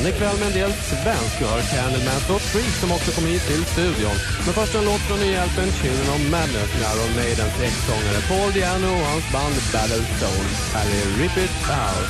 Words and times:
tillbaks 0.00 0.10
igen. 0.10 0.14
Ikväll 0.14 0.38
med 0.38 0.46
en 0.46 0.52
del 0.52 0.72
svensk. 0.72 1.40
Vi 1.40 1.44
har 1.44 1.60
Candleman 1.60 2.22
och 2.34 2.40
Freak 2.40 2.74
som 2.80 2.92
också 2.92 3.10
kommer 3.12 3.28
hit 3.28 3.46
till 3.46 3.64
studion. 3.64 4.16
Men 4.44 4.54
först 4.54 4.74
en 4.74 4.84
låt 4.84 5.00
från 5.00 5.20
nyhjälpen 5.20 5.72
Children 5.80 6.08
of 6.14 6.22
Madness 6.30 6.70
med 6.74 6.88
Iron 6.92 7.14
Maidens 7.16 7.60
ex-sångare 7.62 8.20
Paul 8.28 8.52
Diano 8.52 8.90
och 9.00 9.06
hans 9.12 9.32
band 9.32 9.56
Battle 9.72 10.04
Stone. 10.16 10.48
Här 10.74 10.86
är 10.98 11.06
Rip 11.18 11.36
It 11.44 11.56
Out. 11.84 12.08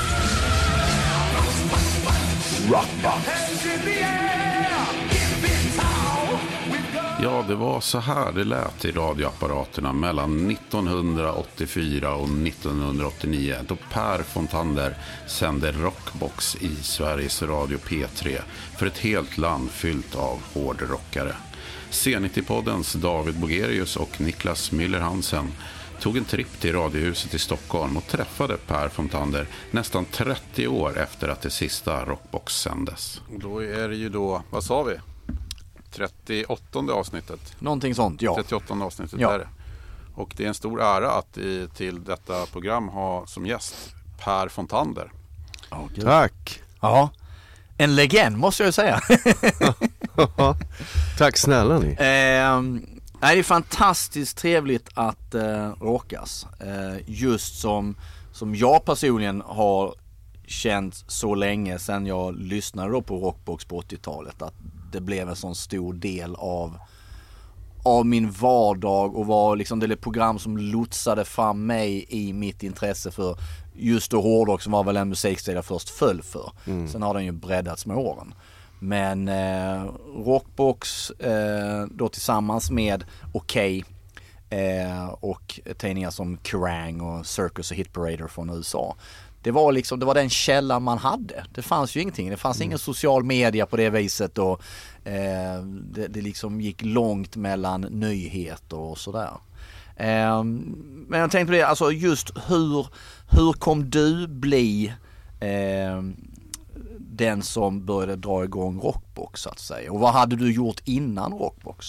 Rockbox. 2.71 4.20
Ja, 7.23 7.45
det 7.49 7.55
var 7.55 7.81
så 7.81 7.99
här 7.99 8.33
det 8.33 8.45
lät 8.45 8.85
i 8.85 8.93
radioapparaterna 8.93 9.93
mellan 9.93 10.51
1984 10.51 12.15
och 12.15 12.29
1989 12.29 13.57
då 13.69 13.77
Per 13.93 14.23
Fontander 14.23 14.95
sände 15.27 15.73
Rockbox 15.73 16.57
i 16.57 16.75
Sveriges 16.75 17.43
Radio 17.43 17.79
P3 17.79 18.41
för 18.79 18.87
ett 18.87 18.99
helt 18.99 19.39
land 19.39 19.71
fyllt 19.71 20.15
av 20.15 20.39
hårdrockare. 20.55 21.35
C90-poddens 21.91 22.97
David 22.97 23.41
Bogerius 23.41 23.97
och 23.97 24.21
Niklas 24.21 24.73
Müller 24.73 25.01
Hansen 25.01 25.53
tog 26.01 26.17
en 26.17 26.25
tripp 26.25 26.61
till 26.61 26.73
Radiohuset 26.73 27.35
i 27.35 27.39
Stockholm 27.39 27.97
och 27.97 28.07
träffade 28.07 28.57
Per 28.57 28.89
Fontander 28.89 29.47
nästan 29.71 30.05
30 30.05 30.69
år 30.69 30.99
efter 30.99 31.29
att 31.29 31.43
det 31.43 31.51
sista 31.51 32.05
Rockbox 32.05 32.55
sändes. 32.55 33.21
Då 33.37 33.63
är 33.63 33.89
det 33.89 33.97
ju 33.97 34.09
då, 34.09 34.43
vad 34.51 34.65
sa 34.65 34.83
vi? 34.83 34.95
38 35.91 36.79
avsnittet. 36.93 37.41
Någonting 37.59 37.95
sånt, 37.95 38.23
ja. 38.23 38.35
38 38.35 38.75
avsnittet 38.75 39.21
Ja. 39.21 39.33
är 39.33 39.39
det. 39.39 39.49
Och 40.15 40.35
det 40.37 40.45
är 40.45 40.49
en 40.49 40.55
stor 40.55 40.83
ära 40.83 41.11
att 41.13 41.39
i, 41.39 41.69
till 41.75 42.05
detta 42.05 42.47
program 42.47 42.89
ha 42.89 43.27
som 43.27 43.47
gäst 43.47 43.75
Per 44.25 44.49
Fontander. 44.49 45.13
Tack. 46.03 46.63
Ja. 46.81 47.11
En 47.77 47.95
legend 47.95 48.37
måste 48.39 48.63
jag 48.63 48.69
ju 48.69 48.73
säga. 48.73 49.01
Tack 51.19 51.37
snälla 51.37 51.79
ni. 51.79 51.97
Nej, 53.23 53.35
det 53.35 53.39
är 53.39 53.43
fantastiskt 53.43 54.39
trevligt 54.39 54.89
att 54.95 55.35
eh, 55.35 55.71
råkas. 55.81 56.47
Eh, 56.61 56.97
just 57.07 57.61
som, 57.61 57.97
som 58.33 58.55
jag 58.55 58.85
personligen 58.85 59.43
har 59.47 59.95
känt 60.47 61.05
så 61.07 61.35
länge 61.35 61.79
sedan 61.79 62.07
jag 62.07 62.37
lyssnade 62.37 62.93
då 62.93 63.03
på 63.03 63.19
Rockbox 63.19 63.65
på 63.65 63.81
80-talet. 63.81 64.43
Att 64.43 64.55
det 64.93 65.01
blev 65.01 65.29
en 65.29 65.37
sån 65.37 65.55
stor 65.55 65.93
del 65.93 66.35
av, 66.35 66.79
av 67.85 68.07
min 68.07 68.31
vardag 68.31 69.17
och 69.17 69.27
var 69.27 69.57
liksom 69.57 69.81
det 69.81 69.97
program 69.97 70.39
som 70.39 70.57
lotsade 70.59 71.25
fram 71.25 71.67
mig 71.67 72.07
i 72.09 72.33
mitt 72.33 72.63
intresse 72.63 73.11
för 73.11 73.39
just 73.75 74.11
då 74.11 74.21
hårdrock 74.21 74.63
som 74.63 74.73
var 74.73 74.85
väl 74.85 74.97
en 74.97 75.09
musikstil 75.09 75.55
jag 75.55 75.65
först 75.65 75.91
föll 75.91 76.23
för. 76.23 76.53
Sen 76.89 77.03
har 77.03 77.15
den 77.15 77.25
ju 77.25 77.33
breddats 77.33 77.87
med 77.87 77.97
åren. 77.97 78.35
Men 78.79 79.29
eh, 79.29 79.85
Rockbox 80.25 81.11
eh, 81.11 81.87
då 81.91 82.09
tillsammans 82.09 82.71
med 82.71 83.05
Okej 83.33 83.85
eh, 84.51 85.09
och 85.09 85.61
tidningar 85.79 86.11
som 86.11 86.39
Kerrang 86.43 87.01
och 87.01 87.27
Circus 87.27 87.71
och 87.71 87.77
Hit 87.77 87.93
Parader 87.93 88.27
från 88.29 88.51
USA. 88.51 88.97
Det 89.43 89.51
var 89.51 89.73
liksom, 89.73 90.01
det 90.01 90.07
var 90.07 90.15
den 90.15 90.31
källan 90.31 90.83
man 90.83 90.99
hade. 90.99 91.45
Det 91.55 91.63
fanns 91.63 91.97
ju 91.97 92.01
ingenting. 92.01 92.31
Det 92.31 92.37
fanns 92.37 92.61
ingen 92.61 92.79
social 92.79 93.25
media 93.25 93.67
på 93.67 93.77
det 93.77 93.91
viset 93.91 94.39
och 94.39 94.63
eh, 95.05 95.63
det, 95.65 96.09
det 96.09 96.21
liksom 96.21 96.61
gick 96.61 96.83
långt 96.83 97.37
mellan 97.37 97.81
nyheter 97.81 98.77
och 98.77 98.99
sådär. 98.99 99.31
Eh, 99.97 100.45
men 100.45 101.21
jag 101.21 101.31
tänkte 101.31 101.47
på 101.47 101.53
det, 101.53 101.63
alltså 101.63 101.93
just 101.93 102.31
hur, 102.49 102.87
hur 103.31 103.53
kom 103.53 103.91
du 103.91 104.27
bli 104.27 104.93
eh, 105.41 106.03
den 106.99 107.43
som 107.43 107.87
började 107.87 108.17
dra 108.17 108.45
igång 108.45 108.81
Rockbox 108.81 109.41
så 109.41 109.49
att 109.49 109.59
säga? 109.59 109.93
Och 109.93 110.01
vad 110.01 110.13
hade 110.13 110.37
du 110.37 110.53
gjort 110.53 110.81
innan 110.85 111.33
Rockbox? 111.33 111.87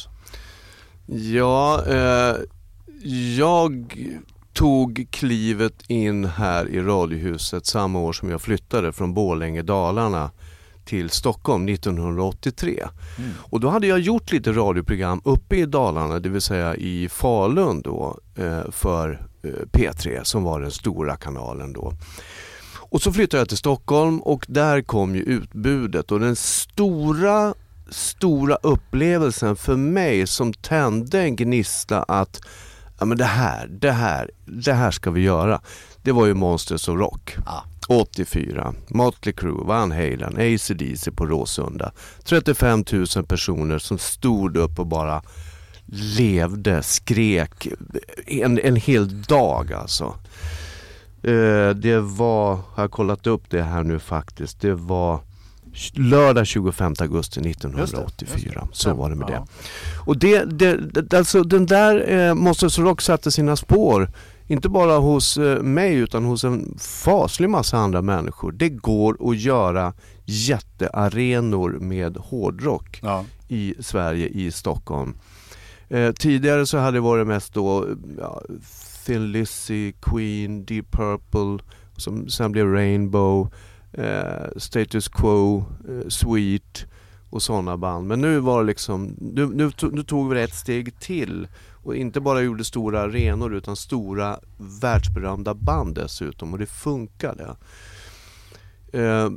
Ja, 1.06 1.84
eh, 1.88 2.36
jag 3.38 3.98
tog 4.54 5.08
klivet 5.12 5.84
in 5.88 6.26
här 6.26 6.68
i 6.68 6.82
Radiohuset 6.82 7.66
samma 7.66 8.00
år 8.00 8.14
som 8.14 8.30
jag 8.30 8.42
flyttade 8.42 8.92
från 8.92 9.14
Borlänge, 9.14 9.62
Dalarna 9.62 10.32
till 10.86 11.10
Stockholm 11.10 11.70
1983. 11.70 12.88
Och 13.38 13.60
då 13.60 13.70
hade 13.70 13.88
jag 13.88 14.00
gjort 14.00 14.32
lite 14.32 14.52
radioprogram 14.52 15.22
uppe 15.24 15.56
i 15.56 15.66
Dalarna, 15.66 16.20
det 16.20 16.30
vill 16.30 16.42
säga 16.42 16.76
i 16.76 17.10
Falun 17.10 17.82
då 17.82 18.20
eh, 18.36 18.72
för 18.72 19.28
eh, 19.44 19.50
P3 19.50 20.24
som 20.24 20.44
var 20.44 20.62
den 20.62 20.72
stora 20.72 21.16
kanalen 21.16 21.74
då. 21.74 21.94
Och 22.92 23.02
så 23.02 23.14
flyttade 23.14 23.42
jag 23.42 23.48
till 23.50 23.58
Stockholm 23.58 24.20
och 24.20 24.46
där 24.48 24.82
kom 24.82 25.16
ju 25.16 25.22
utbudet 25.22 26.12
och 26.12 26.20
den 26.20 26.36
stora, 26.36 27.54
stora 27.90 28.56
upplevelsen 28.56 29.56
för 29.56 29.76
mig 29.76 30.28
som 30.28 30.54
tände 30.54 31.22
en 31.22 31.36
gnista 31.36 32.04
att 32.04 32.42
ja 33.02 33.06
men 33.06 33.18
det 33.18 33.26
här, 33.26 33.68
det 33.68 33.92
här, 33.92 34.30
det 34.46 34.74
här 34.74 34.92
ska 34.92 35.12
vi 35.12 35.22
göra. 35.22 35.62
Det 36.02 36.12
var 36.12 36.26
ju 36.26 36.34
Monsters 36.34 36.90
of 36.90 37.00
Rock. 37.00 37.38
Ja. 37.46 37.64
84, 37.88 38.74
Motley 38.88 39.34
Crue, 39.34 39.66
Van 39.66 39.92
Halen, 39.92 40.38
AC/DC 40.38 41.12
på 41.12 41.26
Råsunda. 41.26 41.92
35 42.24 42.84
000 42.92 43.26
personer 43.28 43.78
som 43.78 43.98
stod 43.98 44.58
upp 44.58 44.80
och 44.80 44.88
bara 44.88 45.24
levde, 46.18 46.84
skrek 46.84 47.68
en, 48.28 48.60
en 48.60 48.76
hel 48.76 49.22
dag 49.22 49.74
alltså. 49.74 50.16
Eh, 51.24 51.70
det 51.70 52.00
var, 52.00 52.56
har 52.74 52.84
jag 52.84 52.92
kollat 52.92 53.28
upp 53.28 53.44
det 53.50 53.64
här 53.64 53.84
nu 53.84 54.00
faktiskt, 54.00 54.62
det 54.62 54.74
var 54.74 55.20
lördag 55.94 56.48
25 56.48 56.94
augusti 57.00 57.40
1984. 57.50 58.68
Så 58.72 58.94
var 58.94 59.10
det 59.10 59.16
med 59.16 59.28
det. 59.28 59.44
Och 60.06 60.18
det, 60.18 60.46
det, 60.46 60.78
det 60.78 61.18
alltså 61.18 61.44
den 61.44 61.66
där 61.66 62.10
eh, 62.28 62.34
Monsters 62.34 62.80
Rock 62.80 63.02
satte 63.02 63.32
sina 63.32 63.56
spår. 63.56 64.10
Inte 64.48 64.70
bara 64.70 64.98
hos 64.98 65.38
eh, 65.38 65.62
mig 65.62 65.96
utan 65.96 66.26
hos 66.26 66.44
en 66.44 66.78
faslig 66.80 67.50
massa 67.50 67.78
andra 67.78 68.02
människor. 68.02 68.52
Det 68.52 68.70
går 68.70 69.30
att 69.32 69.38
göra 69.40 69.94
jättearenor 70.26 71.70
med 71.80 72.18
hårdrock 72.18 73.00
Ja. 73.04 73.26
i 73.48 73.74
Sverige, 73.80 74.28
i 74.28 74.52
Stockholm. 74.52 75.14
Eh, 75.90 76.12
tidigare 76.12 76.66
så 76.66 76.78
hade 76.78 76.98
det 76.98 77.02
varit 77.02 77.28
mest 77.28 77.54
då 77.54 77.88
ja, 78.20 78.42
Thin 79.06 79.32
Lizzy, 79.32 79.92
Queen, 80.02 80.66
Deep 80.66 80.92
Purple, 80.92 81.66
som 81.98 82.30
sen 82.30 82.52
blev 82.52 82.74
Rainbow, 82.74 83.54
eh, 83.94 84.48
Status 84.58 85.08
Quo, 85.08 85.58
eh, 85.90 86.08
Sweet 86.10 86.86
och 87.30 87.42
sådana 87.42 87.78
band. 87.78 88.08
Men 88.08 88.22
nu 88.22 88.40
var 88.40 88.62
det 88.62 88.68
liksom, 88.68 89.16
nu, 89.22 89.46
nu, 89.46 89.72
nu 89.92 90.04
tog 90.04 90.30
vi 90.30 90.36
det 90.36 90.44
ett 90.44 90.56
steg 90.56 91.00
till 91.00 91.48
och 91.84 91.96
inte 91.96 92.20
bara 92.22 92.42
gjorde 92.42 92.64
stora 92.64 93.02
arenor 93.02 93.56
utan 93.56 93.76
stora 93.76 94.40
världsberömda 94.82 95.54
band 95.54 95.96
dessutom 95.96 96.54
och 96.54 96.60
det 96.60 96.66
funkade. 96.66 97.56
Eh, 98.94 99.30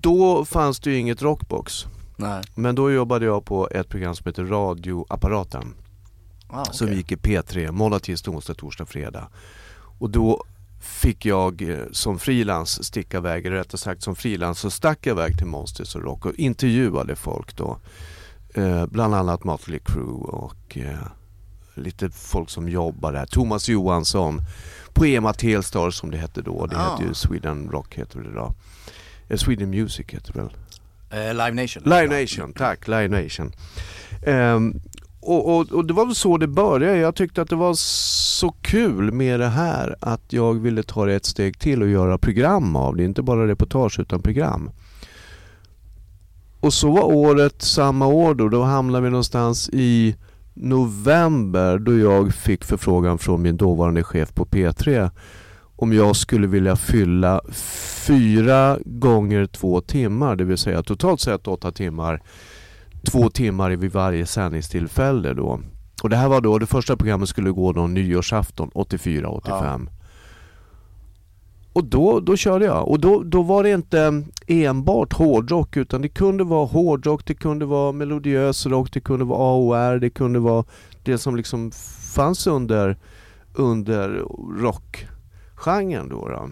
då 0.00 0.44
fanns 0.44 0.80
det 0.80 0.90
ju 0.90 0.96
inget 0.96 1.22
rockbox. 1.22 1.86
Nej. 2.16 2.42
Men 2.54 2.74
då 2.74 2.90
jobbade 2.90 3.24
jag 3.24 3.44
på 3.44 3.68
ett 3.70 3.88
program 3.88 4.14
som 4.14 4.26
heter 4.26 4.44
Radioapparaten. 4.44 5.74
Ah, 6.48 6.64
Som 6.64 6.86
okej. 6.86 6.96
gick 6.96 7.12
i 7.12 7.16
P3 7.16 7.72
måndag, 7.72 7.98
tisdag, 7.98 8.30
onsdag, 8.30 8.54
torsdag, 8.54 8.86
fredag. 8.86 9.28
Och 9.98 10.10
då 10.10 10.44
fick 10.84 11.24
jag 11.26 11.62
eh, 11.62 11.78
som 11.92 12.18
frilans 12.18 12.84
sticka 12.84 13.16
iväg, 13.16 13.46
eller 13.46 13.56
rättare 13.56 13.78
sagt 13.78 14.02
som 14.02 14.16
frilans 14.16 14.58
så 14.60 14.70
stack 14.70 14.98
jag 15.06 15.14
iväg 15.14 15.38
till 15.38 15.46
Monsters 15.46 15.94
och 15.96 16.02
Rock 16.02 16.26
och 16.26 16.34
intervjuade 16.34 17.16
folk 17.16 17.56
då. 17.56 17.78
Eh, 18.54 18.86
bland 18.86 19.14
annat 19.14 19.44
Motley 19.44 19.78
Crue 19.84 20.24
och 20.28 20.76
eh, 20.78 20.98
lite 21.74 22.10
folk 22.10 22.50
som 22.50 22.68
jobbar 22.68 23.12
där. 23.12 23.26
Thomas 23.26 23.68
Johansson 23.68 24.40
på 24.92 25.04
EMA 25.06 25.32
Telstar 25.32 25.90
som 25.90 26.10
det 26.10 26.16
hette 26.18 26.42
då. 26.42 26.66
Det 26.66 26.76
Ah. 26.76 26.90
hette 26.90 27.04
ju 27.04 27.14
Sweden 27.14 27.68
Rock 27.70 27.94
heter 27.94 28.20
det 28.20 28.30
idag. 28.30 28.54
Eh, 29.28 29.36
Sweden 29.36 29.70
Music 29.70 30.06
heter 30.08 30.32
det 30.32 30.38
väl? 30.42 30.52
Eh, 31.10 31.34
Live 31.34 31.62
Nation. 31.62 31.82
Live 31.82 32.20
Nation, 32.20 32.52
tack. 32.52 32.88
Live 32.88 33.08
Nation. 33.22 33.52
Ehm, 34.26 34.80
och, 35.26 35.56
och, 35.56 35.72
och 35.72 35.84
det 35.84 35.94
var 35.94 36.06
väl 36.06 36.14
så 36.14 36.36
det 36.36 36.46
började. 36.46 36.98
Jag 36.98 37.14
tyckte 37.14 37.42
att 37.42 37.48
det 37.48 37.56
var 37.56 37.74
så 37.74 38.50
kul 38.50 39.12
med 39.12 39.40
det 39.40 39.48
här 39.48 39.96
att 40.00 40.22
jag 40.28 40.54
ville 40.54 40.82
ta 40.82 41.06
det 41.06 41.14
ett 41.14 41.26
steg 41.26 41.58
till 41.58 41.82
och 41.82 41.88
göra 41.88 42.18
program 42.18 42.76
av 42.76 42.96
det. 42.96 43.04
Inte 43.04 43.22
bara 43.22 43.48
reportage 43.48 44.00
utan 44.00 44.22
program. 44.22 44.70
Och 46.60 46.72
så 46.74 46.90
var 46.90 47.02
året 47.02 47.62
samma 47.62 48.06
år 48.06 48.34
då. 48.34 48.48
Då 48.48 48.62
hamnade 48.62 49.04
vi 49.04 49.10
någonstans 49.10 49.70
i 49.72 50.16
november 50.54 51.78
då 51.78 51.98
jag 51.98 52.34
fick 52.34 52.64
förfrågan 52.64 53.18
från 53.18 53.42
min 53.42 53.56
dåvarande 53.56 54.02
chef 54.02 54.34
på 54.34 54.44
P3 54.44 55.10
om 55.76 55.92
jag 55.92 56.16
skulle 56.16 56.46
vilja 56.46 56.76
fylla 56.76 57.40
fyra 58.06 58.78
gånger 58.84 59.46
två 59.46 59.80
timmar, 59.80 60.36
det 60.36 60.44
vill 60.44 60.58
säga 60.58 60.82
totalt 60.82 61.20
sett 61.20 61.48
åtta 61.48 61.72
timmar, 61.72 62.22
två 63.04 63.30
timmar 63.30 63.70
vid 63.70 63.92
varje 63.92 64.26
sändningstillfälle 64.26 65.34
då. 65.34 65.60
Och 66.02 66.10
det 66.10 66.16
här 66.16 66.28
var 66.28 66.40
då, 66.40 66.58
det 66.58 66.66
första 66.66 66.96
programmet 66.96 67.28
skulle 67.28 67.50
gå 67.50 67.72
då 67.72 67.86
nyårsafton 67.86 68.70
84-85. 68.74 69.88
och 71.72 71.84
då, 71.84 72.20
då 72.20 72.36
körde 72.36 72.64
jag. 72.64 72.88
Och 72.88 73.00
då, 73.00 73.22
då 73.22 73.42
var 73.42 73.62
det 73.62 73.70
inte 73.70 74.24
enbart 74.46 75.12
hårdrock 75.12 75.76
utan 75.76 76.02
det 76.02 76.08
kunde 76.08 76.44
vara 76.44 76.66
hårdrock, 76.66 77.24
det 77.24 77.34
kunde 77.34 77.64
vara 77.64 77.92
melodiös 77.92 78.66
rock, 78.66 78.92
det 78.92 79.00
kunde 79.00 79.24
vara 79.24 79.38
AOR, 79.38 79.98
det 79.98 80.10
kunde 80.10 80.38
vara 80.38 80.64
det 81.02 81.18
som 81.18 81.36
liksom 81.36 81.70
fanns 82.14 82.46
under, 82.46 82.96
under 83.54 84.08
rockgenren 84.60 86.08
då. 86.08 86.28
då. 86.28 86.48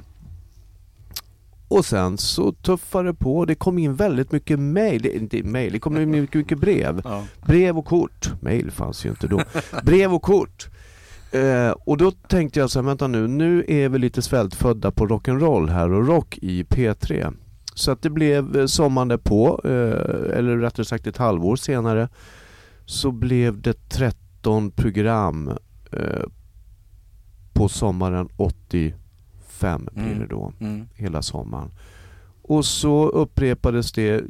Och 1.72 1.84
sen 1.84 2.19
så 2.19 2.52
tuffade 2.52 3.08
det 3.08 3.14
på. 3.14 3.44
Det 3.44 3.54
kom 3.54 3.78
in 3.78 3.94
väldigt 3.94 4.32
mycket 4.32 4.58
mail. 4.58 5.06
Inte 5.06 5.42
mail, 5.42 5.72
det 5.72 5.78
kom 5.78 5.96
in 5.96 6.10
mycket, 6.10 6.34
mycket 6.34 6.58
brev. 6.58 7.00
Ja. 7.04 7.24
Brev 7.46 7.78
och 7.78 7.84
kort. 7.84 8.32
Mail 8.40 8.70
fanns 8.70 9.06
ju 9.06 9.10
inte 9.10 9.26
då. 9.26 9.42
Brev 9.82 10.14
och 10.14 10.22
kort. 10.22 10.69
Eh, 11.30 11.70
och 11.70 11.96
då 11.96 12.10
tänkte 12.10 12.60
jag 12.60 12.70
så 12.70 12.78
här, 12.78 12.86
vänta 12.86 13.06
nu, 13.06 13.28
nu 13.28 13.64
är 13.69 13.88
vi 13.88 13.98
lite 13.98 14.22
svältfödda 14.22 14.90
på 14.90 15.06
rock'n'roll 15.06 15.69
här 15.69 15.92
och 15.92 16.06
rock 16.06 16.38
i 16.42 16.62
P3. 16.62 17.34
Så 17.74 17.90
att 17.90 18.02
det 18.02 18.10
blev 18.10 18.56
eh, 18.56 18.66
sommaren 18.66 19.19
på, 19.19 19.60
eh, 19.64 20.38
eller 20.38 20.56
rättare 20.56 20.84
sagt 20.84 21.06
ett 21.06 21.16
halvår 21.16 21.56
senare, 21.56 22.08
så 22.86 23.10
blev 23.10 23.60
det 23.60 23.88
13 23.88 24.70
program 24.70 25.48
eh, 25.92 26.24
på 27.52 27.69
sommaren 27.69 28.28
85 29.62 29.88
blir 29.93 30.05
det 30.05 30.11
Mm. 30.14 30.29
då 30.29 30.53
Mm. 30.61 30.88
hela 30.94 31.23
sommaren. 31.23 31.70
Och 32.43 32.64
så 32.64 33.09
upprepades 33.09 33.93
det 33.93 34.25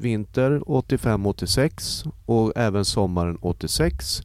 vinter 0.00 0.60
85-86 0.66 2.04
och 2.26 2.52
även 2.56 2.84
sommaren 2.84 3.38
86. 3.40 4.22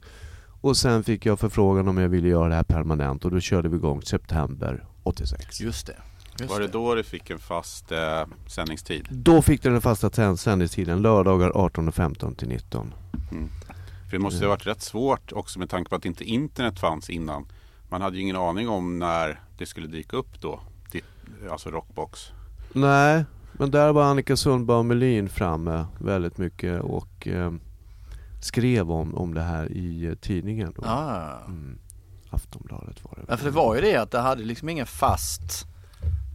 Och 0.62 0.78
sen 0.78 1.04
fick 1.04 1.26
jag 1.26 1.40
förfrågan 1.40 1.88
om 1.88 1.98
jag 1.98 2.10
ville 2.10 2.28
göra 2.28 2.50
det 2.50 2.56
här 2.56 2.64
permanent 2.64 3.26
och 3.26 3.32
då 3.32 3.40
körde 3.40 3.70
vi 3.70 3.76
igång 3.76 4.02
september 4.02 4.84
86. 5.04 5.62
Just 5.62 5.88
det. 5.88 5.96
Just 6.40 6.52
Var 6.54 6.60
det 6.60 6.68
då 6.68 6.96
du 6.96 7.04
fick 7.04 7.30
en 7.30 7.40
fast 7.40 7.92
eh, 7.92 8.24
sändningstid? 8.48 9.08
Då 9.12 9.42
fick 9.42 9.64
den 9.64 9.82
fasta 9.82 10.10
sänd- 10.10 10.38
sändningstiden 10.40 11.02
lördagar 11.02 11.50
18.15 11.52 12.36
till 12.36 12.48
19. 12.48 12.94
För 14.06 14.18
det 14.18 14.20
måste 14.20 14.46
ha 14.46 14.50
varit 14.50 14.68
rätt 14.68 14.82
svårt 14.82 15.32
också 15.34 15.60
med 15.60 15.70
tanke 15.70 15.90
på 15.90 15.96
att 15.96 16.06
inte 16.06 16.24
internet 16.24 16.80
fanns 16.80 17.10
innan. 17.10 17.46
Man 17.90 18.02
hade 18.02 18.16
ju 18.18 18.22
ingen 18.24 18.36
aning 18.36 18.70
om 18.70 19.00
när 19.00 19.40
det 19.62 19.66
skulle 19.66 19.88
dyka 19.88 20.18
upp 20.18 20.42
då. 20.42 20.60
Ditt, 20.92 21.06
alltså 21.52 21.70
Rockbox. 21.70 22.32
Nej, 22.74 23.26
men 23.52 23.72
där 23.72 23.94
var 23.94 24.04
Annika 24.04 24.38
Sundbaum 24.38 24.88
Melin 24.88 25.30
framme 25.30 25.86
väldigt 25.98 26.38
mycket 26.38 26.82
och 26.82 27.28
eh, 27.28 27.54
skrev 28.42 28.92
om, 28.92 29.16
om 29.16 29.34
det 29.34 29.42
här 29.42 29.72
i 29.72 30.06
eh, 30.06 30.14
tidningen. 30.14 30.74
Då. 30.76 30.84
Ah. 30.86 31.38
Mm. 31.46 31.80
Aftonbladet 32.30 33.04
var 33.04 33.16
det. 33.16 33.26
Ja, 33.28 33.38
för 33.38 33.46
det 33.46 33.52
var 33.52 33.76
ju 33.76 33.82
det 33.82 33.96
att 33.96 34.12
det 34.12 34.20
hade 34.20 34.44
liksom 34.44 34.70
ingen 34.70 34.86
fast 34.86 35.68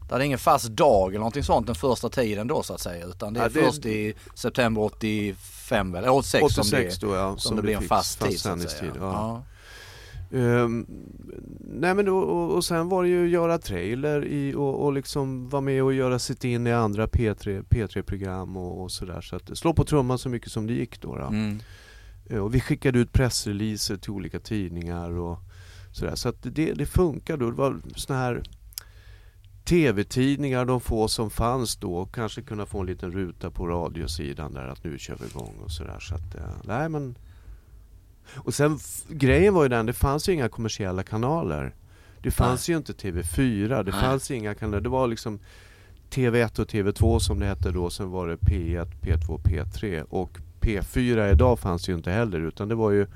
det 0.09 0.15
hade 0.15 0.25
ingen 0.27 0.39
fast 0.39 0.69
dag 0.69 1.09
eller 1.09 1.19
någonting 1.19 1.43
sånt 1.43 1.67
den 1.67 1.75
första 1.75 2.09
tiden 2.09 2.47
då 2.47 2.63
så 2.63 2.75
att 2.75 2.81
säga 2.81 3.07
utan 3.07 3.35
det 3.35 3.41
är 3.41 3.45
Ja, 3.45 3.49
det- 3.49 3.67
först 3.67 3.87
i 3.87 4.15
september 4.35 4.83
85 4.83 5.93
väl, 5.93 6.05
eller 6.05 6.13
86, 6.15 6.45
86 6.45 6.69
som 6.69 6.79
det, 6.81 7.15
då 7.15 7.15
ja. 7.21 7.37
som 7.37 7.57
det 7.57 7.63
blir 7.63 7.75
en 7.75 7.81
fick 7.81 7.89
fast 7.89 8.21
tid 8.21 8.41
så 8.41 8.49
att 8.49 8.71
säga. 8.71 8.93
Ja. 9.01 9.43
Ehm, 10.33 10.87
nej 11.61 11.95
men 11.95 12.05
då, 12.05 12.19
och, 12.19 12.55
och 12.55 12.65
sen 12.65 12.89
var 12.89 13.03
det 13.03 13.09
ju 13.09 13.29
göra 13.29 13.59
trailer 13.59 14.25
i, 14.25 14.55
och, 14.55 14.85
och 14.85 14.93
liksom 14.93 15.49
vara 15.49 15.61
med 15.61 15.83
och 15.83 15.95
göra 15.95 16.19
sitt 16.19 16.45
in 16.45 16.67
i 16.67 16.73
andra 16.73 17.07
P3, 17.07 17.65
P3-program 17.69 18.57
och, 18.57 18.83
och 18.83 18.91
sådär. 18.93 19.21
Så 19.21 19.37
att 19.37 19.59
slå 19.59 19.73
på 19.75 19.85
trumman 19.85 20.19
så 20.19 20.29
mycket 20.29 20.53
som 20.53 20.67
det 20.67 20.73
gick 20.73 21.01
då. 21.01 21.17
då. 21.17 21.25
Mm. 21.25 21.59
Eh, 22.31 22.39
Och 22.39 22.55
vi 22.55 22.61
skickade 22.61 22.99
ut 22.99 23.13
pressreleaser 23.13 23.97
till 23.97 24.11
olika 24.11 24.41
tidningar 24.41 25.11
och 25.11 25.39
sådär. 25.93 26.15
Så 26.15 26.29
att 26.29 26.43
det, 26.43 26.73
det 26.73 26.87
funkade. 26.87 27.45
Och 27.45 27.51
det 27.51 27.59
var 27.59 27.81
såna 27.97 28.19
här 28.19 28.43
TV-tidningar, 29.65 30.65
de 30.65 30.81
få 30.81 31.09
som 31.09 31.31
fanns 31.31 31.77
då, 31.77 31.97
och 31.97 32.15
kanske 32.15 32.43
kunna 32.43 32.67
få 32.67 32.81
en 32.81 32.87
liten 32.87 33.13
ruta 33.13 33.51
på 33.51 33.67
radiosidan 33.67 34.55
där 34.55 34.67
att 34.67 34.85
nu 34.85 34.99
kör 34.99 35.17
vi 35.21 35.27
igång 35.27 35.55
och 35.65 35.71
sådär. 35.71 35.99
Så 36.01 36.15
att, 36.15 36.35
eh, 36.35 36.51
nej 36.65 36.89
men... 36.89 37.19
Och 38.35 38.55
sen 38.55 38.79
grejen 39.09 39.55
var 39.55 39.63
ju 39.63 39.69
den, 39.69 39.87
det 39.87 39.93
fanns 39.93 40.29
ju 40.29 40.33
inga 40.33 40.49
kommersiella 40.49 41.03
kanaler. 41.03 41.75
Det 42.23 42.31
fanns 42.31 42.69
ju 42.69 42.77
inte 42.77 42.93
TV4, 42.93 43.83
det 43.85 43.91
Nej. 43.93 44.01
fanns 44.01 44.31
inga 44.31 44.55
kanaler. 44.55 44.81
Det 44.81 44.89
var 44.89 45.07
liksom 45.07 45.39
TV1 46.11 46.61
och 46.61 46.69
TV2 46.69 47.19
som 47.19 47.39
det 47.41 47.47
hette 47.47 47.71
då, 47.71 47.91
sen 47.91 48.11
var 48.11 48.29
det 48.29 48.37
P1, 48.37 48.87
P2, 49.01 49.39
P3 49.43 50.03
och 50.03 50.39
P4 50.61 51.33
idag 51.33 51.59
fanns 51.59 51.89
ju 51.89 51.95
inte 51.95 52.11
heller 52.11 52.41
utan 52.41 52.69
det 52.69 52.75
var 52.75 52.91
ju 52.91 53.07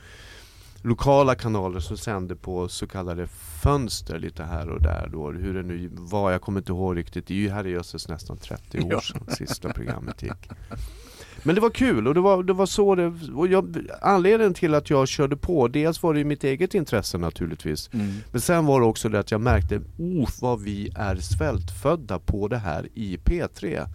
lokala 0.82 1.34
kanaler 1.34 1.80
som 1.80 1.96
sände 1.96 2.36
på 2.36 2.68
så 2.68 2.86
kallade 2.86 3.26
fönster 3.62 4.18
lite 4.18 4.42
här 4.44 4.68
och 4.68 4.82
där 4.82 5.08
då. 5.12 5.30
Hur 5.30 5.54
det 5.54 5.62
nu 5.62 5.90
var, 5.92 6.30
jag 6.30 6.40
kommer 6.42 6.60
inte 6.60 6.72
ihåg 6.72 6.96
riktigt. 6.96 7.26
Det 7.26 7.34
är 7.34 7.38
ju 7.38 7.50
herrejösses 7.50 8.08
nästan 8.08 8.36
30 8.36 8.80
år 8.80 8.86
Ja. 8.92 9.00
sedan 9.00 9.26
sista 9.36 9.72
programmet 9.72 10.22
gick. 10.22 10.48
Men 11.42 11.54
det 11.54 11.60
var 11.60 11.70
kul 11.70 12.08
och 12.08 12.14
det 12.14 12.20
var, 12.20 12.42
det 12.42 12.52
var 12.52 12.66
så 12.66 12.94
det... 12.94 13.12
Och 13.34 13.48
jag, 13.48 13.76
anledningen 14.02 14.54
till 14.54 14.74
att 14.74 14.90
jag 14.90 15.08
körde 15.08 15.36
på, 15.36 15.68
dels 15.68 16.02
var 16.02 16.12
det 16.12 16.18
ju 16.18 16.24
mitt 16.24 16.44
eget 16.44 16.74
intresse 16.74 17.18
naturligtvis. 17.18 17.90
Mm. 17.92 18.16
Men 18.32 18.40
sen 18.40 18.66
var 18.66 18.80
det 18.80 18.86
också 18.86 19.08
det 19.08 19.18
att 19.18 19.30
jag 19.30 19.40
märkte, 19.40 19.80
oh 19.98 20.28
vad 20.40 20.60
vi 20.60 20.90
är 20.94 21.16
svältfödda 21.16 22.18
på 22.18 22.48
det 22.48 22.58
här 22.58 22.88
i 22.94 23.16
P3. 23.16 23.86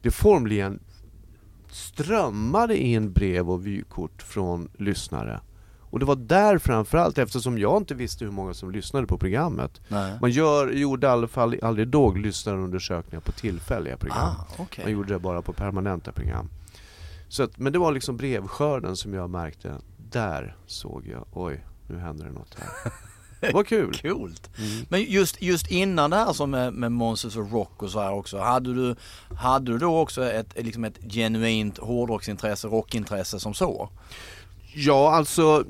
Det 0.00 0.10
formligen 0.10 0.80
strömmade 1.70 2.76
in 2.76 3.12
brev 3.12 3.50
och 3.50 3.66
vykort 3.66 4.22
från 4.22 4.68
lyssnare. 4.78 5.40
Och 5.90 6.00
det 6.00 6.06
var 6.06 6.16
där 6.16 6.58
framförallt, 6.58 7.18
eftersom 7.18 7.58
jag 7.58 7.76
inte 7.76 7.94
visste 7.94 8.24
hur 8.24 8.32
många 8.32 8.54
som 8.54 8.70
lyssnade 8.70 9.06
på 9.06 9.18
programmet. 9.18 9.80
Nej. 9.88 10.18
Man 10.20 10.30
gör, 10.30 10.70
gjorde 10.70 11.06
i 11.06 11.10
alla 11.10 11.28
fall 11.28 11.56
aldrig 11.62 11.88
då 11.88 12.14
lyssnarundersökningar 12.14 13.20
på 13.20 13.32
tillfälliga 13.32 13.96
program. 13.96 14.18
Ah, 14.18 14.46
okej. 14.56 14.84
Man 14.84 14.92
gjorde 14.92 15.12
det 15.12 15.18
bara 15.18 15.42
på 15.42 15.52
permanenta 15.52 16.12
program. 16.12 16.48
Så 17.28 17.42
att, 17.42 17.58
men 17.58 17.72
det 17.72 17.78
var 17.78 17.92
liksom 17.92 18.16
brevskörden 18.16 18.96
som 18.96 19.14
jag 19.14 19.30
märkte. 19.30 19.74
Där 20.10 20.56
såg 20.66 21.06
jag, 21.06 21.26
oj, 21.32 21.64
nu 21.88 21.98
händer 21.98 22.24
det 22.24 22.32
något 22.32 22.56
här. 22.58 22.92
Var 23.52 23.64
kul. 23.64 23.94
Coolt. 24.02 24.50
Mm. 24.58 24.86
Men 24.88 25.02
just, 25.02 25.42
just 25.42 25.70
innan 25.70 26.10
det 26.10 26.16
här 26.16 26.32
som 26.32 26.50
med, 26.50 26.72
med 26.72 26.92
Monsters 26.92 27.36
of 27.36 27.52
Rock 27.52 27.82
och 27.82 27.90
så 27.90 28.00
här 28.00 28.12
också, 28.12 28.38
hade 28.38 28.74
du, 28.74 28.96
hade 29.36 29.72
du 29.72 29.78
då 29.78 29.98
också 29.98 30.24
ett, 30.24 30.54
liksom 30.56 30.84
ett 30.84 30.98
genuint 31.12 31.78
hårdrocksintresse, 31.78 32.68
rockintresse 32.68 33.40
som 33.40 33.54
så? 33.54 33.88
Ja, 34.74 35.12
alltså 35.12 35.64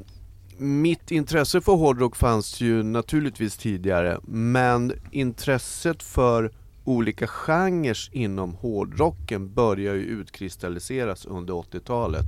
mitt 0.58 1.10
intresse 1.10 1.60
för 1.60 1.72
hårdrock 1.72 2.16
fanns 2.16 2.60
ju 2.60 2.82
naturligtvis 2.82 3.56
tidigare, 3.56 4.20
men 4.24 4.92
intresset 5.10 6.02
för 6.02 6.52
olika 6.86 7.26
genrer 7.26 8.08
inom 8.12 8.54
hårdrocken 8.54 9.54
börjar 9.54 9.94
ju 9.94 10.00
utkristalliseras 10.00 11.26
under 11.26 11.54
80-talet. 11.54 12.26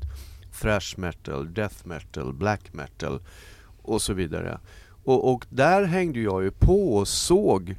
Thrash 0.61 0.95
metal, 0.97 1.55
death 1.55 1.87
metal, 1.87 2.33
black 2.33 2.73
metal 2.73 3.21
och 3.83 4.03
så 4.03 4.13
vidare. 4.13 4.61
Och, 5.05 5.33
och 5.33 5.47
där 5.51 5.85
hängde 5.85 6.21
jag 6.21 6.43
ju 6.43 6.51
på 6.51 6.97
och 6.97 7.09
såg 7.09 7.77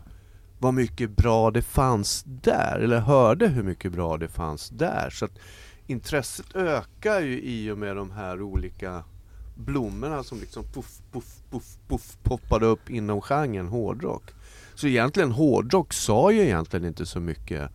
vad 0.60 0.74
mycket 0.74 1.10
bra 1.10 1.52
det 1.52 1.62
fanns 1.62 2.24
där, 2.26 2.80
eller 2.80 3.00
hörde 3.00 3.48
hur 3.48 3.64
mycket 3.64 3.92
bra 3.92 4.18
det 4.18 4.28
fanns 4.28 4.70
där. 4.70 5.10
Så 5.10 5.26
att 5.26 5.40
intresset 5.88 6.56
ökar 6.56 7.22
ju 7.22 7.42
i 7.42 7.72
och 7.72 7.78
med 7.78 7.96
de 7.96 8.12
här 8.12 8.42
olika 8.42 9.04
blommorna 9.56 10.24
som 10.24 10.40
liksom 10.40 10.64
puff, 10.64 11.02
puff, 11.12 11.44
puff, 11.52 11.78
puff 11.88 12.18
poppade 12.24 12.66
upp 12.66 12.90
inom 12.90 13.22
genren 13.22 13.68
hårdrock. 13.68 14.24
Så 14.80 14.88
egentligen 14.88 15.32
hårdrock 15.32 15.94
sa 15.94 16.32
ju 16.32 16.42
egentligen 16.42 16.86
inte 16.86 17.06
så 17.06 17.20
mycket 17.20 17.72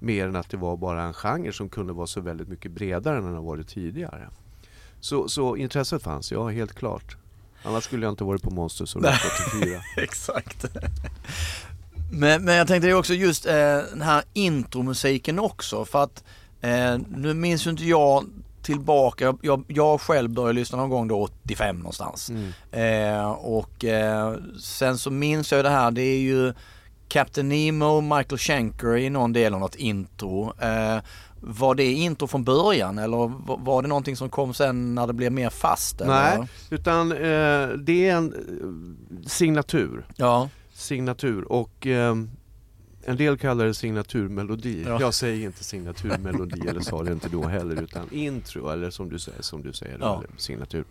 mer 0.00 0.28
än 0.28 0.36
att 0.36 0.50
det 0.50 0.56
var 0.56 0.76
bara 0.76 1.02
en 1.02 1.12
genre 1.12 1.52
som 1.52 1.68
kunde 1.68 1.92
vara 1.92 2.06
så 2.06 2.20
väldigt 2.20 2.48
mycket 2.48 2.70
bredare 2.70 3.18
än 3.18 3.24
den 3.24 3.34
har 3.34 3.42
varit 3.42 3.68
tidigare. 3.68 4.28
Så, 5.00 5.28
så 5.28 5.56
intresset 5.56 6.02
fanns, 6.02 6.32
ja 6.32 6.48
helt 6.48 6.74
klart. 6.74 7.16
Annars 7.62 7.84
skulle 7.84 8.06
jag 8.06 8.12
inte 8.12 8.24
varit 8.24 8.42
på 8.42 8.50
Monsters 8.50 8.96
och 8.96 9.02
Rock 9.02 9.20
84. 9.56 9.80
Exakt. 9.96 10.64
Men, 12.12 12.44
men 12.44 12.54
jag 12.54 12.66
tänkte 12.66 12.88
ju 12.88 12.94
också 12.94 13.14
just 13.14 13.46
eh, 13.46 13.54
den 13.90 14.02
här 14.02 14.22
intromusiken 14.32 15.38
också 15.38 15.84
för 15.84 16.02
att 16.02 16.24
eh, 16.60 16.98
nu 17.16 17.34
minns 17.34 17.66
ju 17.66 17.70
inte 17.70 17.84
jag 17.84 18.24
tillbaka, 18.72 19.34
jag, 19.42 19.64
jag, 19.68 20.00
själv 20.00 20.30
började 20.30 20.52
lyssna 20.52 20.78
någon 20.78 20.90
gång 20.90 21.08
då 21.08 21.22
85 21.22 21.78
någonstans. 21.78 22.30
Mm. 22.30 22.52
Eh, 23.20 23.30
och 23.30 23.84
eh, 23.84 24.34
sen 24.60 24.98
så 24.98 25.10
minns 25.10 25.52
jag 25.52 25.64
det 25.64 25.70
här, 25.70 25.90
det 25.90 26.02
är 26.02 26.18
ju 26.18 26.52
Captain 27.08 27.48
Nemo, 27.48 28.00
Michael 28.00 28.38
Schenker 28.38 28.96
i 28.96 29.10
någon 29.10 29.32
del 29.32 29.54
av 29.54 29.60
något 29.60 29.74
intro. 29.74 30.52
Eh, 30.60 30.98
var 31.40 31.74
det 31.74 31.84
intro 31.92 32.26
från 32.26 32.44
början 32.44 32.98
eller 32.98 33.16
var- 33.16 33.58
var 33.58 33.82
det 33.82 33.88
någonting 33.88 34.16
som 34.16 34.28
kom 34.28 34.54
sen 34.54 34.94
när 34.94 35.06
det 35.06 35.12
blev 35.12 35.32
mer 35.32 35.50
fast? 35.50 36.00
Eller? 36.00 36.38
Nej, 36.38 36.48
utan 36.70 37.12
eh, 37.12 37.68
det 37.68 38.08
är 38.08 38.16
en 38.16 38.32
eh, 38.32 39.28
signatur. 39.28 40.06
Ja, 40.16 40.48
Signatur 40.72 41.52
och 41.52 41.86
eh, 41.86 42.14
en 43.08 43.16
del 43.16 43.38
kallar 43.38 43.66
det 43.66 43.74
signaturmelodi. 43.74 44.84
Ja. 44.86 45.00
Jag 45.00 45.14
säger 45.14 45.46
inte 45.46 45.64
signaturmelodi 45.64 46.68
eller 46.68 46.80
sa 46.80 47.02
det 47.02 47.12
inte 47.12 47.28
då 47.28 47.46
heller 47.46 47.82
utan 47.82 48.06
intro 48.12 48.68
eller 48.70 48.90
som 48.90 49.08
du 49.08 49.18
säger, 49.18 49.42
som 49.42 49.62
du 49.62 49.72
säger 49.72 49.98
Ja. 50.00 50.18
eller 50.18 50.28
signatur. 50.36 50.84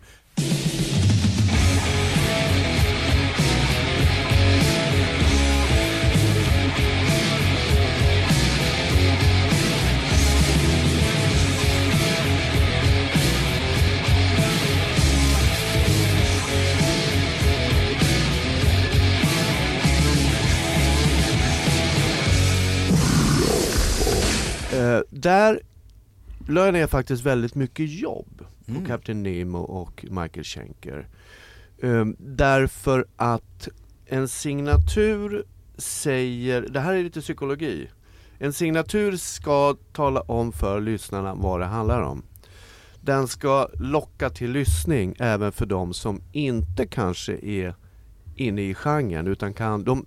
Där 25.20 25.60
la 26.48 26.64
jag 26.64 26.72
ner 26.72 26.86
faktiskt 26.86 27.22
väldigt 27.22 27.54
mycket 27.54 27.90
jobb 27.90 28.44
på 28.66 28.72
Mm. 28.72 28.86
Captain 28.86 29.22
Nemo 29.22 29.58
och 29.58 30.04
Michael 30.10 30.44
Schenker. 30.44 31.08
Ehm, 31.82 32.16
därför 32.18 33.06
att 33.16 33.68
en 34.06 34.28
signatur 34.28 35.44
säger, 35.76 36.62
det 36.62 36.80
här 36.80 36.94
är 36.94 37.02
lite 37.02 37.20
psykologi. 37.20 37.88
En 38.38 38.52
signatur 38.52 39.16
ska 39.16 39.76
tala 39.92 40.20
om 40.20 40.52
för 40.52 40.80
lyssnarna 40.80 41.34
vad 41.34 41.60
det 41.60 41.66
handlar 41.66 42.02
om. 42.02 42.22
Den 43.00 43.28
ska 43.28 43.68
locka 43.74 44.30
till 44.30 44.50
lyssning 44.50 45.14
även 45.18 45.52
för 45.52 45.66
de 45.66 45.94
som 45.94 46.22
inte 46.32 46.86
kanske 46.86 47.32
är 47.42 47.74
inne 48.36 48.62
i 48.62 48.74
genren 48.74 49.26
utan 49.26 49.54
kan, 49.54 49.84
de, 49.84 50.06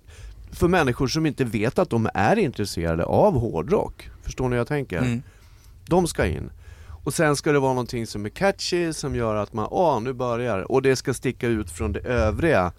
för 0.52 0.68
människor 0.68 1.06
som 1.06 1.26
inte 1.26 1.44
vet 1.44 1.78
att 1.78 1.90
de 1.90 2.08
är 2.14 2.38
intresserade 2.38 3.04
av 3.04 3.34
hårdrock. 3.34 4.11
Förstår 4.22 4.44
ni 4.44 4.50
hur 4.50 4.58
jag 4.60 4.66
tänker? 4.66 4.98
Mm. 4.98 5.22
De 5.88 6.06
ska 6.06 6.26
in. 6.26 6.50
Och 7.04 7.14
sen 7.14 7.36
ska 7.36 7.52
det 7.52 7.58
vara 7.58 7.72
någonting 7.72 8.06
som 8.06 8.24
är 8.24 8.28
catchy 8.28 8.92
som 8.92 9.16
gör 9.16 9.34
att 9.34 9.52
man, 9.52 9.68
åh 9.70 10.00
nu 10.00 10.12
börjar 10.12 10.72
Och 10.72 10.82
det 10.82 10.96
ska 10.96 11.14
sticka 11.14 11.46
ut 11.48 11.70
från 11.70 11.92
det 11.92 12.00
övriga 12.00 12.72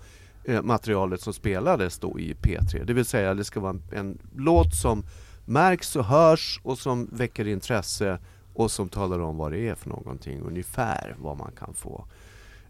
eh, 0.44 0.62
materialet 0.62 1.22
som 1.22 1.34
spelades 1.34 2.00
då 2.00 2.20
i 2.20 2.34
P3. 2.34 2.86
Det 2.86 2.94
vill 2.94 3.06
säga 3.06 3.34
det 3.34 3.44
ska 3.44 3.60
vara 3.60 3.70
en, 3.72 3.82
en 3.92 4.18
låt 4.36 4.76
som 4.76 5.06
märks 5.46 5.96
och 5.96 6.06
hörs 6.06 6.60
och 6.64 6.78
som 6.78 7.10
väcker 7.12 7.48
intresse 7.48 8.20
och 8.54 8.72
som 8.72 8.90
talar 8.90 9.20
om 9.20 9.38
vad 9.38 9.52
det 9.52 9.68
är 9.68 9.76
för 9.76 9.90
någonting, 9.90 10.42
ungefär 10.42 11.16
vad 11.20 11.38
man 11.38 11.52
kan 11.60 11.74
få. 11.74 12.06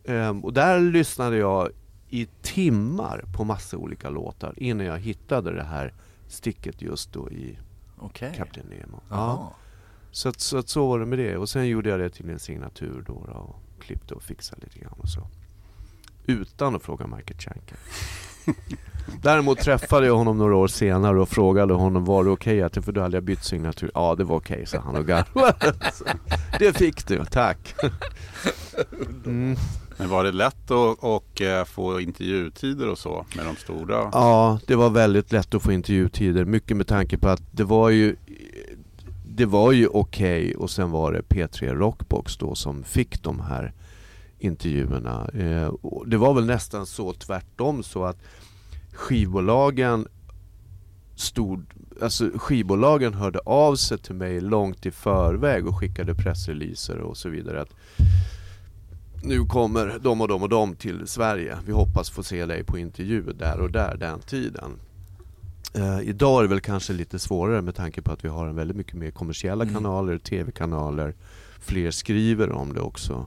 Ehm, 0.06 0.44
och 0.44 0.53
där 0.53 0.80
lyssnade 0.80 1.38
jag 1.38 1.70
i 2.10 2.27
timmar 2.42 3.25
på 3.38 3.44
massa 3.44 3.77
olika 3.77 4.10
låtar 4.10 4.53
innan 4.58 4.86
jag 4.86 5.00
hittade 5.00 5.53
det 5.53 5.63
här 5.63 5.94
sticket 6.27 6.82
just 6.82 7.13
då 7.13 7.30
i 7.32 7.58
Okej. 7.98 8.34
Captain 8.38 8.68
Nemo. 8.70 9.02
Jaha. 9.10 9.48
Så, 10.12 10.30
att, 10.30 10.40
så 10.40 10.58
att 10.58 10.70
så 10.70 10.88
var 10.88 11.00
det 11.00 11.06
med 11.06 11.20
det. 11.20 11.38
Och 11.38 11.50
sen 11.50 11.68
gjorde 11.68 11.90
jag 11.90 12.00
det 12.00 12.10
till 12.10 12.30
en 12.30 12.40
signatur 12.40 13.04
då, 13.08 13.26
då 13.28 13.34
och 13.34 13.84
klippte 13.84 14.14
och 14.14 14.24
fixade 14.24 14.62
lite 14.62 14.80
grann 14.80 14.96
och 14.98 15.10
så. 15.10 15.28
Utan 16.26 16.76
att 16.76 16.84
fråga 16.84 17.08
Michael 17.08 17.40
Schenker. 17.40 17.78
Däremot 19.22 19.60
träffade 19.60 20.08
jag 20.08 20.16
honom 20.16 20.38
några 20.38 20.56
år 20.56 20.68
senare 20.68 21.22
och 21.22 21.30
frågade 21.30 21.74
honom 21.74 22.06
var 22.06 22.24
det 22.24 22.30
okej 22.30 22.62
att, 22.62 22.86
för 22.86 22.92
då 22.92 23.02
hade 23.02 23.18
jag 23.18 23.24
bytt 23.24 23.44
signatur. 23.44 23.92
Ja 23.94 24.16
det 24.16 24.24
var 24.24 24.36
okej 24.36 24.66
sa 24.66 24.80
han 24.80 24.96
och 24.96 25.08
garvade. 25.08 25.74
Det 26.60 26.78
fick 26.78 27.08
du, 27.08 27.26
tack. 27.26 27.76
Mm. 29.26 29.56
Men 29.98 30.10
var 30.10 30.24
det 30.24 30.32
lätt 30.32 30.72
att 30.72 30.98
och, 31.00 31.42
eh, 31.42 31.66
få 31.66 32.00
intervjutider 32.00 32.90
och 32.90 32.98
så 32.98 33.26
med 33.36 33.46
de 33.46 33.56
stora? 33.56 34.10
Ja, 34.12 34.60
det 34.68 34.76
var 34.76 34.90
väldigt 34.90 35.32
lätt 35.32 35.56
att 35.56 35.64
få 35.64 35.72
intervjutider. 35.72 36.46
Mycket 36.46 36.78
med 36.78 36.88
tanke 36.88 37.18
på 37.18 37.30
att 37.30 37.42
det 37.52 37.64
var 37.64 37.90
ju 37.90 38.16
Det 39.36 39.46
var 39.46 39.72
ju 39.72 39.88
okej 39.88 40.56
och 40.56 40.70
sen 40.70 40.92
var 40.92 41.12
det 41.12 41.22
P3 41.22 41.76
Rockbox 41.76 42.38
då 42.38 42.56
som 42.56 42.84
fick 42.84 43.24
de 43.24 43.40
här 43.40 43.74
intervjuerna. 44.40 45.30
Eh, 45.34 45.74
det 46.06 46.18
var 46.18 46.34
väl 46.34 46.46
nästan 46.46 46.86
så 46.86 47.14
tvärtom 47.14 47.84
så 47.84 48.06
att 48.06 48.18
skivbolagen 48.94 50.08
stod, 51.16 51.66
alltså 52.02 52.30
skivbolagen 52.36 53.14
hörde 53.14 53.40
av 53.40 53.76
sig 53.76 53.98
till 53.98 54.16
mig 54.16 54.42
långt 54.42 54.86
i 54.86 54.92
förväg 54.92 55.68
och 55.68 55.80
skickade 55.80 56.16
pressreleaser 56.16 56.98
och 56.98 57.18
så 57.18 57.30
vidare. 57.30 57.62
Att 57.62 57.74
nu 59.24 59.46
kommer 59.46 60.00
de 60.01 60.22
och 60.22 60.27
de 60.27 60.44
och 60.44 60.50
de 60.50 60.75
till 60.75 61.08
Sverige. 61.08 61.58
Vi 61.65 61.72
hoppas 61.72 62.10
få 62.10 62.24
se 62.24 62.46
dig 62.46 62.63
på 62.63 62.77
intervju 62.77 63.22
där 63.22 63.60
och 63.60 63.72
där 63.72 63.98
den 63.98 64.20
tiden. 64.20 64.72
Eh, 65.74 66.00
idag 66.01 66.39
är 66.39 66.44
det 66.44 66.50
väl 66.50 66.60
kanske 66.62 66.94
lite 66.94 67.20
svårare 67.20 67.62
med 67.62 67.75
tanke 67.75 68.01
på 68.01 68.12
att 68.12 68.25
vi 68.25 68.30
har 68.30 68.48
en 68.48 68.56
väldigt 68.56 68.77
mycket 68.77 68.94
mer 68.94 69.12
kommersiella 69.12 69.63
Mm. 69.63 69.74
kanaler, 69.75 70.18
tv-kanaler. 70.18 71.15
Fler 71.60 71.92
skriver 71.92 72.51
om 72.51 72.74
det 72.74 72.82
också. 72.82 73.25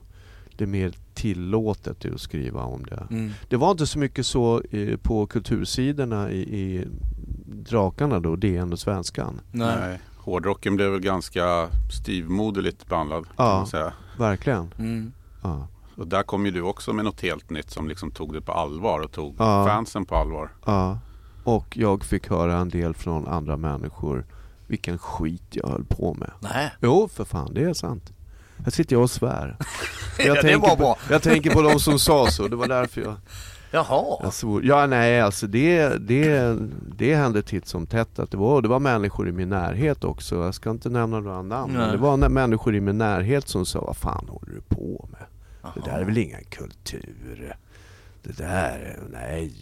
Det 0.57 0.63
är 0.63 0.67
mer 0.67 0.91
tillåtet 1.13 2.05
att 2.05 2.21
skriva 2.21 2.61
om 2.63 2.85
det. 2.85 3.07
Mm. 3.09 3.31
Det 3.49 3.55
var 3.57 3.71
inte 3.71 3.87
så 3.87 3.99
mycket 3.99 4.25
så 4.25 4.61
eh, 4.71 4.97
på 4.97 5.25
kultursidorna 5.27 6.31
i, 6.31 6.39
i 6.41 6.87
Drakarna 7.45 8.19
då, 8.19 8.35
DN 8.35 8.73
och 8.73 8.79
Svenskan. 8.79 9.41
Nej. 9.51 9.99
Hårdrocken 10.17 10.75
blev 10.75 10.91
väl 10.91 10.99
ganska 10.99 11.67
styvmoderligt 11.91 12.89
behandlad 12.89 13.23
kan 13.25 13.33
Ja. 13.45 13.57
man 13.57 13.67
säga. 13.67 13.93
Verkligen. 14.17 14.73
Mm. 14.79 15.11
Ja. 15.43 15.67
Och 15.97 16.07
där 16.07 16.23
kom 16.23 16.45
ju 16.45 16.51
du 16.51 16.61
också 16.61 16.93
med 16.93 17.05
något 17.05 17.21
helt 17.21 17.49
nytt 17.49 17.69
som 17.71 17.87
liksom 17.87 18.11
tog 18.11 18.33
det 18.33 18.41
på 18.41 18.51
allvar 18.51 18.99
och 18.99 19.11
tog 19.11 19.35
Ja. 19.39 19.65
fansen 19.67 20.05
på 20.05 20.15
allvar. 20.15 20.49
Ja. 20.65 20.99
Och 21.43 21.77
jag 21.77 22.03
fick 22.03 22.29
höra 22.29 22.57
en 22.57 22.69
del 22.69 22.93
från 22.93 23.27
andra 23.27 23.57
människor 23.57 24.25
vilken 24.67 24.97
skit 24.97 25.43
jag 25.51 25.67
höll 25.67 25.83
på 25.85 26.13
med. 26.13 26.31
Nej. 26.39 26.71
Jo, 26.81 27.09
för 27.13 27.25
fan, 27.25 27.53
det 27.53 27.61
är 27.63 27.73
sant. 27.73 28.13
Här 28.63 28.71
sitter 28.71 28.95
jag 28.95 29.03
och 29.03 29.11
svär. 29.11 29.57
Jag, 30.17 30.27
Ja, 30.27 30.33
det 30.33 30.41
tänker, 30.41 30.69
på, 30.69 30.75
bra. 30.75 30.97
jag 31.09 31.21
tänker 31.23 31.51
på 31.53 31.61
de 31.61 31.79
som 31.79 31.99
sa 31.99 32.27
så, 32.27 32.47
det 32.47 32.55
var 32.55 32.67
därför 32.67 33.01
jag, 33.01 33.15
Jaha. 33.71 34.17
jag 34.23 34.33
svor. 34.33 34.65
Ja, 34.65 34.85
nej, 34.87 35.21
alltså 35.21 35.47
det, 35.47 35.89
det, 36.07 36.57
det 36.97 37.15
hände 37.15 37.41
titt 37.41 37.67
som 37.67 37.85
tätt 37.87 38.19
att 38.19 38.31
det 38.31 38.37
var, 38.37 38.61
det 38.61 38.67
var 38.67 38.79
människor 38.79 39.29
i 39.29 39.31
min 39.31 39.49
närhet 39.49 40.03
också. 40.03 40.35
Jag 40.43 40.53
ska 40.53 40.69
inte 40.71 40.89
nämna 40.89 41.19
några 41.19 41.41
namn, 41.41 41.73
men 41.73 41.81
Nej. 41.81 41.91
det 41.91 41.97
var 41.97 42.17
människor 42.29 42.75
i 42.75 42.79
min 42.81 42.97
närhet 42.97 43.47
som 43.47 43.65
sa, 43.65 43.81
vad 43.81 43.97
fan 43.97 44.25
håller 44.29 44.53
du 44.53 44.61
på 44.75 45.09
med? 45.11 45.25
Det 45.75 45.81
där 45.81 45.99
är 45.99 46.03
väl 46.05 46.17
ingen 46.17 46.43
kultur? 46.43 47.55
Det 48.23 48.37
där, 48.37 48.79
är- 48.79 48.99
nej. 49.11 49.53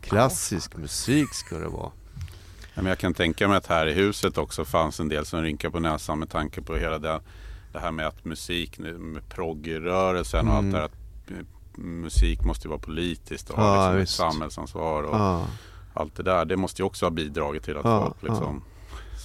Klassisk 0.00 0.76
musik 0.76 1.34
ska 1.34 1.58
det 1.58 1.68
vara. 1.68 1.90
Ja, 2.74 2.82
Men 2.82 2.86
jag 2.86 2.98
kan 2.98 3.14
tänka 3.14 3.48
mig 3.48 3.56
att 3.56 3.66
här 3.66 3.86
i 3.86 3.92
huset 3.92 4.38
också 4.38 4.64
fanns 4.64 5.00
en 5.00 5.08
del 5.08 5.26
som 5.26 5.42
rynkar 5.42 5.70
på 5.70 5.80
näsan 5.80 6.18
med 6.18 6.30
tanke 6.30 6.62
på 6.62 6.76
hela 6.76 6.98
det, 6.98 7.20
det 7.72 7.78
här 7.78 7.90
med 7.92 8.06
att 8.06 8.24
musik, 8.24 8.78
med 8.78 9.28
proggrörelsen 9.28 10.48
och 10.48 10.58
Mm. 10.58 10.64
allt 10.66 10.72
det 10.74 10.78
här 10.78 10.84
att 10.84 11.30
eh, 11.30 11.82
musik 11.84 12.44
måste 12.44 12.66
ju 12.66 12.70
vara 12.70 12.80
politiskt 12.80 13.50
och 13.50 13.58
Ja, 13.58 13.62
ha 13.62 13.92
liksom 13.94 14.02
ett 14.02 14.32
samhällsansvar 14.34 15.02
och 15.02 15.16
Ja. 15.16 15.46
allt 15.94 16.16
det 16.16 16.22
där. 16.22 16.44
Det 16.44 16.56
måste 16.56 16.82
ju 16.82 16.86
också 16.86 17.06
ha 17.06 17.10
bidragit 17.10 17.62
till 17.64 17.76
att 17.76 17.84
Ja, 17.84 18.04
folk 18.04 18.22
liksom 18.22 18.62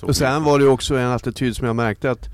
Och 0.01 0.15
sen 0.15 0.43
var 0.43 0.59
det 0.59 0.67
också 0.67 0.95
en 0.97 1.11
attityd 1.11 1.55
som 1.55 1.67
jag 1.67 1.75
märkte 1.75 2.11
att 2.11 2.29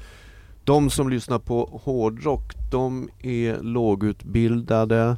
de 0.64 0.90
som 0.90 1.10
lyssnar 1.10 1.40
på 1.40 1.80
hårdrock, 1.84 2.54
de 2.72 3.10
är 3.22 3.62
lågutbildade, 3.62 5.16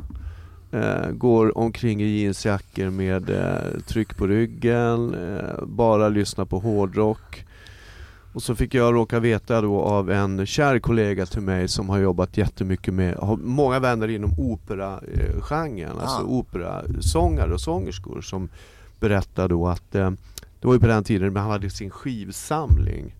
eh, 0.72 1.10
går 1.12 1.58
omkring 1.58 2.02
i 2.02 2.22
jeansjackor 2.22 2.90
med 2.90 3.30
eh, 3.30 3.82
tryck 3.88 4.18
på 4.18 4.28
ryggen, 4.28 5.14
eh, 5.14 5.66
bara 5.66 6.10
lyssnar 6.10 6.46
på 6.46 6.60
hårdrock. 6.60 7.46
Och 8.34 8.44
så 8.44 8.56
fick 8.56 8.74
jag 8.74 8.94
råka 8.94 9.20
veta 9.20 9.62
då 9.62 9.82
av 9.82 10.12
en 10.12 10.46
kär 10.46 10.80
kollega 10.80 11.26
till 11.26 11.42
mig 11.42 11.68
som 11.68 11.90
har 11.90 11.98
jobbat 12.00 12.38
jättemycket 12.38 12.94
med, 12.94 13.16
har 13.16 13.38
många 13.38 13.80
vänner 13.80 14.08
inom 14.08 14.40
operagenren, 14.40 15.98
alltså 16.00 16.22
Ah. 16.22 16.24
operasångare 16.24 17.54
och 17.54 17.62
sångerskor 17.62 18.22
som 18.22 18.50
berättar 19.00 19.50
då 19.50 19.68
att 19.68 19.96
eh, 19.96 20.12
det 20.60 20.68
var 20.68 20.74
ju 20.74 20.80
på 20.80 20.88
den 20.88 21.04
tiden 21.04 21.34
man 21.34 21.50
hade 21.50 21.70
sin 21.70 21.90
skivsamling. 21.90 23.14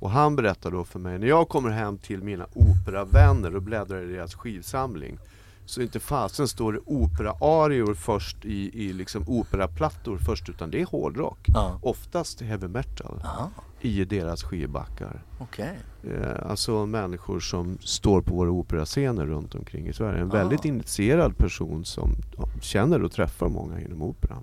Och 0.00 0.10
han 0.10 0.36
berättade 0.36 0.76
då 0.76 0.84
för 0.84 0.98
mig, 0.98 1.18
när 1.18 1.26
jag 1.26 1.48
kommer 1.48 1.70
hem 1.70 1.98
till 1.98 2.22
mina 2.22 2.46
operavänner 2.54 3.56
och 3.56 3.62
bläddrar 3.62 4.02
i 4.02 4.12
deras 4.12 4.34
skivsamling 4.34 5.18
så 5.66 5.82
inte 5.82 6.00
fasen 6.00 6.48
står 6.48 6.72
det 6.72 6.78
operaarior 6.86 7.94
först 7.94 8.44
i, 8.44 8.84
i 8.86 8.92
liksom 8.92 9.24
operaplattor 9.26 10.18
först 10.18 10.48
utan 10.48 10.70
det 10.70 10.80
är 10.80 10.86
hårdrock. 10.86 11.38
Ja. 11.46 11.78
Oftast 11.82 12.40
heavy 12.40 12.68
metal 12.68 13.20
Jaha. 13.22 13.50
i 13.80 14.04
deras 14.04 14.42
skivbackar. 14.42 15.22
Okej. 15.38 15.78
Eh, 16.04 16.50
alltså 16.50 16.86
människor 16.86 17.40
som 17.40 17.78
står 17.80 18.20
på 18.22 18.34
våra 18.34 18.50
operascener 18.50 19.26
runt 19.26 19.54
omkring 19.54 19.86
i 19.88 19.92
Sverige. 19.92 20.20
En 20.20 20.30
Ah. 20.30 20.34
väldigt 20.34 20.64
initierad 20.64 21.36
person 21.38 21.84
som 21.84 22.10
ja, 22.38 22.44
känner 22.60 23.02
och 23.02 23.12
träffar 23.12 23.48
många 23.48 23.80
inom 23.80 24.02
operan. 24.02 24.42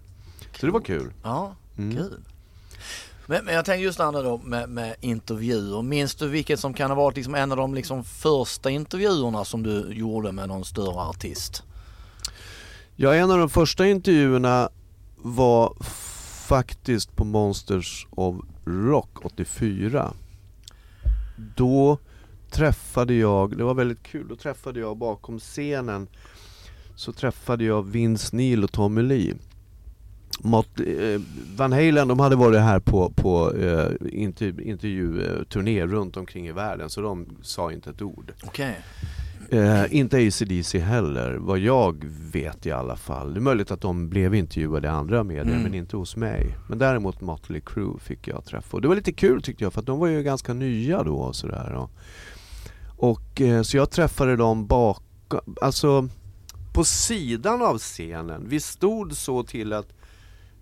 Så 0.59 0.65
det 0.65 0.71
var 0.71 0.79
kul. 0.81 1.13
Ja, 1.23 1.55
Mm. 1.77 1.95
kul. 1.95 2.21
Men, 3.29 3.45
men 3.45 3.55
jag 3.55 3.65
tänker 3.65 3.83
just 3.83 3.97
det 3.97 4.11
då 4.11 4.37
med, 4.37 4.69
med 4.69 4.95
intervjuer. 5.01 5.81
Minns 5.81 6.15
du 6.15 6.27
vilket 6.27 6.59
som 6.59 6.73
kan 6.73 6.91
ha 6.91 6.95
varit 6.95 7.15
liksom 7.15 7.35
en 7.35 7.51
av 7.51 7.57
de 7.57 7.75
liksom 7.75 8.03
första 8.03 8.69
intervjuerna 8.69 9.45
som 9.45 9.63
du 9.63 9.93
gjorde 9.93 10.31
med 10.31 10.47
någon 10.47 10.65
större 10.65 10.99
artist? 10.99 11.63
Ja, 12.95 13.15
en 13.15 13.31
av 13.31 13.37
de 13.37 13.49
första 13.49 13.87
intervjuerna 13.87 14.69
var 15.17 15.73
faktiskt 16.47 17.15
på 17.15 17.25
Monsters 17.25 18.07
of 18.09 18.35
Rock 18.65 19.25
84. 19.25 20.13
Då 21.55 21.97
träffade 22.51 23.13
jag, 23.13 23.57
det 23.57 23.63
var 23.63 23.73
väldigt 23.73 24.03
kul, 24.03 24.27
då 24.27 24.35
träffade 24.35 24.79
jag 24.79 24.97
bakom 24.97 25.39
scenen 25.39 26.07
så 26.95 27.11
träffade 27.11 27.63
jag 27.63 27.83
Vince 27.83 28.35
Neil 28.35 28.63
och 28.63 28.71
Tommy 28.71 29.01
Lee. 29.01 29.35
Mot, 30.39 30.79
eh, 30.79 31.21
Van 31.55 31.71
Halen 31.71 32.07
de 32.07 32.19
hade 32.19 32.35
varit 32.35 32.59
här 32.59 32.79
på, 32.79 33.09
på 33.15 33.53
eh, 33.55 33.91
intervju, 34.11 34.63
intervjuturné 34.63 35.85
runt 35.85 36.17
omkring 36.17 36.47
i 36.47 36.51
världen 36.51 36.89
så 36.89 37.01
de 37.01 37.25
sa 37.41 37.71
inte 37.71 37.89
ett 37.89 38.01
ord. 38.01 38.31
Okej. 38.45 38.79
Eh, 39.49 39.83
inte 39.95 40.17
ACDC 40.17 40.79
heller, 40.79 41.33
vad 41.33 41.59
jag 41.59 42.05
vet 42.31 42.65
i 42.65 42.71
alla 42.71 42.95
fall. 42.95 43.33
Det 43.33 43.39
är 43.39 43.41
möjligt 43.41 43.71
att 43.71 43.81
de 43.81 44.09
blev 44.09 44.35
intervjuade 44.35 44.87
i 44.87 44.91
andra 44.91 45.23
medier, 45.23 45.43
Mm. 45.45 45.63
men 45.63 45.73
inte 45.73 45.97
hos 45.97 46.15
mig. 46.15 46.57
Men 46.69 46.77
däremot 46.79 47.21
Motley 47.21 47.61
Crue 47.61 47.99
fick 47.99 48.27
jag 48.27 48.45
träffa. 48.45 48.77
Och 48.77 48.81
det 48.81 48.87
var 48.87 48.95
lite 48.95 49.13
kul 49.13 49.41
tyckte 49.41 49.63
jag, 49.63 49.73
för 49.73 49.81
de 49.81 49.99
var 49.99 50.07
ju 50.07 50.23
ganska 50.23 50.53
nya 50.53 51.03
då 51.03 51.15
och 51.15 51.35
sådär. 51.35 51.73
Och, 51.73 51.91
och 53.11 53.41
eh, 53.41 53.61
så 53.61 53.77
jag 53.77 53.89
träffade 53.91 54.35
dem 54.35 54.67
bakom, 54.67 55.55
alltså 55.61 56.07
på 56.73 56.83
sidan 56.83 57.61
av 57.61 57.77
scenen. 57.77 58.45
Vi 58.49 58.59
stod 58.59 59.13
så 59.17 59.43
till 59.43 59.73
att 59.73 59.93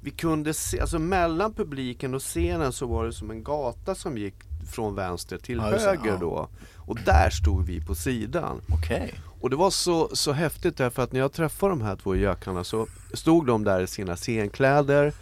vi 0.06 0.12
kunde 0.12 0.54
se, 0.54 0.80
alltså 0.80 1.00
mellan 1.00 1.54
publiken 1.54 2.14
och 2.14 2.22
scenen 2.22 2.72
så 2.74 2.86
var 2.86 3.06
det 3.06 3.14
som 3.14 3.32
en 3.32 3.44
gata 3.44 3.96
som 3.96 4.18
gick 4.18 4.34
från 4.72 4.96
vänster 4.96 5.38
till 5.38 5.58
Ja, 5.58 5.64
höger 5.64 6.12
ja. 6.12 6.18
då. 6.20 6.48
Och 6.76 6.98
där 7.06 7.30
stod 7.30 7.66
vi 7.66 7.82
på 7.82 7.96
sidan. 7.96 8.62
Okej. 8.70 9.14
Och 9.42 9.50
det 9.50 9.56
var 9.56 9.70
så, 9.70 10.16
så 10.16 10.32
häftigt 10.32 10.78
därför 10.78 11.04
att 11.04 11.12
när 11.12 11.20
jag 11.20 11.32
träffade 11.34 11.72
de 11.72 11.82
här 11.82 11.96
två 11.96 12.16
gökarna 12.16 12.64
så 12.64 12.88
stod 13.14 13.46
de 13.46 13.64
där 13.64 13.82
i 13.82 13.88
sina 13.88 14.16
scenkläder 14.16 15.14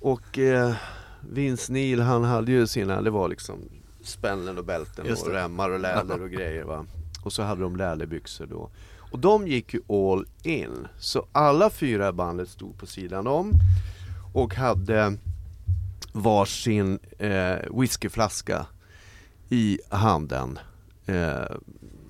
och 0.00 0.38
eh, 0.38 0.74
Vince 1.30 1.72
Neil 1.72 2.00
han 2.00 2.24
hade 2.24 2.52
ju 2.52 2.66
sina, 2.66 3.02
det 3.02 3.10
var 3.10 3.28
liksom 3.28 3.58
spännen 4.02 4.58
och 4.58 4.64
bälten 4.64 5.12
och 5.12 5.32
remmar 5.32 5.70
och 5.70 5.80
läder 5.80 6.22
och 6.22 6.30
grejer 6.30 6.64
va. 6.64 6.86
Och 7.24 7.32
så 7.32 7.42
hade 7.42 7.60
de 7.62 7.76
läderbyxor 7.76 8.46
då. 8.46 8.70
Och 9.14 9.18
de 9.18 9.48
gick 9.48 9.74
ju 9.74 9.80
all 9.88 10.26
in. 10.42 10.88
Så 10.98 11.26
alla 11.32 11.70
fyra 11.70 12.08
i 12.08 12.12
bandet 12.12 12.48
stod 12.48 12.78
på 12.78 12.86
sidan 12.86 13.26
om 13.26 13.52
och 14.34 14.54
hade 14.54 15.16
varsin 16.12 16.98
eh, 17.18 17.56
whiskyflaska 17.80 18.66
i 19.48 19.78
handen. 19.88 20.58
Eh, 21.06 21.56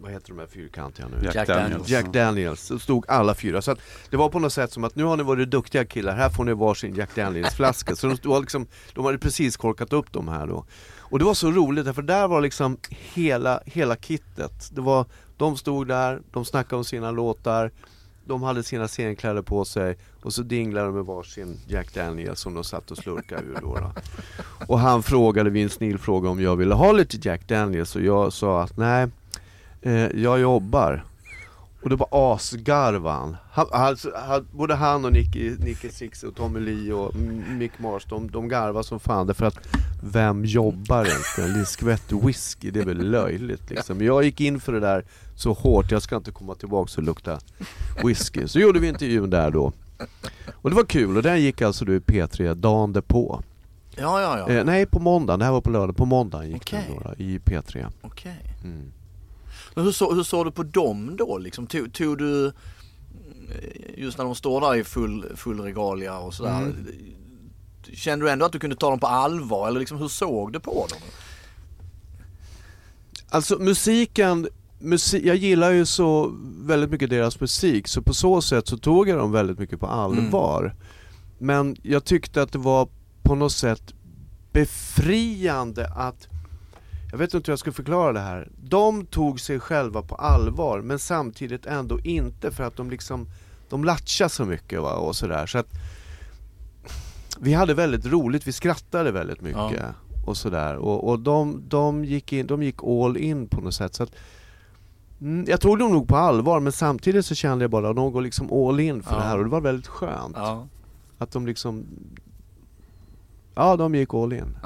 vad 0.00 0.12
heter 0.12 0.28
de 0.28 0.38
här 0.38 0.47
fyrkantiga 0.47 1.09
nu? 1.09 1.31
Jack 1.35 1.49
Daniels. 1.49 1.88
Jack 1.88 2.07
Daniels, 2.07 2.61
så 2.61 2.78
stod 2.78 3.04
alla 3.09 3.35
fyra. 3.35 3.62
Så 3.62 3.71
att 3.71 3.78
det 4.11 4.16
var 4.16 4.28
på 4.28 4.38
något 4.38 4.52
sätt 4.52 4.73
som 4.73 4.85
att 4.85 4.97
nu 4.97 5.04
har 5.04 5.16
ni 5.16 5.23
varit 5.23 5.50
duktiga 5.50 5.85
killar, 5.85 6.16
här 6.16 6.31
får 6.31 6.45
ni 6.45 6.52
varsin 6.52 6.95
Jack 6.95 7.14
Daniels 7.14 7.54
flaska. 7.54 7.97
Så 7.97 8.07
de, 8.07 8.28
var 8.28 8.40
liksom, 8.40 8.66
de 8.95 9.04
hade 9.04 9.19
precis 9.19 9.57
korkat 9.57 9.93
upp 9.93 10.12
de 10.12 10.28
här 10.28 10.47
då. 10.47 10.64
Och 10.99 11.19
det 11.19 11.25
var 11.25 11.35
så 11.35 11.50
roligt, 11.50 11.95
för 11.95 12.02
där 12.02 12.28
var 12.28 12.40
liksom 12.40 12.76
hela, 12.90 13.61
hela 13.66 13.97
kittet. 13.97 14.71
Det 14.73 14.81
var, 14.81 15.07
de 15.37 15.57
stod 15.57 15.88
där, 15.88 16.21
de 16.33 16.45
snackade 16.45 16.76
om 16.76 16.85
sina 16.85 17.11
låtar, 17.11 17.71
de 18.25 18.43
hade 18.43 18.62
sina 18.62 18.88
scenkläder 18.88 19.43
på 19.43 19.64
sig 19.64 19.97
och 20.23 20.33
så 20.33 20.43
dinglade 20.43 20.87
de 20.87 20.95
med 20.95 21.04
varsin 21.04 21.61
Jack 21.66 21.95
Daniels 21.95 22.40
som 22.40 22.54
de 22.54 22.64
satt 22.64 22.90
och 22.90 22.99
slurkade 22.99 23.43
ur 23.43 23.59
då. 23.61 23.75
då. 23.75 23.93
Och 24.66 24.78
han 24.78 25.02
frågade, 25.02 25.50
Vince 25.50 25.76
Neil 25.81 25.99
frågade 25.99 26.31
om 26.31 26.40
jag 26.40 26.57
ville 26.57 26.75
ha 26.75 26.93
lite 26.93 27.28
Jack 27.28 27.49
Daniels 27.49 27.97
och 27.97 28.02
jag 28.02 28.33
sa 28.33 28.62
att 28.62 28.76
nej, 28.76 29.09
eh, 29.83 30.07
jag 30.07 30.40
jobbar. 30.40 31.04
Och 31.85 31.91
då 31.91 31.97
bara 31.97 32.35
asgarvade 32.35 33.17
han. 33.17 33.37
han, 33.50 33.67
alltså, 33.73 34.11
han 34.26 34.47
både 34.53 34.75
han 34.75 35.05
och 35.05 35.12
Nicky, 35.12 35.57
Nicky 35.59 35.88
Six 35.88 36.23
och 36.23 36.35
Tommy 36.35 36.61
Lee 36.61 36.92
och 36.92 37.14
Mick 37.59 37.79
Mars, 37.79 38.05
de, 38.09 38.31
de 38.31 38.49
garvade 38.49 38.85
som 38.85 39.01
fan 39.01 39.27
därför 39.27 39.47
att 39.47 39.59
vem 40.03 40.44
jobbar 40.44 41.05
inte? 41.05 41.59
En 41.59 41.66
skvätt 41.66 42.12
whisky, 42.12 42.70
det 42.70 42.81
är 42.81 42.85
väl 42.85 43.11
löjligt 43.11 43.70
liksom. 43.70 44.01
Jag 44.01 44.25
gick 44.25 44.40
in 44.40 44.61
för 44.61 44.73
det 44.73 44.81
där 44.81 45.05
så 45.37 45.53
hårt, 45.53 45.90
jag 45.90 46.03
ska 46.03 46.16
inte 46.16 46.31
komma 46.31 46.55
tillbaka 46.55 46.92
och 46.97 47.03
lukta 47.03 47.38
whisky. 48.05 48.49
Så 48.49 48.59
gjorde 48.59 48.81
vi 48.81 48.88
intervjun 48.88 49.31
där 49.31 49.51
då. 49.51 49.73
Och 50.53 50.70
det 50.70 50.77
var 50.77 50.85
kul 50.85 51.16
och 51.16 51.23
den 51.23 51.40
gick 51.40 51.62
alltså 51.62 51.85
då 51.85 51.94
i 51.94 51.99
P3 51.99 52.55
dagen 52.55 52.92
därpå. 52.92 53.42
Ja, 53.97 54.20
ja, 54.20 54.38
ja. 54.38 54.55
Eh, 54.55 54.64
nej, 54.64 54.87
på 54.87 55.01
måndagen. 55.01 55.38
Det 55.38 55.44
här 55.44 55.53
var 55.53 55.61
på 55.61 55.70
lördag. 55.70 55.97
På 55.97 56.05
måndagen 56.05 56.51
gick 56.51 56.62
Okej. 56.62 56.85
den 56.88 56.97
då, 56.97 57.09
då, 57.09 57.25
i 57.25 57.38
P3. 57.38 57.87
Okej. 58.03 58.55
Mm. 58.64 58.92
Men 59.75 59.85
hur, 59.85 59.93
så, 59.93 60.15
hur 60.15 60.23
såg 60.23 60.47
du 60.47 60.51
på 60.51 60.63
dem 60.63 61.17
då 61.17 61.39
liksom? 61.39 61.67
Tog, 61.67 61.93
tog 61.93 62.19
du, 62.19 62.47
eh, 62.47 62.53
just 63.97 64.19
när 64.19 64.25
de 64.25 64.35
står 64.35 64.61
där 64.61 64.75
i 64.75 64.85
full, 64.85 65.27
full 65.37 65.61
regalia 65.61 66.19
och 66.19 66.35
sådär. 66.35 66.63
Mm. 66.63 66.87
Kände 67.93 68.27
du 68.27 68.31
ändå 68.31 68.47
att 68.47 68.53
du 68.53 68.59
kunde 68.59 68.77
ta 68.77 68.91
dem 68.91 69.01
på 69.01 69.07
allvar 69.07 69.69
eller 69.69 69.81
liksom 69.81 69.99
hur 69.99 70.09
såg 70.09 70.53
du 70.53 70.61
på 70.61 70.87
dem? 70.91 70.99
Alltså 73.29 73.59
musiken, 73.59 74.49
musi 74.79 75.27
jag 75.27 75.37
gillar 75.37 75.71
ju 75.71 75.87
så 75.87 76.33
väldigt 76.59 76.91
mycket 76.91 77.11
deras 77.11 77.41
musik, 77.41 77.89
så 77.89 78.03
på 78.03 78.15
så 78.15 78.43
sätt 78.43 78.69
så 78.69 78.79
tog 78.79 79.09
jag 79.09 79.19
dem 79.19 79.33
väldigt 79.33 79.59
mycket 79.59 79.81
på 79.81 79.87
allvar. 79.87 80.75
Men 81.39 81.77
jag 81.83 82.05
tyckte 82.05 82.43
att 82.43 82.53
det 82.53 82.59
var 82.59 82.89
på 83.23 83.35
något 83.35 83.53
sätt 83.53 83.95
befriande 84.53 85.89
att 85.89 86.29
jag 87.14 87.18
vet 87.18 87.35
inte 87.35 87.50
hur 87.50 87.53
jag 87.53 87.59
ska 87.59 87.72
förklara 87.72 88.12
det 88.12 88.20
här. 88.20 88.48
De 88.62 89.07
tog 89.07 89.40
sig 89.40 89.61
själva 89.61 90.03
på 90.03 90.14
allvar 90.14 90.81
men 90.81 90.98
samtidigt 90.98 91.66
ändå 91.66 92.00
inte 92.00 92.50
för 92.50 92.64
att 92.64 92.77
de 92.77 92.90
liksom 92.90 93.27
De 93.68 93.85
latchade 93.85 94.31
så 94.31 94.44
mycket 94.44 94.81
va, 94.83 94.92
och 94.94 95.16
sådär 95.16 95.46
så 95.46 95.59
att 95.59 95.66
Vi 97.40 97.53
hade 97.53 97.74
väldigt 97.74 98.07
roligt, 98.07 98.46
vi 98.48 98.53
skrattade 98.53 99.12
väldigt 99.12 99.40
mycket 99.40 99.57
Ja. 99.72 99.94
och 100.27 100.37
sådär 100.37 100.77
och, 100.77 101.09
och 101.09 101.18
de, 101.20 101.62
de, 101.68 102.05
gick 102.05 102.33
in, 102.33 102.46
de 102.46 102.62
gick 102.62 102.85
all 102.85 103.16
in 103.16 103.48
på 103.48 103.61
något 103.61 103.74
sätt 103.74 103.94
så 103.94 104.03
att 104.03 104.12
mm, 105.20 105.44
Jag 105.48 105.61
tog 105.61 105.79
dem 105.79 105.92
nog 105.92 106.09
på 106.09 106.16
allvar 106.16 106.61
men 106.61 106.72
samtidigt 106.72 107.27
så 107.27 107.35
kände 107.35 107.64
jag 107.64 107.70
bara 107.70 107.88
att 107.90 107.96
de 107.96 108.12
går 108.12 108.22
liksom 108.22 108.53
all 108.53 108.81
in 108.81 109.03
för 109.03 109.12
Ja. 109.12 109.16
det 109.18 109.24
här 109.24 109.38
och 109.38 109.44
det 109.44 109.50
var 109.50 109.61
väldigt 109.61 109.87
skönt 109.87 110.37
Ja, 110.37 110.66
att 111.18 111.33
de 111.33 111.46
liksom 111.46 111.85
Ja, 113.55 113.77
de 113.77 113.94
gick 113.94 114.14
all 114.14 114.33
in. 114.33 114.57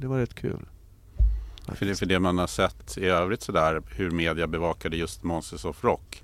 Det 0.00 0.06
var 0.06 0.18
rätt 0.18 0.34
kul. 0.34 0.66
För 1.74 1.86
det, 1.86 1.94
för 1.94 2.06
det 2.06 2.18
man 2.20 2.38
har 2.38 2.46
sett 2.46 2.98
i 2.98 3.06
övrigt 3.06 3.42
sådär 3.42 3.82
hur 3.90 4.10
media 4.10 4.46
bevakade 4.46 4.96
just 4.96 5.22
Monsters 5.22 5.64
of 5.64 5.84
Rock. 5.84 6.22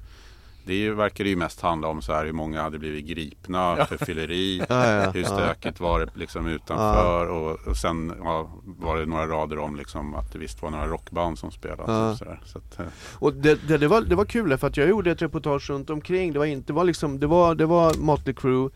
Det 0.65 0.75
ju, 0.75 0.95
verkar 0.95 1.25
det 1.25 1.31
ju 1.31 1.37
mest 1.37 1.61
handla 1.61 1.89
om 1.89 2.03
så 2.03 2.13
här 2.13 2.25
hur 2.25 2.33
många 2.33 2.63
hade 2.63 2.79
blivit 2.79 3.05
gripna 3.07 3.87
för 3.87 3.97
fylleri. 4.05 4.59
Ja, 4.69 4.87
ja, 4.87 5.11
Hur 5.11 5.23
ja. 5.23 5.27
stökigt 5.29 5.81
var 5.81 6.01
det 6.01 6.09
liksom 6.15 6.47
utanför 6.47 7.27
och, 7.27 7.69
och 7.69 7.77
sen 7.77 8.13
ja, 8.25 8.51
var 8.65 8.97
det 8.97 9.07
några 9.07 9.27
rader 9.27 9.59
om 9.59 9.77
liksom 9.77 10.15
att 10.15 10.33
det 10.33 10.39
visst 10.39 10.63
var 10.63 10.71
några 10.71 10.87
rockband 10.87 11.39
som 11.39 11.51
spelade. 11.51 11.93
Ja. 11.93 12.17
Så. 12.17 12.25
Så 12.45 12.59
att, 12.59 12.81
eh, 12.81 12.87
Och 13.15 13.35
det, 13.35 13.69
det, 13.69 13.79
det, 13.79 13.89
var, 13.89 14.01
det 14.01 14.15
var 14.15 14.25
kul 14.25 14.59
för 14.59 14.67
att 14.67 14.77
jag 14.77 14.89
gjorde 14.89 15.11
ett 15.11 15.23
reportage 15.23 15.71
runt 15.71 15.91
omkring. 15.91 16.33
Det 16.33 16.39
var 16.39 16.47
inte, 16.47 16.67
det 16.67 16.73
var 16.73 16.85
liksom, 16.85 17.21
det 17.21 17.27
var, 17.27 17.55
det 17.55 17.67
var 17.67 17.95
Motley 17.95 18.35
Crue. 18.35 18.71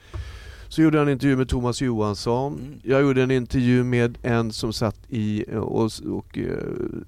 Så 0.76 0.82
gjorde 0.82 0.98
jag 0.98 1.06
en 1.06 1.12
intervju 1.12 1.36
med 1.36 1.48
Thomas 1.48 1.80
Johansson. 1.80 2.52
Mm. 2.52 2.80
Jag 2.82 3.02
gjorde 3.02 3.22
en 3.22 3.30
intervju 3.30 3.84
med 3.84 4.18
en 4.22 4.52
som 4.52 4.72
satt 4.72 4.98
i 5.08 5.44
eh, 5.48 5.58
och, 5.58 5.90
och 6.06 6.38
uh, 6.38 6.56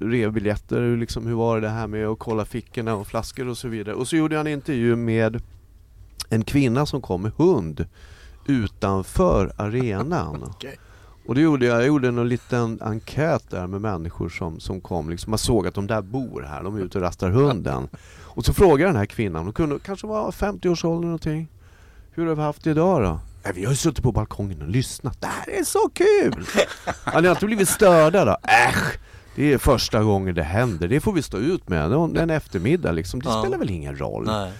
rev 0.00 0.32
biljetter. 0.32 0.96
Liksom, 0.96 1.26
hur 1.26 1.34
var 1.34 1.60
det 1.60 1.68
här 1.68 1.86
med 1.86 2.06
att 2.06 2.18
kolla 2.18 2.44
fickorna 2.44 2.94
och 2.94 3.06
flaskor 3.06 3.48
och 3.48 3.58
så 3.58 3.68
vidare. 3.68 3.94
Och 3.94 4.08
så 4.08 4.16
gjorde 4.16 4.34
jag 4.34 4.40
en 4.40 4.52
intervju 4.52 4.96
med 4.96 5.42
en 6.28 6.44
kvinna 6.44 6.86
som 6.86 7.00
kom 7.00 7.22
med 7.22 7.32
hund 7.36 7.86
utanför 8.46 9.52
arenan. 9.56 10.44
Okej. 10.50 10.78
Och 11.26 11.34
det 11.34 11.40
gjorde 11.40 11.66
jag, 11.66 11.78
jag 11.78 11.86
gjorde 11.86 12.08
en 12.08 12.28
liten 12.28 12.78
enkät 12.82 13.50
där 13.50 13.66
med 13.66 13.80
människor 13.80 14.28
som, 14.28 14.60
som 14.60 14.80
kom, 14.80 15.10
liksom, 15.10 15.30
man 15.30 15.38
såg 15.38 15.66
att 15.66 15.74
de 15.74 15.86
där 15.86 16.02
bor 16.02 16.42
här, 16.42 16.62
de 16.62 16.76
är 16.76 16.80
ute 16.80 16.98
och 16.98 17.04
rastar 17.04 17.30
hunden. 17.30 17.88
Och 18.22 18.44
så 18.44 18.52
frågade 18.52 18.82
jag 18.82 18.88
den 18.88 18.96
här 18.96 19.06
kvinnan, 19.06 19.44
hon 19.44 19.52
kunde 19.52 19.78
kanske 19.78 20.06
vara 20.06 20.30
50-årsåldern 20.30 21.04
någonting. 21.04 21.48
Hur 22.10 22.26
har 22.26 22.34
vi 22.34 22.42
haft 22.42 22.64
det 22.64 22.70
idag 22.70 23.02
då? 23.02 23.20
"Nej, 23.44 23.52
vi 23.56 23.64
har 23.64 23.72
ju 23.72 23.76
suttit 23.76 24.02
på 24.04 24.12
balkongen 24.12 24.62
och 24.62 24.68
lyssnat, 24.68 25.20
det 25.20 25.26
här 25.26 25.50
är 25.60 25.64
så 25.64 25.88
kul! 25.94 26.46
Har 27.04 27.20
ni 27.22 27.28
inte 27.28 27.46
blivit 27.46 27.68
störda 27.68 28.24
då? 28.24 28.36
Äsch! 28.42 28.98
Det 29.36 29.52
är 29.52 29.58
första 29.58 30.02
gången 30.02 30.34
det 30.34 30.42
händer, 30.42 30.88
det 30.88 31.00
får 31.00 31.12
vi 31.12 31.22
stå 31.22 31.38
ut 31.38 31.68
med. 31.68 31.92
En 31.92 32.30
eftermiddag 32.30 32.92
liksom, 32.92 33.20
det 33.22 33.28
Ja. 33.28 33.40
spelar 33.42 33.58
väl 33.58 33.70
ingen 33.70 33.98
roll. 34.00 34.24
Nej. 34.26 34.52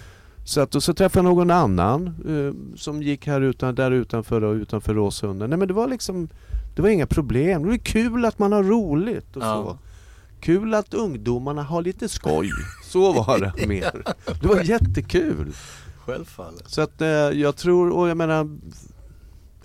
Så, 0.45 0.61
att, 0.61 0.75
och 0.75 0.83
så 0.83 0.93
träffade 0.93 1.27
jag 1.27 1.35
någon 1.35 1.51
annan 1.51 2.07
eh, 2.07 2.77
som 2.77 3.03
gick 3.03 3.27
här 3.27 3.41
utan, 3.41 3.75
där 3.75 3.91
utanför 3.91 4.43
och 4.43 4.53
utanför 4.53 4.93
Råsunda. 4.93 5.47
Nej 5.47 5.57
men 5.57 5.67
det 5.67 5.73
var 5.73 5.87
liksom, 5.87 6.29
det 6.75 6.81
var 6.81 6.89
inga 6.89 7.07
problem. 7.07 7.63
Det 7.63 7.69
var 7.69 7.77
kul 7.77 8.25
att 8.25 8.39
man 8.39 8.51
har 8.51 8.63
roligt 8.63 9.35
och 9.35 9.41
Ja. 9.43 9.63
så. 9.63 9.77
Kul 10.41 10.73
att 10.73 10.93
ungdomarna 10.93 11.63
har 11.63 11.81
lite 11.81 12.09
skoj. 12.09 12.49
Så 12.83 13.13
var 13.13 13.39
det 13.57 13.67
mer. 13.67 13.91
Det 14.41 14.47
var 14.47 14.61
jättekul. 14.61 15.53
Självfallet. 16.11 16.63
Så 16.69 16.81
att 16.81 17.01
eh, 17.01 17.07
jag 17.09 17.55
tror, 17.55 17.89
och 17.89 18.09
jag 18.09 18.17
menar 18.17 18.57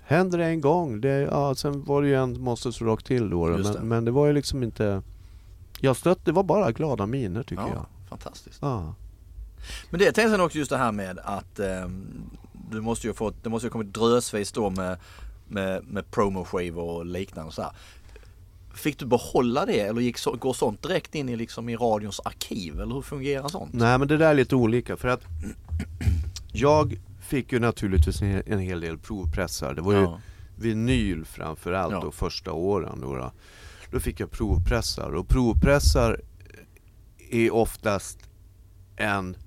Händer 0.07 0.37
det 0.37 0.45
en 0.45 0.61
gång, 0.61 1.01
det, 1.01 1.09
ja, 1.09 1.55
sen 1.55 1.83
var 1.83 2.01
det 2.01 2.07
ju 2.07 2.15
en 2.15 2.41
Monsters 2.41 2.81
Rock 2.81 3.03
till 3.03 3.29
då, 3.29 3.49
Just 3.57 3.73
det. 3.73 3.79
men, 3.79 3.87
men 3.87 4.05
det 4.05 4.11
var 4.11 4.27
ju 4.27 4.33
liksom 4.33 4.63
inte 4.63 5.01
Jag 5.79 5.97
stött, 5.97 6.25
det 6.25 6.31
var 6.31 6.43
bara 6.43 6.71
glada 6.71 7.05
miner 7.05 7.43
tycker 7.43 7.63
Ja, 7.63 7.69
jag. 7.73 7.85
fantastiskt. 8.09 8.57
Ja. 8.61 8.93
Men 9.89 9.99
det 9.99 10.05
tänkte 10.11 10.35
jag 10.37 10.45
också 10.45 10.57
just 10.57 10.69
det 10.71 10.77
här 10.77 10.91
med 10.91 11.19
att 11.23 11.59
ehm, 11.59 12.05
du 12.71 12.81
måste 12.81 13.07
ju 13.07 13.13
fått, 13.13 13.43
det 13.43 13.49
måste 13.49 13.65
ju 13.65 13.69
ha 13.69 13.71
kommit 13.71 13.93
drösvis 13.93 14.51
då 14.51 14.69
med, 14.69 14.97
med, 15.47 15.83
med 15.87 16.11
promoskivor 16.11 16.83
och 16.83 17.05
liknande 17.05 17.47
och 17.47 17.53
så 17.53 17.61
här. 17.61 17.71
Fick 18.73 18.99
du 18.99 19.05
behålla 19.05 19.65
det 19.65 19.79
eller 19.79 20.01
gick 20.01 20.17
så, 20.17 20.31
går 20.35 20.53
sånt 20.53 20.81
direkt 20.81 21.15
in 21.15 21.29
i, 21.29 21.35
liksom, 21.35 21.69
i 21.69 21.75
radions 21.75 22.19
arkiv 22.25 22.79
eller 22.79 22.95
hur 22.95 23.01
fungerar 23.01 23.47
sånt? 23.47 23.73
Nej 23.73 23.97
men 23.99 24.07
det 24.07 24.17
där 24.17 24.29
är 24.29 24.33
lite 24.33 24.55
olika 24.55 24.97
för 24.97 25.07
att 25.07 25.21
Jag 26.55 26.97
fick 27.19 27.51
ju 27.51 27.59
naturligtvis 27.59 28.21
en, 28.21 28.43
en 28.45 28.59
hel 28.59 28.79
del 28.81 28.97
provpressar. 28.97 29.73
Det 29.73 29.81
var 29.81 29.93
ju 29.93 29.99
Ja. 30.01 30.19
vinyl 30.55 31.25
framförallt 31.25 31.91
Ja. 31.93 32.01
då 32.01 32.11
första 32.11 32.51
åren. 32.51 32.99
Då, 33.01 33.15
då. 33.15 33.31
då 33.91 33.99
fick 33.99 34.19
jag 34.19 34.31
provpressar 34.31 35.11
och 35.15 35.27
provpressar 35.27 36.21
är 37.31 37.53
oftast 37.53 38.19
en, 38.95 39.37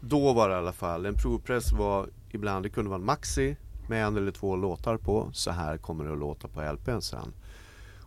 då 0.00 0.32
var 0.32 0.48
det 0.48 0.54
i 0.54 0.58
alla 0.58 0.72
fall, 0.72 1.06
en 1.06 1.14
provpress 1.14 1.72
var 1.72 2.08
ibland, 2.30 2.64
det 2.64 2.68
kunde 2.68 2.90
vara 2.90 3.00
en 3.00 3.06
maxi 3.06 3.56
med 3.88 4.06
en 4.06 4.16
eller 4.16 4.32
två 4.32 4.56
låtar 4.56 4.96
på. 4.96 5.30
Så 5.32 5.50
här 5.50 5.76
kommer 5.78 6.04
det 6.04 6.12
att 6.12 6.18
låta 6.18 6.48
på 6.48 6.72
LPn 6.72 7.00
sen. 7.00 7.32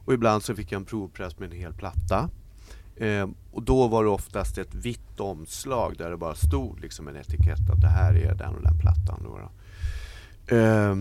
Och 0.06 0.14
ibland 0.14 0.44
så 0.44 0.56
fick 0.56 0.72
jag 0.72 0.80
en 0.80 0.86
provpress 0.86 1.40
med 1.40 1.52
en 1.52 1.58
hel 1.58 1.74
platta. 1.74 2.30
Eh, 3.00 3.28
och 3.52 3.64
då 3.64 3.88
var 3.88 4.04
det 4.04 4.10
oftast 4.10 4.58
ett 4.58 4.76
vitt 4.76 5.20
omslag 5.20 5.96
där 5.98 6.10
det 6.10 6.18
bara 6.18 6.36
stod 6.36 6.80
liksom 6.80 7.08
en 7.08 7.16
etikett 7.16 7.70
att 7.70 7.82
det 7.82 7.88
här 7.88 8.14
är 8.14 8.36
den 8.36 8.56
och 8.56 8.64
den 8.64 8.80
plattan. 8.80 9.24
Då 9.24 9.38
då. 9.38 9.52
Eh, 10.56 10.96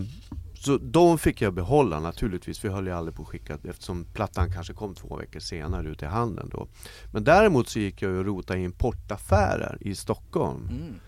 så 0.53 0.77
de 0.77 1.17
fick 1.17 1.41
jag 1.41 1.53
behålla 1.53 1.99
naturligtvis, 1.99 2.65
vi 2.65 2.69
höll 2.69 2.87
ju 2.87 2.93
aldrig 2.93 3.15
på 3.15 3.21
att 3.21 3.27
skicka 3.27 3.57
eftersom 3.69 4.05
plattan 4.13 4.51
kanske 4.51 4.73
kom 4.73 4.95
två 4.95 5.15
veckor 5.15 5.39
senare 5.39 5.87
ut 5.87 6.03
i 6.03 6.05
handeln 6.05 6.49
då. 6.51 6.67
Men 7.11 7.23
däremot 7.23 7.69
så 7.69 7.79
gick 7.79 8.01
jag 8.01 8.11
och 8.11 8.25
rotade 8.25 8.59
i 8.59 8.63
importaffärer 8.63 9.77
i 9.81 9.95
Stockholm. 9.95 10.69
Mm. 10.69 10.99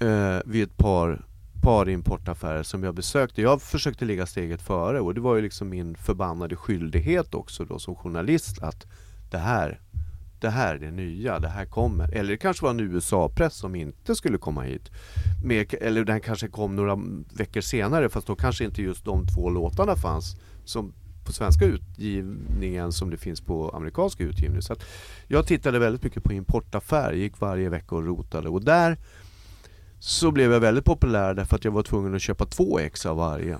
Eh, 0.00 0.42
vid 0.44 0.62
ett 0.62 0.76
par, 0.76 1.24
par 1.62 1.88
importaffärer 1.88 2.62
som 2.62 2.82
jag 2.82 2.94
besökte. 2.94 3.42
Jag 3.42 3.62
försökte 3.62 4.04
ligga 4.04 4.26
steget 4.26 4.62
före 4.62 5.00
och 5.00 5.14
det 5.14 5.20
var 5.20 5.36
ju 5.36 5.42
liksom 5.42 5.68
min 5.68 5.96
förbannade 5.96 6.56
skyldighet 6.56 7.34
också 7.34 7.64
då 7.64 7.78
som 7.78 7.94
journalist 7.94 8.62
att 8.62 8.86
det 9.30 9.38
här 9.38 9.80
det 10.40 10.50
här 10.50 10.74
är 10.74 10.78
det 10.78 10.90
nya, 10.90 11.38
det 11.38 11.48
här 11.48 11.64
kommer. 11.64 12.14
Eller 12.14 12.30
det 12.30 12.36
kanske 12.36 12.64
var 12.64 12.70
en 12.70 12.80
USA-press 12.80 13.54
som 13.54 13.74
inte 13.74 14.14
skulle 14.14 14.38
komma 14.38 14.62
hit. 14.62 14.90
Med, 15.44 15.74
eller 15.80 16.04
den 16.04 16.20
kanske 16.20 16.48
kom 16.48 16.76
några 16.76 16.98
veckor 17.32 17.60
senare 17.60 18.08
fast 18.08 18.26
då 18.26 18.36
kanske 18.36 18.64
inte 18.64 18.82
just 18.82 19.04
de 19.04 19.26
två 19.26 19.50
låtarna 19.50 19.96
fanns 19.96 20.36
som 20.64 20.92
på 21.24 21.32
svenska 21.32 21.64
utgivningen 21.64 22.92
som 22.92 23.10
det 23.10 23.16
finns 23.16 23.40
på 23.40 23.70
amerikanska 23.70 24.24
utgivningen. 24.24 24.62
Så 24.62 24.72
att 24.72 24.84
jag 25.26 25.46
tittade 25.46 25.78
väldigt 25.78 26.02
mycket 26.02 26.24
på 26.24 26.32
importaffär, 26.32 27.12
gick 27.12 27.40
varje 27.40 27.68
vecka 27.68 27.94
och 27.94 28.04
rotade 28.04 28.48
och 28.48 28.64
där 28.64 28.96
så 29.98 30.30
blev 30.30 30.52
jag 30.52 30.60
väldigt 30.60 30.84
populär 30.84 31.34
därför 31.34 31.56
att 31.56 31.64
jag 31.64 31.72
var 31.72 31.82
tvungen 31.82 32.14
att 32.14 32.22
köpa 32.22 32.46
två 32.46 32.78
ex 32.78 33.06
av 33.06 33.16
varje. 33.16 33.58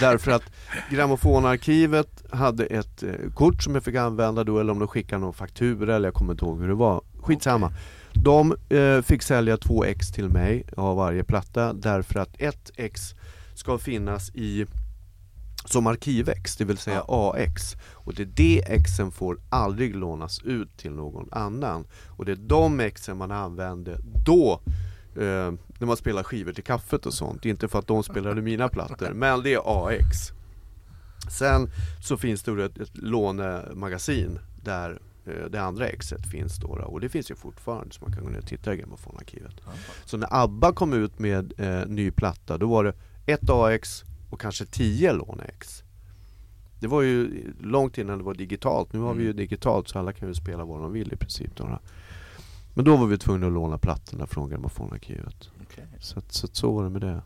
Därför 0.00 0.30
att 0.30 0.42
grammofonarkivet 0.90 2.22
hade 2.30 2.66
ett 2.66 3.02
eh, 3.02 3.10
kort 3.34 3.62
som 3.62 3.74
jag 3.74 3.84
fick 3.84 3.94
använda 3.94 4.44
då 4.44 4.58
eller 4.58 4.72
om 4.72 4.78
de 4.78 4.88
skickade 4.88 5.20
någon 5.20 5.34
faktura 5.34 5.96
eller 5.96 6.08
jag 6.08 6.14
kommer 6.14 6.32
inte 6.32 6.44
ihåg 6.44 6.60
hur 6.60 6.68
det 6.68 6.74
var. 6.74 7.02
Skitsamma. 7.22 7.72
De 8.12 8.56
eh, 8.68 9.02
fick 9.02 9.22
sälja 9.22 9.56
två 9.56 9.84
ex 9.84 10.12
till 10.12 10.28
mig 10.28 10.66
av 10.76 10.96
varje 10.96 11.24
platta 11.24 11.72
därför 11.72 12.20
att 12.20 12.40
ett 12.40 12.70
ex 12.76 13.14
ska 13.54 13.78
finnas 13.78 14.30
i 14.34 14.66
som 15.64 15.86
arkivex, 15.86 16.56
det 16.56 16.64
vill 16.64 16.78
säga 16.78 17.04
AX. 17.08 17.76
Och 17.92 18.14
det 18.14 18.22
är 18.22 18.26
det 18.26 18.62
exen 18.66 19.12
får 19.12 19.38
aldrig 19.48 19.96
lånas 19.96 20.42
ut 20.42 20.76
till 20.76 20.92
någon 20.92 21.28
annan. 21.32 21.84
Och 22.08 22.24
det 22.24 22.32
är 22.32 22.36
de 22.36 22.80
exen 22.80 23.16
man 23.16 23.30
använder 23.30 23.98
då 24.24 24.60
eh, 25.16 25.52
när 25.82 25.86
man 25.86 25.96
spelar 25.96 26.22
skivor 26.22 26.52
till 26.52 26.64
kaffet 26.64 27.06
och 27.06 27.14
sånt. 27.14 27.44
Inte 27.44 27.68
för 27.68 27.78
att 27.78 27.86
de 27.86 28.02
spelade 28.02 28.42
mina 28.42 28.68
plattor, 28.68 29.10
men 29.12 29.42
det 29.42 29.54
är 29.54 29.88
AX. 29.88 30.32
Sen 31.30 31.70
så 32.02 32.16
finns 32.16 32.42
det 32.42 32.64
ett, 32.64 32.78
ett 32.78 32.96
lånemagasin 32.96 34.38
där 34.64 35.00
eh, 35.26 35.50
det 35.50 35.62
andra 35.62 35.88
exet 35.88 36.26
finns 36.26 36.56
då, 36.56 36.68
och 36.68 37.00
det 37.00 37.08
finns 37.08 37.30
ju 37.30 37.34
fortfarande 37.34 37.94
så 37.94 38.04
man 38.04 38.12
kan 38.12 38.24
gå 38.24 38.30
ner 38.30 38.38
och 38.38 38.46
titta 38.46 38.74
i 38.74 38.76
grammofonarkivet. 38.76 39.54
Så 40.04 40.16
när 40.16 40.28
ABBA 40.30 40.72
kom 40.72 40.92
ut 40.92 41.18
med 41.18 41.52
eh, 41.58 41.86
ny 41.86 42.10
platta 42.10 42.58
då 42.58 42.66
var 42.66 42.84
det 42.84 42.94
ett 43.26 43.50
AX 43.50 44.04
och 44.30 44.40
kanske 44.40 44.66
tio 44.66 45.12
låne-ex. 45.12 45.82
Det 46.80 46.86
var 46.86 47.02
ju 47.02 47.44
långt 47.60 47.98
innan 47.98 48.18
det 48.18 48.24
var 48.24 48.34
digitalt. 48.34 48.92
Nu 48.92 48.98
har 48.98 49.14
vi 49.14 49.24
ju 49.24 49.32
digitalt 49.32 49.88
så 49.88 49.98
alla 49.98 50.12
kan 50.12 50.28
ju 50.28 50.34
spela 50.34 50.64
vad 50.64 50.80
de 50.80 50.92
vill 50.92 51.12
i 51.12 51.16
princip. 51.16 51.56
Då. 51.56 51.78
Men 52.74 52.84
då 52.84 52.96
var 52.96 53.06
vi 53.06 53.18
tvungna 53.18 53.46
att 53.46 53.52
låna 53.52 53.78
plattorna 53.78 54.26
från 54.26 54.50
grammofonarkivet. 54.50 55.50
Okej. 55.72 55.86
Så, 56.00 56.20
så, 56.28 56.46
så 56.52 56.72
var 56.72 56.84
det 56.84 56.90
med 56.90 57.00
det. 57.00 57.22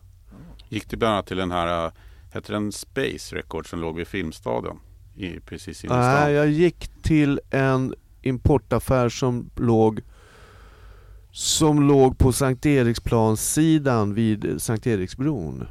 Gick 0.68 0.90
det 0.90 0.96
bland 0.96 1.14
annat 1.14 1.26
till 1.26 1.36
den 1.36 1.50
här, 1.50 1.86
äh, 1.86 1.92
hette 2.30 2.52
den 2.52 2.72
Space 2.72 3.36
Records 3.36 3.70
som 3.70 3.80
låg 3.80 3.96
vid 3.96 4.06
Filmstaden? 4.06 4.76
I, 5.14 5.40
precis 5.40 5.84
inne 5.84 5.94
i 5.94 5.96
Nej, 5.96 6.22
stan. 6.22 6.32
jag 6.32 6.48
gick 6.48 7.02
till 7.02 7.40
en 7.50 7.94
importaffär 8.22 9.08
som 9.08 9.50
låg 9.56 10.00
som 11.30 11.82
låg 11.88 12.18
på 12.18 12.32
Sankt 12.32 12.66
Eriksplanssidan 12.66 14.14
vid 14.14 14.62
Sankt 14.62 14.86
Eriksbron. 14.86 15.66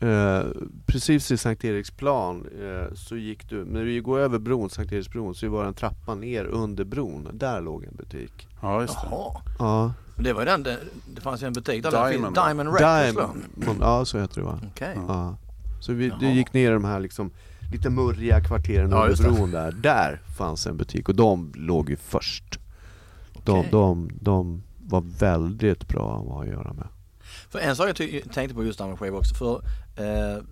Eh, 0.00 0.42
precis 0.86 1.30
i 1.30 1.36
Sankt 1.36 1.64
Eriksplan 1.64 2.46
eh, 2.62 2.94
så 2.94 3.16
gick 3.16 3.48
du, 3.48 3.64
när 3.64 3.84
du 3.84 4.02
går 4.02 4.18
över 4.18 4.38
bron, 4.38 4.70
Sankt 4.70 4.92
Eriksbron, 4.92 5.34
så 5.34 5.48
var 5.48 5.62
det 5.62 5.68
en 5.68 5.74
trappa 5.74 6.14
ner 6.14 6.44
under 6.44 6.84
bron. 6.84 7.28
Där 7.32 7.60
låg 7.60 7.84
en 7.84 7.96
butik. 7.96 8.48
Ja, 8.62 8.80
just 8.80 8.94
det. 9.02 9.08
Jaha. 9.10 9.40
Ja, 9.58 9.94
Det 10.18 10.32
var 10.32 10.40
ju 10.40 10.46
den, 10.46 10.62
det, 10.62 10.78
det 11.14 11.20
fanns 11.20 11.42
ju 11.42 11.46
en 11.46 11.52
butik 11.52 11.82
där 11.82 11.90
det 11.90 12.08
Diamond. 12.10 12.36
finns 12.36 12.46
Diamond 12.46 12.68
Records? 12.74 13.14
Diamond, 13.54 13.80
ja 13.82 14.04
så 14.04 14.18
heter 14.18 14.34
det 14.40 14.46
va? 14.46 14.60
Okej. 14.70 14.98
Ja. 15.08 15.36
Så 15.80 15.92
vi, 15.92 16.08
det 16.08 16.16
Jaha. 16.20 16.32
gick 16.32 16.52
ner 16.52 16.70
i 16.70 16.72
de 16.72 16.84
här 16.84 17.00
liksom 17.00 17.30
lite 17.72 17.90
murriga 17.90 18.40
kvarteren 18.40 18.90
Ja, 18.90 19.06
under 19.06 19.22
det. 19.24 19.30
bron 19.32 19.50
där. 19.50 19.72
Där 19.72 20.20
fanns 20.38 20.66
en 20.66 20.76
butik 20.76 21.08
och 21.08 21.14
de 21.14 21.52
låg 21.56 21.90
ju 21.90 21.96
först. 21.96 22.58
De, 23.44 23.58
Okej. 23.58 23.68
de, 23.70 24.10
de 24.20 24.62
var 24.86 25.00
väldigt 25.18 25.88
bra 25.88 26.18
att 26.20 26.28
ha 26.32 26.42
att 26.42 26.48
göra 26.48 26.72
med. 26.72 26.86
För 27.50 27.58
en 27.58 27.76
sak 27.76 27.88
jag 27.88 27.96
tänkte 28.32 28.54
på 28.54 28.64
just 28.64 28.78
Diamond 28.78 28.98
Shave 28.98 29.10
också. 29.10 29.34
För 29.34 29.54
eh, 29.96 30.42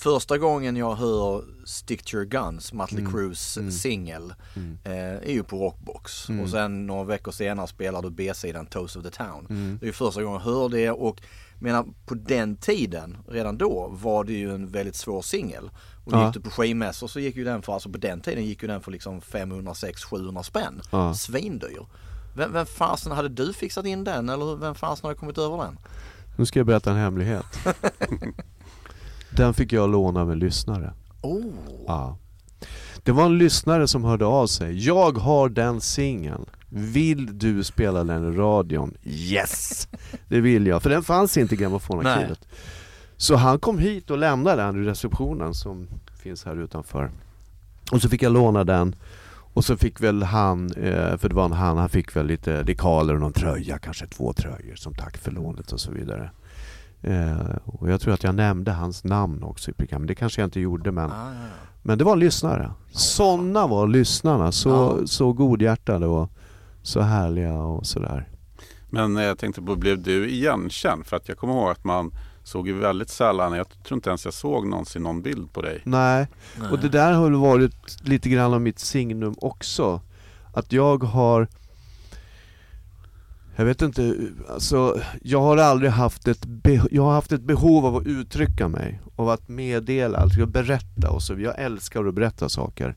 första 0.00 0.38
gången 0.38 0.76
jag 0.76 0.94
hör 0.94 1.44
Stick 1.64 2.02
to 2.02 2.14
your 2.16 2.24
guns, 2.26 2.72
Mötley 2.72 3.00
Mm. 3.00 3.12
Crues 3.12 3.56
Mm. 3.56 3.70
singel, 3.72 4.34
Mm. 4.56 4.78
eh, 4.84 4.92
är 5.28 5.32
ju 5.32 5.42
på 5.44 5.56
Rockbox. 5.58 6.28
Mm. 6.28 6.44
Och 6.44 6.50
sen 6.50 6.86
några 6.86 7.04
veckor 7.04 7.32
senare 7.32 7.66
spelar 7.66 8.02
du 8.02 8.10
B-sidan 8.10 8.66
Toast 8.66 8.96
of 8.96 9.02
the 9.04 9.10
Town. 9.10 9.46
Mm. 9.50 9.78
Det 9.80 9.84
är 9.84 9.86
ju 9.86 9.92
första 9.92 10.22
gången 10.22 10.40
jag 10.44 10.52
hör 10.52 10.68
det 10.68 10.90
och 10.90 11.22
menar 11.58 11.84
på 12.06 12.14
den 12.14 12.56
tiden, 12.56 13.16
redan 13.28 13.58
då, 13.58 13.88
var 13.92 14.24
det 14.24 14.32
ju 14.32 14.54
en 14.54 14.68
väldigt 14.68 14.96
svår 14.96 15.22
singel. 15.22 15.70
Och 16.04 16.12
Ja. 16.12 16.26
gick 16.26 16.34
du 16.34 16.40
på 16.40 16.50
skivmässor 16.50 17.06
så 17.06 17.20
gick 17.20 17.36
ju 17.36 17.44
den 17.44 17.62
för, 17.62 17.72
alltså 17.72 17.90
på 17.90 17.98
den 17.98 18.20
tiden 18.20 18.44
gick 18.44 18.62
ju 18.62 18.68
den 18.68 18.80
för 18.80 18.90
liksom 18.90 19.20
500, 19.20 19.74
600, 19.74 20.18
700 20.24 20.42
spänn. 20.42 20.80
Ja. 20.90 21.14
Svindyr. 21.14 21.86
Vem, 22.36 22.52
vem 22.52 22.66
fasen 22.66 23.12
hade 23.12 23.28
du 23.28 23.52
fixat 23.52 23.86
in 23.86 24.04
den 24.04 24.28
eller 24.28 24.56
vem 24.56 24.74
fasen 24.74 25.06
hade 25.06 25.18
kommit 25.18 25.38
över 25.38 25.56
den? 25.58 25.78
Nu 26.36 26.46
ska 26.46 26.58
jag 26.58 26.66
berätta 26.66 26.90
en 26.90 26.96
hemlighet. 26.96 27.46
Den 29.36 29.54
fick 29.54 29.72
jag 29.72 29.90
låna 29.90 30.24
med 30.24 30.38
lyssnare. 30.38 30.92
Oh. 31.20 31.44
Ja. 31.86 32.18
Det 33.02 33.12
var 33.12 33.24
en 33.24 33.38
lyssnare 33.38 33.88
som 33.88 34.04
hörde 34.04 34.24
av 34.24 34.46
sig. 34.46 34.86
Jag 34.86 35.18
har 35.18 35.48
den 35.48 35.80
singeln. 35.80 36.46
Vill 36.68 37.38
du 37.38 37.64
spela 37.64 38.04
den 38.04 38.32
i 38.32 38.36
radion? 38.36 38.94
Yes! 39.04 39.88
Det 40.28 40.40
vill 40.40 40.66
jag, 40.66 40.82
för 40.82 40.90
den 40.90 41.02
fanns 41.02 41.36
inte 41.36 41.54
i 41.54 41.58
grammofonarkivet. 41.58 42.48
Så 43.16 43.36
han 43.36 43.58
kom 43.58 43.78
hit 43.78 44.10
och 44.10 44.18
lämnade 44.18 44.62
den 44.62 44.84
i 44.84 44.86
receptionen 44.86 45.54
som 45.54 45.88
finns 46.22 46.44
här 46.44 46.56
utanför. 46.56 47.10
Och 47.92 48.02
så 48.02 48.08
fick 48.08 48.22
jag 48.22 48.32
låna 48.32 48.64
den. 48.64 48.94
Och 49.54 49.64
så 49.64 49.76
fick 49.76 50.00
väl 50.00 50.22
han, 50.22 50.72
eh, 50.72 51.16
för 51.16 51.28
det 51.28 51.34
var 51.34 51.44
en 51.44 51.52
han, 51.52 51.76
han 51.76 51.88
fick 51.88 52.16
väl 52.16 52.26
lite 52.26 52.62
dekaler 52.62 53.14
och 53.14 53.20
någon 53.20 53.32
tröja, 53.32 53.78
kanske 53.78 54.06
två 54.06 54.32
tröjor 54.32 54.74
som 54.74 54.94
tack 54.94 55.16
för 55.16 55.30
lånet 55.30 55.72
och 55.72 55.80
så 55.80 55.92
vidare. 55.92 56.30
Eh, 57.02 57.56
och 57.64 57.90
jag 57.90 58.00
tror 58.00 58.14
att 58.14 58.24
jag 58.24 58.34
nämnde 58.34 58.72
hans 58.72 59.04
namn 59.04 59.42
också 59.42 59.70
i 59.70 59.74
programmet, 59.74 60.08
det 60.08 60.14
kanske 60.14 60.40
jag 60.40 60.46
inte 60.46 60.60
gjorde 60.60 60.92
men 60.92 61.10
Ah, 61.10 61.14
ja, 61.14 61.30
ja. 61.34 61.48
men 61.82 61.98
det 61.98 62.04
var 62.04 62.16
lyssnare. 62.16 62.70
Sådana 62.90 63.66
var 63.66 63.86
lyssnarna. 63.86 64.52
Så, 64.52 64.68
Ja. 64.68 65.06
så 65.06 65.32
godhjärtade 65.32 66.06
och 66.06 66.30
så 66.82 67.00
härliga 67.00 67.54
och 67.54 67.86
sådär. 67.86 68.28
Men 68.90 69.16
eh, 69.16 69.22
jag 69.24 69.38
tänkte 69.38 69.62
på, 69.62 69.76
blev 69.76 70.02
du 70.02 70.30
igenkänd? 70.30 71.06
För 71.06 71.16
att 71.16 71.28
jag 71.28 71.38
kommer 71.38 71.54
ihåg 71.54 71.70
att 71.70 71.84
man 71.84 72.10
såg 72.44 72.68
ju 72.68 72.78
väldigt 72.78 73.10
sällan, 73.10 73.52
jag 73.52 73.66
tror 73.84 73.96
inte 73.98 74.10
ens 74.10 74.24
jag 74.24 74.34
såg 74.34 74.66
någonsin 74.66 75.02
någon 75.02 75.22
bild 75.22 75.52
på 75.52 75.62
dig. 75.62 75.80
Nej, 75.84 76.26
och 76.70 76.78
det 76.78 76.88
där 76.88 77.12
har 77.12 77.24
väl 77.24 77.34
varit 77.34 77.98
lite 78.08 78.28
grann 78.28 78.54
av 78.54 78.60
mitt 78.60 78.78
signum 78.78 79.34
också. 79.40 80.00
Att 80.54 80.72
jag 80.72 81.02
har 81.04 81.48
jag 83.62 83.66
vet 83.66 83.82
inte, 83.82 84.16
alltså 84.48 85.00
jag 85.22 85.40
har 85.40 85.56
aldrig 85.56 85.90
haft 85.90 86.28
ett, 86.28 86.46
jag 86.90 87.02
har 87.02 87.12
haft 87.12 87.32
ett 87.32 87.42
behov 87.42 87.86
av 87.86 87.96
att 87.96 88.06
uttrycka 88.06 88.68
mig, 88.68 89.00
av 89.16 89.28
att 89.28 89.48
meddela, 89.48 90.18
alltså 90.18 90.42
att 90.42 90.48
berätta 90.48 91.10
och 91.10 91.22
så. 91.22 91.40
Jag 91.40 91.58
älskar 91.58 92.04
att 92.04 92.14
berätta 92.14 92.48
saker. 92.48 92.96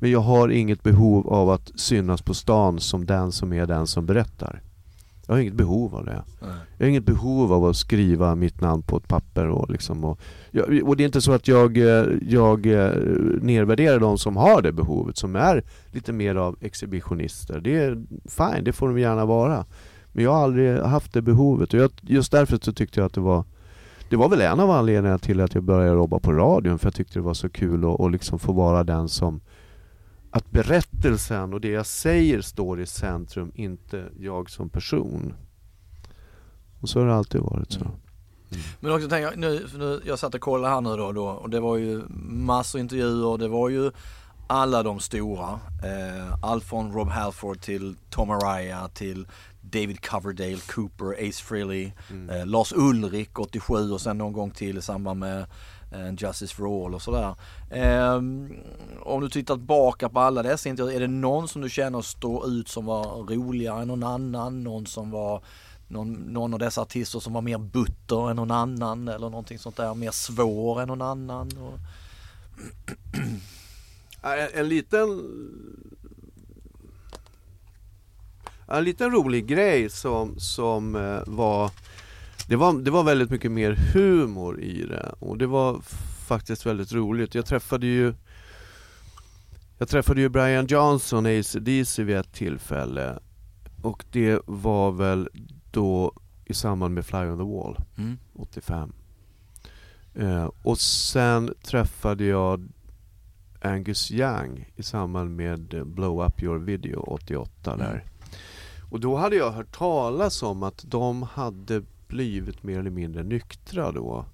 Men 0.00 0.10
jag 0.10 0.20
har 0.20 0.48
inget 0.48 0.82
behov 0.82 1.28
av 1.28 1.50
att 1.50 1.72
synas 1.76 2.22
på 2.22 2.34
stan 2.34 2.80
som 2.80 3.06
den 3.06 3.32
som 3.32 3.52
är 3.52 3.66
den 3.66 3.86
som 3.86 4.06
berättar. 4.06 4.62
Jag 5.26 5.34
har 5.34 5.40
inget 5.40 5.54
behov 5.54 5.94
av 5.94 6.04
det. 6.04 6.22
Nej. 6.40 6.50
Jag 6.76 6.86
har 6.86 6.90
inget 6.90 7.06
behov 7.06 7.52
av 7.52 7.64
att 7.64 7.76
skriva 7.76 8.34
mitt 8.34 8.60
namn 8.60 8.82
på 8.82 8.96
ett 8.96 9.08
papper 9.08 9.48
och 9.48 9.70
liksom 9.70 10.04
och, 10.04 10.20
och 10.82 10.96
det 10.96 11.02
är 11.02 11.06
inte 11.06 11.20
så 11.20 11.32
att 11.32 11.48
jag, 11.48 11.76
jag 12.22 12.66
eh, 12.66 12.92
nedvärderar 13.40 13.98
de 13.98 14.18
som 14.18 14.36
har 14.36 14.62
det 14.62 14.72
behovet, 14.72 15.16
som 15.16 15.36
är 15.36 15.62
lite 15.90 16.12
mer 16.12 16.34
av 16.34 16.56
exhibitionister. 16.60 17.60
Det 17.60 17.78
är 17.78 18.04
fine, 18.28 18.64
det 18.64 18.72
får 18.72 18.88
de 18.88 18.98
gärna 18.98 19.24
vara. 19.24 19.64
Men 20.16 20.24
jag 20.24 20.32
har 20.32 20.44
aldrig 20.44 20.78
haft 20.78 21.12
det 21.12 21.22
behovet 21.22 21.74
och 21.74 21.80
jag, 21.80 21.90
just 22.00 22.32
därför 22.32 22.58
så 22.62 22.72
tyckte 22.72 23.00
jag 23.00 23.06
att 23.06 23.14
det 23.14 23.20
var 23.20 23.44
det 24.08 24.16
var 24.16 24.28
väl 24.28 24.40
en 24.40 24.60
av 24.60 24.70
anledningarna 24.70 25.18
till 25.18 25.40
att 25.40 25.54
jag 25.54 25.64
började 25.64 25.96
jobba 25.96 26.18
på 26.18 26.32
radion 26.32 26.78
för 26.78 26.86
jag 26.86 26.94
tyckte 26.94 27.18
det 27.18 27.22
var 27.22 27.34
så 27.34 27.48
kul 27.48 27.84
att, 27.84 28.00
att 28.00 28.12
liksom 28.12 28.38
få 28.38 28.52
vara 28.52 28.84
den 28.84 29.08
som 29.08 29.40
att 30.30 30.50
berättelsen 30.50 31.54
och 31.54 31.60
det 31.60 31.68
jag 31.68 31.86
säger 31.86 32.40
står 32.40 32.80
i 32.80 32.86
centrum, 32.86 33.52
inte 33.54 34.04
jag 34.18 34.50
som 34.50 34.68
person. 34.68 35.34
Och 36.80 36.88
så 36.88 37.00
har 37.00 37.06
det 37.06 37.14
alltid 37.14 37.40
varit 37.40 37.72
så. 37.72 37.80
Mm. 37.80 37.94
Men 38.80 38.92
också 38.92 39.08
tänker 39.08 39.26
jag, 39.26 39.38
nu, 39.38 39.66
nu, 39.78 40.00
jag 40.06 40.18
satt 40.18 40.34
och 40.34 40.40
kollade 40.40 40.74
här 40.74 40.80
nu 40.80 40.96
då, 40.96 41.12
då 41.12 41.26
och 41.26 41.50
det 41.50 41.60
var 41.60 41.76
ju 41.76 42.02
massor 42.28 42.80
intervjuer, 42.80 43.38
det 43.38 43.48
var 43.48 43.68
ju 43.68 43.90
alla 44.46 44.82
de 44.82 45.00
stora. 45.00 45.60
Eh, 45.84 46.34
allt 46.42 46.64
från 46.64 46.92
Rob 46.92 47.08
Halford 47.08 47.60
till 47.60 47.96
Tom 48.10 48.30
Araya 48.30 48.88
till 48.88 49.26
David 49.70 50.00
Coverdale, 50.06 50.56
Cooper, 50.66 51.28
Ace 51.28 51.42
Frehley, 51.44 51.92
Mm. 52.10 52.30
eh, 52.30 52.46
Lars 52.46 52.72
Ulrik 52.76 53.38
87 53.38 53.92
och 53.92 54.00
sen 54.00 54.18
någon 54.18 54.32
gång 54.32 54.50
till 54.50 54.78
i 54.78 54.82
samband 54.82 55.20
med 55.20 55.46
eh, 55.92 56.14
Justice 56.18 56.54
for 56.54 56.86
All 56.86 56.94
och 56.94 57.02
sådär. 57.02 57.34
Eh, 57.70 58.14
om 59.02 59.20
du 59.20 59.28
tittar 59.28 59.54
tillbaka 59.54 60.08
på 60.08 60.20
alla 60.20 60.42
dessa 60.42 60.68
intervjuer, 60.68 60.96
är 60.96 61.00
det 61.00 61.06
någon 61.06 61.48
som 61.48 61.62
du 61.62 61.70
känner 61.70 62.00
står 62.02 62.48
ut 62.48 62.68
som 62.68 62.86
var 62.86 63.04
roligare 63.34 63.82
än 63.82 63.88
någon 63.88 64.02
annan? 64.02 64.64
Någon 64.64 64.86
som 64.86 65.10
var 65.10 65.42
någon, 65.88 66.12
någon 66.12 66.52
av 66.52 66.58
dessa 66.58 66.82
artister 66.82 67.18
som 67.20 67.32
var 67.32 67.42
mer 67.42 67.58
butter 67.58 68.30
än 68.30 68.36
någon 68.36 68.50
annan 68.50 69.08
eller 69.08 69.30
någonting 69.30 69.58
sånt 69.58 69.76
där, 69.76 69.94
mer 69.94 70.10
svår 70.10 70.80
än 70.82 70.88
någon 70.88 71.02
annan? 71.02 71.50
Och... 71.58 71.78
En, 74.22 74.48
en 74.54 74.68
liten 74.68 75.08
En 78.68 78.84
liten 78.84 79.10
rolig 79.10 79.46
grej 79.46 79.90
som, 79.90 80.38
som 80.38 80.96
eh, 80.96 81.20
var 81.26 81.70
det, 82.48 82.56
var 82.56 82.72
det 82.72 82.90
var 82.90 83.02
väldigt 83.04 83.30
mycket 83.30 83.50
mer 83.52 83.72
humor 83.94 84.60
i 84.60 84.82
det 84.86 85.14
och 85.18 85.38
det 85.38 85.46
var 85.46 85.80
faktiskt 86.26 86.66
väldigt 86.66 86.92
roligt. 86.92 87.34
Jag 87.34 87.46
träffade 87.46 87.86
ju 87.86 88.14
Jag 89.78 89.88
träffade 89.88 90.20
ju 90.20 90.28
Brian 90.28 90.66
Johnson, 90.66 91.26
AC/DC 91.26 92.02
vid 92.02 92.16
ett 92.16 92.32
tillfälle 92.32 93.18
och 93.82 94.04
det 94.12 94.40
var 94.46 94.92
väl 94.92 95.28
då 95.70 96.12
i 96.44 96.54
samband 96.54 96.94
med 96.94 97.06
Fly 97.06 97.18
on 97.18 97.38
the 97.38 97.44
Wall 97.44 97.76
Mm. 97.98 98.18
85. 98.34 98.92
Eh, 100.14 100.50
och 100.62 100.78
sen 100.78 101.54
träffade 101.62 102.24
jag 102.24 102.68
Angus 103.60 104.10
Young 104.10 104.72
i 104.76 104.82
samband 104.82 105.36
med 105.36 105.82
Blow 105.86 106.26
Up 106.26 106.42
Your 106.42 106.58
Video 106.58 107.00
88 107.00 107.76
där. 107.76 108.04
Och 108.90 109.00
då 109.00 109.16
hade 109.16 109.36
jag 109.36 109.50
hört 109.50 109.76
talas 109.76 110.42
om 110.42 110.62
att 110.62 110.84
de 110.86 111.22
hade 111.22 111.82
blivit 112.08 112.62
mer 112.62 112.78
eller 112.78 112.90
mindre 112.90 113.22
nyktra 113.22 113.92
då. 113.92 114.24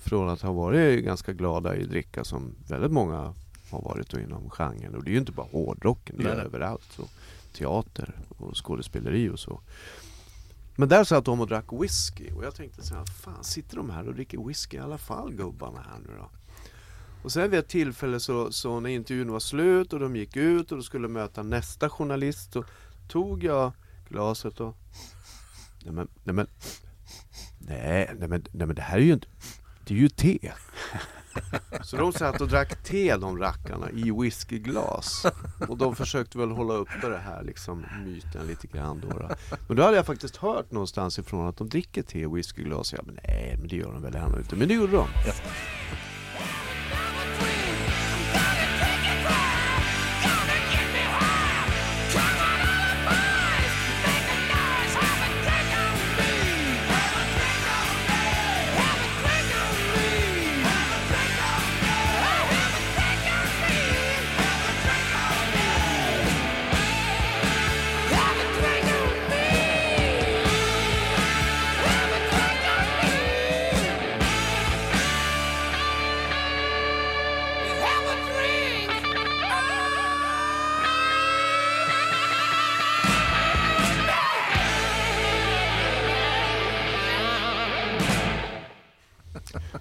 Från 0.00 0.28
att 0.28 0.42
ha 0.42 0.52
varit 0.52 1.04
ganska 1.04 1.32
glada 1.32 1.76
i 1.76 1.84
dricka 1.84 2.24
som 2.24 2.54
väldigt 2.68 2.92
många 2.92 3.34
har 3.70 3.82
varit 3.82 4.10
då 4.10 4.20
inom 4.20 4.50
genren. 4.50 4.94
Och 4.94 5.04
det 5.04 5.10
är 5.10 5.12
ju 5.12 5.18
inte 5.18 5.32
bara 5.32 5.46
hårdrocken, 5.52 6.16
det 6.18 6.30
är 6.30 6.36
nej. 6.36 6.44
överallt. 6.44 6.92
Så 6.92 7.02
teater 7.52 8.14
och 8.38 8.66
skådespeleri 8.66 9.28
och 9.28 9.38
så. 9.38 9.60
Men 10.76 10.88
där 10.88 11.04
satt 11.04 11.24
de 11.24 11.40
och 11.40 11.46
drack 11.46 11.72
whisky 11.72 12.30
och 12.32 12.44
jag 12.44 12.54
tänkte 12.54 12.82
så 12.82 12.94
här, 12.94 13.04
fan 13.04 13.44
sitter 13.44 13.76
de 13.76 13.90
här 13.90 14.08
och 14.08 14.14
dricker 14.14 14.38
whisky 14.38 14.76
i 14.76 14.80
alla 14.80 14.98
fall 14.98 15.32
gubbarna 15.32 15.80
här 15.80 15.98
nu 15.98 16.10
då? 16.18 16.30
Och 17.22 17.32
sen 17.32 17.50
vid 17.50 17.60
ett 17.60 17.68
tillfälle 17.68 18.20
så, 18.20 18.52
så 18.52 18.80
när 18.80 18.90
intervjun 18.90 19.32
var 19.32 19.40
slut 19.40 19.92
och 19.92 20.00
de 20.00 20.16
gick 20.16 20.36
ut 20.36 20.72
och 20.72 20.78
de 20.78 20.84
skulle 20.84 21.08
möta 21.08 21.42
nästa 21.42 21.90
journalist 21.90 22.52
så 22.52 22.64
tog 23.08 23.44
jag 23.44 23.72
glaset 24.08 24.60
och 24.60 24.76
Nej 25.84 25.94
men, 25.94 26.08
nej 26.24 26.34
men 26.34 26.46
Nej, 27.58 28.10
nej 28.18 28.28
men, 28.28 28.44
nej 28.52 28.66
men 28.66 28.76
det 28.76 28.82
här 28.82 28.98
är 28.98 29.02
ju 29.02 29.12
inte 29.12 29.26
Det 29.84 29.94
är 29.94 29.98
ju 29.98 30.08
te. 30.08 30.52
Så 31.82 31.96
de 31.96 32.12
satt 32.12 32.40
och 32.40 32.48
drack 32.48 32.84
te 32.84 33.16
de 33.16 33.38
rackarna 33.38 33.90
i 33.90 34.10
whiskyglas. 34.10 35.26
Och 35.68 35.78
de 35.78 35.96
försökte 35.96 36.38
väl 36.38 36.50
hålla 36.50 36.74
uppe 36.74 37.08
det 37.08 37.18
här 37.18 37.42
liksom 37.42 37.86
myten 38.04 38.46
lite 38.46 38.66
grann 38.66 39.00
då, 39.00 39.08
då. 39.08 39.28
Men 39.68 39.76
då 39.76 39.82
hade 39.82 39.96
jag 39.96 40.06
faktiskt 40.06 40.36
hört 40.36 40.70
någonstans 40.70 41.18
ifrån 41.18 41.48
att 41.48 41.56
de 41.56 41.68
dricker 41.68 42.02
te 42.02 42.20
i 42.20 42.26
whiskyglas. 42.26 42.92
Jag 42.92 43.06
men 43.06 43.18
nej 43.24 43.56
men 43.58 43.68
det 43.68 43.76
gör 43.76 43.92
de 43.92 44.02
väl 44.02 44.14
ändå 44.14 44.38
inte. 44.38 44.56
Men 44.56 44.68
det 44.68 44.74
gjorde 44.74 44.92
de. 44.92 45.06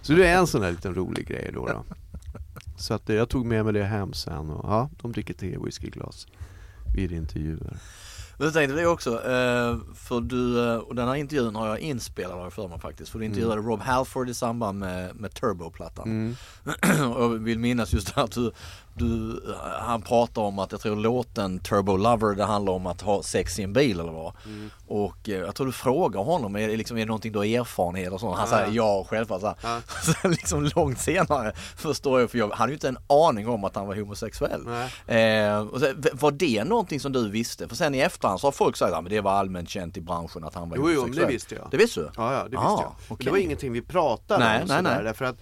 Så 0.07 0.13
det 0.13 0.27
är 0.27 0.37
en 0.37 0.47
sån 0.47 0.63
här 0.63 0.71
liten 0.71 0.95
rolig 0.95 1.27
grej 1.27 1.51
då. 1.53 1.67
då. 1.67 1.83
Så 2.77 2.93
att 2.93 3.09
eh, 3.09 3.15
jag 3.15 3.29
tog 3.29 3.45
med 3.45 3.65
mig 3.65 3.73
det 3.73 3.83
hem 3.83 4.13
sen 4.13 4.49
och 4.49 4.69
ja, 4.69 4.89
de 5.01 5.11
dricker 5.11 5.33
te 5.33 5.53
i 5.53 5.57
whiskyglas 5.57 6.27
vid 6.95 7.11
intervjuer. 7.11 7.77
Men 8.37 8.45
jag 8.45 8.53
tänkte 8.53 8.75
det 8.75 8.87
också, 8.87 9.09
eh, 9.09 9.77
för 9.95 10.21
du, 10.21 10.69
eh, 10.69 10.77
och 10.77 10.95
den 10.95 11.07
här 11.07 11.15
intervjun 11.15 11.55
har 11.55 11.67
jag 11.67 11.79
inspelad 11.79 12.39
har 12.39 12.49
för 12.49 12.67
mig 12.67 12.79
faktiskt. 12.79 13.11
För 13.11 13.19
du 13.19 13.25
intervjuade 13.25 13.61
Rob 13.61 13.79
Halford 13.79 14.29
i 14.29 14.33
samband 14.33 14.79
med, 14.79 15.15
med 15.15 15.33
Turbo-plattan. 15.33 16.07
Mm. 16.07 16.35
och 17.13 17.23
jag 17.23 17.29
vill 17.29 17.59
minnas 17.59 17.93
just 17.93 18.17
att 18.17 18.31
du, 18.31 18.51
du, 18.97 19.41
han 19.79 20.01
pratar 20.01 20.41
om 20.41 20.59
att 20.59 20.71
jag 20.71 20.81
tror 20.81 20.95
låten 20.95 21.59
Turbo 21.59 21.97
Lover 21.97 22.35
det 22.35 22.43
handlar 22.43 22.73
om 22.73 22.87
att 22.87 23.01
ha 23.01 23.23
sex 23.23 23.59
i 23.59 23.63
en 23.63 23.73
bil 23.73 23.99
eller 23.99 24.11
vad. 24.11 24.33
Mm. 24.45 24.69
Och 24.87 25.29
eh, 25.29 25.35
jag 25.35 25.55
tror 25.55 25.65
du 25.67 25.71
frågar 25.73 26.23
honom, 26.23 26.55
är 26.55 26.67
det, 26.67 26.77
liksom, 26.77 26.97
är 26.97 27.01
det 27.01 27.05
någonting 27.07 27.31
du 27.31 27.39
har 27.39 27.45
erfarenhet 27.45 28.13
och 28.13 28.19
sånt? 28.19 28.37
Han 28.37 28.47
Ja. 28.51 28.57
säger 28.57 28.71
ja, 28.71 29.05
självklart. 29.09 29.41
Så. 29.41 29.53
Ja. 29.63 29.81
Sen 30.21 30.31
liksom 30.31 30.71
långt 30.75 30.99
senare 30.99 31.51
förstår 31.77 32.19
jag, 32.19 32.31
för 32.31 32.37
jag 32.37 32.49
hade 32.49 32.71
ju 32.71 32.75
inte 32.75 32.87
en 32.87 32.97
aning 33.07 33.47
om 33.47 33.63
att 33.63 33.75
han 33.75 33.87
var 33.87 33.95
homosexuell. 33.95 34.61
Eh, 35.07 35.59
och 35.59 35.79
så, 35.79 35.93
var 36.13 36.31
det 36.31 36.63
någonting 36.63 36.99
som 36.99 37.11
du 37.11 37.29
visste? 37.29 37.67
För 37.67 37.75
sen 37.75 37.95
i 37.95 37.99
efterhand 37.99 38.39
så 38.39 38.47
har 38.47 38.51
folk 38.51 38.75
sagt 38.77 38.93
att 38.93 39.09
det 39.09 39.21
var 39.21 39.31
allmänt 39.31 39.69
känt 39.69 39.97
i 39.97 40.01
branschen 40.01 40.43
att 40.43 40.55
han 40.55 40.69
var 40.69 40.77
Jo, 40.77 40.83
jo, 40.89 40.99
homosexuell. 40.99 41.27
det 41.27 41.33
visste 41.33 41.55
jag. 41.55 41.67
Det 41.71 41.77
visste 41.77 41.99
du? 41.99 42.09
Ja, 42.17 42.33
ja, 42.33 42.43
det 42.43 42.49
visste 42.49 42.57
Ah, 42.65 42.81
jag. 42.81 42.91
Men 43.07 43.15
okej. 43.15 43.25
Det 43.25 43.31
var 43.31 43.37
ingenting 43.37 43.71
vi 43.71 43.81
pratade 43.81 44.45
Nej, 44.45 44.61
om 44.61 44.67
nej, 44.67 44.77
sådär, 44.77 44.95
nej. 44.95 45.03
därför 45.03 45.25
att 45.25 45.35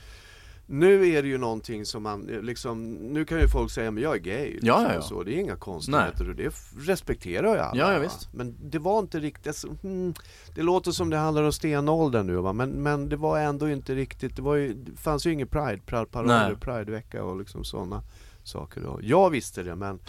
nu 0.68 1.08
är 1.08 1.22
det 1.24 1.28
ju 1.28 1.38
någonting 1.38 1.86
som 1.86 2.04
man 2.04 2.30
eh, 2.30 2.42
liksom, 2.42 2.94
nu 2.94 3.26
kan 3.26 3.40
ju 3.40 3.48
folk 3.48 3.72
säga 3.72 3.92
men 3.92 4.04
jag 4.04 4.16
är 4.16 4.20
gay. 4.20 4.46
Liksom, 4.52 4.68
Ja, 4.68 4.82
ja, 4.84 4.92
ja. 4.92 4.98
och 4.98 5.04
Så. 5.04 5.24
Det 5.24 5.34
är 5.34 5.40
inga 5.40 5.56
konstigheter 5.56 6.30
och 6.30 6.36
det 6.36 6.54
respekterar 6.78 7.54
ju 7.56 7.60
alla. 7.60 7.80
Ja, 7.80 7.94
ja, 7.94 7.98
va? 7.98 8.04
visst. 8.04 8.34
Men 8.34 8.56
det 8.70 8.80
var 8.80 9.00
inte 9.00 9.20
riktigt, 9.20 9.48
alltså, 9.48 9.68
hmm, 9.82 10.14
det 10.56 10.62
låter 10.62 10.92
som 10.92 11.10
det 11.10 11.18
handlar 11.18 11.44
om 11.44 11.52
stenåldern 11.54 12.28
nu 12.28 12.36
va, 12.36 12.54
men, 12.54 12.70
men 12.70 13.10
det 13.10 13.16
var 13.16 13.40
ändå 13.40 13.70
inte 13.70 13.96
riktigt, 13.96 14.36
det, 14.36 14.42
var 14.42 14.56
ju, 14.56 14.74
det 14.74 14.98
fanns 14.98 15.26
ju 15.26 15.32
ingen 15.34 15.48
pride, 15.48 15.82
pride 15.86 16.06
paroller, 16.06 16.56
pridevecka 16.56 17.24
och 17.24 17.40
liksom 17.40 17.64
sådana 17.64 18.04
saker 18.44 18.82
då. 18.82 19.00
Jag 19.02 19.30
visste 19.30 19.64
det 19.64 19.76
men, 19.76 20.00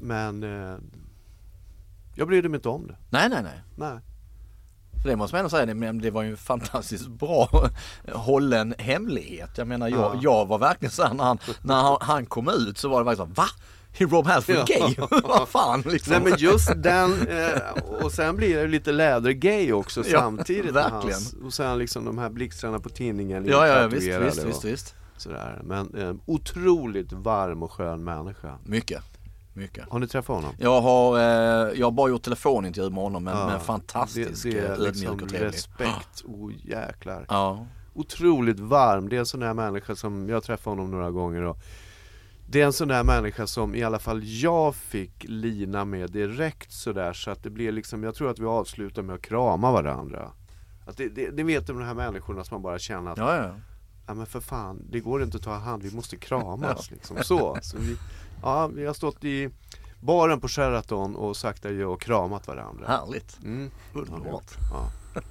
men 0.00 0.42
eh, 0.42 0.76
jag 2.14 2.28
brydde 2.28 2.48
mig 2.48 2.58
inte 2.58 2.68
om 2.68 2.86
det. 2.86 2.96
Nej, 3.10 3.28
nej, 3.28 3.42
nej. 3.42 3.62
Nej. 3.76 3.98
För 5.02 5.08
det 5.08 5.16
måste 5.16 5.34
man 5.34 5.38
ändå 5.40 5.50
säga, 5.50 5.66
det, 5.66 5.74
men 5.74 5.98
det 5.98 6.10
var 6.10 6.22
ju 6.22 6.30
en 6.30 6.36
fantastiskt 6.36 7.08
bra 7.08 7.70
hållen 8.12 8.74
hemlighet. 8.78 9.50
Jag 9.58 9.66
menar 9.68 9.88
jag, 9.88 9.98
Ja. 10.00 10.18
jag 10.22 10.46
var 10.46 10.58
verkligen 10.58 10.92
såhär 10.92 11.14
när 11.14 11.24
han, 11.24 11.38
när 11.62 11.74
han, 11.82 11.96
han 12.00 12.26
kom 12.26 12.48
ut 12.48 12.78
så 12.78 12.88
var 12.88 12.98
det 13.00 13.04
verkligen 13.04 13.34
så 13.34 13.40
va? 13.42 13.46
Är 13.98 14.06
Rob 14.06 14.26
Halford 14.26 14.54
Ja. 14.56 14.64
gay? 14.66 14.94
Vad 15.22 15.48
fan 15.48 15.80
liksom. 15.86 16.12
Nej 16.12 16.22
men 16.22 16.38
just 16.38 16.70
den, 16.82 17.28
eh, 17.28 17.82
och 18.04 18.12
sen 18.12 18.36
blir 18.36 18.56
det 18.56 18.66
lite 18.66 18.92
lädergay 18.92 19.72
också 19.72 20.02
Ja, 20.06 20.20
samtidigt 20.20 20.72
verkligen. 20.72 21.12
hans, 21.14 21.34
Och 21.44 21.54
sen 21.54 21.78
liksom 21.78 22.04
de 22.04 22.18
här 22.18 22.30
blixtrarna 22.30 22.78
på 22.78 22.88
tinningen 22.88 23.44
ja, 23.46 23.66
ja, 23.66 23.86
visst, 23.86 24.06
visst, 24.20 24.44
visst, 24.44 24.64
visst. 24.64 24.94
Sådär. 25.16 25.60
Men 25.64 25.94
eh, 25.94 26.14
otroligt 26.26 27.12
varm 27.12 27.62
och 27.62 27.72
skön 27.72 28.04
människa 28.04 28.58
Mycket, 28.64 29.02
mycket. 29.54 29.88
Har 29.88 29.98
ni 29.98 30.06
träffat 30.06 30.36
honom? 30.36 30.54
Jag 30.58 30.80
har, 30.80 31.18
eh, 31.18 31.78
jag 31.78 31.86
har 31.86 31.90
bara 31.90 32.10
gjort 32.10 32.22
telefonintervju 32.22 32.90
med 32.90 33.02
honom 33.02 33.24
men, 33.24 33.36
Ja, 33.36 33.46
men 33.46 33.60
fantastisk, 33.60 34.42
det, 34.42 34.50
det 34.50 34.58
är 34.58 34.64
eh, 34.64 34.70
ödmjuk 34.70 34.94
liksom 34.94 35.12
och 35.12 35.28
trevlig. 35.28 35.48
respekt, 35.48 36.22
oh 36.24 36.52
jäklar 36.64 37.26
Ja, 37.28 37.66
Otroligt 37.94 38.60
varm, 38.60 39.08
det 39.08 39.16
är 39.16 39.20
en 39.20 39.26
sån 39.26 39.40
där 39.40 39.54
människa 39.54 39.96
som, 39.96 40.28
jag 40.28 40.42
träffade 40.42 40.76
honom 40.76 40.90
några 40.90 41.10
gånger 41.10 41.42
och 41.42 41.58
Det 42.46 42.60
är 42.60 42.66
en 42.66 42.72
sån 42.72 42.88
där 42.88 43.04
människa 43.04 43.46
som 43.46 43.74
i 43.74 43.82
alla 43.82 43.98
fall 43.98 44.20
jag 44.24 44.74
fick 44.74 45.24
lina 45.28 45.84
med 45.84 46.10
direkt 46.10 46.72
sådär 46.72 47.12
så 47.12 47.30
att 47.30 47.42
det 47.42 47.50
blir 47.50 47.72
liksom, 47.72 48.02
jag 48.02 48.14
tror 48.14 48.30
att 48.30 48.38
vi 48.38 48.44
avslutar 48.44 49.02
med 49.02 49.14
att 49.14 49.22
krama 49.22 49.72
varandra 49.72 50.32
att 50.86 50.96
det, 50.96 51.08
det, 51.08 51.30
det 51.30 51.42
vet 51.42 51.66
de 51.66 51.82
här 51.82 51.94
människorna 51.94 52.44
som 52.44 52.54
man 52.54 52.62
bara 52.62 52.78
känner 52.78 53.10
att 53.10 53.18
ja, 53.18 53.36
ja. 53.36 53.54
ja 54.06 54.14
men 54.14 54.26
för 54.26 54.40
fan, 54.40 54.86
det 54.90 55.00
går 55.00 55.22
inte 55.22 55.36
att 55.36 55.42
ta 55.42 55.54
hand, 55.54 55.82
vi 55.82 55.96
måste 55.96 56.16
kramas 56.16 56.90
liksom. 56.90 57.16
Så, 57.22 57.58
så 57.62 57.76
vi, 57.80 57.96
ja, 58.42 58.66
vi 58.66 58.86
har 58.86 58.94
stått 58.94 59.24
i 59.24 59.50
baren 60.00 60.40
på 60.40 60.48
Sheraton 60.48 61.16
och 61.16 61.36
sagt 61.36 61.66
adjö 61.66 61.84
och 61.84 62.00
kramat 62.00 62.46
varandra. 62.46 62.86
Härligt. 62.86 63.38
Mm. 63.42 63.70
Underbart. 63.92 64.50
Ja. 64.72 64.90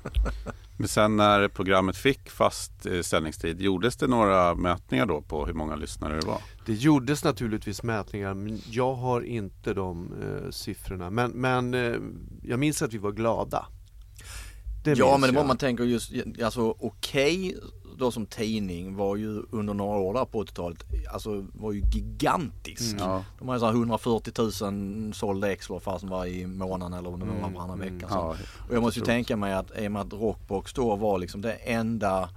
Men 0.78 0.88
sen 0.88 1.18
när 1.18 1.48
programmet 1.48 1.98
fick 1.98 2.30
fast 2.30 2.86
eh, 2.86 3.02
sändningstid, 3.02 3.62
gjordes 3.62 3.96
det 3.96 4.08
några 4.08 4.56
mätningar 4.56 5.06
då 5.06 5.22
på 5.22 5.46
hur 5.46 5.54
många 5.54 5.76
lyssnare 5.76 6.20
det 6.20 6.26
var? 6.26 6.42
Det 6.66 6.74
gjordes 6.74 7.24
naturligtvis 7.24 7.84
mätningar 7.84 8.34
men 8.34 8.62
jag 8.70 8.94
har 8.94 9.22
inte 9.22 9.74
de 9.74 10.14
eh, 10.22 10.52
siffrorna. 10.52 11.10
Men, 11.10 11.32
men 11.32 11.74
eh, 11.74 11.96
jag 12.44 12.60
minns 12.60 12.82
att 12.82 12.94
vi 12.94 12.98
var 12.98 13.12
glada. 13.12 13.66
Det 14.84 14.98
ja 14.98 15.18
men 15.18 15.30
det 15.30 15.36
var 15.36 15.42
jag. 15.42 15.48
man 15.48 15.58
tänker 15.58 15.84
just, 15.84 16.12
alltså 16.44 16.76
okej 16.80 17.58
då 18.02 18.12
som 18.12 18.26
tidning 18.26 18.96
var 18.96 19.16
ju 19.16 19.42
under 19.52 19.74
några 19.74 19.98
år 20.00 20.14
där 20.14 20.26
på 20.26 20.44
80-talet, 20.44 20.84
alltså 21.14 21.46
var 21.54 21.72
ju 21.72 21.80
gigantisk. 21.92 22.94
Mm. 22.94 23.04
Ja, 23.04 23.24
De 23.40 23.48
hade 23.48 23.60
så 23.60 23.66
här 23.66 23.74
140 23.74 24.34
000 24.72 25.14
sålda 25.14 25.52
ex 25.52 25.68
fast 25.82 26.04
var 26.04 26.26
i 26.26 26.48
månaden 26.48 27.00
eller 27.00 27.10
om 27.14 27.20
det 27.20 27.26
var 27.26 27.34
Mm, 27.36 27.54
varannan 27.54 27.82
mm. 27.82 27.94
vecka. 27.98 28.08
Ja, 28.10 28.36
Och 28.70 28.76
jag 28.76 28.82
måste 28.82 29.00
ju 29.00 29.06
tänka 29.06 29.38
mig 29.38 29.54
att 29.54 29.72
i 29.80 29.88
och 29.88 29.92
med 29.92 30.02
att 30.02 30.14
Rockbox 30.14 30.74
då 30.74 30.96
var 30.96 31.20
liksom 31.20 31.42
det 31.42 31.54
enda 31.54 32.30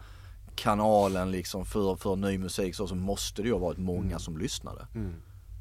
kanalen 0.55 1.31
liksom 1.31 1.65
för, 1.65 1.97
för 1.97 2.17
ny 2.17 2.39
musik 2.39 2.75
så, 2.75 2.87
så 2.87 2.95
måste 2.95 3.43
det 3.43 3.49
ju 3.49 3.55
ha 3.55 3.61
varit 3.61 3.79
många 3.79 4.07
Mm. 4.07 4.19
som 4.19 4.39
lyssnade. 4.39 4.87
Mm. 4.95 5.13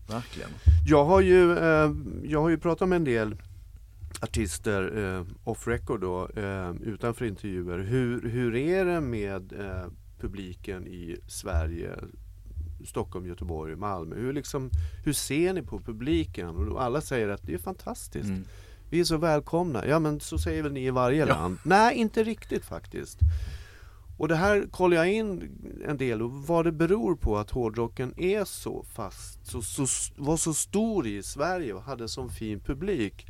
Verkligen. 0.07 0.49
Jag 0.87 1.05
har 1.05 1.21
ju, 1.21 1.57
eh, 1.57 1.91
jag 2.23 2.41
har 2.41 2.49
ju 2.49 2.57
pratat 2.57 2.89
med 2.89 2.95
en 2.95 3.03
del 3.03 3.35
artister 4.21 4.97
eh, 5.17 5.25
off 5.43 5.67
record 5.67 6.01
då, 6.01 6.29
eh, 6.29 6.71
utanför 6.81 7.25
intervjuer. 7.25 7.79
Hur, 7.79 8.29
hur 8.29 8.55
är 8.55 8.85
det 8.85 9.01
med 9.01 9.53
eh, 9.53 9.85
publiken 10.19 10.87
i 10.87 11.17
Sverige, 11.27 11.95
Stockholm, 12.85 13.27
Göteborg, 13.27 13.75
Malmö? 13.75 14.15
Hur, 14.15 14.33
liksom, 14.33 14.69
hur 15.05 15.13
ser 15.13 15.53
ni 15.53 15.61
på 15.61 15.79
publiken? 15.79 16.49
Och 16.49 16.83
alla 16.83 17.01
säger 17.01 17.27
att 17.27 17.43
det 17.43 17.53
är 17.53 17.57
fantastiskt. 17.57 18.29
Mm. 18.29 18.43
Vi 18.89 18.99
är 18.99 19.03
så 19.03 19.17
välkomna. 19.17 19.87
Ja 19.87 19.99
men 19.99 20.19
så 20.19 20.37
säger 20.37 20.63
väl 20.63 20.73
ni 20.73 20.85
i 20.85 20.89
varje 20.89 21.19
Ja. 21.19 21.25
land? 21.25 21.57
Nej, 21.63 21.95
inte 21.95 22.23
riktigt 22.23 22.65
faktiskt. 22.65 23.19
Och 24.17 24.27
det 24.27 24.35
här 24.35 24.67
kollar 24.71 24.97
jag 24.97 25.11
in 25.11 25.51
en 25.87 25.97
del 25.97 26.21
och 26.21 26.31
vad 26.31 26.65
det 26.65 26.71
beror 26.71 27.15
på 27.15 27.37
att 27.37 27.49
hårdrocken 27.51 28.13
är 28.17 28.45
så 28.45 28.83
fast, 28.83 29.47
så, 29.47 29.61
så, 29.61 29.85
var 30.17 30.37
så 30.37 30.53
stor 30.53 31.07
i 31.07 31.23
Sverige 31.23 31.73
och 31.73 31.81
hade 31.81 32.07
sån 32.07 32.29
fin 32.29 32.59
publik. 32.59 33.25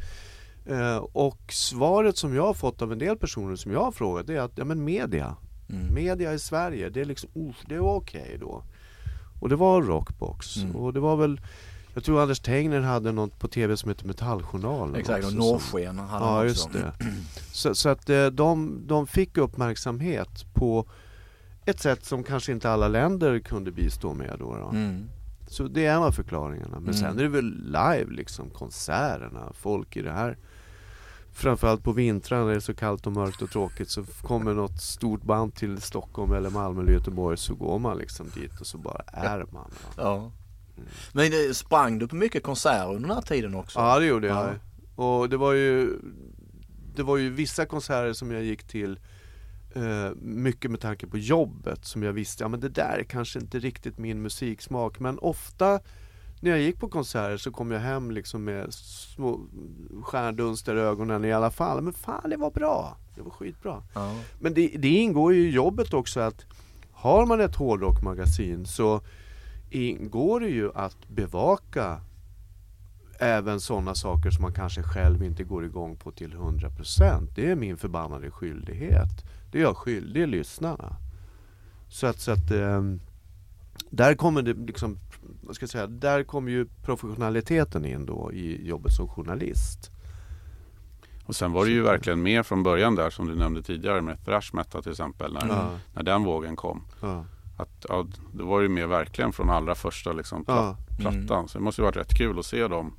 Eh, 0.66 0.98
och 0.98 1.40
svaret 1.54 2.18
som 2.18 2.36
jag 2.36 2.46
har 2.46 2.54
fått 2.54 2.82
av 2.82 2.92
en 2.92 3.00
del 3.00 3.18
personer 3.18 3.56
som 3.56 3.72
jag 3.72 3.84
har 3.84 3.92
frågat 3.92 4.30
är 4.30 4.40
att 4.40 4.52
ja 4.56 4.66
men 4.66 4.84
media, 4.84 5.36
Mm. 5.70 5.94
media 5.94 6.34
i 6.34 6.40
Sverige, 6.40 6.90
det 6.90 7.02
är 7.02 7.06
liksom, 7.06 7.30
oh, 7.34 7.56
det 7.68 7.78
var 7.80 7.96
okej 7.96 8.38
då. 8.40 8.64
Och 9.42 9.50
det 9.50 9.56
var 9.56 9.82
Rockbox. 9.82 10.58
Mm. 10.58 10.76
Och 10.76 10.94
det 10.94 11.00
var 11.00 11.16
väl, 11.16 11.42
jag 11.94 12.04
tror 12.04 12.22
Anders 12.22 12.40
Tegner 12.40 12.82
hade 12.82 13.12
något 13.12 13.40
på 13.40 13.48
tv 13.48 13.78
som 13.78 13.90
heter 13.90 14.06
Metalljournalen. 14.08 14.96
Exakt, 14.96 15.26
och 15.26 15.34
Norrsken 15.34 16.00
hade 16.00 16.26
han 16.26 16.34
Ja, 16.36 16.36
också. 16.36 16.48
just 16.48 16.74
det. 16.74 16.94
Så, 17.52 17.76
så 17.76 17.90
att 17.90 18.10
eh, 18.10 18.26
de, 18.26 18.82
de 18.88 19.08
fick 19.08 19.38
uppmärksamhet 19.38 20.46
på 20.54 20.86
ett 21.66 21.80
sätt 21.80 22.06
som 22.06 22.24
kanske 22.24 22.52
inte 22.52 22.70
alla 22.72 22.88
länder 22.88 23.40
kunde 23.40 23.72
bistå 23.72 24.14
med 24.14 24.36
då. 24.40 24.56
då. 24.58 24.70
Mm. 24.70 25.06
Så 25.48 25.64
det 25.64 25.86
är 25.86 25.96
en 25.96 26.04
av 26.04 26.12
förklaringarna. 26.12 26.80
Men 26.80 26.84
Mm. 26.84 26.94
sen 26.94 27.20
är 27.20 27.24
det 27.24 27.30
väl 27.30 27.64
live 27.66 28.06
liksom, 28.12 28.50
konserterna, 28.50 29.52
folk 29.54 29.98
i 29.98 30.02
det 30.02 30.12
här. 30.12 30.38
Framförallt 31.34 31.84
på 31.84 31.92
vintrarna 31.92 32.44
när 32.44 32.52
det 32.52 32.56
är 32.56 32.60
så 32.60 32.74
kallt 32.74 33.08
och 33.08 33.14
mörkt 33.14 33.42
och 33.42 33.52
tråkigt 33.52 33.90
så 33.90 34.04
kommer 34.22 34.54
något 34.54 34.82
stort 34.82 35.24
band 35.24 35.56
till 35.56 35.82
Stockholm 35.82 36.34
eller 36.34 36.50
Malmö 36.50 36.82
eller 36.82 36.92
Göteborg 36.94 37.38
så 37.38 37.56
går 37.56 37.80
man 37.80 37.98
liksom 37.98 38.30
dit 38.36 38.60
och 38.60 38.68
så 38.68 38.78
bara 38.78 39.02
är 39.08 39.38
man. 39.38 39.54
va. 39.54 39.94
Ja. 39.98 40.16
Mm. 40.18 40.90
Men 41.12 41.32
det, 41.32 41.54
sprang 41.54 42.00
du 42.00 42.08
på 42.08 42.16
mycket 42.16 42.44
konserter 42.44 42.88
under 42.88 43.08
den 43.08 43.18
här 43.18 43.22
tiden 43.22 43.56
också? 43.56 43.80
Ja 43.80 44.00
det 44.00 44.06
gjorde 44.06 44.28
jag. 44.28 44.50
Ja. 44.96 45.04
Och 45.04 45.30
det 45.30 45.38
var 45.38 45.54
ju 45.54 46.00
Det 46.96 47.04
var 47.04 47.18
ju 47.18 47.30
vissa 47.30 47.66
konserter 47.66 48.14
som 48.14 48.32
jag 48.32 48.44
gick 48.44 48.64
till 48.64 49.00
eh, 49.76 50.12
Mycket 50.22 50.72
med 50.72 50.80
tanke 50.80 51.08
på 51.08 51.18
jobbet 51.18 51.86
som 51.86 52.04
jag 52.04 52.14
visste, 52.14 52.44
ja 52.44 52.48
men 52.48 52.60
det 52.60 52.70
där 52.70 52.98
är 53.00 53.04
kanske 53.04 53.40
inte 53.40 53.60
riktigt 53.60 53.98
min 53.98 54.22
musiksmak 54.22 55.00
men 55.00 55.20
ofta 55.20 55.80
när 56.44 56.52
jag 56.52 56.62
gick 56.62 56.80
på 56.80 56.90
konserter 56.90 57.38
så 57.38 57.52
kom 57.52 57.72
jag 57.72 57.80
hem 57.80 58.12
liksom 58.12 58.44
med 58.44 58.74
små 58.74 59.40
stjärndunster 60.04 60.76
i 60.76 60.80
ögonen 60.80 61.26
i 61.26 61.34
alla 61.34 61.52
fall. 61.52 61.82
Men 61.82 61.94
fan 61.94 62.30
det 62.30 62.38
var 62.38 62.52
bra, 62.52 62.98
det 63.16 63.22
var 63.22 63.32
skitbra. 63.32 63.84
Ja. 63.94 64.16
Men 64.40 64.54
det, 64.54 64.68
det 64.78 64.90
ingår 64.90 65.34
ju 65.34 65.50
i 65.50 65.52
jobbet 65.52 65.94
också 65.94 66.20
att 66.20 66.46
har 66.92 67.26
man 67.26 67.42
ett 67.42 67.56
hårdrockmagasin 67.56 68.66
så 68.66 69.02
ingår 69.70 70.40
det 70.40 70.50
ju 70.50 70.72
att 70.76 71.08
bevaka 71.08 72.02
även 73.20 73.60
sådana 73.62 73.96
saker 73.96 74.32
som 74.32 74.42
man 74.42 74.54
kanske 74.54 74.84
själv 74.84 75.24
inte 75.24 75.44
går 75.44 75.66
igång 75.66 75.96
på 75.96 76.12
till 76.12 76.34
100%. 76.34 77.28
Det 77.36 77.52
är 77.52 77.56
min 77.56 77.78
förbannade 77.78 78.32
skyldighet. 78.32 79.26
Det 79.52 79.58
är 79.58 79.62
jag 79.62 79.78
skyldig 79.78 80.28
lyssnarna. 80.28 80.96
Så 81.90 82.08
att, 82.08 82.20
så 82.20 82.32
att 82.32 82.52
ehm, 82.52 83.00
där 83.90 84.16
kommer 84.16 84.42
det 84.42 84.54
liksom, 84.54 84.98
vad 85.44 85.56
ska 85.56 85.64
jag 85.64 85.70
säga, 85.70 85.88
där 85.88 86.24
kommer 86.24 86.52
ju 86.52 86.66
professionaliteten 86.84 87.86
in 87.86 88.06
då 88.06 88.32
i 88.34 88.68
jobbet 88.68 88.94
som 88.94 89.08
journalist. 89.08 89.92
Och 91.26 91.36
sen 91.36 91.52
var 91.52 91.66
det 91.66 91.72
ju 91.72 91.82
verkligen 91.82 92.22
med 92.22 92.46
från 92.46 92.64
början 92.64 92.96
där 92.96 93.10
som 93.10 93.28
du 93.28 93.36
nämnde 93.36 93.64
tidigare 93.64 94.02
med 94.02 94.26
thrash 94.26 94.50
metal 94.54 94.84
till 94.84 94.92
exempel. 94.92 95.34
När, 95.34 95.48
Ja, 95.48 95.70
när 95.94 96.04
den 96.04 96.24
vågen 96.24 96.56
kom. 96.56 96.84
ja, 97.02 97.26
Att, 97.58 97.86
ja, 97.90 98.06
det 98.34 98.44
var 98.44 98.62
ju 98.62 98.70
med 98.70 98.90
verkligen 98.90 99.34
från 99.34 99.50
allra 99.50 99.76
första 99.76 100.14
liksom, 100.14 100.46
pla- 100.46 100.56
ja, 100.56 100.78
plattan. 101.00 101.48
Så 101.48 101.58
det 101.58 101.64
måste 101.64 101.82
ju 101.82 101.86
varit 101.86 101.98
rätt 101.98 102.18
kul 102.18 102.40
att 102.40 102.46
se 102.46 102.68
dem 102.68 102.94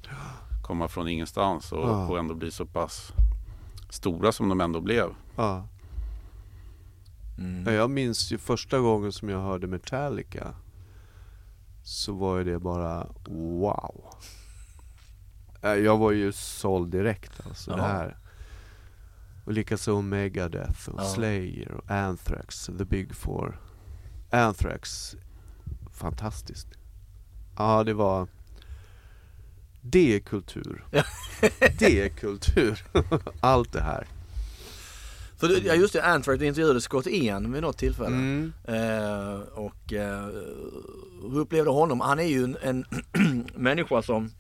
komma 0.63 0.89
från 0.89 1.09
ingenstans 1.09 1.73
och, 1.73 1.79
Ja. 1.89 2.09
och 2.09 2.19
ändå 2.19 2.35
bli 2.35 2.51
så 2.51 2.67
pass 2.67 3.13
stora 3.91 4.33
som 4.33 4.49
de 4.49 4.61
ändå 4.61 4.81
blev. 4.81 5.09
ja. 5.37 5.67
Mm. 7.39 7.65
Ja, 7.67 7.73
Jag 7.73 7.91
minns 7.91 8.33
ju 8.33 8.39
första 8.39 8.79
gången 8.79 9.13
som 9.13 9.29
jag 9.29 9.41
hörde 9.41 9.67
Metallica 9.67 10.55
Så 11.87 12.13
var 12.13 12.39
ju 12.39 12.45
det 12.45 12.59
bara 12.59 13.07
wow. 13.27 14.05
Eh, 15.63 15.71
Jag 15.75 15.99
var 15.99 16.11
ju 16.13 16.33
såld 16.33 16.91
direkt 16.91 17.47
alltså 17.47 17.71
det 17.71 17.77
Ja. 17.77 17.85
här. 17.87 18.17
Och 19.45 19.53
likaså 19.53 20.03
Megadeth 20.03 20.89
och 20.89 21.01
Ja. 21.01 21.05
Slayer 21.05 21.71
och 21.73 21.91
Anthrax, 21.91 22.67
The 22.79 22.85
Big 22.85 23.15
Four. 23.15 23.61
Anthrax, 24.31 25.17
fantastiskt. 25.93 26.69
Ja 27.57 27.85
det 27.85 27.95
var 27.95 28.29
Det 29.81 30.17
är 30.17 30.21
kultur 30.21 30.85
Det 31.79 32.01
är 32.05 32.09
kultur 32.09 32.85
Allt 33.41 33.73
det 33.73 33.83
här 33.83 34.07
För 35.49 35.67
ja 35.67 35.75
just 35.75 35.93
det, 35.93 36.37
du 36.39 36.47
intervjuade 36.47 36.81
Scott 36.81 37.07
Ian 37.07 37.53
vid 37.53 37.63
något 37.63 37.79
tillfälle. 37.79 38.09
mm. 38.17 38.53
Eh, 38.65 39.41
och 39.41 39.93
eh, 39.93 40.25
hur 41.23 41.39
upplevde 41.39 41.71
du 41.71 41.75
honom? 41.75 42.01
Han 42.01 42.19
är 42.19 42.25
ju 42.25 42.45
en, 42.45 42.57
en 42.63 42.85
människa 43.55 44.03
som 44.03 44.31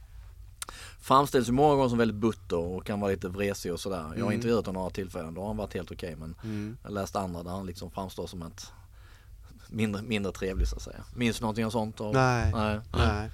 framställs 1.00 1.48
många 1.50 1.74
gånger 1.74 1.88
som 1.88 1.98
väldigt 1.98 2.16
butter 2.16 2.56
och 2.58 2.86
kan 2.86 3.00
vara 3.00 3.10
lite 3.10 3.28
vresig 3.28 3.72
och 3.72 3.80
sådär. 3.80 3.96
Jag 3.98 4.08
har 4.08 4.14
Mm. 4.16 4.32
intervjuat 4.32 4.66
honom 4.66 4.80
några 4.80 4.90
tillfällen, 4.94 5.34
då 5.34 5.40
har 5.40 5.48
han 5.48 5.56
varit 5.56 5.74
helt 5.74 5.90
okej 5.92 6.16
men 6.16 6.34
Mm. 6.44 6.76
jag 6.82 6.92
läst 6.92 7.16
andra 7.16 7.42
där 7.42 7.50
han 7.50 7.66
liksom 7.66 7.90
framstår 7.90 8.26
som 8.26 8.42
ett 8.42 8.66
mindre, 9.68 10.02
mindre 10.02 10.32
trevlig 10.32 10.68
så 10.68 10.76
att 10.76 10.82
säga. 10.82 11.04
Minns 11.16 11.36
du 11.38 11.42
någonting 11.42 11.66
av 11.66 11.70
sånt? 11.70 12.00
Av, 12.00 12.14
Nej. 12.14 12.52
Nej. 12.54 12.80
Nej. 12.96 13.30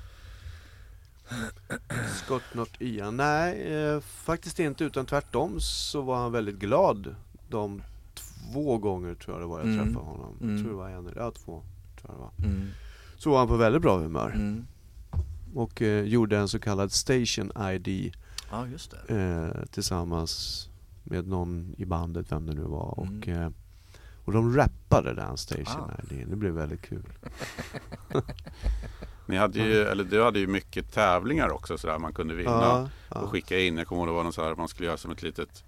Scott 2.24 2.42
Not 2.54 2.70
Ian. 2.78 3.16
Nej, 3.16 3.72
eh, 3.74 4.00
faktiskt 4.00 4.58
inte 4.58 4.84
utan 4.84 5.06
tvärtom 5.06 5.60
så 5.60 6.00
var 6.00 6.16
han 6.16 6.32
väldigt 6.32 6.58
glad 6.58 7.14
de 7.50 7.82
två 8.14 8.78
gånger 8.78 9.14
tror 9.14 9.34
jag 9.36 9.42
det 9.42 9.46
var 9.50 9.58
jag 9.58 9.68
Mm. 9.68 9.78
träffade 9.86 10.04
honom. 10.06 10.36
Mm. 10.40 10.54
Jag 10.54 10.60
tror 10.64 10.70
det 10.70 10.76
var 10.78 10.88
en, 10.90 11.12
ja 11.16 11.30
två 11.30 11.62
tror 12.00 12.10
jag 12.10 12.14
det 12.14 12.20
var. 12.20 12.52
Mm. 12.52 12.68
Så 13.16 13.30
var 13.30 13.38
han 13.38 13.48
på 13.48 13.56
väldigt 13.56 13.82
bra 13.82 13.98
humör 13.98 14.32
Mm. 14.34 14.66
och 15.54 15.82
eh, 15.82 16.04
gjorde 16.04 16.38
en 16.38 16.48
så 16.48 16.58
kallad 16.58 16.92
Station 16.92 17.52
ID 17.72 18.14
Ja 18.50 18.66
just 18.66 18.94
det. 19.08 19.14
eh, 19.16 19.64
tillsammans 19.70 20.66
med 21.04 21.28
någon 21.28 21.74
i 21.78 21.84
bandet, 21.84 22.32
vem 22.32 22.46
det 22.46 22.54
nu 22.54 22.62
var. 22.62 22.94
Mm. 23.06 23.18
Och, 23.18 23.28
eh, 23.28 23.50
och 24.24 24.32
de 24.32 24.56
rappade 24.56 25.14
den 25.14 25.36
Station 25.36 25.90
Ah. 25.90 26.02
ID. 26.14 26.26
Det 26.30 26.36
blev 26.36 26.52
väldigt 26.52 26.82
kul. 26.82 27.06
Ni 29.26 29.36
hade 29.36 29.58
ju, 29.58 29.82
eller 29.82 30.04
du 30.04 30.22
hade 30.22 30.38
ju 30.38 30.46
mycket 30.46 30.92
tävlingar 30.92 31.48
också 31.50 31.78
sådär 31.78 31.98
man 31.98 32.12
kunde 32.12 32.34
vinna. 32.34 32.50
Ja, 32.50 32.88
ja. 33.10 33.20
Och 33.20 33.30
skicka 33.30 33.58
in. 33.58 33.76
Jag 33.76 33.86
kommer 33.86 34.00
ihåg 34.02 34.08
det 34.08 34.12
var 34.12 34.24
något 34.24 34.34
så 34.34 34.44
här, 34.44 34.54
man 34.54 34.68
skulle 34.68 34.86
göra 34.88 34.96
som 34.96 35.10
ett 35.10 35.22
litet 35.22 35.64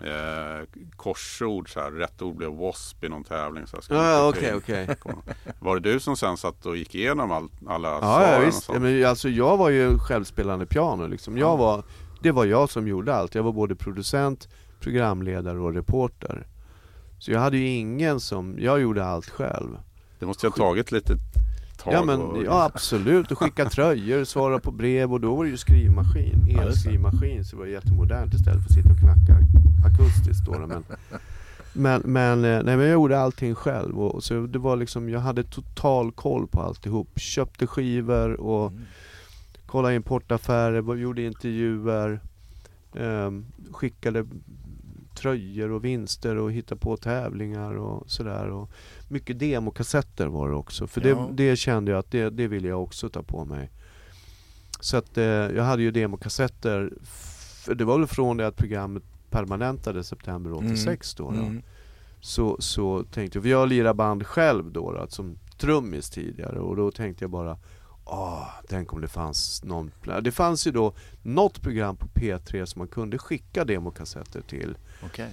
eh, 0.00 0.66
korsord 0.96 1.72
så 1.72 1.80
här. 1.80 1.90
Rätt 1.90 2.22
ord 2.22 2.36
blev 2.36 2.50
wasp 2.50 3.04
i 3.04 3.08
någon 3.08 3.24
tävling. 3.24 3.66
Så 3.66 3.76
här, 3.76 3.84
Ja, 3.96 4.10
ja, 4.26 4.32
skicka 4.32 4.50
in. 4.50 4.56
okej. 4.56 4.96
Kommer- 5.00 5.22
Var 5.60 5.78
det 5.80 5.92
du 5.92 6.00
som 6.00 6.16
sen 6.16 6.36
satt 6.36 6.66
och 6.66 6.76
gick 6.76 6.94
igenom 6.94 7.32
all, 7.32 7.48
alla 7.68 7.88
Ja, 7.88 7.94
ja 7.94 8.00
svaren 8.00 8.40
och 8.42 8.46
visst. 8.48 8.62
sånt? 8.62 8.76
Ja, 8.76 8.80
men 8.80 9.04
alltså, 9.06 9.28
jag 9.28 9.56
var 9.56 9.70
ju 9.70 9.98
självspelande 9.98 10.66
piano 10.66 11.06
liksom. 11.06 11.38
Jag 11.38 11.48
Ja. 11.48 11.56
var, 11.56 11.82
det 12.22 12.30
var 12.30 12.44
jag 12.44 12.70
som 12.70 12.88
gjorde 12.88 13.14
allt. 13.14 13.34
Jag 13.34 13.42
var 13.42 13.52
både 13.52 13.74
producent, 13.76 14.48
programledare 14.80 15.58
och 15.58 15.74
reporter. 15.74 16.46
Så 17.18 17.30
jag 17.32 17.40
hade 17.40 17.56
ju 17.58 17.66
ingen 17.68 18.20
som, 18.20 18.56
jag 18.58 18.80
gjorde 18.80 19.04
allt 19.04 19.30
själv. 19.30 19.78
Det 20.18 20.26
måste 20.26 20.46
ha 20.46 20.52
tagit 20.54 20.92
lite 20.92 21.14
tag. 21.78 21.92
Ja, 21.94 22.04
men, 22.04 22.20
och, 22.20 22.44
ja 22.44 22.64
absolut, 22.64 23.30
och 23.30 23.38
skicka 23.38 23.64
tröjor, 23.70 24.24
svara 24.24 24.58
på 24.58 24.70
brev 24.70 25.12
och 25.12 25.20
då 25.20 25.34
var 25.34 25.44
det 25.44 25.50
ju 25.50 25.56
skrivmaskin, 25.56 26.58
elskrivmaskin 26.60 27.44
så 27.44 27.56
det 27.56 27.60
var 27.60 27.66
jättemodernt 27.66 28.34
istället 28.34 28.62
för 28.62 28.68
att 28.70 28.74
sitta 28.74 28.90
och 28.90 28.98
knacka 28.98 29.38
akustiskt 29.86 30.46
då. 30.46 30.58
Men, 30.66 30.84
men, 31.72 32.02
men, 32.04 32.44
eh, 32.44 32.62
nej, 32.64 32.76
men 32.76 32.80
jag 32.80 32.92
gjorde 32.92 33.20
allting 33.20 33.54
själv 33.54 34.00
och, 34.00 34.14
och 34.14 34.24
så 34.24 34.40
det 34.46 34.58
var 34.58 34.76
liksom, 34.76 35.08
jag 35.08 35.20
hade 35.20 35.44
total 35.44 36.12
koll 36.12 36.46
på 36.46 36.60
alltihop. 36.62 37.08
Köpte 37.16 37.66
skivor 37.66 38.40
och 38.40 38.70
Mm. 38.72 38.82
kollade 39.66 39.94
importaffärer, 39.94 40.94
gjorde 40.96 41.22
intervjuer, 41.22 42.20
ehm, 42.94 43.46
skickade 43.72 44.26
tröjor 45.14 45.70
och 45.70 45.84
vinster 45.84 46.36
och 46.36 46.52
hittade 46.52 46.80
på 46.80 46.96
tävlingar 46.96 47.74
och 47.76 48.10
sådär. 48.10 48.50
Och 48.50 48.70
mycket 49.08 49.38
demokassetter 49.38 50.26
var 50.26 50.48
det 50.48 50.54
också. 50.54 50.86
För 50.86 51.00
det, 51.00 51.08
Ja. 51.08 51.30
det 51.32 51.56
kände 51.56 51.90
jag 51.90 51.98
att 51.98 52.10
det, 52.10 52.30
det 52.30 52.48
ville 52.48 52.68
jag 52.68 52.82
också 52.82 53.08
ta 53.08 53.22
på 53.22 53.44
mig. 53.44 53.70
Så 54.80 54.96
att 54.96 55.18
eh, 55.18 55.24
jag 55.24 55.64
hade 55.64 55.82
ju 55.82 55.90
demokassetter. 55.90 56.92
F- 57.02 57.68
det 57.74 57.84
var 57.84 57.98
väl 57.98 58.06
från 58.06 58.36
det 58.36 58.46
att 58.46 58.56
programmet 58.56 59.02
permanentade 59.30 60.04
september 60.04 60.52
86 60.52 61.14
då. 61.14 61.30
då. 61.30 61.36
Mm. 61.36 61.62
Så, 62.20 62.56
så 62.60 63.04
tänkte 63.12 63.38
jag, 63.38 63.42
för 63.42 63.50
jag 63.50 63.68
lirade 63.68 63.94
band 63.94 64.26
själv 64.26 64.72
då, 64.72 64.92
då 64.92 65.06
som 65.08 65.38
trummis 65.58 66.10
tidigare 66.10 66.58
och 66.60 66.76
då 66.76 66.90
tänkte 66.90 67.24
jag 67.24 67.30
bara 67.30 67.58
Ah, 68.10 68.46
tänk 68.68 68.92
om 68.92 69.00
det 69.00 69.08
fanns 69.08 69.64
någon... 69.64 69.90
Det 70.22 70.32
fanns 70.32 70.66
ju 70.66 70.70
då 70.70 70.92
något 71.22 71.62
program 71.62 71.96
på 71.96 72.06
P3 72.06 72.64
som 72.64 72.78
man 72.78 72.88
kunde 72.88 73.18
skicka 73.18 73.64
demokassetter 73.64 74.40
till. 74.40 74.76
Okej. 75.04 75.30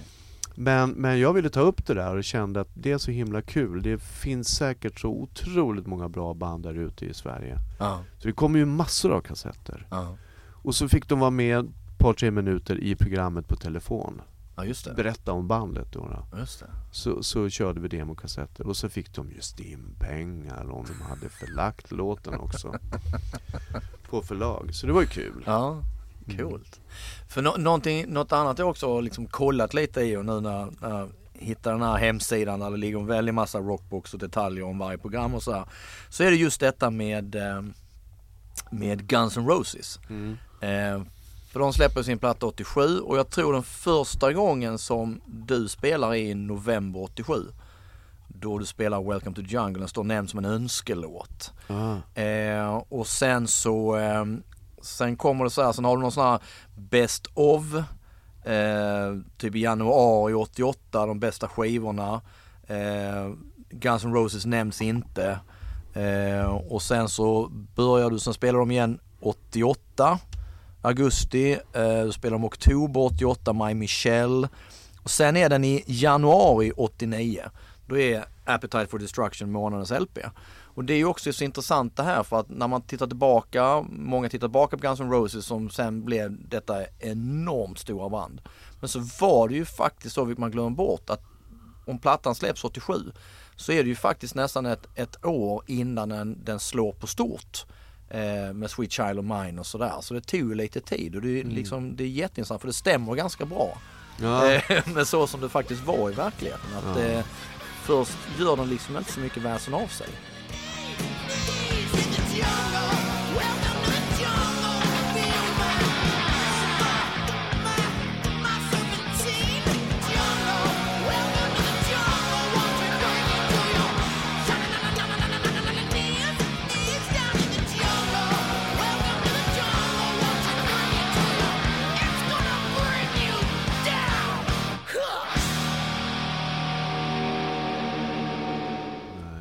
Men, 0.56 0.90
men 0.90 1.18
jag 1.20 1.32
ville 1.32 1.48
ta 1.50 1.60
upp 1.60 1.86
det 1.86 1.94
där 1.94 2.16
och 2.16 2.24
kände 2.24 2.60
att 2.60 2.68
det 2.74 2.92
är 2.92 2.98
så 2.98 3.10
himla 3.10 3.42
kul. 3.42 3.82
Det 3.82 3.98
finns 4.02 4.48
säkert 4.48 5.00
så 5.00 5.08
otroligt 5.08 5.86
många 5.86 6.08
bra 6.08 6.34
band 6.34 6.62
där 6.62 6.74
ute 6.74 7.06
i 7.06 7.14
Sverige. 7.14 7.58
Ja, 7.78 8.04
Så 8.18 8.26
det 8.28 8.32
kommer 8.32 8.58
ju 8.58 8.64
massor 8.64 9.12
av 9.12 9.20
kassetter. 9.20 9.86
ja. 9.90 10.16
Och 10.62 10.74
så 10.74 10.88
fick 10.88 11.08
de 11.08 11.18
vara 11.18 11.30
med 11.30 11.58
ett 11.58 11.98
par 11.98 12.12
tre 12.12 12.30
minuter 12.30 12.78
i 12.84 12.96
programmet 12.96 13.48
på 13.48 13.56
telefon. 13.56 14.22
ja, 14.56 14.64
just 14.64 14.84
det. 14.84 14.94
Berätta 14.94 15.32
om 15.32 15.48
bandet 15.48 15.92
då. 15.92 16.08
då. 16.08 16.46
Så, 16.92 17.22
så 17.22 17.48
körde 17.48 17.80
vi 17.80 17.88
demokassetter 17.88 18.66
och 18.66 18.76
så 18.76 18.88
fick 18.88 19.12
de 19.14 19.30
ju 19.30 19.40
stimpengar 19.40 20.70
om 20.70 20.84
de 20.86 21.04
hade 21.04 21.28
förlagt 21.28 21.90
låten 21.92 22.34
också. 22.34 22.74
På 24.10 24.22
förlag. 24.22 24.68
Så 24.74 24.86
det 24.86 24.92
var 24.92 25.00
ju 25.00 25.06
kul. 25.06 25.42
Ja, 25.46 25.82
coolt. 26.26 26.80
För 27.28 27.42
nå- 27.42 27.56
någonting, 27.56 28.04
något 28.08 28.32
annat 28.32 28.58
jag 28.58 28.68
också 28.68 28.94
har 28.94 29.02
liksom 29.02 29.26
kollat 29.26 29.74
lite 29.74 30.00
i 30.00 30.16
och 30.16 30.24
nu 30.24 30.40
när, 30.40 30.68
när 30.80 30.98
jag 30.98 31.08
hittar 31.38 31.72
den 31.72 31.82
här 31.82 31.96
hemsidan 31.96 32.60
där 32.60 32.70
det 32.70 32.76
ligger 32.76 32.98
en 32.98 33.06
väldig 33.06 33.34
massa 33.34 33.58
rockbox 33.58 34.14
och 34.14 34.20
detaljer 34.20 34.64
om 34.64 34.78
varje 34.78 34.98
program 34.98 35.34
och 35.34 35.42
så 35.42 35.52
här. 35.52 35.64
Så 36.08 36.22
är 36.22 36.30
det 36.30 36.36
just 36.36 36.60
detta 36.60 36.90
med, 36.90 37.34
eh, 37.34 37.62
med 38.70 39.06
Guns 39.06 39.36
N' 39.36 39.46
Roses. 39.48 39.98
Mm. 40.08 40.32
Eh, 40.60 41.06
för 41.52 41.60
de 41.60 41.72
släpper 41.72 42.02
sin 42.02 42.18
platta 42.18 42.46
87 42.46 42.98
och 43.00 43.18
jag 43.18 43.30
tror 43.30 43.52
den 43.52 43.62
första 43.62 44.32
gången 44.32 44.78
som 44.78 45.20
du 45.26 45.68
spelar 45.68 46.08
är 46.08 46.14
i 46.14 46.34
november 46.34 47.02
87. 47.02 47.32
Då 48.28 48.58
du 48.58 48.66
spelar 48.66 49.02
Welcome 49.02 49.36
to 49.36 49.42
Jungle, 49.42 49.78
den 49.78 49.88
står 49.88 50.04
nämnd 50.04 50.30
som 50.30 50.38
en 50.38 50.44
önskelåt. 50.44 51.52
Ah. 51.68 52.20
Eh, 52.20 52.82
och 52.88 53.06
sen 53.06 53.48
så, 53.48 53.96
eh, 53.96 54.24
sen 54.86 55.16
kommer 55.16 55.44
det 55.44 55.50
så 55.50 55.62
här, 55.62 55.72
sen 55.72 55.84
har 55.84 55.96
du 55.96 56.02
någon 56.02 56.12
sån 56.12 56.26
här 56.26 56.40
Best 56.74 57.26
of, 57.34 57.62
eh, 58.44 59.16
typ 59.38 59.54
i 59.54 59.60
januari 59.60 60.34
88, 60.34 61.06
de 61.06 61.20
bästa 61.20 61.48
skivorna. 61.48 62.20
Eh, 62.66 63.32
Guns 63.70 64.04
N' 64.04 64.14
Roses 64.14 64.46
nämns 64.46 64.82
inte. 64.82 65.38
Eh, 65.94 66.46
och 66.46 66.82
sen 66.82 67.08
så 67.08 67.48
börjar 67.74 68.10
du, 68.10 68.18
sen 68.18 68.34
spelar 68.34 68.58
de 68.58 68.70
igen 68.70 68.98
88, 69.20 70.18
augusti, 70.82 71.52
eh, 71.72 72.04
du 72.04 72.12
spelar 72.12 72.32
de 72.32 72.44
oktober 72.44 73.00
88, 73.00 73.52
My 73.52 73.74
Michelle. 73.74 74.48
Och 75.02 75.10
sen 75.10 75.36
är 75.36 75.48
den 75.48 75.64
i 75.64 75.84
januari 75.86 76.72
89. 76.76 77.42
Då 77.86 77.98
är 77.98 78.24
Appetite 78.44 78.86
for 78.86 78.98
Destruction 78.98 79.52
månadens 79.52 79.90
LP. 79.90 80.18
Och 80.76 80.84
det 80.84 80.92
är 80.94 80.96
ju 80.98 81.04
också 81.04 81.32
så 81.32 81.44
intressant 81.44 81.96
det 81.96 82.02
här 82.02 82.22
för 82.22 82.40
att 82.40 82.48
när 82.48 82.68
man 82.68 82.82
tittar 82.82 83.06
tillbaka, 83.06 83.84
många 83.88 84.28
tittar 84.28 84.46
tillbaka 84.46 84.76
på 84.76 84.82
Guns 84.82 85.00
N' 85.00 85.10
Roses 85.10 85.46
som 85.46 85.70
sen 85.70 86.04
blev 86.04 86.48
detta 86.48 86.84
enormt 86.98 87.78
stora 87.78 88.08
band. 88.08 88.40
Men 88.80 88.88
så 88.88 88.98
var 89.20 89.48
det 89.48 89.54
ju 89.54 89.64
faktiskt 89.64 90.14
så, 90.14 90.24
vilket 90.24 90.40
man 90.40 90.50
glömmer 90.50 90.70
bort, 90.70 91.10
att 91.10 91.22
om 91.86 91.98
plattan 91.98 92.34
släpps 92.34 92.64
87 92.64 92.92
så 93.56 93.72
är 93.72 93.82
det 93.82 93.88
ju 93.88 93.96
faktiskt 93.96 94.34
nästan 94.34 94.66
ett, 94.66 94.86
ett 94.94 95.24
år 95.24 95.62
innan 95.66 96.08
den, 96.08 96.44
den 96.44 96.60
slår 96.60 96.92
på 96.92 97.06
stort. 97.06 97.64
Eh, 98.10 98.52
med 98.54 98.70
Sweet 98.70 98.92
Child 98.92 99.18
of 99.18 99.24
Mine 99.24 99.60
och 99.60 99.66
sådär. 99.66 99.94
Så 100.00 100.14
det 100.14 100.20
tog 100.20 100.40
ju 100.40 100.54
lite 100.54 100.80
tid 100.80 101.16
och 101.16 101.22
det 101.22 101.40
är, 101.40 101.44
liksom, 101.44 101.96
det 101.96 102.04
är 102.04 102.08
jätteintressant 102.08 102.60
för 102.60 102.68
det 102.68 102.74
stämmer 102.74 103.14
ganska 103.14 103.44
bra. 103.44 103.78
Ja. 104.20 104.52
Eh, 104.52 105.02
så 105.04 105.26
som 105.26 105.40
det 105.40 105.48
faktiskt 105.48 105.84
var 105.86 106.10
i 106.10 106.14
verkligheten. 106.14 106.70
Att 106.76 106.96
Ja. 106.98 107.02
eh, 107.02 107.24
först 107.82 108.18
gör 108.38 108.56
den 108.56 108.68
liksom 108.68 108.96
inte 108.96 109.12
så 109.12 109.20
mycket 109.20 109.42
väsen 109.42 109.74
av 109.74 109.86
sig. 109.86 110.08
Please, 110.98 112.85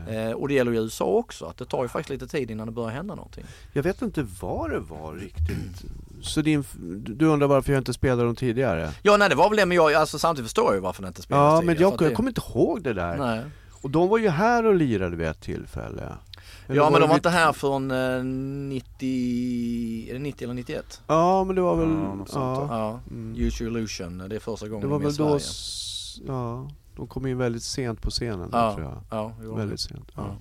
Eh, 0.09 0.31
och 0.31 0.47
det 0.47 0.53
gäller 0.53 0.71
ju 0.71 0.77
i 0.77 0.81
USA 0.81 1.05
också, 1.05 1.45
att 1.45 1.57
det 1.57 1.65
tar 1.65 1.83
ju 1.83 1.87
faktiskt 1.89 2.09
lite 2.21 2.27
tid 2.37 2.51
innan 2.51 2.67
det 2.67 2.73
börjar 2.73 2.89
hända 2.89 3.15
någonting. 3.15 3.43
Jag 3.73 3.83
vet 3.83 4.01
inte 4.01 4.27
vad 4.41 4.69
det 4.69 4.79
var 4.79 5.13
riktigt. 5.13 5.85
Så 6.21 6.41
din, 6.41 6.63
du 7.05 7.25
undrar 7.25 7.47
varför 7.47 7.71
jag 7.73 7.79
inte 7.79 7.93
spelade 7.93 8.23
dem 8.23 8.35
tidigare? 8.35 8.91
Ja 9.01 9.17
nej 9.17 9.29
det 9.29 9.35
var 9.35 9.49
väl 9.49 9.57
det 9.57 9.65
men 9.65 9.75
jag, 9.77 9.93
alltså 9.93 10.19
samtidigt 10.19 10.45
förstår 10.49 10.65
jag 10.65 10.75
ju 10.75 10.79
varför 10.81 11.01
det 11.01 11.07
inte 11.07 11.21
spelas 11.21 11.39
Ja, 11.41 11.59
tidigare, 11.59 11.65
men 11.65 11.75
för 11.75 11.81
jag, 11.83 11.93
att 11.93 12.01
jag 12.01 12.11
det- 12.11 12.15
kommer 12.15 12.29
inte 12.29 12.41
ihåg 12.55 12.81
det 12.83 12.93
där. 12.93 13.17
Nej. 13.17 13.41
Och 13.81 13.89
de 13.89 14.07
var 14.09 14.17
ju 14.17 14.29
här 14.29 14.65
och 14.65 14.75
lirade 14.75 15.15
vid 15.15 15.27
ett 15.27 15.41
tillfälle. 15.41 16.03
Eller 16.67 16.75
Ja 16.77 16.83
men 16.83 16.93
de 16.93 16.99
det 17.01 17.07
var 17.07 17.15
inte 17.15 17.29
här 17.29 17.53
från 17.53 17.91
eh, 17.91 18.23
90, 18.23 20.09
är 20.09 20.13
det 20.13 20.19
90 20.19 20.43
eller 20.45 20.53
91? 20.53 21.01
Ja, 21.07 21.43
men 21.43 21.55
det 21.55 21.61
var 21.61 21.75
väl... 21.75 21.87
Ja, 21.89 22.15
något 22.15 22.29
sånt 22.29 22.69
ja, 22.71 22.77
Ja, 22.77 22.99
Mm. 23.11 23.35
Use 23.37 23.63
Your 23.63 23.77
Illusion, 23.77 24.17
det 24.29 24.35
är 24.35 24.39
första 24.39 24.67
gången 24.67 24.81
det 24.81 24.87
var 24.87 24.99
de 24.99 25.05
är 25.05 25.09
i 25.09 25.11
väl 25.17 25.17
då... 25.27 25.39
Sverige. 25.39 25.41
s- 25.41 26.19
Ja, 26.27 26.69
de 26.95 27.07
kom 27.07 27.25
in 27.25 27.37
väldigt 27.37 27.63
sent 27.63 28.01
på 28.01 28.09
scenen 28.09 28.49
Ja, 28.51 28.73
tror 28.75 28.85
jag. 28.85 29.01
ja. 29.09 29.33
Väldigt 29.55 29.79
sent. 29.79 30.11
Ja. 30.15 30.35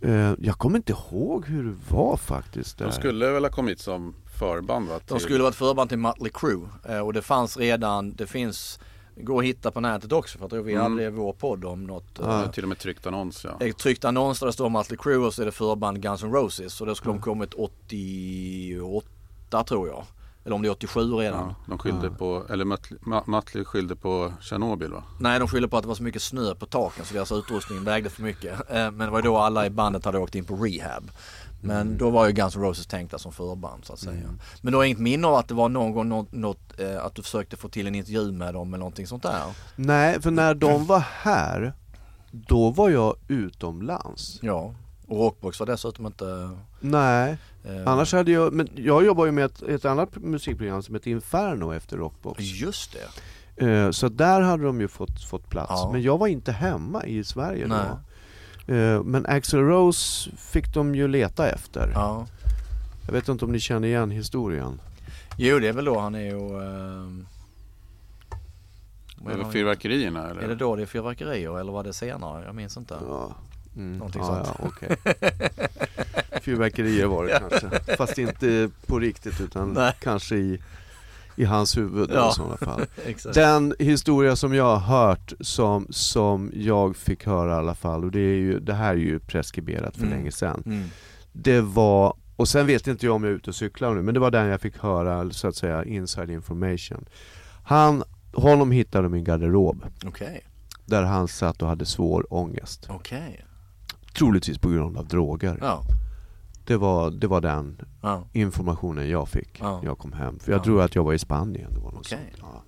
Ja. 0.00 0.08
Eh, 0.08 0.34
jag 0.38 0.58
kommer 0.58 0.76
inte 0.76 0.92
ihåg 0.92 1.46
hur 1.46 1.64
det 1.64 1.76
var 1.88 2.16
faktiskt. 2.16 2.78
Där. 2.78 2.84
De 2.86 2.92
skulle 2.92 3.30
väl 3.30 3.44
ha 3.44 3.50
kommit 3.50 3.80
som 3.80 4.14
förband 4.38 4.88
va? 4.88 4.98
De 4.98 5.04
till- 5.14 5.20
skulle 5.24 5.42
varit 5.42 5.54
förband 5.54 5.88
till 5.88 5.98
Mötley 5.98 6.30
Crüe 6.32 6.68
eh, 6.88 6.98
och 6.98 7.12
det 7.12 7.22
fanns 7.22 7.56
redan, 7.56 8.14
det 8.14 8.26
finns, 8.26 8.78
går 9.16 9.38
att 9.38 9.44
hitta 9.44 9.70
på 9.70 9.80
nätet 9.80 10.12
också 10.12 10.38
för 10.38 10.44
jag 10.44 10.50
tror 10.50 10.62
vi 10.62 10.72
Mm. 10.74 10.92
hade 10.92 11.10
vår 11.10 11.32
podd 11.32 11.64
om 11.64 11.84
något 11.84 12.18
Ja, 12.22 12.42
Ja. 12.42 12.52
till 12.52 12.62
och 12.62 12.68
med 12.68 12.78
tryckt 12.78 13.06
annons 13.06 13.44
ja. 13.44 13.66
Ett 13.66 13.78
tryckt 13.78 14.04
annons 14.04 14.40
där 14.40 14.46
det 14.46 14.52
står 14.52 14.68
Mötley 14.68 14.98
Crüe 14.98 15.26
och 15.26 15.34
så 15.34 15.42
är 15.42 15.46
det 15.46 15.52
förband 15.52 16.02
Guns 16.02 16.22
N' 16.22 16.32
Roses 16.32 16.80
och 16.80 16.86
då 16.86 16.94
skulle 16.94 17.10
Mm. 17.10 17.20
de 17.20 17.24
kommit 17.24 17.54
88 17.54 19.64
tror 19.64 19.88
jag. 19.88 20.04
Eller 20.50 20.56
om 20.56 20.62
det 20.62 20.68
är 20.68 20.72
87 20.72 21.00
redan. 21.14 21.48
ja 21.48 21.54
de 21.66 21.78
skyllde 21.78 22.06
Ja. 22.06 22.12
på, 22.18 22.46
eller 22.50 22.64
Mötley- 22.64 23.64
skyllde 23.64 23.96
på 23.96 24.32
Tjernobyl 24.40 24.92
va? 24.92 25.02
Nej 25.20 25.38
de 25.38 25.48
skyller 25.48 25.68
på 25.68 25.76
att 25.76 25.82
det 25.82 25.88
var 25.88 25.94
så 25.94 26.02
mycket 26.02 26.22
snö 26.22 26.54
på 26.54 26.66
taken 26.66 27.04
så 27.04 27.14
deras 27.14 27.32
utrustning 27.32 27.84
vägde 27.84 28.10
för 28.10 28.22
mycket. 28.22 28.52
Eh, 28.70 28.90
Men 28.90 28.98
det 28.98 29.10
var 29.10 29.22
då 29.22 29.38
alla 29.38 29.66
i 29.66 29.70
bandet 29.70 30.04
hade 30.04 30.18
åkt 30.18 30.34
in 30.34 30.44
på 30.44 30.56
rehab. 30.56 31.10
Men 31.62 31.98
då 31.98 32.10
var 32.10 32.26
ju 32.26 32.32
Guns 32.32 32.56
N' 32.56 32.62
Roses 32.62 32.86
tänkta 32.86 33.18
som 33.18 33.32
förband 33.32 33.84
så 33.84 33.92
att 33.92 33.98
säga. 33.98 34.12
Mm. 34.20 34.38
Men 34.62 34.72
du 34.72 34.76
har 34.76 34.84
inget 34.84 34.98
minne 34.98 35.26
av 35.26 35.34
att 35.34 35.48
det 35.48 35.54
var 35.54 35.68
någon 35.68 35.92
gång 35.92 36.08
något, 36.08 36.32
något, 36.32 36.80
eh, 36.80 37.04
att 37.04 37.14
du 37.14 37.22
försökte 37.22 37.56
få 37.56 37.68
till 37.68 37.86
en 37.86 37.94
intervju 37.94 38.32
med 38.32 38.54
dem 38.54 38.68
eller 38.68 38.78
någonting 38.78 39.06
sånt 39.06 39.22
där? 39.22 39.42
Nej, 39.76 40.20
för 40.22 40.30
när 40.30 40.54
de 40.54 40.86
var 40.86 41.04
här, 41.22 41.72
då 42.30 42.70
var 42.70 42.90
jag 42.90 43.14
utomlands. 43.28 44.38
Ja. 44.42 44.74
Och 45.10 45.18
Rockbox 45.18 45.60
var 45.60 45.66
dessutom 45.66 46.06
inte... 46.06 46.50
Nej, 46.80 47.36
Eh, 47.64 47.82
annars 47.86 48.12
hade 48.12 48.30
jag, 48.30 48.52
men 48.52 48.68
jag 48.74 49.04
jobbar 49.04 49.26
ju 49.26 49.32
med 49.32 49.44
ett, 49.44 49.62
ett 49.62 49.84
annat 49.84 50.16
musikprogram 50.16 50.82
som 50.82 50.94
heter 50.94 51.10
Inferno 51.10 51.72
efter 51.72 51.96
Rockbox. 51.96 52.40
Just 52.42 52.96
det. 53.56 53.66
Eh, 53.66 53.90
så 53.90 54.08
där 54.08 54.40
hade 54.40 54.64
de 54.64 54.80
ju 54.80 54.88
fått, 54.88 55.22
fått 55.24 55.48
plats. 55.50 55.70
Ja. 55.74 55.90
Men 55.92 56.02
jag 56.02 56.18
var 56.18 56.26
inte 56.26 56.52
hemma 56.52 57.04
i 57.04 57.24
Sverige 57.24 57.66
Nej. 57.66 57.78
då. 58.66 58.74
Eh, 58.74 59.02
men 59.02 59.26
Axl 59.26 59.56
Rose 59.56 60.30
fick 60.36 60.74
de 60.74 60.94
ju 60.94 61.08
leta 61.08 61.48
efter. 61.48 61.90
Ja. 61.94 62.26
Jag 63.06 63.12
vet 63.12 63.28
inte 63.28 63.44
om 63.44 63.52
ni 63.52 63.60
känner 63.60 63.88
igen 63.88 64.10
historien? 64.10 64.80
Jo 65.36 65.58
det 65.58 65.68
är 65.68 65.72
väl 65.72 65.84
då 65.84 65.98
han 65.98 66.14
är 66.14 66.20
ju... 66.20 66.38
vad 69.18 69.34
är 69.34 69.42
han- 69.42 69.52
fyrverkerierna 69.52 70.30
eller? 70.30 70.42
Är 70.42 70.48
det 70.48 70.54
då 70.54 70.76
det 70.76 70.82
är 70.82 70.86
fyrverkerier 70.86 71.58
eller 71.60 71.72
var 71.72 71.84
det 71.84 71.92
senare? 71.92 72.44
Jag 72.44 72.54
minns 72.54 72.76
inte. 72.76 72.96
Ja. 73.08 73.34
Mm. 73.76 73.92
Någonting 73.98 74.22
ja, 74.22 74.44
sånt. 74.44 74.56
Ja, 74.58 74.68
okej. 74.68 74.96
Fyrverkerier 76.42 77.06
var 77.06 77.24
det 77.24 77.38
kanske. 77.50 77.96
Fast 77.96 78.18
inte 78.18 78.70
på 78.86 78.98
riktigt 78.98 79.40
utan 79.40 79.72
Nej. 79.72 79.92
kanske 80.00 80.36
i, 80.36 80.62
i 81.36 81.44
hans 81.44 81.76
huvud 81.76 82.10
Ja. 82.14 82.30
i 82.30 82.34
sådana 82.34 82.56
fall. 82.56 82.84
Den 83.34 83.74
historia 83.78 84.36
som 84.36 84.54
jag 84.54 84.76
har 84.76 84.98
hört 85.08 85.32
som, 85.40 85.86
som 85.90 86.50
jag 86.54 86.96
fick 86.96 87.26
höra 87.26 87.52
i 87.52 87.54
alla 87.58 87.74
fall 87.74 88.04
och 88.04 88.10
det, 88.10 88.20
är 88.20 88.34
ju, 88.36 88.60
det 88.60 88.74
här 88.74 88.90
är 88.90 88.96
ju 88.98 89.18
preskriberat 89.20 89.96
för 89.96 90.02
Mm. 90.06 90.18
länge 90.18 90.32
sedan. 90.32 90.62
Mm. 90.66 90.84
Det 91.32 91.60
var, 91.60 92.14
och 92.36 92.48
sen 92.48 92.66
vet 92.66 92.86
inte 92.86 93.06
jag 93.06 93.14
om 93.14 93.24
jag 93.24 93.32
är 93.32 93.36
ute 93.36 93.50
och 93.50 93.56
cyklar 93.56 93.94
nu, 93.94 94.02
men 94.02 94.14
det 94.14 94.20
var 94.20 94.30
den 94.30 94.46
jag 94.46 94.60
fick 94.60 94.78
höra 94.78 95.30
så 95.30 95.48
att 95.48 95.56
säga 95.56 95.84
inside 95.84 96.30
information. 96.30 97.04
Han, 97.64 98.02
honom 98.32 98.70
hittade 98.72 99.02
de 99.04 99.14
i 99.14 99.18
en 99.18 99.24
garderob 99.24 99.84
Okej, 100.04 100.44
där 100.86 101.02
han 101.02 101.28
satt 101.28 101.62
och 101.62 101.68
hade 101.68 101.86
svår 101.86 102.26
ångest. 102.34 102.86
okej. 102.90 103.44
Troligtvis 104.14 104.58
på 104.58 104.68
grund 104.68 104.96
av 104.96 105.06
droger. 105.08 105.58
Ja, 105.60 105.82
Det, 106.64 106.76
var, 106.76 107.10
det 107.10 107.26
var 107.26 107.40
den 107.40 107.80
ja. 108.02 108.24
informationen 108.32 109.08
jag 109.08 109.28
fick 109.28 109.60
Ja. 109.60 109.78
när 109.80 109.84
jag 109.84 109.98
kom 109.98 110.12
hem. 110.12 110.38
För 110.38 110.52
jag 110.52 110.58
Ja. 110.58 110.64
tror 110.64 110.82
att 110.82 110.94
jag 110.94 111.04
var 111.04 111.12
i 111.12 111.18
Spanien. 111.18 111.74
Det 111.74 111.80
var 111.80 111.92
något. 111.92 112.12
Ja. 112.40 112.62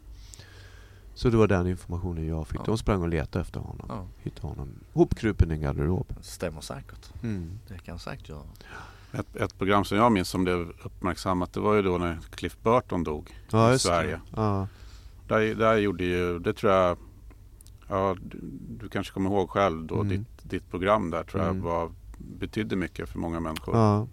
Så 1.15 1.29
det 1.31 1.37
var 1.37 1.47
den 1.47 1.67
informationen 1.67 2.27
jag 2.27 2.47
fick. 2.47 2.61
Ja. 2.61 2.65
De 2.67 2.79
sprang 2.79 3.03
och 3.03 3.09
letade 3.09 3.41
efter 3.43 3.61
honom. 3.61 3.87
ja. 3.89 4.07
Hittade 4.23 4.49
honom 4.49 4.69
hopkrupen 4.93 5.51
i 5.51 5.55
en 5.55 5.61
garderob. 5.61 6.15
Stämmer 6.21 6.61
säkert. 6.61 7.13
Mm. 7.23 7.59
Det 7.69 7.79
kan 7.79 7.99
säkert 7.99 8.29
göra. 8.29 8.43
Ett, 9.13 9.37
ett 9.37 9.59
program 9.59 9.85
som 9.85 9.99
jag 9.99 10.13
minns 10.13 10.29
som 10.29 10.45
blev 10.45 10.59
uppmärksammat 10.85 11.53
det 11.53 11.61
var 11.61 11.75
ju 11.75 11.83
då 11.83 11.99
när 11.99 12.19
Cliff 12.31 12.57
Burton 12.63 13.05
dog 13.05 13.37
Ja, 13.51 13.75
i. 13.75 13.79
Sverige. 13.79 14.21
Ja. 14.37 14.69
Där, 15.29 15.55
där 15.55 15.77
gjorde 15.77 16.05
ju, 16.05 16.39
det 16.39 16.53
tror 16.53 16.73
jag, 16.73 16.99
ja, 17.89 18.17
du, 18.23 18.39
du 18.81 18.89
kanske 18.89 19.13
kommer 19.13 19.31
ihåg 19.31 19.51
själv 19.51 19.87
då 19.87 19.95
Mm. 19.95 20.09
ditt, 20.09 20.32
ditt 20.53 20.71
program 20.71 21.11
där 21.11 21.23
tror 21.25 21.43
jag 21.43 21.51
Mm. 21.51 21.63
var, 21.63 21.91
betydde 22.19 22.77
mycket 22.77 23.09
för 23.09 23.19
många 23.19 23.41
människor. 23.41 23.77
Ja. 23.77 24.07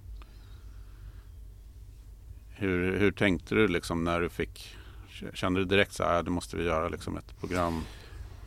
Hur, 2.49 2.97
hur 2.99 3.11
tänkte 3.11 3.55
du 3.55 3.67
liksom 3.67 4.03
när 4.03 4.21
du 4.21 4.29
fick, 4.29 4.75
kände 5.33 5.59
du 5.59 5.65
direkt 5.65 5.93
så 5.93 6.03
här, 6.03 6.19
"Ah, 6.19 6.23
det 6.23 6.31
måste 6.31 6.57
vi 6.57 6.63
göra 6.63 6.89
liksom 6.89 7.17
ett 7.17 7.39
program? 7.39 7.81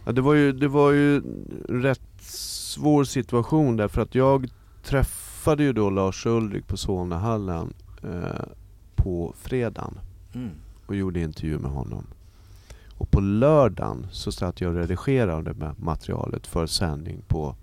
Ja, 0.05 0.13
det, 0.13 0.21
var 0.21 0.35
ju, 0.35 0.53
det 0.53 0.69
var 0.69 0.91
ju 0.91 1.17
en 1.17 1.83
rätt 1.83 2.23
svår 2.23 3.05
situation 3.05 3.77
därför 3.77 4.03
att 4.03 4.15
jag 4.15 4.49
träffade 4.83 5.63
ju 5.63 5.73
då 5.73 5.91
Lars 5.91 6.27
Ulrik 6.27 6.67
på 6.67 6.77
Solnahallen 6.77 7.73
eh, 8.03 8.45
på 8.97 9.35
fredagen 9.37 9.99
Mm. 10.35 10.51
och 10.87 10.97
gjorde 10.97 11.21
intervju 11.21 11.59
med 11.59 11.71
honom. 11.71 12.07
Och 12.99 13.11
på 13.11 13.21
lördagen 13.21 14.07
så 14.11 14.33
satt 14.33 14.61
jag 14.61 14.71
och 14.71 14.77
redigerade 14.77 15.55
med 15.55 15.75
materialet 15.81 16.47
för 16.47 16.67
sändning 16.67 17.23
på 17.29 17.57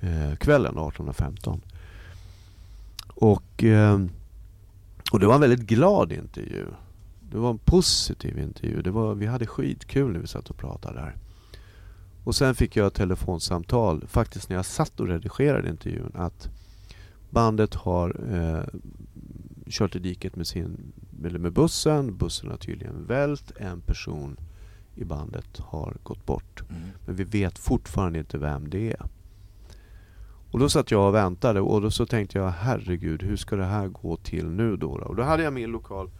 eh, 0.00 0.36
kvällen 0.36 0.74
18.15. 0.74 1.60
Och, 3.08 3.64
eh, 3.64 4.00
och 5.12 5.20
det 5.20 5.26
var 5.26 5.34
en 5.34 5.40
väldigt 5.40 5.66
glad 5.66 6.12
intervju. 6.12 6.66
Det 7.30 7.38
var 7.38 7.50
en 7.50 7.58
positiv 7.58 8.38
intervju. 8.38 8.82
Det 8.82 8.90
var, 8.90 9.14
vi 9.14 9.26
hade 9.26 9.46
skitkul 9.46 10.12
när 10.12 10.20
vi 10.20 10.26
satt 10.26 10.50
och 10.50 10.56
pratade 10.56 11.00
där. 11.00 11.16
Och 12.24 12.34
sen 12.34 12.54
fick 12.54 12.76
jag 12.76 12.86
ett 12.86 12.94
telefonsamtal, 12.94 14.04
faktiskt 14.08 14.48
när 14.48 14.56
jag 14.56 14.66
satt 14.66 15.00
och 15.00 15.08
redigerade 15.08 15.68
intervjun, 15.68 16.12
att 16.14 16.48
bandet 17.30 17.74
har 17.74 18.16
eh, 18.32 18.80
kört 19.70 19.96
i 19.96 19.98
diket 19.98 20.36
med, 20.36 20.46
sin, 20.46 20.92
eller 21.24 21.38
med 21.38 21.52
bussen. 21.52 22.16
Bussen 22.16 22.50
har 22.50 22.56
tydligen 22.56 23.06
vält. 23.06 23.52
En 23.56 23.80
person 23.80 24.36
i 24.94 25.04
bandet 25.04 25.58
har 25.58 25.96
gått 26.02 26.26
bort. 26.26 26.62
Mm. 26.70 26.82
Men 27.06 27.16
vi 27.16 27.24
vet 27.24 27.58
fortfarande 27.58 28.18
inte 28.18 28.38
vem 28.38 28.70
det 28.70 28.90
är. 28.92 29.06
Och 30.50 30.58
då 30.58 30.68
satt 30.68 30.90
jag 30.90 31.08
och 31.08 31.14
väntade 31.14 31.60
och 31.60 31.80
då 31.80 31.90
så 31.90 32.06
tänkte 32.06 32.38
jag 32.38 32.50
herregud 32.50 33.22
hur 33.22 33.36
ska 33.36 33.56
det 33.56 33.64
här 33.64 33.88
gå 33.88 34.16
till 34.16 34.46
nu 34.46 34.76
då? 34.76 34.90
Och 34.90 35.16
då 35.16 35.22
hade 35.22 35.42
jag 35.42 35.52
min 35.52 35.70
lokal 35.70 36.10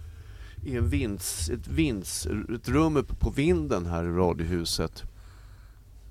i 0.65 0.77
en 0.77 0.89
vinds, 0.89 1.51
ett, 1.51 1.69
vinds, 1.69 2.27
ett 2.55 2.69
rum 2.69 2.97
uppe 2.97 3.15
på 3.15 3.31
vinden 3.31 3.87
här 3.87 4.05
i 4.05 4.09
radiohuset. 4.09 5.03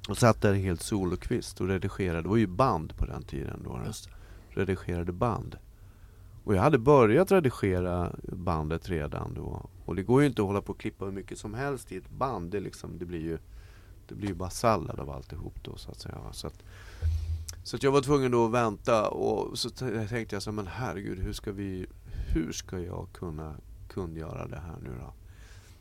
Och 0.10 0.18
satt 0.18 0.42
där 0.42 0.54
helt 0.54 0.82
solokvist 0.82 1.62
och 1.62 1.68
redigerade. 1.68 2.22
Det 2.22 2.30
var 2.30 2.38
ju 2.38 2.48
band 2.48 2.98
på 2.98 3.06
den 3.06 3.24
tiden 3.24 3.62
då. 3.64 3.80
Redigerade 4.50 5.12
band. 5.12 5.56
Och 6.44 6.56
jag 6.56 6.62
hade 6.62 6.78
börjat 6.78 7.32
redigera 7.32 8.12
bandet 8.24 8.90
redan 8.90 9.34
då. 9.34 9.70
Och 9.86 9.96
det 9.96 10.04
går 10.04 10.22
ju 10.22 10.28
inte 10.28 10.42
att 10.42 10.48
hålla 10.48 10.62
på 10.62 10.72
och 10.72 10.80
klippa 10.80 11.06
hur 11.06 11.12
mycket 11.12 11.38
som 11.38 11.54
helst 11.54 11.92
i 11.92 11.98
ett 11.98 12.10
band. 12.10 12.52
Det, 12.52 12.60
liksom, 12.60 12.98
det, 12.98 13.06
blir, 13.06 13.20
ju, 13.20 13.38
det 14.08 14.16
blir 14.16 14.28
ju 14.28 14.36
bara 14.36 14.50
sallad 14.50 15.00
av 15.00 15.10
alltihop 15.10 15.64
då 15.64 15.76
så 15.76 15.92
att 15.92 16.00
säga. 16.00 16.18
Så 16.32 16.48
att, 16.48 16.64
så 17.68 17.76
att 17.76 17.84
jag 17.84 17.92
var 17.92 18.02
tvungen 18.02 18.32
då 18.32 18.46
att 18.46 18.52
vänta 18.52 19.10
och 19.10 19.60
så 19.60 19.70
tänkte 19.70 20.36
jag 20.36 20.44
så 20.44 20.50
här, 20.50 20.56
men 20.56 20.68
herregud 20.68 21.20
hur 21.20 21.34
ska 21.34 21.52
vi, 21.52 21.86
hur 22.34 22.52
ska 22.52 22.80
jag 22.80 23.08
kunna 23.14 23.56
kungöra 23.88 24.48
det 24.48 24.60
här 24.60 24.78
nu 24.84 24.90
då? 25.00 25.14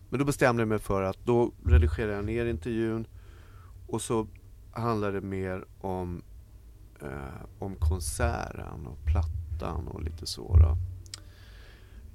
Men 0.08 0.18
då 0.18 0.24
bestämde 0.24 0.60
jag 0.60 0.68
mig 0.68 0.78
för 0.78 1.02
att 1.02 1.18
då 1.24 1.52
redigerar 1.64 2.12
jag 2.12 2.24
ner 2.24 2.46
intervjun 2.46 3.06
och 3.86 4.02
så 4.02 4.26
handlar 4.72 5.12
det 5.12 5.20
mer 5.20 5.64
om, 5.80 6.22
eh, 7.02 7.44
om 7.58 7.76
konserten 7.76 8.86
och 8.86 8.98
plattan 9.06 9.88
och 9.88 10.02
lite 10.02 10.26
så 10.26 10.56
då. 10.56 10.76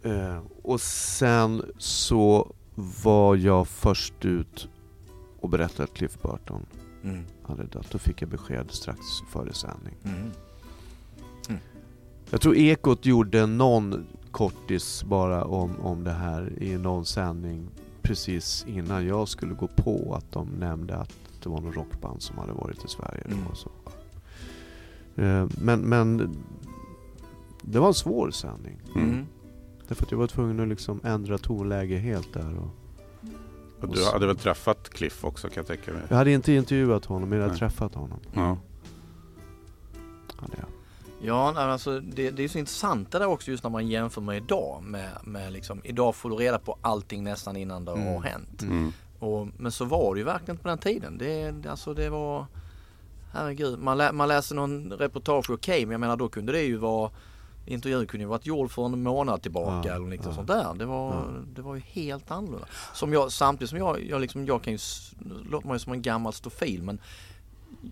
Eh, 0.09 0.41
och 0.63 0.81
sen 0.81 1.71
så 1.77 2.55
var 2.75 3.35
jag 3.35 3.67
först 3.67 4.25
ut 4.25 4.69
och 5.39 5.49
berättade 5.49 5.83
att 5.83 5.93
Cliff 5.93 6.21
Burton 6.21 6.65
Mm. 7.03 7.23
hade 7.43 7.63
dött. 7.63 7.87
Då 7.91 7.97
fick 7.97 8.21
jag 8.21 8.29
besked 8.29 8.71
strax 8.71 8.99
före 9.31 9.53
sändning. 9.53 9.95
Mm. 10.03 10.31
Jag 12.29 12.41
tror 12.41 12.55
Ekot 12.55 13.05
gjorde 13.05 13.45
någon 13.45 14.05
kortis 14.31 15.03
bara 15.03 15.45
om, 15.45 15.79
om 15.81 16.03
det 16.03 16.11
här 16.11 16.63
i 16.63 16.77
någon 16.77 17.05
sändning 17.05 17.67
precis 18.01 18.65
innan 18.67 19.07
jag 19.07 19.27
skulle 19.27 19.53
gå 19.53 19.67
på 19.67 20.15
att 20.17 20.31
de 20.31 20.47
nämnde 20.47 20.95
att 20.97 21.13
det 21.43 21.49
var 21.49 21.61
någon 21.61 21.73
rockband 21.73 22.21
som 22.21 22.37
hade 22.37 22.53
varit 22.53 22.85
i 22.85 22.87
Sverige. 22.87 23.23
Mm. 23.25 23.39
Så. 23.53 23.69
Eh, 25.21 25.47
Men, 25.61 25.79
men 25.81 26.35
det 27.61 27.79
var 27.79 27.87
en 27.87 27.93
svår 27.93 28.31
sändning. 28.31 28.81
Mm. 28.95 29.25
Därför 29.87 30.05
att 30.05 30.11
jag 30.11 30.17
var 30.17 30.27
tvungen 30.27 30.59
att 30.59 30.67
liksom 30.67 30.99
ändra 31.03 31.37
tonläge 31.37 31.97
helt 31.97 32.33
där. 32.33 32.57
Och 32.57 32.69
Och 33.81 33.95
du 33.95 34.05
hade 34.05 34.27
väl 34.27 34.37
träffat 34.37 34.89
Cliff 34.89 35.23
också 35.23 35.47
kan 35.47 35.55
jag 35.55 35.67
tänka 35.67 35.91
mig? 35.93 36.01
jag 36.09 36.17
hade 36.17 36.31
inte 36.31 36.53
intervjuat 36.53 37.05
honom 37.05 37.29
men 37.29 37.37
jag 37.39 37.43
hade 37.43 37.53
Nej. 37.53 37.59
träffat 37.59 37.95
honom. 37.95 38.19
Ja. 38.33 38.57
Ja, 41.23 41.45
nej, 41.55 41.63
men 41.63 41.71
alltså, 41.73 41.99
det, 41.99 42.31
det 42.31 42.43
är 42.43 42.47
så 42.47 42.57
intressant 42.57 43.11
det 43.11 43.19
där 43.19 43.25
också 43.27 43.51
just 43.51 43.63
när 43.63 43.69
man 43.71 43.87
jämför 43.87 44.21
med 44.21 44.37
idag. 44.37 44.83
Med, 44.83 45.09
med 45.23 45.53
liksom, 45.53 45.81
idag 45.83 46.15
får 46.15 46.29
du 46.29 46.35
reda 46.35 46.59
på 46.59 46.77
allting 46.81 47.23
nästan 47.23 47.55
innan 47.55 47.85
det 47.85 47.91
Mm. 47.91 48.07
har 48.13 48.21
hänt. 48.21 48.61
Mm. 48.61 48.93
Och, 49.19 49.47
men 49.57 49.71
så 49.71 49.85
var 49.85 50.13
det 50.15 50.19
ju 50.19 50.25
verkligen 50.25 50.57
på 50.57 50.67
den 50.67 50.77
tiden. 50.77 51.17
Det, 51.17 51.51
det- 51.51 51.71
alltså, 51.71 51.93
det 51.93 52.09
var... 52.09 52.45
Herregud, 53.33 53.79
man, 53.79 53.97
lä, 53.97 54.11
man 54.11 54.27
läser 54.27 54.55
någon 54.55 54.91
reportage, 54.93 55.49
okej, 55.49 55.85
men 55.85 55.91
jag 55.91 55.99
menar 56.01 56.17
då 56.17 56.29
kunde 56.29 56.51
det 56.51 56.61
ju 56.61 56.77
vara 56.77 57.11
Intervjun 57.65 58.07
kunde 58.07 58.23
ju 58.23 58.27
varit 58.29 58.45
gjord 58.45 58.71
för 58.71 58.85
en 58.85 59.03
månad 59.03 59.41
tillbaka 59.41 59.87
Ja, 59.89 59.95
eller 59.95 60.07
liksom 60.09 60.29
ja. 60.31 60.35
sånt 60.35 60.47
där. 60.47 60.73
Det 60.73 60.85
var, 60.85 61.13
Ja. 61.13 61.25
det 61.55 61.61
var 61.61 61.75
ju 61.75 61.81
helt 61.81 62.31
annorlunda. 62.31 62.67
Som 62.93 63.13
jag, 63.13 63.31
samtidigt 63.31 63.69
som 63.69 63.79
jag, 63.79 64.05
jag, 64.05 64.21
liksom, 64.21 64.45
jag 64.45 64.63
kan 64.63 64.73
ju, 64.73 64.79
låter 65.49 65.67
man 65.67 65.75
ju 65.75 65.79
som 65.79 65.93
en 65.93 66.01
gammal 66.01 66.33
stofil 66.33 66.83
men 66.83 66.99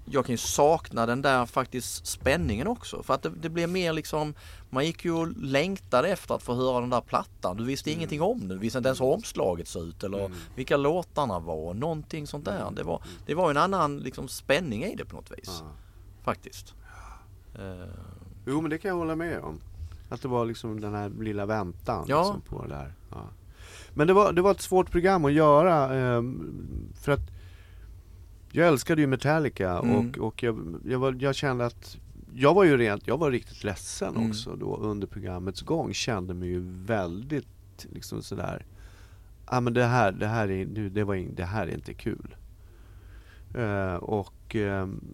jag 0.06 0.26
kan 0.26 0.34
ju 0.34 0.38
sakna 0.38 1.06
den 1.06 1.22
där 1.22 1.46
faktiskt 1.46 2.06
spänningen 2.08 2.68
också. 2.68 3.04
För 3.04 3.14
att 3.14 3.22
det, 3.24 3.30
det 3.30 3.50
blev 3.50 3.70
mer 3.70 3.94
liksom, 3.94 4.34
man 4.70 4.86
gick 4.86 5.06
ju 5.06 5.12
och 5.14 5.28
längtade 5.38 6.08
efter 6.08 6.36
att 6.36 6.44
få 6.44 6.54
höra 6.56 6.80
den 6.80 6.90
där 6.90 7.02
plattan. 7.02 7.58
Du 7.58 7.64
visste 7.64 7.92
ingenting 7.92 8.22
om 8.22 8.48
det, 8.48 8.54
du 8.54 8.60
visste 8.60 8.78
inte 8.78 8.88
ens 8.90 9.02
hur 9.02 9.06
omslaget 9.14 9.68
såg 9.68 9.84
ut 9.84 10.04
eller 10.04 10.20
Mm. 10.26 10.38
vilka 10.56 10.78
låtarna 10.78 11.40
var, 11.40 11.74
någonting 11.74 12.28
sånt 12.28 12.46
där. 12.46 12.72
Det 12.76 12.84
var, 12.84 13.04
det 13.26 13.34
var 13.36 13.50
en 13.52 13.58
annan 13.58 13.98
liksom, 13.98 14.28
spänning 14.28 14.84
i 14.84 14.96
det 14.96 15.06
på 15.06 15.16
något 15.16 15.32
vis. 15.38 15.64
Faktiskt. 16.24 16.74
Eh, 17.56 17.90
Jo 18.46 18.62
men 18.62 18.70
det 18.70 18.78
kan 18.78 18.90
jag 18.90 18.96
hålla 18.98 19.16
med 19.16 19.40
om. 19.40 19.60
Att 20.10 20.22
det 20.22 20.28
var 20.28 20.46
liksom 20.46 20.80
den 20.80 20.94
här 20.94 21.10
lilla 21.20 21.46
väntan 21.46 22.06
Ja. 22.08 22.20
liksom, 22.24 22.42
på 22.42 22.64
det 22.64 22.70
där. 22.70 22.94
Ja. 23.12 23.24
Men 23.94 24.08
det 24.08 24.14
var, 24.14 24.34
det 24.34 24.42
var 24.42 24.52
ett 24.52 24.62
svårt 24.62 24.92
program 24.92 25.26
att 25.26 25.34
göra. 25.34 25.96
ehm, 25.96 26.54
för 27.02 27.12
att 27.12 27.20
jag 28.52 28.68
älskade 28.68 29.02
ju 29.02 29.08
Metallica 29.08 29.80
Mm. 29.80 29.96
och, 29.96 30.18
och 30.18 30.44
jag, 30.44 30.76
jag, 30.86 31.00
var, 31.00 31.16
jag 31.20 31.36
kände 31.36 31.66
att 31.66 31.98
jag 32.34 32.54
var 32.54 32.64
ju 32.64 32.78
rent, 32.78 33.08
jag 33.08 33.18
var 33.18 33.32
riktigt 33.32 33.64
ledsen 33.64 34.16
Mm. 34.16 34.30
också 34.30 34.56
då 34.56 34.78
under 34.78 35.08
programmets 35.08 35.62
gång. 35.62 35.94
Kände 35.94 36.34
mig 36.34 36.50
ju 36.50 36.60
väldigt 36.86 37.48
liksom 37.94 38.22
sådär. 38.24 38.66
Ja 39.52 39.58
ah, 39.58 39.62
men 39.62 39.74
det 39.74 39.84
här, 39.86 40.12
det 40.12 40.28
här 40.28 40.52
är, 40.52 40.66
nu, 40.66 40.90
det 40.90 41.04
var 41.04 41.16
in, 41.16 41.36
det 41.36 41.46
här 41.46 41.68
är 41.68 41.74
inte 41.74 41.94
kul. 41.94 42.36
Eh, 43.56 43.96
och, 43.96 44.34
och, 44.50 44.56
ehm, 44.56 45.14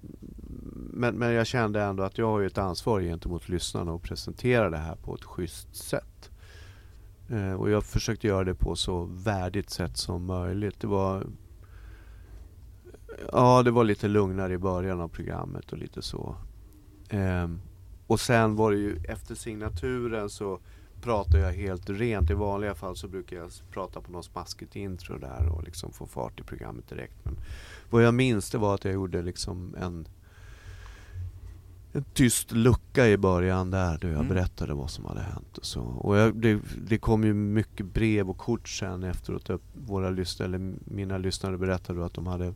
men, 0.94 1.16
men 1.16 1.34
jag 1.34 1.48
kände 1.48 1.82
ändå 1.82 2.04
att 2.04 2.18
jag 2.18 2.28
har 2.28 2.40
ju 2.40 2.48
ett 2.48 2.58
ansvar 2.58 3.02
gentemot 3.02 3.50
lyssnarna 3.50 3.92
och 3.94 4.04
presentera 4.04 4.70
det 4.70 4.78
här 4.78 4.96
på 4.96 5.16
ett 5.16 5.24
schysst 5.24 5.76
sätt. 5.76 6.32
Eh, 7.30 7.54
och 7.54 7.70
jag 7.70 7.84
försökte 7.84 8.28
göra 8.28 8.44
det 8.44 8.56
på 8.56 8.76
så 8.76 9.04
värdigt 9.04 9.70
sätt 9.70 9.98
som 9.98 10.26
möjligt. 10.26 10.80
Det 10.80 10.88
var 10.88 11.28
Ja, 13.32 13.64
det 13.64 13.72
var 13.72 13.84
lite 13.84 14.08
lugnare 14.08 14.54
i 14.54 14.58
början 14.58 15.02
av 15.02 15.08
programmet 15.08 15.72
och 15.72 15.78
lite 15.78 16.02
så. 16.02 16.36
Ehm, 17.10 17.62
och 18.08 18.20
sen 18.20 18.56
var 18.56 18.72
det 18.72 18.78
ju 18.78 18.98
efter 19.08 19.36
signaturen 19.36 20.30
så 20.30 20.60
pratar 21.06 21.38
jag 21.40 21.54
helt 21.54 21.90
rent. 21.90 22.30
I 22.30 22.34
vanliga 22.34 22.76
fall 22.76 22.96
så 22.96 23.08
brukar 23.08 23.38
jag 23.38 23.52
prata 23.72 24.02
på 24.02 24.12
något 24.12 24.26
smaskigt 24.26 24.76
intro 24.76 25.18
där 25.18 25.48
och 25.50 25.64
liksom 25.64 25.92
få 25.92 26.06
fart 26.08 26.40
i 26.40 26.44
programmet 26.44 26.90
direkt. 26.90 27.16
Men 27.24 27.38
vad 27.90 28.04
jag 28.04 28.14
minns 28.14 28.50
det 28.52 28.58
var 28.58 28.76
att 28.76 28.86
jag 28.86 28.94
gjorde 28.94 29.22
liksom 29.22 29.76
en 29.80 30.08
en 31.94 32.04
tyst 32.14 32.52
lucka 32.52 33.08
i 33.08 33.18
början 33.18 33.72
där 33.72 33.98
då 34.02 34.08
jag 34.08 34.16
Mm. 34.16 34.28
berättade 34.28 34.74
vad 34.74 34.90
som 34.90 35.06
hade 35.06 35.22
hänt 35.22 35.58
och 35.58 35.66
så. 35.66 35.82
Och 35.82 36.18
jag, 36.18 36.36
det, 36.36 36.60
det 36.88 36.98
kom 36.98 37.24
ju 37.24 37.34
mycket 37.34 37.86
brev 37.86 38.30
och 38.30 38.38
kort 38.38 38.70
sen 38.70 39.04
efteråt. 39.04 39.50
Våra 39.74 40.10
lyssnare, 40.10 40.48
eller 40.48 40.74
mina 40.86 41.18
lyssnare 41.18 41.58
berättade 41.58 42.06
att 42.06 42.14
de 42.14 42.28
hade 42.28 42.54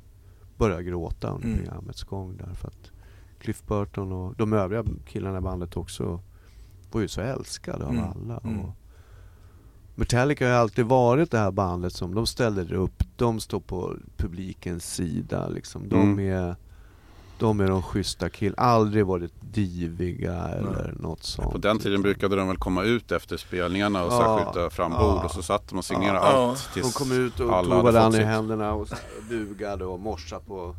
börjat 0.58 0.86
gråta 0.86 1.30
under 1.30 1.48
Mm. 1.48 1.60
programmets 1.60 2.04
gång 2.04 2.38
där. 2.38 2.54
För 2.54 2.68
att 2.68 2.92
Cliff 3.40 3.64
Burton 3.68 4.12
och 4.12 4.36
de 4.36 4.54
övriga 4.54 4.84
killarna 5.06 5.38
i 5.38 5.42
bandet 5.42 5.78
också 5.78 6.20
var 6.94 7.02
ju 7.02 7.08
så 7.08 7.22
älskade 7.22 7.86
av 7.86 7.92
Mm. 7.92 8.04
alla. 8.04 8.40
Mm. 8.44 8.60
Och 8.60 8.72
Metallica 9.96 10.46
har 10.46 10.52
ju 10.52 10.58
alltid 10.58 10.86
varit 10.86 11.32
det 11.32 11.38
här 11.40 11.52
bandet 11.52 11.94
som 11.94 12.16
de 12.16 12.28
ställer 12.28 12.74
upp, 12.74 13.04
de 13.16 13.40
står 13.40 13.60
på 13.60 13.96
publikens 14.18 14.94
sida 14.94 15.48
liksom. 15.48 15.90
De 15.90 16.02
Mm. 16.14 16.20
är 16.34 16.56
de 17.40 17.60
är 17.60 17.68
de 17.68 17.82
schyssta 17.84 18.30
killarna, 18.30 18.62
aldrig 18.62 19.06
varit 19.06 19.34
diviga 19.54 20.34
eller 20.34 20.94
något 21.00 21.24
sånt. 21.24 21.52
På 21.52 21.58
den 21.58 21.80
tiden 21.80 22.02
brukade 22.02 22.36
de 22.36 22.48
väl 22.48 22.58
komma 22.58 22.84
ut 22.84 23.12
efter 23.12 23.38
spelningarna 23.38 24.04
och 24.06 24.14
Ja, 24.14 24.38
skjuta 24.46 24.70
fram 24.70 24.92
ja. 24.92 25.00
bord 25.00 25.26
och 25.26 25.32
så 25.32 25.42
satt 25.44 25.68
de 25.70 25.78
och 25.78 25.86
signerade 25.86 26.18
Ja. 26.20 26.50
allt 26.50 26.70
De 26.74 26.82
tills 26.82 26.94
kom 26.94 27.12
ut 27.12 27.40
och 27.40 27.56
alla 27.56 27.76
tog 27.76 27.84
varandra 27.84 28.20
i 28.22 28.24
händerna 28.24 28.74
och 28.74 28.88
bugade 29.30 29.86
och 29.86 30.00
morsade 30.00 30.46
på 30.46 30.76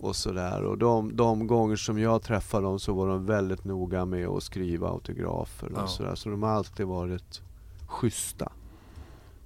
och 0.00 0.16
sådär. 0.16 0.62
Och 0.62 0.78
de, 0.78 1.16
de 1.16 1.46
gånger 1.46 1.76
som 1.76 1.98
jag 1.98 2.22
träffade 2.22 2.66
dem 2.66 2.78
så 2.78 2.92
var 2.94 3.08
de 3.08 3.26
väldigt 3.26 3.64
noga 3.64 4.04
med 4.04 4.28
att 4.28 4.42
skriva 4.42 4.88
autografer 4.88 5.66
och 5.72 5.78
Ja. 5.78 5.86
sådär. 5.86 6.14
Så 6.14 6.28
de 6.28 6.42
har 6.42 6.50
alltid 6.50 6.86
varit 6.86 7.42
schyssta. 7.86 8.52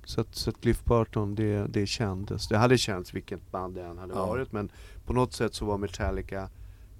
Så 0.04 0.20
att, 0.20 0.34
så 0.34 0.50
att 0.50 0.60
Cliff 0.60 0.84
Burton, 0.84 1.34
det, 1.34 1.66
det 1.66 1.86
kändes. 1.86 2.48
Det 2.48 2.58
hade 2.58 2.78
känts 2.78 3.14
vilket 3.14 3.50
band 3.52 3.74
det 3.74 3.82
än 3.84 3.98
hade 3.98 4.14
Ja. 4.14 4.26
varit. 4.26 4.52
Men 4.52 4.70
på 5.06 5.12
något 5.12 5.32
sätt 5.32 5.54
så 5.54 5.64
var 5.64 5.78
Metallica 5.78 6.48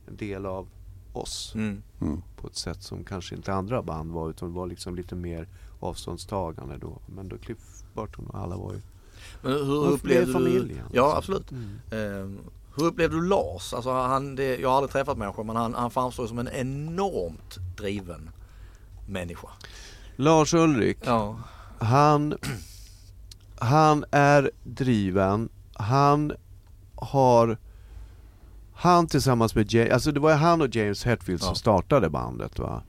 en 0.09 0.17
del 0.17 0.47
av 0.47 0.69
oss. 1.13 1.53
Mm. 1.55 1.83
Mm. 2.01 2.23
På 2.37 2.47
ett 2.47 2.57
sätt 2.57 2.83
som 2.83 3.05
kanske 3.05 3.35
inte 3.35 3.53
andra 3.55 3.83
band 3.83 4.13
var. 4.13 4.31
Utan 4.31 4.49
det 4.53 4.55
var 4.59 4.67
liksom 4.67 4.95
lite 4.95 5.15
mer 5.15 5.49
avståndstagande 5.81 6.79
då. 6.79 6.99
Men 7.07 7.29
då 7.29 7.39
Cliff 7.39 7.59
Burton 7.95 8.27
och 8.27 8.39
alla 8.39 8.57
var 8.57 8.73
ju 8.73 8.81
Men 9.43 9.53
hur 9.53 9.87
upplevde 9.87 10.27
du... 10.27 10.33
familjen, 10.33 10.87
Ja 10.93 11.07
liksom. 11.19 11.19
absolut. 11.19 11.51
Mm. 11.91 12.37
Eh, 12.37 12.41
hur 12.77 12.85
upplevde 12.85 13.16
du 13.16 13.27
Lars? 13.29 13.73
Alltså 13.75 13.91
han, 13.93 14.35
det, 14.37 14.57
jag 14.57 14.68
har 14.68 14.77
aldrig 14.77 14.93
träffat 14.93 15.18
människor 15.18 15.45
men 15.45 15.57
han, 15.57 15.75
han 15.75 15.91
framstår 15.91 16.27
som 16.27 16.39
en 16.39 16.49
enormt 16.49 17.59
driven 17.77 18.31
människa. 19.09 19.49
Lars 20.16 20.55
Ulrik, 20.55 20.99
Ja. 21.05 21.39
han, 21.79 22.35
han 23.59 24.05
är 24.11 24.51
driven. 24.64 25.49
Han 25.75 26.33
har, 26.95 27.59
han 28.75 29.07
tillsammans 29.07 29.55
med 29.55 29.73
James, 29.73 29.93
alltså 29.93 30.12
det 30.12 30.20
var 30.20 30.35
han 30.35 30.61
och 30.62 30.77
James 30.77 31.05
Hetfield 31.05 31.41
som 31.41 31.49
Ja. 31.51 31.55
startade 31.55 32.11
bandet 32.11 32.59
va. 32.59 32.83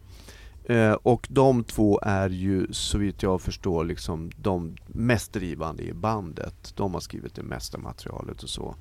Eh, 0.66 0.92
och 0.94 1.28
de 1.30 1.64
två 1.64 2.00
är 2.04 2.30
ju 2.30 2.74
så 2.74 2.98
vitt 2.98 3.24
jag 3.24 3.42
förstår 3.42 3.86
liksom 3.86 4.32
de 4.38 4.76
mest 4.88 5.34
drivande 5.34 5.84
i 5.84 5.94
bandet. 5.94 6.74
De 6.76 6.94
har 6.94 7.02
skrivit 7.02 7.36
det 7.36 7.44
mesta 7.44 7.78
materialet 7.78 8.44
och 8.44 8.50
så. 8.50 8.76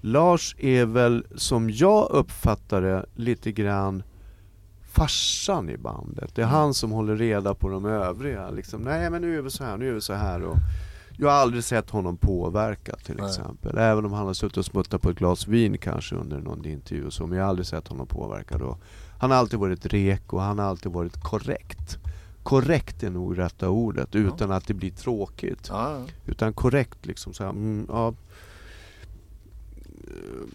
Lars 0.00 0.56
är 0.58 0.86
väl 0.86 1.26
som 1.34 1.70
jag 1.70 2.10
uppfattar 2.10 2.82
det 2.82 3.06
lite 3.14 3.52
grann 3.52 4.02
farsan 4.92 5.70
i 5.70 5.76
bandet. 5.76 6.34
Det 6.34 6.42
är 6.42 6.46
han 6.46 6.74
som 6.74 6.90
håller 6.90 7.16
reda 7.16 7.54
på 7.54 7.68
de 7.68 7.84
övriga. 7.84 8.50
Liksom, 8.50 8.80
Nej 8.80 9.10
men 9.10 9.22
nu 9.22 9.38
är 9.38 9.42
vi 9.42 9.50
så 9.50 9.64
här, 9.64 9.76
nu 9.76 9.88
är 9.88 9.92
vi 9.92 10.00
så 10.00 10.12
här. 10.12 10.42
Och 10.42 10.56
jag 11.16 11.28
har 11.28 11.36
aldrig 11.36 11.64
sett 11.64 11.90
honom 11.90 12.16
påverka 12.16 12.96
till 12.96 13.16
Nej. 13.16 13.26
exempel. 13.28 13.78
Även 13.78 14.04
om 14.04 14.12
han 14.12 14.26
har 14.26 14.34
suttit 14.34 14.56
och 14.56 14.64
smuttat 14.64 15.02
på 15.02 15.10
ett 15.10 15.18
glas 15.18 15.48
vin 15.48 15.78
kanske 15.78 16.14
under 16.14 16.38
någon 16.38 16.64
intervju 16.64 17.06
och 17.06 17.12
så. 17.12 17.26
Men 17.26 17.38
jag 17.38 17.44
har 17.44 17.48
aldrig 17.50 17.66
sett 17.66 17.88
honom 17.88 18.06
påverka 18.06 18.58
då. 18.58 18.78
Han 19.18 19.30
har 19.30 19.38
alltid 19.38 19.58
varit 19.58 19.86
rek 19.86 20.32
och 20.32 20.40
han 20.40 20.58
har 20.58 20.66
alltid 20.66 20.92
varit 20.92 21.22
korrekt. 21.22 21.98
Korrekt 22.42 23.02
är 23.02 23.10
nog 23.10 23.38
rätta 23.38 23.68
ordet 23.68 24.14
utan 24.14 24.50
att 24.52 24.66
det 24.66 24.74
blir 24.74 24.90
tråkigt. 24.90 25.68
Ja, 25.70 25.92
ja. 25.92 26.04
Utan 26.26 26.52
korrekt 26.52 27.06
liksom 27.06 27.34
så 27.34 27.44
här, 27.44 27.50
mm, 27.50 27.86
ja. 27.88 28.14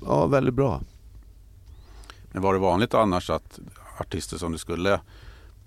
Ja, 0.06 0.28
väldigt 0.28 0.54
bra. 0.54 0.82
Men 2.32 2.42
var 2.42 2.54
det 2.54 2.60
vanligt 2.60 2.94
annars 2.94 3.30
att 3.30 3.60
artister 4.00 4.38
som 4.38 4.52
du 4.52 4.58
skulle 4.58 5.00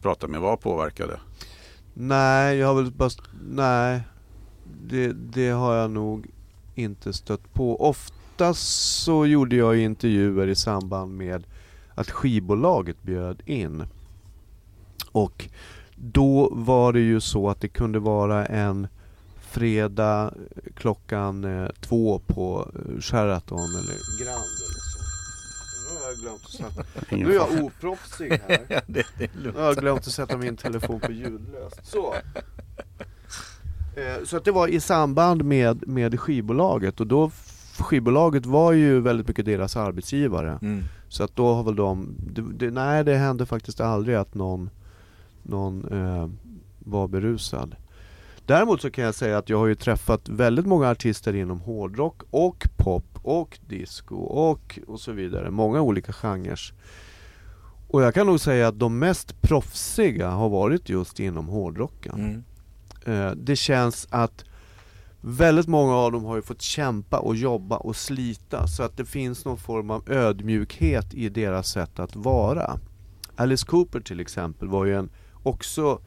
prata 0.02 0.28
med 0.28 0.40
var 0.40 0.56
påverkade? 0.56 1.20
Nej, 1.94 2.56
jag 2.56 2.66
har 2.66 2.74
väl 2.74 2.92
bara... 2.92 3.10
Nej. 3.50 4.00
Det, 4.82 5.12
det 5.12 5.48
har 5.48 5.74
jag 5.74 5.90
nog 5.90 6.26
inte 6.74 7.12
stött 7.12 7.54
på. 7.54 7.88
Oftast 7.88 9.02
så 9.02 9.26
gjorde 9.26 9.56
jag 9.56 9.78
intervjuer 9.78 10.46
i 10.46 10.54
samband 10.54 11.16
med 11.16 11.46
att 11.94 12.10
skivbolaget 12.10 13.02
bjöd 13.02 13.42
in. 13.46 13.84
Och 15.12 15.48
då 15.96 16.48
var 16.52 16.92
det 16.92 17.00
ju 17.00 17.20
så 17.20 17.50
att 17.50 17.60
det 17.60 17.68
kunde 17.68 17.98
vara 17.98 18.46
en 18.46 18.88
fredag 19.56 20.34
klockan 20.74 21.44
eh, 21.44 21.68
två 21.80 22.18
på 22.26 22.70
eh, 22.74 23.00
Sheraton 23.00 23.70
eller 23.70 24.24
Grand 24.24 24.50
eller 24.64 24.80
så. 24.92 24.98
Nu 25.88 26.00
har 26.00 26.08
jag 26.08 26.18
glömt 26.18 26.44
att 26.44 26.50
sätta... 26.50 27.16
Nu 27.16 27.30
är 27.30 27.34
jag 27.34 27.64
oproffsig 27.64 28.30
här. 28.30 28.58
ja 28.68 28.80
det, 28.86 29.06
det 29.18 29.30
Nu 29.42 29.52
har 29.52 29.64
jag 29.64 29.76
glömt 29.76 29.98
att 29.98 30.12
sätta 30.12 30.36
min 30.36 30.56
telefon 30.56 31.00
på 31.00 31.12
ljudlöst. 31.12 31.80
Så. 31.82 32.14
Eh, 33.96 34.24
Så 34.24 34.36
att 34.36 34.44
det 34.44 34.52
var 34.52 34.68
i 34.68 34.80
samband 34.80 35.44
med, 35.44 35.88
med 35.88 36.20
skivbolaget 36.20 37.00
och 37.00 37.06
då 37.06 37.30
skivbolaget 37.78 38.46
var 38.46 38.72
ju 38.72 39.00
väldigt 39.00 39.28
mycket 39.28 39.44
deras 39.44 39.76
arbetsgivare. 39.76 40.58
Mm. 40.62 40.84
Så 41.08 41.24
att 41.24 41.36
då 41.36 41.54
har 41.54 41.62
väl 41.62 41.76
de, 41.76 42.14
det, 42.18 42.42
det, 42.42 42.70
nej 42.70 43.04
det 43.04 43.16
hände 43.16 43.46
faktiskt 43.46 43.80
aldrig 43.80 44.16
att 44.16 44.34
någon, 44.34 44.70
någon 45.42 45.84
eh, 45.92 46.28
var 46.78 47.08
berusad. 47.08 47.76
Däremot 48.46 48.82
så 48.82 48.90
kan 48.90 49.04
jag 49.04 49.14
säga 49.14 49.38
att 49.38 49.48
jag 49.48 49.58
har 49.58 49.66
ju 49.66 49.74
träffat 49.74 50.28
väldigt 50.28 50.66
många 50.66 50.90
artister 50.90 51.34
inom 51.34 51.60
hårdrock 51.60 52.22
och 52.30 52.68
pop 52.76 53.18
och 53.22 53.58
disco 53.66 54.16
och, 54.16 54.78
och 54.86 55.00
så 55.00 55.12
vidare. 55.12 55.50
Många 55.50 55.80
olika 55.80 56.12
genrer. 56.12 56.60
Och 57.88 58.02
jag 58.02 58.14
kan 58.14 58.26
nog 58.26 58.40
säga 58.40 58.68
att 58.68 58.78
de 58.78 58.98
mest 58.98 59.42
proffsiga 59.42 60.30
har 60.30 60.48
varit 60.48 60.88
just 60.88 61.20
inom 61.20 61.48
hårdrocken. 61.48 62.44
Mm. 63.04 63.26
Eh, 63.26 63.36
det 63.36 63.56
känns 63.56 64.08
att 64.10 64.44
väldigt 65.20 65.66
många 65.66 65.94
av 65.94 66.12
dem 66.12 66.24
har 66.24 66.36
ju 66.36 66.42
fått 66.42 66.62
kämpa 66.62 67.18
och 67.18 67.36
jobba 67.36 67.76
och 67.76 67.96
slita 67.96 68.66
så 68.66 68.82
att 68.82 68.96
det 68.96 69.04
finns 69.04 69.44
någon 69.44 69.58
form 69.58 69.90
av 69.90 70.10
ödmjukhet 70.10 71.14
i 71.14 71.28
deras 71.28 71.68
sätt 71.68 71.98
att 71.98 72.16
vara. 72.16 72.78
Alice 73.36 73.66
Cooper 73.66 74.00
till 74.00 74.20
exempel 74.20 74.68
var 74.68 74.84
ju 74.84 74.96
en, 74.96 75.10
också 75.42 76.00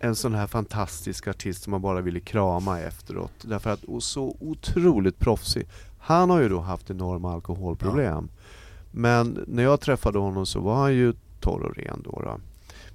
en 0.00 0.14
sån 0.16 0.34
här 0.34 0.46
fantastisk 0.46 1.28
artist 1.28 1.62
som 1.62 1.70
man 1.70 1.82
bara 1.82 2.00
ville 2.00 2.20
krama 2.20 2.80
efteråt. 2.80 3.32
Därför 3.42 3.70
att, 3.70 3.84
och 3.84 4.02
så 4.02 4.36
otroligt 4.40 5.18
proffsig. 5.18 5.66
Han 5.98 6.30
har 6.30 6.40
ju 6.40 6.48
då 6.48 6.60
haft 6.60 6.90
enorma 6.90 7.32
alkoholproblem. 7.32 8.28
Men 8.90 9.44
när 9.46 9.62
jag 9.62 9.80
träffade 9.80 10.18
honom 10.18 10.46
så 10.46 10.60
var 10.60 10.74
han 10.74 10.94
ju 10.94 11.12
torr 11.40 11.62
och 11.62 11.76
ren 11.76 12.02
då. 12.04 12.22
då. 12.24 12.40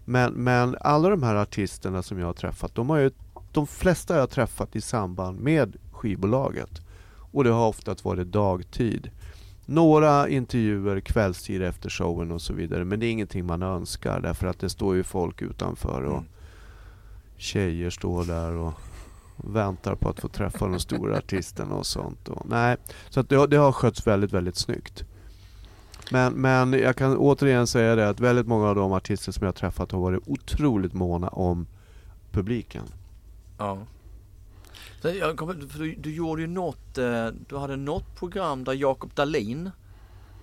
Men, 0.05 0.33
men 0.33 0.75
alla 0.81 1.09
de 1.09 1.23
här 1.23 1.35
artisterna 1.35 2.03
som 2.03 2.19
jag 2.19 2.25
har 2.25 2.33
träffat, 2.33 2.75
de 2.75 2.89
har 2.89 2.97
ju, 2.97 3.11
de 3.51 3.67
flesta 3.67 4.13
har 4.13 4.19
jag 4.19 4.29
träffat 4.29 4.75
i 4.75 4.81
samband 4.81 5.39
med 5.39 5.75
skivbolaget. 5.91 6.81
Och 7.31 7.43
det 7.43 7.49
har 7.49 7.67
ofta 7.67 7.95
varit 8.03 8.27
dagtid. 8.27 9.11
Några 9.65 10.29
intervjuer 10.29 10.99
kvällstid 10.99 11.61
efter 11.61 11.89
showen 11.89 12.31
och 12.31 12.41
så 12.41 12.53
vidare. 12.53 12.85
Men 12.85 12.99
det 12.99 13.05
är 13.05 13.11
ingenting 13.11 13.45
man 13.45 13.61
önskar 13.61 14.19
därför 14.19 14.47
att 14.47 14.59
det 14.59 14.69
står 14.69 14.95
ju 14.95 15.03
folk 15.03 15.41
utanför 15.41 16.03
och 16.03 16.17
Mm. 16.17 16.25
Tjejer 17.37 17.89
står 17.89 18.23
där 18.25 18.51
och 18.51 18.73
väntar 19.37 19.95
på 19.95 20.09
att 20.09 20.19
få 20.19 20.27
träffa 20.27 20.67
de 20.67 20.79
stora 20.79 21.17
artisterna 21.17 21.75
och 21.75 21.85
sånt. 21.85 22.27
Och, 22.29 22.45
nej, 22.49 22.77
så 23.09 23.19
att 23.19 23.29
det, 23.29 23.35
har- 23.35 23.47
det 23.47 23.57
har 23.57 23.71
skötts 23.71 24.07
väldigt, 24.07 24.33
väldigt 24.33 24.57
snyggt. 24.57 25.03
Men, 26.11 26.33
men 26.33 26.73
jag 26.73 26.95
kan 26.95 27.17
återigen 27.17 27.67
säga 27.67 27.95
det 27.95 28.09
att 28.09 28.19
väldigt 28.19 28.47
många 28.47 28.67
av 28.69 28.75
de 28.75 28.91
artister 28.93 29.31
som 29.31 29.43
jag 29.43 29.47
har 29.47 29.53
träffat 29.53 29.91
har 29.91 29.99
varit 29.99 30.23
otroligt 30.27 30.93
måna 30.93 31.27
om 31.27 31.67
publiken. 32.31 32.83
Ja. 33.57 33.77
Jag 35.01 35.37
kommer, 35.37 35.53
du, 35.53 35.95
du 35.95 36.13
gjorde 36.15 36.41
ju 36.41 36.47
något, 36.47 36.97
eh, 36.97 37.27
du 37.49 37.57
hade 37.57 37.75
något 37.75 38.15
program 38.15 38.63
där 38.63 38.73
Jakob 38.73 39.11
Dahlin 39.13 39.71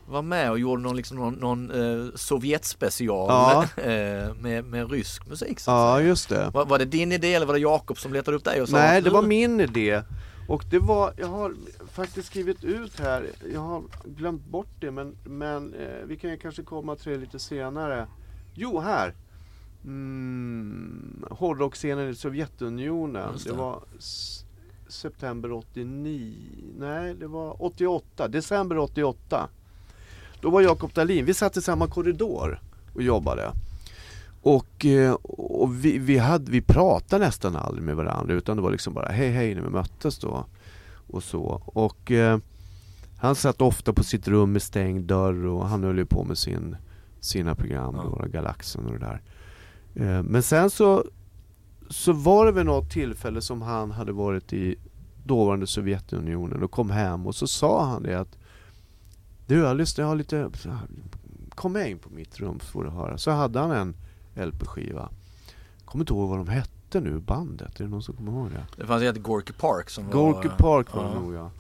var 0.07 0.23
med 0.23 0.51
och 0.51 0.59
gjorde 0.59 0.83
någon, 0.83 0.97
liksom 0.97 1.17
någon, 1.17 1.35
någon 1.35 1.71
eh, 1.71 2.15
Sovjetspecial 2.15 3.29
Ja. 3.29 3.63
eh, 3.83 4.35
med, 4.35 4.65
med 4.65 4.91
rysk 4.91 5.27
musik 5.27 5.61
så 5.61 5.71
Ja, 5.71 6.01
just 6.01 6.29
det. 6.29 6.51
Var, 6.55 6.65
var 6.65 6.79
det 6.79 6.85
din 6.85 7.13
idé 7.13 7.35
eller 7.35 7.47
var 7.47 7.55
det 7.55 7.61
Jakob 7.61 7.99
som 7.99 8.13
letade 8.13 8.37
upp 8.37 8.45
dig 8.45 8.63
och 8.63 8.69
sa 8.69 8.77
Nej, 8.77 9.03
det 9.03 9.11
var 9.11 9.23
min 9.23 9.61
idé. 9.61 10.03
Och 10.49 10.65
det 10.71 10.79
var, 10.79 11.15
jag 11.17 11.27
har 11.27 11.55
faktiskt 11.93 12.29
skrivit 12.29 12.65
ut 12.65 13.01
här, 13.01 13.27
jag 13.53 13.61
har 13.61 13.83
glömt 14.05 14.45
bort 14.45 14.81
det 14.81 14.91
men, 14.91 15.17
men 15.25 15.75
eh, 15.75 16.07
vi 16.07 16.17
kan 16.17 16.31
ju 16.31 16.37
kanske 16.37 16.63
komma 16.63 16.97
till 16.97 17.13
det 17.13 17.19
lite 17.19 17.39
senare. 17.39 18.07
Jo, 18.55 18.81
här! 18.81 19.15
Mm, 19.85 21.25
Hårdrockscenen 21.31 22.09
i 22.09 22.15
Sovjetunionen. 22.15 23.33
Det. 23.45 23.51
det. 23.51 23.57
var 23.57 23.83
september 24.89 25.53
89, 25.53 26.35
nej 26.79 27.15
det 27.15 27.27
var 27.27 27.63
88, 27.63 28.29
december 28.29 28.79
88. 28.79 29.49
Då 30.43 30.51
var 30.51 30.61
Jakob 30.61 30.93
Dahlin, 30.93 31.25
vi 31.25 31.35
satt 31.35 31.57
i 31.57 31.63
samma 31.63 31.87
korridor 31.87 32.61
och 32.95 33.03
jobbade. 33.03 33.53
Och, 34.43 34.87
eh, 34.87 35.13
och 35.23 35.85
vi, 35.85 35.99
vi, 35.99 36.19
hade, 36.19 36.51
vi 36.51 36.61
pratade 36.63 37.25
nästan 37.25 37.57
aldrig 37.57 37.85
med 37.85 37.97
varandra 37.97 38.35
utan 38.35 38.57
det 38.57 38.63
var 38.63 38.71
liksom 38.71 38.95
bara 38.95 39.09
hej 39.09 39.31
hej 39.31 39.55
när 39.55 39.63
vi 39.63 39.69
möttes 39.69 40.19
då. 40.19 40.45
Och 41.07 41.23
så. 41.23 41.63
Och 41.67 42.11
eh, 42.11 42.39
han 43.19 43.35
satt 43.35 43.61
ofta 43.61 43.93
på 43.93 44.05
sitt 44.05 44.29
rum 44.29 44.53
med 44.53 44.63
stängd 44.63 45.05
dörr 45.05 45.47
och 45.47 45.69
han 45.69 45.85
höll 45.85 45.99
ju 45.99 46.07
på 46.07 46.25
med 46.25 46.39
sin, 46.39 46.77
sina 47.21 47.55
program, 47.55 47.95
Ja. 47.97 48.03
några 48.03 48.29
Galaxen 48.29 48.87
och 48.87 48.93
det 48.93 48.99
där. 48.99 49.23
Eh, 49.95 50.23
men 50.23 50.43
sen 50.43 50.71
så, 50.71 51.05
så 51.91 52.13
var 52.13 52.47
det 52.47 52.53
vid 52.53 52.67
något 52.67 52.91
tillfälle 52.91 53.41
som 53.41 53.63
han 53.63 53.91
hade 53.91 54.13
varit 54.13 54.53
i 54.53 54.77
dåvarande 55.25 55.67
Sovjetunionen 55.67 56.63
och 56.63 56.71
kom 56.71 56.91
hem 56.91 57.27
och 57.27 57.35
så 57.35 57.47
sa 57.47 57.85
han 57.85 58.03
det 58.03 58.21
att 58.21 58.39
Du 59.53 59.59
jag 59.59 59.77
lyssnar, 59.77 60.03
jag 60.03 60.09
har 60.09 60.17
lite 60.17 60.51
Kom 61.51 61.73
med 61.73 61.91
in 61.91 61.99
på 61.99 62.11
mitt 62.11 62.41
rum 62.41 62.61
så 62.61 62.67
får 62.67 62.85
du 62.85 62.91
höra. 62.91 63.19
Så 63.19 63.31
hade 63.31 63.59
han 63.59 63.71
en 63.71 63.95
LP-skiva. 64.47 65.09
Kommer 65.85 66.03
inte 66.03 66.13
ihåg 66.13 66.29
vad 66.29 66.39
de 66.39 66.49
hette 66.49 67.01
nu, 67.01 67.19
bandet. 67.19 67.81
Är 67.81 67.85
det 67.85 67.91
någon 67.91 68.03
som 68.03 68.17
kommer 68.17 68.33
ihåg 68.33 68.51
det? 68.51 68.67
Det 68.77 68.87
fanns 68.87 69.03
ett 69.03 69.23
Gorky 69.23 69.53
Park 69.53 69.91
som 69.91 70.05
var... 70.07 70.13
Gorky 70.13 70.49
Park 70.49 70.95
var 70.95 71.05
det 71.05 71.11
ja. 71.11 71.21
nog 71.21 71.35
ja. 71.35 71.51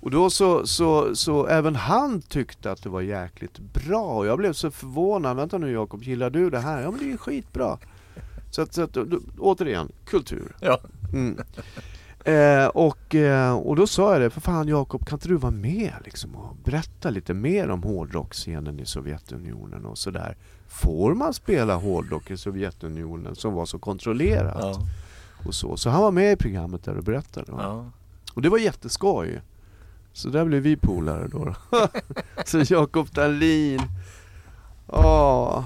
Och 0.00 0.10
då 0.10 0.30
så, 0.30 0.66
så, 0.66 1.16
så 1.16 1.46
även 1.46 1.76
han 1.76 2.22
tyckte 2.22 2.70
att 2.70 2.82
det 2.82 2.88
var 2.88 3.00
jäkligt 3.00 3.58
bra. 3.58 4.18
Och 4.18 4.26
jag 4.26 4.38
blev 4.38 4.52
så 4.52 4.70
förvånad. 4.70 5.36
Vänta 5.36 5.58
nu 5.58 5.72
Jakob, 5.72 6.02
gillar 6.02 6.30
du 6.30 6.50
det 6.50 6.60
här? 6.60 6.82
Ja 6.82 6.90
men 6.90 7.00
det 7.00 7.06
är 7.06 7.10
ju 7.10 7.18
skitbra. 7.18 7.78
Så 8.50 8.62
att, 8.62 8.74
så 8.74 8.82
att 8.82 8.92
då- 8.92 9.20
återigen, 9.38 9.92
kultur. 10.04 10.56
Ja. 10.60 10.80
Mm. 11.12 11.38
Eh, 12.24 12.66
och, 12.66 13.14
eh, 13.14 13.56
och 13.56 13.76
då 13.76 13.86
sa 13.86 14.12
jag 14.12 14.20
det, 14.20 14.30
för 14.30 14.40
fan 14.40 14.68
Jakob, 14.68 15.06
kan 15.06 15.16
inte 15.16 15.28
du 15.28 15.36
vara 15.36 15.52
med 15.52 15.92
liksom 16.04 16.36
och 16.36 16.56
berätta 16.64 17.10
lite 17.10 17.34
mer 17.34 17.68
om 17.68 17.82
hårdrockscenen 17.82 18.80
i 18.80 18.86
Sovjetunionen 18.86 19.86
och 19.86 19.98
sådär. 19.98 20.36
Får 20.68 21.14
man 21.14 21.34
spela 21.34 21.76
hårdrock 21.76 22.30
i 22.30 22.36
Sovjetunionen 22.36 23.34
som 23.34 23.54
var 23.54 23.66
så 23.66 23.78
kontrollerat? 23.78 24.56
Ja. 24.60 24.86
Och 25.46 25.54
så. 25.54 25.76
så 25.76 25.90
han 25.90 26.02
var 26.02 26.10
med 26.10 26.32
i 26.32 26.36
programmet 26.36 26.84
där 26.84 26.96
och 26.96 27.04
berättade. 27.04 27.46
Ja. 27.48 27.90
Och 28.34 28.42
det 28.42 28.48
var 28.48 28.58
jätteskoj. 28.58 29.42
Så 30.12 30.28
där 30.28 30.44
blev 30.44 30.62
vi 30.62 30.76
polare 30.76 31.28
då. 31.28 31.54
så 32.44 32.74
Jakob 32.74 33.08
Dahlin, 33.08 33.80
ja, 34.92 35.64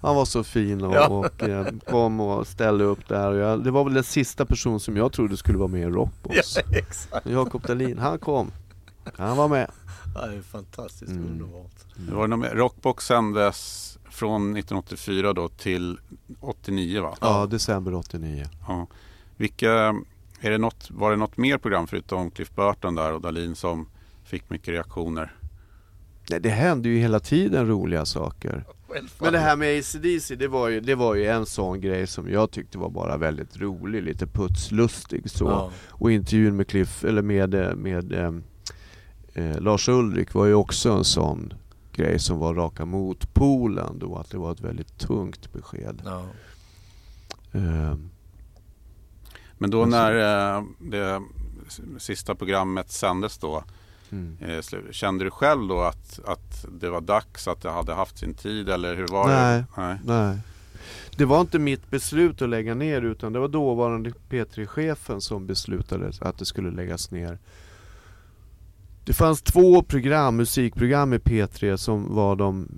han 0.00 0.16
var 0.16 0.24
så 0.24 0.44
fin 0.44 0.84
och, 0.84 0.94
Ja. 0.94 1.08
och 1.08 1.42
eh, 1.42 1.66
kom 1.90 2.20
och 2.20 2.46
ställde 2.46 2.84
upp 2.84 3.08
där. 3.08 3.30
Och 3.30 3.36
jag, 3.36 3.64
det 3.64 3.70
var 3.70 3.84
väl 3.84 3.94
den 3.94 4.04
sista 4.04 4.46
person 4.46 4.80
som 4.80 4.96
jag 4.96 5.12
trodde 5.12 5.36
skulle 5.36 5.58
vara 5.58 5.68
med 5.68 5.80
i 5.82 5.84
Rockbox. 5.90 6.56
ja, 6.56 6.62
exakt. 6.78 7.26
Jakob 7.26 7.62
Dahlin, 7.62 7.98
han 7.98 8.18
kom. 8.18 8.50
Han 9.16 9.36
var 9.36 9.48
med. 9.48 9.70
Ja, 10.14 10.26
det 10.26 10.36
är 10.36 10.42
fantastiskt 10.42 11.10
Mm. 11.12 11.24
underbart. 11.30 11.70
Det 11.96 12.14
var 12.14 12.26
något 12.26 12.38
mer. 12.38 12.50
Rockbox 12.54 13.06
sändes 13.06 13.86
från 14.10 14.42
1984 14.56 15.32
då 15.32 15.48
till 15.48 15.98
89 16.40 17.02
va? 17.02 17.16
Ja, 17.20 17.46
december 17.46 17.94
89. 17.94 18.44
Ja. 18.68 18.86
Vilka, 19.36 19.70
är 20.40 20.50
det 20.50 20.58
något, 20.58 20.90
var 20.90 21.10
det 21.10 21.16
något 21.16 21.36
mer 21.36 21.58
program 21.58 21.86
förutom 21.86 22.30
Cliff 22.30 22.54
Burton 22.54 22.94
där 22.94 23.12
och 23.12 23.20
Dahlin 23.20 23.54
som 23.56 23.88
fick 24.24 24.50
mycket 24.50 24.68
reaktioner? 24.68 25.34
Nej, 26.30 26.40
det 26.40 26.50
hände 26.50 26.88
ju 26.88 26.98
hela 26.98 27.20
tiden 27.20 27.66
roliga 27.66 28.04
saker. 28.04 28.64
Men 29.18 29.32
det 29.32 29.38
här 29.38 29.56
med 29.56 29.78
ACDC, 29.78 30.36
det 30.36 30.48
var, 30.48 30.68
ju, 30.68 30.80
det 30.80 30.94
var 30.94 31.14
ju 31.14 31.26
en 31.26 31.46
sån 31.46 31.80
grej 31.80 32.06
som 32.06 32.30
jag 32.30 32.50
tyckte 32.50 32.78
var 32.78 32.90
bara 32.90 33.16
väldigt 33.16 33.56
rolig, 33.60 34.02
lite 34.02 34.26
putslustig 34.26 35.30
så. 35.30 35.44
Ja. 35.44 35.70
Och 35.88 36.12
intervjun 36.12 36.56
med 36.56 36.68
Cliff, 36.68 37.04
eller 37.04 37.22
med, 37.22 37.54
eh, 37.54 37.74
med 37.74 38.12
eh, 38.12 38.32
eh, 39.34 39.60
Lars 39.60 39.88
Ulrik 39.88 40.34
var 40.34 40.46
ju 40.46 40.54
också 40.54 40.90
en 40.92 41.04
sån 41.04 41.52
grej 41.92 42.18
som 42.18 42.38
var 42.38 42.54
raka 42.54 42.84
motpolen 42.84 43.98
då, 43.98 44.16
att 44.16 44.30
det 44.30 44.38
var 44.38 44.52
ett 44.52 44.60
väldigt 44.60 44.98
tungt 44.98 45.52
besked. 45.52 46.02
Ja. 46.04 46.24
Eh, 47.52 47.94
Men 49.58 49.70
då 49.70 49.86
när 49.86 50.56
eh, 50.56 50.62
det 50.78 51.22
sista 51.98 52.34
programmet 52.34 52.90
sändes 52.90 53.38
då, 53.38 53.64
mm. 54.12 54.36
eh, 54.40 54.90
kände 54.90 55.24
du 55.24 55.30
själv 55.30 55.68
då 55.68 55.80
att, 55.80 56.20
att 56.24 56.66
det 56.80 56.90
var 56.90 57.00
dags, 57.00 57.48
att 57.48 57.62
det 57.62 57.70
hade 57.70 57.94
haft 57.94 58.18
sin 58.18 58.34
tid 58.34 58.68
eller 58.68 58.96
hur 58.96 59.06
var 59.06 59.28
Nej. 59.28 59.58
det? 59.58 59.82
Nej. 59.82 59.98
Nej. 60.04 60.38
Det 61.16 61.24
var 61.24 61.40
inte 61.40 61.58
mitt 61.58 61.90
beslut 61.90 62.42
att 62.42 62.48
lägga 62.48 62.74
ner 62.74 63.02
utan 63.02 63.32
det 63.32 63.38
var 63.38 63.48
dåvarande 63.48 64.12
P3-chefen 64.30 65.20
som 65.20 65.46
beslutade 65.46 66.12
att 66.20 66.38
det 66.38 66.44
skulle 66.44 66.70
läggas 66.70 67.10
ner. 67.10 67.38
Det 69.04 69.12
fanns 69.12 69.42
två 69.42 69.82
program, 69.82 70.36
musikprogram 70.36 71.12
i 71.12 71.18
P3 71.18 71.76
som 71.76 72.14
var 72.14 72.36
de 72.36 72.68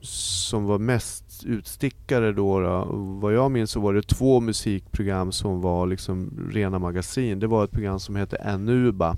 som 0.00 0.64
var 0.64 0.78
mest 0.78 1.44
utstickare 1.44 2.32
då. 2.32 2.60
då. 2.60 2.84
Vad 3.20 3.34
jag 3.34 3.50
minns 3.50 3.70
så 3.70 3.80
var 3.80 3.94
det 3.94 4.02
två 4.02 4.40
musikprogram 4.40 5.32
som 5.32 5.60
var 5.60 5.86
liksom 5.86 6.48
rena 6.52 6.78
magasin. 6.78 7.40
Det 7.40 7.46
var 7.46 7.64
ett 7.64 7.70
program 7.70 8.00
som 8.00 8.16
hette 8.16 8.36
Anuba 8.36 9.16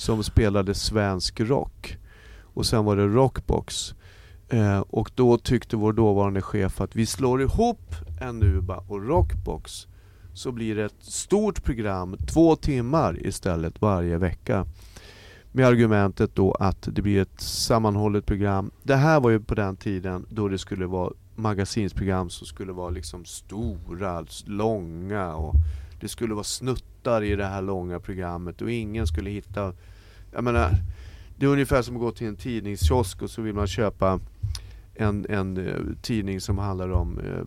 som 0.00 0.24
spelade 0.24 0.74
svensk 0.74 1.40
rock. 1.40 1.96
Och 2.40 2.66
sen 2.66 2.84
var 2.84 2.96
det 2.96 3.06
Rockbox. 3.06 3.94
Eh, 4.48 4.80
och 4.80 5.10
då 5.14 5.38
tyckte 5.38 5.76
vår 5.76 5.92
dåvarande 5.92 6.42
chef 6.42 6.80
att 6.80 6.96
vi 6.96 7.06
slår 7.06 7.42
ihop 7.42 7.94
Enuba 8.20 8.76
och 8.76 9.06
Rockbox 9.06 9.86
så 10.34 10.52
blir 10.52 10.76
det 10.76 10.84
ett 10.84 11.02
stort 11.04 11.64
program, 11.64 12.16
två 12.26 12.56
timmar 12.56 13.26
istället 13.26 13.80
varje 13.80 14.18
vecka. 14.18 14.66
Med 15.52 15.66
argumentet 15.66 16.34
då 16.34 16.52
att 16.52 16.88
det 16.92 17.02
blir 17.02 17.22
ett 17.22 17.40
sammanhållet 17.40 18.26
program. 18.26 18.70
Det 18.82 18.96
här 18.96 19.20
var 19.20 19.30
ju 19.30 19.40
på 19.40 19.54
den 19.54 19.76
tiden 19.76 20.26
då 20.28 20.48
det 20.48 20.58
skulle 20.58 20.86
vara 20.86 21.12
magasinsprogram 21.34 22.30
som 22.30 22.46
skulle 22.46 22.72
vara 22.72 22.90
liksom 22.90 23.24
stora, 23.24 24.24
långa 24.44 25.34
och 25.34 25.54
det 26.00 26.08
skulle 26.08 26.34
vara 26.34 26.44
snuttar 27.08 27.22
i 27.22 27.36
det 27.36 27.46
här 27.46 27.62
långa 27.62 28.00
programmet 28.00 28.62
och 28.62 28.70
ingen 28.70 29.06
skulle 29.06 29.30
hitta 29.30 29.72
Jag 30.32 30.44
menar 30.44 30.70
Det 31.36 31.46
är 31.46 31.50
ungefär 31.50 31.82
som 31.82 31.96
att 31.96 32.00
gå 32.00 32.10
till 32.10 32.26
en 32.26 32.36
tidningskiosk 32.36 33.22
och 33.22 33.30
så 33.30 33.42
vill 33.42 33.54
man 33.54 33.66
köpa 33.66 34.20
en, 34.94 35.26
en 35.28 35.56
eh, 35.56 35.74
tidning 36.02 36.40
som 36.40 36.58
handlar 36.58 36.90
om 36.90 37.18
eh, 37.18 37.44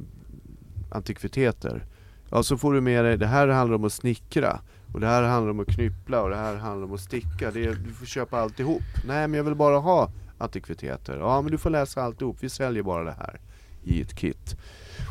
antikviteter. 0.92 1.86
Ja, 2.32 2.44
så 2.44 2.58
får 2.58 2.74
du 2.74 2.82
med 2.82 3.06
dig, 3.06 3.18
det 3.18 3.28
här 3.28 3.48
handlar 3.48 3.76
om 3.76 3.86
att 3.86 3.94
snickra. 3.94 4.60
Och 4.94 5.00
det 5.00 5.08
här 5.08 5.24
handlar 5.24 5.52
om 5.52 5.60
att 5.60 5.68
knyppla 5.68 6.22
och 6.22 6.30
det 6.30 6.36
här 6.36 6.56
handlar 6.56 6.88
om 6.88 6.94
att 6.94 7.02
sticka. 7.02 7.52
Det 7.52 7.66
är, 7.66 7.76
du 7.88 7.94
får 7.94 8.06
köpa 8.06 8.40
alltihop. 8.40 8.82
Nej, 9.08 9.28
men 9.28 9.38
jag 9.38 9.44
vill 9.44 9.56
bara 9.56 9.78
ha 9.78 10.12
antikviteter. 10.38 11.18
Ja, 11.20 11.42
men 11.42 11.52
du 11.52 11.58
får 11.58 11.70
läsa 11.70 12.02
alltihop. 12.02 12.38
Vi 12.40 12.50
säljer 12.50 12.84
bara 12.84 13.04
det 13.04 13.16
här 13.20 13.40
i 13.84 14.02
ett 14.02 14.16
kit. 14.16 14.56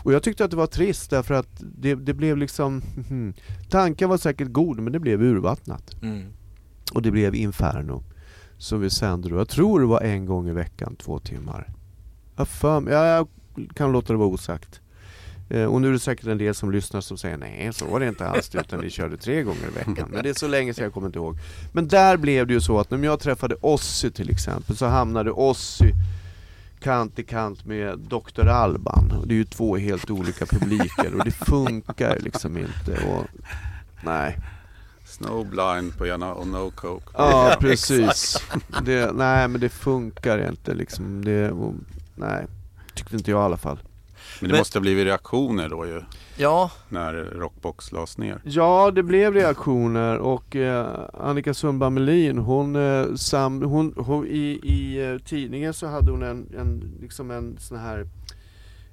Och 0.04 0.12
jag 0.12 0.22
tyckte 0.22 0.44
att 0.44 0.50
det 0.50 0.56
var 0.56 0.66
trist 0.66 1.10
därför 1.10 1.34
att 1.34 1.48
det, 1.60 1.94
det 1.94 2.14
blev 2.14 2.36
liksom... 2.36 2.82
tanken 3.70 4.08
var 4.08 4.16
säkert 4.18 4.48
god, 4.48 4.78
men 4.80 4.92
det 4.92 4.98
blev 4.98 5.22
urvattnat. 5.22 6.02
Mm. 6.02 6.24
Och 6.92 7.02
det 7.02 7.10
blev 7.10 7.34
Inferno. 7.34 8.02
Som 8.58 8.80
vi 8.80 8.90
sände 8.90 9.28
då. 9.28 9.36
Jag 9.36 9.48
tror 9.48 9.80
det 9.80 9.86
var 9.86 10.00
en 10.00 10.26
gång 10.26 10.48
i 10.48 10.52
veckan, 10.52 10.96
två 10.96 11.18
timmar. 11.18 11.72
Jag, 12.36 12.48
för, 12.48 12.80
mig- 12.80 12.92
ja, 12.94 13.06
jag 13.06 13.28
kan 13.74 13.92
låta 13.92 14.12
det 14.12 14.16
vara 14.18 14.28
osagt. 14.28 14.80
Eh, 15.50 15.64
och 15.64 15.80
nu 15.80 15.88
är 15.88 15.92
det 15.92 15.98
säkert 15.98 16.26
en 16.26 16.38
del 16.38 16.54
som 16.54 16.70
lyssnar 16.70 17.00
som 17.00 17.18
säger 17.18 17.36
nej, 17.36 17.70
så 17.72 17.86
var 17.86 18.00
det 18.00 18.08
inte 18.08 18.26
alls 18.28 18.54
utan 18.54 18.80
vi 18.80 18.90
körde 18.90 19.16
tre 19.16 19.42
gånger 19.42 19.66
i 19.68 19.74
veckan. 19.78 20.08
Men 20.12 20.22
det 20.22 20.28
är 20.30 20.34
så 20.34 20.48
länge 20.48 20.74
sedan 20.74 20.84
jag 20.84 20.92
kommer 20.94 21.06
inte 21.06 21.18
ihåg. 21.18 21.36
Men 21.72 21.88
där 21.88 22.16
blev 22.16 22.46
det 22.46 22.52
ju 22.54 22.60
så 22.60 22.80
att 22.80 22.90
när 22.90 23.04
jag 23.04 23.20
träffade 23.20 23.56
Ozzy 23.60 24.10
till 24.10 24.30
exempel 24.30 24.76
så 24.76 24.86
hamnade 24.86 25.30
Ozzy 25.30 25.92
kant 26.80 27.18
i 27.18 27.22
kant 27.22 27.64
med 27.64 27.98
Dr. 27.98 28.48
Alban. 28.48 29.24
Det 29.26 29.34
är 29.34 29.36
ju 29.36 29.44
två 29.44 29.76
helt 29.76 30.10
olika 30.10 30.46
publiker 30.46 31.14
och 31.18 31.24
det 31.24 31.30
funkar 31.30 32.18
liksom 32.20 32.58
inte. 32.58 33.06
Och, 33.06 33.26
nej. 34.04 34.38
Snowblind 35.04 35.98
på 35.98 36.06
ena 36.06 36.34
och 36.34 36.46
No 36.46 36.70
Coke. 36.70 37.10
Ja, 37.14 37.56
precis. 37.60 38.42
Det, 38.84 39.12
nej, 39.12 39.48
men 39.48 39.60
det 39.60 39.68
funkar 39.68 40.48
inte 40.48 40.74
liksom. 40.74 41.24
Det, 41.24 41.50
och, 41.50 41.74
nej, 42.14 42.46
tyckte 42.94 43.16
inte 43.16 43.30
jag 43.30 43.40
i 43.40 43.44
alla 43.44 43.56
fall. 43.56 43.78
Men 44.40 44.48
det 44.48 44.52
Men- 44.52 44.60
måste 44.60 44.78
ha 44.78 44.80
blivit 44.80 45.06
reaktioner 45.06 45.68
då 45.68 45.86
ju, 45.86 46.02
Ja, 46.36 46.70
när 46.88 47.12
Rockbox 47.14 47.92
lades 47.92 48.18
ner. 48.18 48.40
Ja, 48.44 48.90
det 48.90 49.02
blev 49.02 49.34
reaktioner 49.34 50.18
och 50.18 50.56
eh, 50.56 50.86
Annika 51.20 51.54
Sundberg 51.54 51.90
Melin, 51.90 52.38
hon, 52.38 52.76
eh, 52.76 53.14
sam, 53.14 53.62
hon, 53.62 53.94
hon 53.96 54.26
i, 54.26 54.60
i 54.62 55.10
eh, 55.12 55.18
tidningen 55.18 55.74
så 55.74 55.86
hade 55.86 56.10
hon 56.10 56.22
en, 56.22 56.46
en, 56.58 56.92
liksom 57.00 57.30
en 57.30 57.56
sån 57.58 57.78
här 57.78 58.06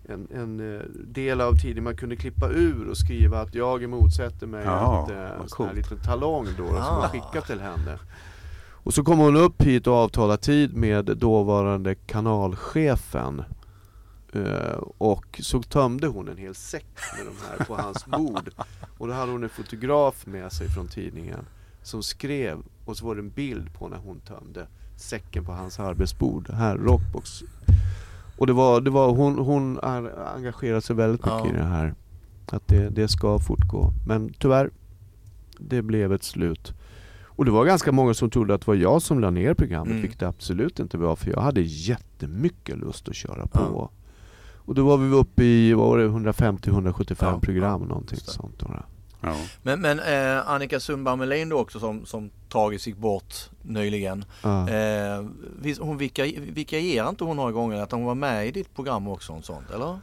en, 0.10 0.28
en 0.36 0.76
eh, 0.76 0.82
del 1.08 1.42
av 1.42 1.54
tidningen 1.54 1.84
man 1.84 1.96
kunde 1.98 2.16
klippa 2.16 2.50
ur 2.50 2.88
och 2.90 2.98
skriva 2.98 3.40
att 3.42 3.56
jag 3.56 3.90
motsätter 3.90 4.48
mig 4.48 4.64
Jaha, 4.66 5.04
att, 5.04 5.10
eh, 5.12 5.18
en 5.42 5.50
sån 5.50 5.68
här 5.68 5.76
liten 5.76 5.98
talong 5.98 6.48
då, 6.58 6.64
då 6.64 6.70
som 6.70 6.78
Ah. 6.78 7.00
var 7.00 7.08
skickad 7.08 7.46
till 7.46 7.60
henne. 7.60 8.00
Och 8.84 8.94
så 8.94 9.04
kom 9.04 9.20
hon 9.20 9.36
upp 9.36 9.62
hit 9.62 9.88
och 9.88 9.94
avtalade 9.94 10.38
tid 10.44 10.76
med 10.76 11.06
dåvarande 11.06 11.96
kanalchefen. 11.96 13.44
Eh, 14.34 14.78
och 14.98 15.40
så 15.44 15.62
tömde 15.64 16.08
hon 16.08 16.28
en 16.28 16.38
hel 16.38 16.56
säck 16.56 16.86
med 17.18 17.26
de 17.26 17.34
här 17.48 17.66
på 17.66 17.76
hans 17.76 18.06
bord. 18.18 18.50
Och 18.98 19.08
då 19.08 19.14
hade 19.14 19.32
hon 19.32 19.44
en 19.44 19.50
fotograf 19.50 20.26
med 20.26 20.52
sig 20.52 20.68
från 20.70 20.88
tidningen 20.88 21.46
som 21.84 22.04
skrev 22.04 22.58
och 22.86 22.98
så 22.98 23.06
var 23.06 23.16
det 23.16 23.22
en 23.22 23.30
bild 23.30 23.74
på 23.74 23.88
när 23.88 23.98
hon 23.98 24.20
tömde 24.20 24.68
säcken 24.96 25.46
på 25.46 25.52
hans 25.52 25.80
arbetsbord. 25.80 26.50
Här, 26.50 26.78
Rockbox. 26.78 27.30
Och 28.38 28.48
det 28.48 28.54
var, 28.54 28.82
det 28.82 28.90
var 28.90 29.10
hon, 29.12 29.38
hon 29.38 29.80
har 29.84 30.12
engagerat 30.36 30.84
sig 30.84 30.96
väldigt 30.96 31.22
mycket 31.26 31.40
Ja. 31.46 31.50
i 31.50 31.54
det 31.54 31.64
här. 31.64 31.94
Att 32.52 32.68
det, 32.68 32.90
det 32.90 33.08
ska 33.08 33.40
fortgå. 33.40 33.92
Men 34.08 34.34
tyvärr, 34.40 34.70
det 35.60 35.82
blev 35.82 36.14
ett 36.14 36.24
slut. 36.24 36.74
Och 37.26 37.46
det 37.46 37.52
var 37.52 37.66
ganska 37.66 37.92
många 37.92 38.14
som 38.14 38.30
trodde 38.30 38.54
att 38.54 38.62
det 38.62 38.68
var 38.68 38.76
jag 38.76 39.02
som 39.02 39.20
la 39.20 39.30
ner 39.30 39.54
programmet, 39.54 39.90
Mm. 39.92 40.02
vilket 40.02 40.20
det 40.20 40.28
absolut 40.28 40.80
inte 40.80 40.98
var. 40.98 41.16
För 41.16 41.32
jag 41.32 41.42
hade 41.42 41.62
jättemycket 41.62 42.78
lust 42.78 43.10
att 43.10 43.16
köra 43.16 43.48
på. 43.48 43.60
Ja. 43.60 43.90
Och 44.68 44.76
då 44.76 44.86
var 44.86 44.98
vi 44.98 45.16
uppe 45.16 45.44
i, 45.44 45.74
vad 45.74 45.88
var 45.90 45.98
det, 45.98 46.08
150-175 46.08 47.16
Ja, 47.20 47.40
program, 47.40 47.82
ja, 47.82 47.88
någonting 47.88 48.18
sånt. 48.20 48.60
Då. 48.60 48.68
Ja. 49.22 49.36
Men, 49.64 49.82
men 49.82 50.00
eh, 50.00 50.50
Annika 50.50 50.80
Sundberg 50.80 51.18
Melin 51.18 51.50
då 51.50 51.58
också 51.58 51.80
som, 51.80 52.06
som 52.06 52.30
tragiskt 52.50 52.88
gick 52.88 52.98
bort 52.98 53.34
nyligen. 53.62 54.26
Ja. 54.44 54.70
Eh, 54.70 55.26
hon 55.80 55.98
vika- 55.98 56.40
vikarierade 56.54 57.10
inte 57.10 57.24
hon 57.24 57.36
några 57.36 57.52
gånger 57.52 57.82
att 57.82 57.92
hon 57.92 58.04
var 58.06 58.16
med 58.16 58.48
i 58.48 58.52
ditt 58.52 58.76
program 58.76 59.08
också 59.08 59.34
och 59.34 59.46
sånt 59.46 59.72
eller? 59.72 60.00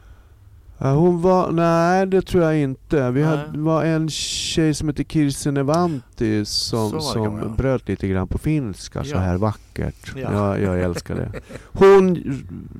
Hon 0.79 1.23
var, 1.23 1.53
nej 1.53 2.07
det 2.07 2.23
tror 2.23 2.43
jag 2.45 2.59
inte. 2.59 3.11
Vi 3.11 3.23
hade, 3.23 3.59
var 3.59 3.85
en 3.85 4.09
tjej 4.09 4.75
som 4.75 4.89
hette 4.89 5.05
Kirsten 5.05 5.57
Evanti 5.57 6.45
Så 6.45 6.89
var 6.89 7.01
som, 7.01 7.41
som 7.41 7.57
bröt 7.57 7.89
lite 7.89 8.09
grann 8.09 8.29
på 8.29 8.39
finska 8.39 9.05
så 9.05 9.11
Ja. 9.11 9.19
här 9.19 9.37
vackert. 9.37 10.13
Ja. 10.17 10.33
Jag, 10.33 10.61
jag 10.61 10.81
älskar 10.85 11.15
det. 11.15 11.33
Hon 11.73 12.17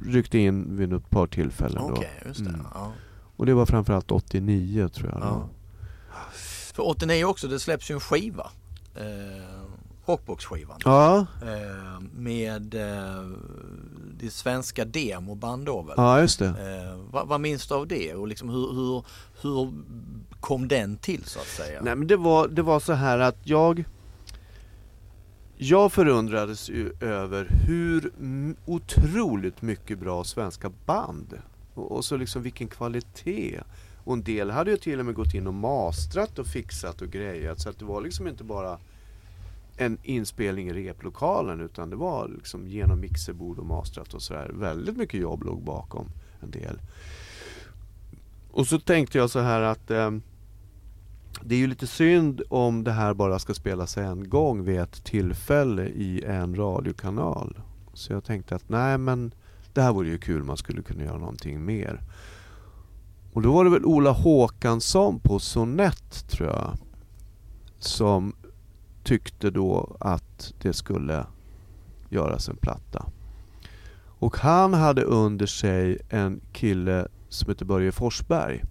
ryckte 0.07 0.39
in 0.39 0.77
vid 0.77 0.93
ett 0.93 1.11
par 1.11 1.27
tillfällen 1.27 1.79
Okej, 1.83 2.11
då. 2.23 2.29
just 2.29 2.45
det. 2.45 2.51
Mm. 2.51 2.67
Ja. 2.75 2.93
Och 3.37 3.47
det 3.47 3.55
var 3.55 3.67
framförallt 3.67 4.11
89 4.11 4.89
tror 4.89 5.11
jag. 5.11 5.21
Ja. 5.23 5.49
För 6.75 6.89
89 6.89 7.25
också, 7.25 7.49
det 7.49 7.59
släpps 7.61 7.91
ju 7.91 7.95
en 7.95 8.01
skiva. 8.01 8.51
Eh, 8.97 9.03
Rockbox-skivan. 10.07 10.79
Ja, 10.85 11.27
Eh, 11.43 12.01
med 12.17 12.75
eh, 12.75 13.25
det 14.25 14.31
svenska 14.31 14.85
demoband 14.85 15.67
då 15.67 15.83
väl? 15.83 15.95
ja, 15.97 16.21
just 16.21 16.39
det. 16.39 16.47
Eh, 16.47 17.01
vad, 17.11 17.29
vad 17.29 17.41
minns 17.41 17.67
du 17.67 17.75
av 17.75 17.87
det 17.87 18.15
och 18.15 18.29
liksom 18.29 18.49
hur, 18.49 18.73
hur, 18.73 19.05
hur 19.43 19.73
kom 20.41 20.69
den 20.69 20.97
till 20.97 21.25
så 21.25 21.39
att 21.39 21.47
säga? 21.47 21.81
Nej 21.83 21.97
men 21.97 22.07
det 22.07 22.17
var, 22.17 22.49
det 22.49 22.63
var 22.63 22.81
så 22.81 22.93
här 22.93 23.19
att 23.19 23.39
jag 23.43 23.85
Jag 25.57 25.93
förundrades 25.93 26.69
ju 26.71 26.93
över 27.01 27.49
hur 27.67 28.13
otroligt 28.67 29.63
mycket 29.63 29.99
bra 29.99 30.25
svenska 30.25 30.71
band 30.87 31.39
och, 31.75 31.93
och 31.93 32.05
så 32.05 32.17
liksom 32.17 32.43
vilken 32.43 32.69
kvalitet 32.69 33.61
Och 34.05 34.13
en 34.13 34.23
del 34.23 34.51
hade 34.51 34.71
ju 34.71 34.77
till 34.77 34.99
och 34.99 35.07
med 35.07 35.15
gått 35.15 35.35
in 35.35 35.47
och 35.47 35.55
mastrat 35.55 36.39
och 36.39 36.47
fixat 36.47 37.03
och 37.03 37.09
grejat 37.09 37.61
så 37.61 37.69
att 37.69 37.79
det 37.79 37.85
var 37.85 38.01
liksom 38.01 38.29
inte 38.29 38.45
bara 38.45 38.79
en 39.77 39.99
inspelning 40.03 40.69
i 40.69 40.73
replokalen 40.73 41.61
utan 41.61 41.91
det 41.91 41.97
var 41.97 42.29
liksom 42.29 42.69
genom 42.69 43.01
mixerbord 43.01 43.59
och 43.59 43.67
mastrat 43.67 44.15
och 44.15 44.23
sådär. 44.23 44.51
Väldigt 44.55 44.97
mycket 44.97 45.21
jobb 45.21 45.45
låg 45.45 45.63
bakom 45.63 46.09
en 46.41 46.51
del. 46.51 46.81
Och 48.51 48.67
så 48.67 48.79
tänkte 48.79 49.19
jag 49.19 49.31
så 49.31 49.41
här 49.41 49.61
att 49.61 49.91
eh, 49.91 50.11
det 51.43 51.55
är 51.55 51.59
ju 51.59 51.67
lite 51.67 51.87
synd 51.87 52.43
om 52.49 52.85
det 52.85 52.93
här 52.93 53.15
bara 53.15 53.39
ska 53.39 53.55
spelas 53.55 53.97
en 53.97 54.29
gång 54.29 54.65
vid 54.65 54.81
ett 54.81 55.05
tillfälle 55.05 55.87
i 55.87 56.25
en 56.25 56.55
radiokanal. 56.55 57.59
Så 57.95 58.13
jag 58.13 58.25
tänkte 58.25 58.55
att 58.55 58.69
nej 58.69 58.99
men 58.99 59.35
det 59.73 59.83
här 59.83 59.93
vore 59.93 60.09
ju 60.09 60.19
kul, 60.19 60.43
man 60.43 60.57
skulle 60.57 60.83
kunna 60.83 61.05
göra 61.05 61.19
någonting 61.19 61.65
mer. 61.65 62.01
Och 63.33 63.43
då 63.43 63.53
var 63.53 63.65
det 63.65 63.71
väl 63.71 63.85
Ola 63.85 64.11
Håkansson 64.11 65.21
på 65.21 65.39
Sonett 65.39 66.29
tror 66.29 66.49
jag. 66.49 66.77
Som 67.79 68.33
tyckte 69.05 69.51
då 69.51 69.97
att 70.01 70.53
det 70.63 70.73
skulle 70.73 71.27
göras 72.09 72.49
en 72.49 72.57
platta. 72.57 73.07
Och 74.19 74.37
han 74.39 74.75
hade 74.75 75.03
under 75.03 75.47
sig 75.47 75.99
en 76.09 76.41
kille 76.53 77.09
som 77.29 77.49
heter 77.49 77.65
Börje 77.65 77.93
Forsberg. 77.93 78.63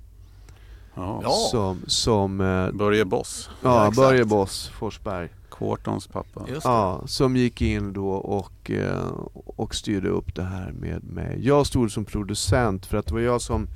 Ja. 0.96 1.22
Som, 1.52 1.82
som 1.88 2.42
eh, 2.42 2.72
Börje 2.72 3.06
Boss, 3.06 3.50
Ja, 3.62 3.86
Ja. 3.86 3.92
Börje 3.96 4.26
Boss 4.26 4.68
Forsberg. 4.68 5.30
Quartons 5.52 6.08
pappa. 6.08 6.46
Ja, 6.64 7.02
som 7.06 7.36
gick 7.36 7.62
in 7.62 7.94
då 7.94 8.10
och, 8.10 8.72
eh, 8.72 9.08
och 9.46 9.76
styrde 9.76 10.10
upp 10.10 10.36
det 10.36 10.44
här 10.44 10.72
med 10.72 11.04
mig. 11.04 11.40
Jag 11.42 11.68
stod 11.68 11.92
som 11.92 12.06
producent 12.06 12.86
för 12.86 12.98
att 12.98 13.08
det 13.08 13.14
var 13.14 13.22
jag 13.22 13.42
som 13.42 13.68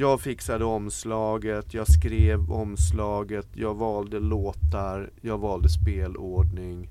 jag 0.00 0.20
fixade 0.20 0.64
omslaget, 0.64 1.74
jag 1.74 1.88
skrev 1.88 2.52
omslaget, 2.52 3.46
jag 3.54 3.74
valde 3.74 4.20
låtar, 4.20 5.10
jag 5.20 5.38
valde 5.38 5.68
spelordning 5.68 6.88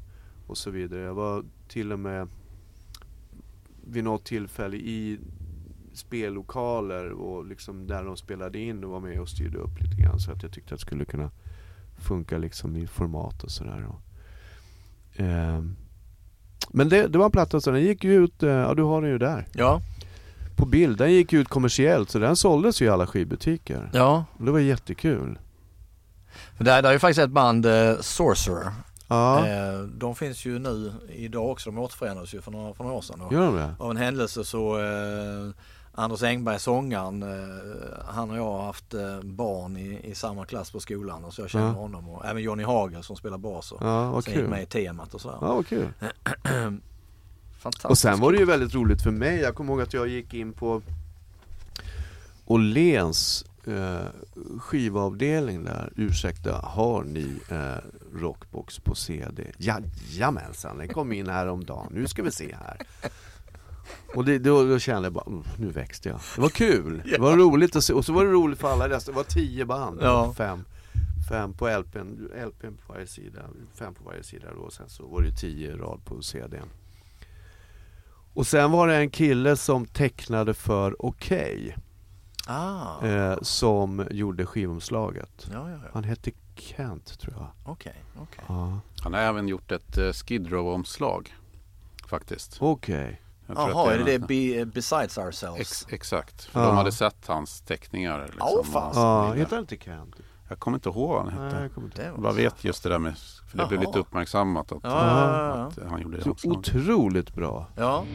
och 0.48 0.58
så 0.58 0.70
vidare. 0.70 1.02
Jag 1.02 1.14
var 1.14 1.44
till 1.68 1.92
och 1.92 2.00
med 2.00 2.28
vid 3.88 4.04
något 4.04 4.26
tillfälle 4.26 4.78
i 4.78 5.20
spellokaler 5.94 7.10
och 7.12 7.46
liksom 7.46 7.88
där 7.88 8.04
de 8.04 8.18
spelade 8.18 8.60
in 8.60 8.84
och 8.84 8.90
var 8.90 9.00
med 9.00 9.20
och 9.20 9.30
styrde 9.30 9.58
upp 9.58 9.82
lite 9.82 10.02
grann 10.02 10.20
så 10.20 10.32
att 10.32 10.44
jag 10.44 10.52
tyckte 10.52 10.74
att 10.74 10.80
det 10.80 10.86
skulle 10.86 11.06
kunna 11.06 11.32
funka 11.98 12.38
liksom 12.38 12.76
i 12.76 12.88
format 12.88 13.44
och 13.44 13.52
sådär. 13.52 13.86
Eh, 15.16 15.64
Men 16.72 16.90
det, 16.90 17.08
det 17.08 17.18
var 17.18 17.26
en 17.26 17.32
platta 17.32 17.62
så 17.62 17.72
den 17.72 17.82
gick 17.82 18.04
ju 18.04 18.14
ut, 18.24 18.44
eh, 18.44 18.50
ja 18.50 18.74
du 18.74 18.84
har 18.84 19.02
den 19.02 19.12
ju 19.12 19.18
där. 19.18 19.48
Ja, 19.54 19.82
på 20.60 20.66
bild, 20.66 20.98
den 20.98 21.12
gick 21.14 21.34
ut 21.34 21.48
kommersiellt 21.50 22.10
så 22.10 22.20
den 22.20 22.36
såldes 22.36 22.82
ju 22.82 22.86
i 22.86 22.90
alla 22.90 23.08
skivbutiker. 23.08 23.90
ja. 23.94 24.26
Och 24.40 24.46
det 24.46 24.52
var 24.52 24.60
jättekul. 24.60 25.40
För 26.58 26.64
där, 26.64 26.82
där 26.82 26.90
är 26.90 26.94
ju 26.94 27.00
faktiskt 27.00 27.20
ett 27.20 27.30
band, 27.30 27.66
eh, 27.66 27.96
Sorcerer. 28.00 28.72
Ja, 29.08 29.48
Eh, 29.48 29.80
de 29.80 30.16
finns 30.16 30.46
ju 30.46 30.60
nu 30.60 30.94
idag 31.10 31.50
också, 31.50 31.70
de 31.72 31.80
återförenades 31.80 32.34
ju 32.34 32.42
för 32.42 32.52
några, 32.52 32.74
för 32.74 32.84
några 32.84 32.98
år 32.98 33.02
sedan. 33.02 33.22
Och 33.22 33.34
gör 33.34 33.46
de 33.46 33.56
det? 33.56 33.76
Av 33.80 33.92
en 33.92 33.98
händelse 33.98 34.44
så 34.46 34.80
eh, 34.80 35.50
Anders 35.94 36.24
Engberg, 36.24 36.60
sångaren, 36.60 37.24
eh, 37.24 38.04
han 38.08 38.32
och 38.32 38.38
jag 38.38 38.44
har 38.44 38.66
haft 38.66 38.94
eh, 38.94 39.20
barn 39.24 39.78
i, 39.78 40.00
i 40.04 40.16
samma 40.16 40.46
klass 40.46 40.72
på 40.72 40.80
skolan 40.80 41.24
och 41.26 41.34
så 41.34 41.42
jag 41.42 41.50
känner 41.50 41.66
Ja. 41.68 41.72
honom 41.74 42.10
och 42.10 42.26
även 42.26 42.44
Johnny 42.44 42.64
Hagel 42.64 43.04
som 43.04 43.16
spelar 43.16 43.38
bas 43.38 43.72
och 43.72 43.78
Ja, 43.82 44.12
vad 44.12 44.24
sen 44.24 44.34
gick 44.34 44.42
kul. 44.42 44.50
med 44.50 44.64
i 44.64 44.66
temat 44.66 45.14
och 45.14 45.22
sådär. 45.22 45.38
Ja, 45.42 45.56
vad 45.56 45.68
kul. 45.68 45.88
Fantastiskt. 47.60 47.86
Och 47.86 47.98
sen 47.98 48.20
var 48.20 48.32
det 48.32 48.38
ju 48.38 48.46
väldigt 48.46 48.74
roligt 48.76 49.02
för 49.02 49.12
mig. 49.12 49.40
Jag 49.40 49.56
kommer 49.56 49.74
ihåg 49.74 49.82
att 49.82 49.94
jag 49.94 50.08
gick 50.08 50.34
in 50.34 50.54
på 50.54 50.82
Åhléns 52.46 53.46
eh, 53.68 54.00
skivavdelning 54.60 55.64
där. 55.64 55.94
Ursäkta, 55.96 56.58
har 56.58 57.04
ni 57.04 57.40
eh, 57.50 57.74
Rockbox 58.20 58.80
på 58.80 58.96
CD? 58.96 59.52
Jajamensan, 59.58 60.78
den 60.78 60.88
kom 60.88 61.12
in 61.14 61.28
häromdagen. 61.30 61.88
Nu 61.94 62.08
ska 62.08 62.24
vi 62.24 62.32
se 62.32 62.56
här. 62.66 62.78
Och 64.16 64.26
det, 64.26 64.40
då, 64.40 64.64
då 64.64 64.80
kände 64.80 65.06
jag 65.06 65.14
bara, 65.14 65.26
"Mm, 65.28 65.44
nu 65.58 65.68
växte 65.72 66.10
jag. 66.10 66.20
Det 66.36 66.42
var 66.42 66.50
kul. 66.50 67.02
Det 67.06 67.18
var 67.20 67.38
roligt 67.38 67.76
att 67.76 67.84
se. 67.84 67.94
Och 67.94 68.06
så 68.06 68.14
var 68.14 68.26
det 68.26 68.32
roligt 68.32 68.60
för 68.60 68.72
alla 68.72 68.90
resten. 68.90 69.14
Det 69.14 69.18
var 69.18 69.24
tio 69.24 69.66
band. 69.66 70.00
Ja. 70.02 70.34
Fem, 70.38 70.64
fem 71.30 71.54
på 71.54 71.68
LPn, 71.68 72.30
LPn 72.48 72.74
på 72.88 72.94
varje 72.94 73.08
sida. 73.08 73.40
Fem 73.76 73.94
på 73.94 74.04
varje 74.04 74.24
sida 74.24 74.48
då. 74.56 74.62
Och 74.62 74.74
sen 74.74 74.90
så 74.90 75.08
var 75.08 75.22
det 75.22 75.32
tio 75.32 75.78
rad 75.78 76.00
på 76.06 76.22
CDn. 76.22 76.66
Och 78.34 78.48
sen 78.48 78.72
var 78.72 78.88
det 78.88 78.96
en 78.96 79.10
kille 79.10 79.56
som 79.56 79.86
tecknade 79.86 80.54
för 80.54 81.06
Okej. 81.06 81.76
Ah, 82.48 83.06
eh, 83.06 83.38
som 83.42 84.08
gjorde 84.12 84.46
skivomslaget. 84.46 85.48
ja, 85.54 85.70
ja, 85.70 85.78
ja. 85.84 85.90
Han 85.94 86.04
hette 86.04 86.32
Kent 86.56 87.20
tror 87.20 87.34
jag. 87.38 87.48
Okej, 87.74 88.04
okej. 88.22 88.44
Ja. 88.48 88.80
Han 89.04 89.14
har 89.14 89.22
även 89.22 89.48
gjort 89.48 89.72
ett 89.72 89.98
uh, 89.98 90.12
Skid 90.14 90.52
Row-omslag. 90.52 91.36
Faktiskt. 92.10 92.58
Okej. 92.60 93.22
Tror 93.46 93.70
Jaha, 93.70 93.94
är 93.94 93.98
det 93.98 94.04
det 94.04 94.20
Be, 94.20 94.66
Besides 94.66 95.18
Ourselves? 95.18 95.60
Ex, 95.60 95.86
exakt, 95.90 96.44
för 96.44 96.60
Ja. 96.62 96.68
de 96.68 96.78
hade 96.78 96.92
sett 96.92 97.28
hans 97.28 97.62
teckningar. 97.62 98.26
Liksom, 98.26 98.42
Åh, 98.42 98.64
fan. 98.64 98.92
Ja, 98.96 99.34
heter 99.34 99.56
han 99.56 99.64
inte 99.64 99.78
Kent? 99.78 100.16
Jag 100.50 100.60
kommer 100.60 100.78
inte 100.78 100.90
ihåg 100.90 101.10
vad 101.10 101.20
han 101.20 101.30
hette. 101.30 101.56
Nej, 101.56 101.64
jag 101.64 101.74
kommer 101.74 101.88
inte 101.88 102.04
Jag 102.04 102.22
bara 102.22 102.34
vet 102.34 102.64
just 102.64 102.84
det 102.84 102.90
där 102.90 103.00
med, 103.00 103.18
för 103.52 103.58
det 103.58 103.68
blev 103.68 103.82
Jaha. 103.82 103.88
lite 103.90 104.00
uppmärksammat 104.00 104.72
att, 104.72 104.80
Ja, 104.84 104.90
ja, 104.90 105.48
ja, 105.78 105.84
att 105.86 105.90
han 105.92 106.02
gjorde 106.02 106.18
det 106.18 106.24
Så 106.24 106.50
otroligt 106.52 107.34
bra. 107.34 107.68
ja. 107.76 108.06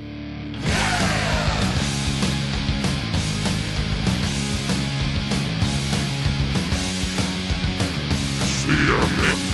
Psychotherapy, 8.40 9.53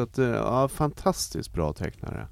Så 0.00 0.04
att, 0.04 0.18
eh, 0.18 0.26
ja, 0.26 0.68
fantastiskt 0.68 1.52
bra 1.52 1.72
tecknare. 1.72 2.26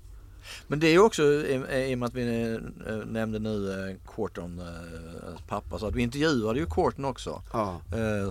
Men 0.67 0.81
det 0.81 0.87
är 0.87 0.93
ju 0.93 0.99
också 0.99 1.23
i, 1.23 1.95
och 1.95 1.99
med 1.99 2.07
att 2.07 2.15
vi 2.15 2.53
eh, 2.87 2.95
nämnde 3.07 3.39
nu 3.39 3.99
Corton, 4.07 4.59
eh, 4.59 5.41
pappa, 5.49 5.79
så 5.79 5.87
att 5.87 5.95
vi 5.95 6.03
intervjuade 6.03 6.59
ju 6.59 6.67
Corton 6.67 7.05
också. 7.05 7.43
Ja. 7.53 7.81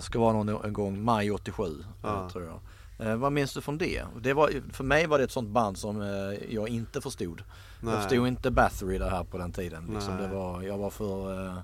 Ska 0.02 0.18
vara 0.18 0.32
någon 0.32 0.64
en 0.64 0.72
gång 0.72 1.02
maj 1.02 1.30
87 1.30 1.64
Ja. 2.02 2.30
tror 2.32 2.44
jag. 2.44 3.16
Vad 3.16 3.32
minns 3.32 3.54
du 3.54 3.60
från 3.60 3.78
det? 3.78 4.02
det 4.20 4.32
var, 4.32 4.50
för 4.72 4.84
mig 4.84 5.06
var 5.06 5.18
det 5.18 5.24
ett 5.24 5.30
sånt 5.32 5.48
band 5.48 5.78
som 5.78 6.02
jag 6.48 6.68
inte 6.68 7.00
förstod. 7.00 7.42
Nej. 7.80 7.94
Jag 7.94 8.02
förstod 8.02 8.28
inte 8.28 8.50
Bathory 8.50 8.98
det 8.98 9.10
här 9.10 9.24
på 9.24 9.38
den 9.38 9.52
tiden. 9.52 9.90
Liksom. 9.94 10.16
Det 10.16 10.28
var, 10.28 10.62
jag 10.62 10.78
var 10.78 10.90
för 10.90 11.46
eh, 11.46 11.58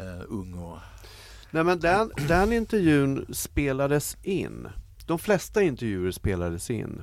eh, 0.00 0.22
ung 0.28 0.54
och... 0.54 0.78
Nej 1.50 1.64
men 1.64 1.80
den, 1.80 2.10
den 2.28 2.52
intervjun 2.52 3.26
spelades 3.32 4.16
in. 4.22 4.68
De 5.06 5.18
flesta 5.18 5.62
intervjuer 5.62 6.10
spelades 6.10 6.70
in. 6.70 7.02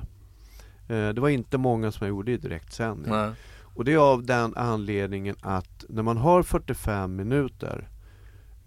Eh, 0.88 1.08
Det 1.08 1.20
var 1.20 1.28
inte 1.28 1.58
många 1.58 1.92
som 1.92 2.06
jag 2.06 2.08
gjorde 2.08 2.32
i 2.32 2.36
direktsändning. 2.36 3.10
Nej. 3.12 3.32
Och 3.74 3.84
det 3.84 3.92
är 3.92 3.98
av 3.98 4.22
den 4.26 4.56
anledningen 4.56 5.36
att 5.40 5.84
när 5.88 6.02
man 6.02 6.16
har 6.16 6.42
45 6.42 7.16
minuter 7.16 7.88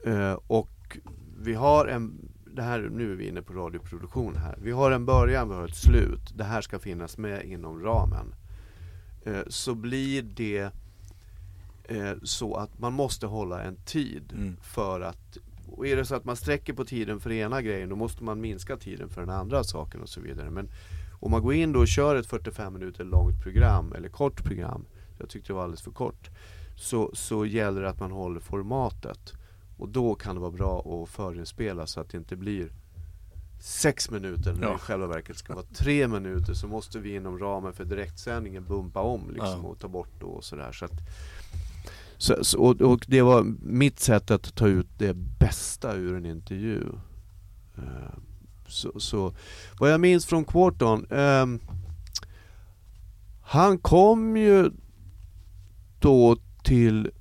eh, 0.06 0.34
och 0.48 0.98
vi 1.40 1.54
har 1.54 1.86
en, 1.88 2.30
det 2.46 2.62
här, 2.62 2.90
nu 2.92 3.12
är 3.12 3.16
vi 3.16 3.28
inne 3.28 3.42
på 3.42 3.54
radioproduktion 3.54 4.36
här. 4.36 4.58
Vi 4.62 4.72
har 4.72 4.92
en 4.92 5.06
början, 5.06 5.50
vi 5.50 5.56
har 5.56 5.66
ett 5.68 5.76
slut. 5.76 6.32
Det 6.38 6.44
här 6.44 6.62
ska 6.62 6.80
finnas 6.80 7.18
med 7.18 7.46
inom 7.46 7.80
ramen. 7.84 8.36
Eh, 9.26 9.42
så 9.48 9.76
blir 9.76 10.22
det 10.22 10.70
så 12.24 12.56
att 12.56 12.80
man 12.80 12.94
måste 12.94 13.26
hålla 13.28 13.64
en 13.64 13.76
tid 13.76 14.34
Mm. 14.38 14.58
för 14.62 15.02
att 15.02 15.38
och 15.78 15.88
är 15.88 15.95
det 15.95 16.05
så 16.05 16.15
att 16.15 16.26
man 16.26 16.36
sträcker 16.36 16.73
på 16.73 16.86
tiden 16.86 17.19
för 17.19 17.32
ena 17.32 17.61
grejen 17.61 17.89
då 17.89 17.95
måste 17.95 18.23
man 18.23 18.41
minska 18.41 18.78
tiden 18.78 19.09
för 19.09 19.21
den 19.21 19.30
andra 19.30 19.63
saken 19.63 20.01
och 20.01 20.09
så 20.09 20.21
vidare. 20.21 20.49
Men 20.49 20.69
om 21.19 21.32
man 21.32 21.41
går 21.41 21.53
in 21.53 21.71
då 21.73 21.80
och 21.80 21.88
kör 21.88 22.15
ett 22.15 22.26
45 22.28 22.73
minuter 22.73 23.03
långt 23.03 23.43
program 23.43 23.93
eller 23.93 24.09
kort 24.09 24.43
program, 24.43 24.86
jag 25.17 25.30
tyckte 25.30 25.49
det 25.49 25.53
var 25.53 25.63
alldeles 25.63 25.82
för 25.82 25.91
kort, 25.91 26.30
så, 26.76 27.11
så 27.13 27.45
gäller 27.45 27.82
det 27.82 27.89
att 27.89 27.99
man 27.99 28.11
håller 28.11 28.39
formatet. 28.39 29.34
Och 29.78 29.89
då 29.89 30.15
kan 30.15 30.36
det 30.36 30.41
vara 30.41 30.51
bra 30.51 31.03
att 31.03 31.09
förinspela 31.09 31.88
så 31.88 31.99
att 32.01 32.09
det 32.09 32.17
inte 32.17 32.36
blir 32.36 32.69
sex 33.59 34.09
minuter 34.11 34.53
när 34.53 34.61
Ja. 34.63 34.69
det 34.69 34.76
i 34.76 34.80
själva 34.80 35.07
verket 35.07 35.38
ska 35.38 35.53
vara 35.53 35.65
tre 35.65 36.07
minuter 36.07 36.53
så 36.53 36.67
måste 36.67 36.99
vi 36.99 37.15
inom 37.15 37.39
ramen 37.39 37.73
för 37.73 37.86
direktsändningen 37.86 38.63
bumpa 38.65 39.01
om 39.01 39.21
liksom 39.30 39.61
Ja. 39.63 39.69
och 39.69 39.80
ta 39.80 39.88
bort 39.88 40.09
då 40.19 40.28
och 40.28 40.43
sådär. 40.43 40.71
Så 40.71 40.86
att, 40.86 40.91
så, 42.18 42.43
så, 42.43 42.59
och, 42.59 42.82
och 42.82 43.05
det 43.07 43.22
var 43.22 43.43
mitt 43.61 43.99
sätt 43.99 44.32
att 44.32 44.55
ta 44.55 44.68
ut 44.68 44.88
det 44.97 45.13
bästa 45.13 45.95
ur 45.95 46.16
en 46.18 46.26
intervju. 46.26 46.84
Eh, 47.78 48.18
Så, 48.68 48.99
så 48.99 49.34
vad 49.80 49.91
jag 49.91 50.01
minns 50.01 50.26
från 50.26 50.45
Quarton. 50.45 51.05
Ehm, 51.11 51.59
han 53.41 53.78
kom 53.78 54.38
ju 54.38 54.72
då 55.99 56.38
till 56.63 57.11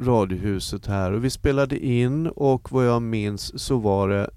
Radiohuset 0.00 0.86
här 0.86 1.12
och 1.12 1.24
vi 1.24 1.30
spelade 1.30 1.78
in 1.78 2.26
och 2.26 2.72
vad 2.72 2.86
jag 2.86 3.02
minns 3.02 3.62
så 3.62 3.78
var 3.78 4.08
det 4.08 4.30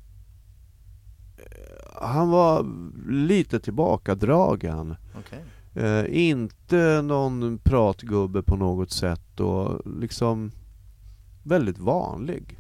eh, 1.38 2.02
han 2.02 2.30
var 2.30 2.66
lite 3.10 3.60
tillbakadragen. 3.60 4.96
Okay. 5.20 5.40
Eh, 5.76 6.04
inte 6.10 7.02
någon 7.02 7.58
pratgubbe 7.58 8.44
på 8.44 8.56
något 8.56 8.92
sätt 8.92 9.40
och 9.40 9.82
liksom 10.00 10.52
väldigt 11.44 11.78
vanlig. 11.80 12.58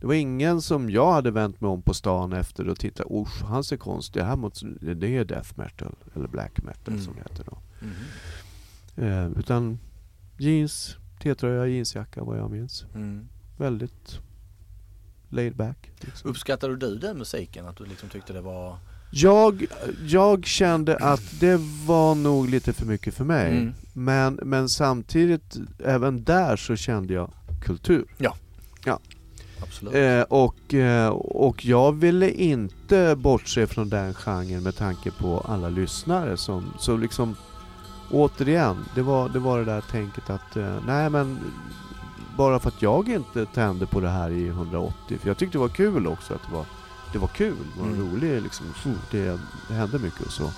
Det 0.00 0.06
var 0.06 0.14
ingen 0.14 0.62
som 0.62 0.90
jag 0.90 1.12
hade 1.12 1.30
vänt 1.30 1.60
mig 1.60 1.68
om 1.70 1.82
på 1.82 1.94
stan 1.94 2.32
efter 2.32 2.68
och 2.68 2.78
tittat, 2.78 3.06
usch 3.10 3.42
han 3.44 3.64
ser 3.64 3.76
konstig 3.76 4.20
här 4.20 4.36
mot, 4.36 4.60
det 4.80 5.16
är 5.16 5.24
death 5.24 5.50
metal 5.58 5.94
eller 6.14 6.28
black 6.28 6.62
metal 6.62 6.94
Mm. 6.94 7.04
som 7.04 7.14
det 7.14 7.20
heter 7.20 7.44
då. 7.44 7.58
Mhm. 7.86 9.08
Eh, 9.08 9.38
utan 9.38 9.78
jeans, 10.38 10.96
T-tröja, 11.22 11.66
jeansjacka 11.66 12.24
vad 12.24 12.38
jag 12.38 12.50
minns. 12.50 12.84
Mm. 12.94 13.28
Väldigt 13.58 14.20
laid 15.28 15.56
back. 15.56 15.90
Liksom. 16.00 16.30
Uppskattade 16.30 16.76
du 16.76 16.96
den 16.98 17.18
musiken? 17.18 17.66
Att 17.66 17.76
du 17.76 17.84
liksom 17.86 18.08
tyckte 18.08 18.32
det 18.32 18.40
var... 18.40 18.78
Jag, 19.16 19.66
jag 20.06 20.46
kände 20.46 20.96
att 20.96 21.40
det 21.40 21.60
var 21.86 22.14
nog 22.14 22.48
lite 22.48 22.72
för 22.72 22.86
mycket 22.86 23.14
för 23.14 23.24
mig. 23.24 23.52
Mm. 23.52 23.74
Men, 23.92 24.40
men 24.42 24.68
samtidigt, 24.68 25.56
även 25.84 26.24
där 26.24 26.56
så 26.56 26.76
kände 26.76 27.14
jag 27.14 27.30
kultur. 27.64 28.04
Absolut. 29.62 29.94
Eh, 29.94 30.20
och, 30.20 30.74
eh, 30.74 31.08
och 31.08 31.64
jag 31.64 31.92
ville 31.92 32.30
inte 32.30 33.16
bortse 33.16 33.66
från 33.66 33.88
den 33.88 34.14
genren 34.14 34.62
med 34.62 34.76
tanke 34.76 35.10
på 35.10 35.44
alla 35.48 35.68
lyssnare 35.68 36.36
som, 36.36 36.64
så 36.78 36.96
liksom 36.96 37.36
återigen, 38.10 38.84
det 38.94 39.02
var 39.02 39.28
det, 39.28 39.38
var 39.38 39.58
det 39.58 39.64
där 39.64 39.80
tänket 39.80 40.30
att 40.30 40.56
eh, 40.56 40.76
nej 40.86 41.10
men 41.10 41.38
bara 42.36 42.58
för 42.58 42.68
att 42.68 42.82
jag 42.82 43.08
inte 43.08 43.46
tände 43.46 43.86
på 43.86 44.00
det 44.00 44.08
här 44.08 44.30
i 44.30 44.48
180, 44.48 45.18
för 45.20 45.28
jag 45.28 45.36
tyckte 45.36 45.58
det 45.58 45.62
var 45.62 45.68
kul 45.68 46.06
också 46.06 46.34
att 46.34 46.40
det 46.48 46.54
var 46.54 46.64
det 47.14 47.20
var 47.20 47.28
kul, 47.28 47.56
det 47.74 47.80
var 47.80 47.88
Mm. 47.88 48.00
roligt 48.12 48.42
liksom, 48.42 48.66
det, 49.10 49.38
det 49.68 49.74
hände 49.74 49.98
mycket 49.98 50.20
och 50.26 50.32
så. 50.32 50.52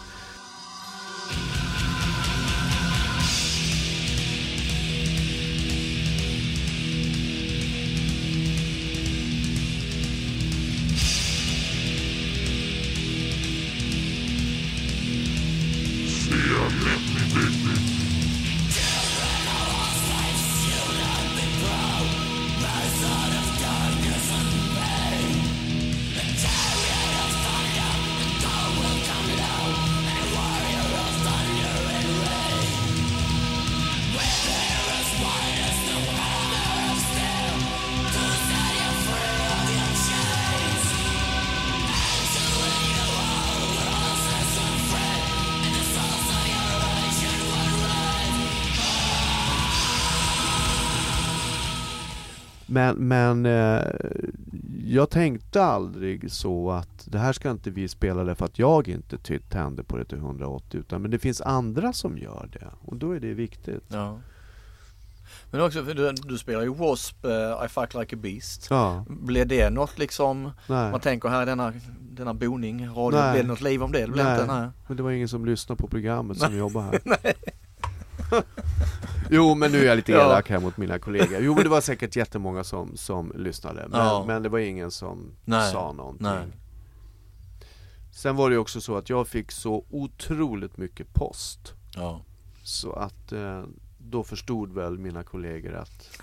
Men, 53.35 53.47
eh, 53.47 53.85
jag 54.87 55.11
tänkte 55.11 55.63
aldrig 55.65 56.33
så 56.33 56.71
att 56.71 57.05
det 57.05 57.19
här 57.19 57.33
ska 57.33 57.51
inte 57.51 57.71
vi 57.71 57.89
spela 57.89 58.25
därför 58.25 58.45
att 58.45 58.59
jag 58.59 58.89
inte 58.89 59.19
ty- 59.19 59.39
tände 59.39 59.85
på 59.85 59.97
det 59.97 60.05
till 60.05 60.19
180 60.19 60.81
utan 60.81 61.03
men 61.03 61.11
det 61.11 61.19
finns 61.19 61.41
andra 61.41 61.93
som 61.93 62.19
gör 62.19 62.49
det 62.53 62.67
och 62.85 62.97
då 62.97 63.13
är 63.13 63.21
det 63.21 63.35
viktigt. 63.35 63.85
Ja. 63.89 64.19
Men 65.51 65.61
också, 65.61 65.85
för 65.85 65.95
du, 65.95 66.13
du 66.13 66.39
spelar 66.39 66.63
ju 66.63 66.69
W.A.S.P. 66.69 67.29
eh, 67.29 67.65
I 67.65 67.69
Fuck 67.69 67.95
Like 67.95 68.17
a 68.17 68.19
Beast. 68.23 68.67
Ja, 68.71 69.05
Blev 69.09 69.47
det 69.47 69.71
något 69.71 69.99
liksom, 69.99 70.51
nej. 70.67 70.91
man 70.91 71.01
tänker 71.01 71.29
här 71.29 71.47
denna, 71.47 71.73
denna 72.01 72.35
boning, 72.35 72.89
radio, 72.89 73.19
Nej. 73.19 73.33
blev 73.33 73.45
det 73.45 73.49
något 73.49 73.61
liv 73.61 73.83
om 73.83 73.93
det? 73.93 74.01
Det 74.07 74.13
blev 74.13 74.25
Nej. 74.25 74.41
inte, 74.43 74.55
nej. 74.55 74.69
Men 74.89 74.97
det 74.97 75.03
var 75.03 75.11
ingen 75.11 75.29
som 75.29 75.47
lyssnade 75.47 75.79
på 75.79 75.89
programmet 75.89 76.39
som 76.39 76.57
jobbar 76.57 76.83
här. 76.83 77.01
jo 79.31 79.55
men 79.55 79.73
nu 79.73 79.79
är 79.81 79.85
jag 79.87 79.97
lite 79.97 80.13
elak 80.13 80.51
här 80.51 80.61
mot 80.61 80.77
mina 80.77 80.99
kollegor. 80.99 81.39
Jo 81.41 81.55
men 81.55 81.63
det 81.65 81.71
var 81.71 81.81
säkert 81.81 82.17
jättemånga 82.17 82.65
som, 82.65 82.97
som 82.97 83.33
lyssnade. 83.37 83.87
Men, 83.89 84.01
Ja. 84.01 84.25
men 84.27 84.43
det 84.43 84.49
var 84.49 84.59
ingen 84.59 84.91
som 84.91 85.31
Nej. 85.45 85.73
sa 85.73 85.93
någonting. 85.93 86.27
Nej. 86.27 86.47
Sen 88.13 88.37
var 88.37 88.51
det 88.51 88.55
ju 88.55 88.59
också 88.61 88.81
så 88.81 88.97
att 88.97 89.11
jag 89.11 89.29
fick 89.29 89.53
så 89.53 89.85
otroligt 89.91 90.77
mycket 90.77 91.15
post. 91.15 91.75
Ja. 91.95 92.21
Så 92.63 92.93
att 92.93 93.33
eh, 93.33 93.63
då 93.99 94.25
förstod 94.25 94.73
väl 94.75 94.99
mina 94.99 95.23
kollegor 95.23 95.75
att 95.75 96.19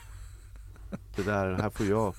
det 1.16 1.24
där, 1.24 1.54
här 1.54 1.70
får 1.70 1.86
jag 1.86 2.14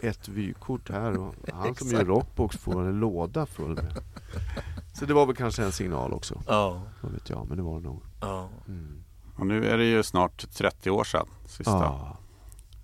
ett 0.00 0.28
vykort 0.28 0.90
här 0.90 1.18
och 1.18 1.34
han 1.52 1.74
som 1.74 1.88
gör 1.88 2.04
rockbox 2.04 2.56
får 2.56 2.82
en 2.88 3.00
låda 3.00 3.46
full 3.46 3.74
med. 3.74 4.02
Så 4.98 5.04
det 5.06 5.14
var 5.14 5.26
väl 5.26 5.36
kanske 5.36 5.64
en 5.64 5.72
signal 5.72 6.12
också. 6.12 6.42
Ja. 6.46 6.82
Vad 7.00 7.12
vet 7.12 7.30
jag, 7.30 7.48
men 7.48 7.56
det 7.56 7.62
var 7.62 7.80
det 7.80 7.86
nog. 7.86 8.02
Ja. 8.20 8.48
Mm. 8.68 9.04
Och 9.36 9.46
nu 9.46 9.66
är 9.68 9.78
det 9.78 9.84
ju 9.84 10.02
snart 10.02 10.50
30 10.50 10.90
år 10.90 11.04
sedan 11.04 11.26
sista. 11.46 11.70
Ja. 11.70 12.16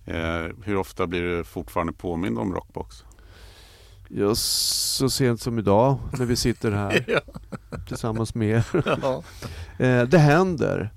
Eh, 0.05 0.47
hur 0.63 0.75
ofta 0.77 1.07
blir 1.07 1.21
du 1.21 1.43
fortfarande 1.43 1.93
påmind 1.93 2.39
om 2.39 2.53
Rockbox? 2.53 3.03
Ja, 4.09 4.35
så 4.35 5.09
sent 5.09 5.41
som 5.41 5.59
idag 5.59 5.97
när 6.19 6.25
vi 6.25 6.35
sitter 6.35 6.71
här 6.71 7.05
Ja. 7.07 7.19
tillsammans 7.87 8.35
med 8.35 8.49
er. 8.49 8.65
Ja. 9.01 9.23
Eh, 9.85 10.03
det 10.03 10.17
händer. 10.17 10.93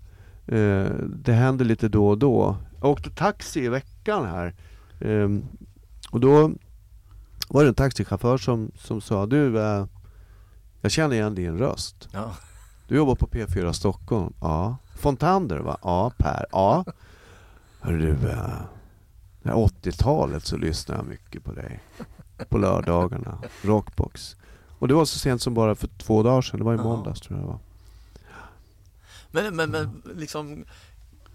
Eh, 0.46 0.90
det 1.08 1.32
händer 1.32 1.64
lite 1.64 1.88
då 1.88 2.08
och 2.08 2.18
då. 2.18 2.56
Jag 2.80 2.90
åkte 2.90 3.10
taxi 3.10 3.64
i 3.64 3.68
veckan 3.68 4.26
här. 4.26 4.54
Ehm, 5.00 5.44
och 6.10 6.20
då 6.20 6.50
var 7.48 7.62
det 7.62 7.68
en 7.68 7.74
taxichaufför 7.74 8.38
som, 8.38 8.70
som 8.76 9.00
sa 9.00 9.26
du, 9.26 9.60
eh, 9.60 9.86
Jag 10.80 10.90
känner 10.90 11.16
igen 11.16 11.34
din 11.34 11.58
röst. 11.58 12.08
Ja. 12.12 12.34
Du 12.88 12.96
jobbar 12.96 13.14
på 13.14 13.26
P4 13.26 13.72
Stockholm? 13.72 14.32
Ja. 14.40 14.76
Fontander 14.96 15.58
va? 15.58 15.78
Ja. 15.82 16.12
Per? 16.16 16.46
Ja. 16.52 16.84
Hörru 17.80 17.98
du, 17.98 18.28
eh, 18.28 18.60
det 19.42 19.48
här 19.48 19.56
80-talet 19.56 20.46
så 20.46 20.56
lyssnade 20.56 21.00
jag 21.00 21.06
mycket 21.06 21.44
på 21.44 21.52
dig. 21.52 21.80
På 22.48 22.58
lördagarna. 22.58 23.38
Rockbox. 23.62 24.36
Och 24.78 24.88
det 24.88 24.94
var 24.94 25.04
så 25.04 25.18
sent 25.18 25.42
som 25.42 25.54
bara 25.54 25.74
för 25.74 25.88
två 25.88 26.22
dagar 26.22 26.42
sedan. 26.42 26.58
Det 26.58 26.64
var 26.64 26.74
i 26.74 26.78
måndags 26.78 27.20
tror 27.20 27.38
jag 27.38 27.46
det 27.46 27.50
var. 27.50 27.58
Men, 29.30 29.56
men, 29.56 29.70
men 29.70 30.02
liksom 30.16 30.64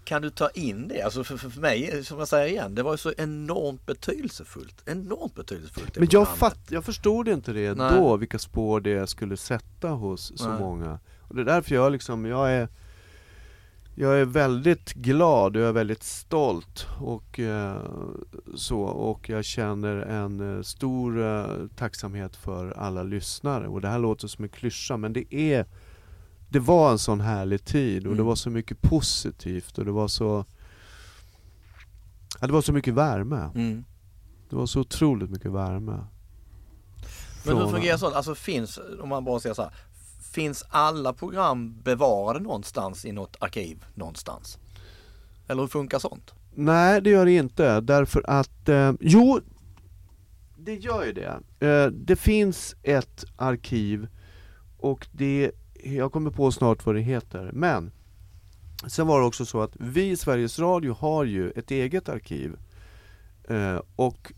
kan 0.04 0.22
du 0.22 0.30
ta 0.30 0.48
in 0.50 0.88
det? 0.88 1.02
Alltså 1.02 1.24
för, 1.24 1.36
för 1.36 1.60
mig, 1.60 2.04
som 2.04 2.18
jag 2.18 2.28
säger 2.28 2.46
igen, 2.46 2.74
det 2.74 2.82
var 2.82 2.96
så 2.96 3.12
enormt 3.18 3.86
betydelsefullt. 3.86 4.82
Enormt 4.86 5.34
betydelsefullt. 5.34 5.98
Men 5.98 6.08
jag, 6.10 6.36
fatt, 6.36 6.58
jag 6.68 6.84
förstod 6.84 7.28
inte 7.28 7.52
det 7.52 7.74
Nej. 7.74 7.98
då, 7.98 8.16
vilka 8.16 8.38
spår 8.38 8.80
det 8.80 9.06
skulle 9.06 9.36
sätta 9.36 9.88
hos 9.88 10.32
så 10.38 10.48
Nej. 10.48 10.60
många. 10.60 10.98
Och 11.20 11.34
det 11.34 11.40
är 11.40 11.44
därför 11.44 11.74
jag 11.74 11.92
liksom, 11.92 12.24
jag 12.24 12.52
är 12.52 12.68
jag 13.96 14.20
är 14.20 14.24
väldigt 14.24 14.92
glad 14.92 15.56
och 15.56 15.62
jag 15.62 15.68
är 15.68 15.72
väldigt 15.72 16.02
stolt 16.02 16.86
och 17.00 17.40
eh, 17.40 17.76
så 18.54 18.80
och 18.82 19.28
jag 19.28 19.44
känner 19.44 19.96
en 19.96 20.56
eh, 20.56 20.62
stor 20.62 21.22
eh, 21.22 21.46
tacksamhet 21.76 22.36
för 22.36 22.70
alla 22.70 23.02
lyssnare 23.02 23.68
och 23.68 23.80
det 23.80 23.88
här 23.88 23.98
låter 23.98 24.28
som 24.28 24.44
en 24.44 24.50
klyscha 24.50 24.96
men 24.96 25.12
det 25.12 25.34
är 25.34 25.66
Det 26.54 26.60
var 26.60 26.90
en 26.92 26.98
sån 26.98 27.20
härlig 27.20 27.64
tid 27.64 28.02
och 28.06 28.12
det 28.12 28.16
Mm. 28.16 28.26
var 28.26 28.34
så 28.34 28.50
mycket 28.50 28.82
positivt 28.82 29.78
och 29.78 29.84
det 29.84 29.90
var 29.92 30.08
så 30.08 30.44
Ja 32.40 32.46
det 32.46 32.52
var 32.52 32.62
så 32.62 32.72
mycket 32.72 32.94
värme. 32.94 33.50
Mm. 33.54 33.84
Det 34.50 34.56
var 34.56 34.66
så 34.66 34.80
otroligt 34.80 35.30
mycket 35.30 35.50
värme. 35.52 35.92
Men 37.46 37.56
hur 37.56 37.62
Från- 37.64 37.72
fungerar 37.72 37.96
sånt? 37.96 38.14
Alltså 38.14 38.34
finns, 38.34 38.78
om 39.00 39.08
man 39.08 39.24
bara 39.24 39.40
säger 39.40 39.54
så 39.54 39.62
här, 39.62 39.72
finns 40.32 40.64
alla 40.68 41.12
program 41.12 41.80
bevarade 41.82 42.40
någonstans 42.44 43.04
i 43.04 43.12
något 43.12 43.36
arkiv 43.40 43.84
någonstans? 43.94 44.58
Eller 45.48 45.60
hur 45.62 45.68
funkar 45.68 45.98
sånt? 45.98 46.34
Nej, 46.54 47.00
det 47.02 47.10
gör 47.10 47.24
det 47.24 47.32
inte. 47.36 47.80
Därför 47.80 48.24
att, 48.30 48.68
eh, 48.68 48.92
jo, 49.00 49.40
det 50.58 50.74
gör 50.74 51.04
ju 51.04 51.12
det. 51.12 51.40
Eh, 51.68 51.86
det 51.86 52.16
finns 52.16 52.74
ett 52.82 53.24
arkiv 53.36 54.08
och 54.78 55.06
det, 55.12 55.50
jag 55.84 56.12
kommer 56.12 56.30
på 56.30 56.52
snart 56.52 56.86
vad 56.86 56.94
det 56.94 57.00
heter. 57.00 57.50
Men 57.52 57.92
sen 58.86 59.06
var 59.06 59.20
det 59.20 59.26
också 59.26 59.46
så 59.46 59.62
att 59.62 59.76
vi 59.80 60.10
i 60.10 60.16
Sveriges 60.16 60.58
Radio 60.58 60.92
har 60.92 61.24
ju 61.24 61.50
ett 61.50 61.70
eget 61.70 62.08
arkiv. 62.08 62.56
Eh, 63.48 63.80
och 63.96 64.32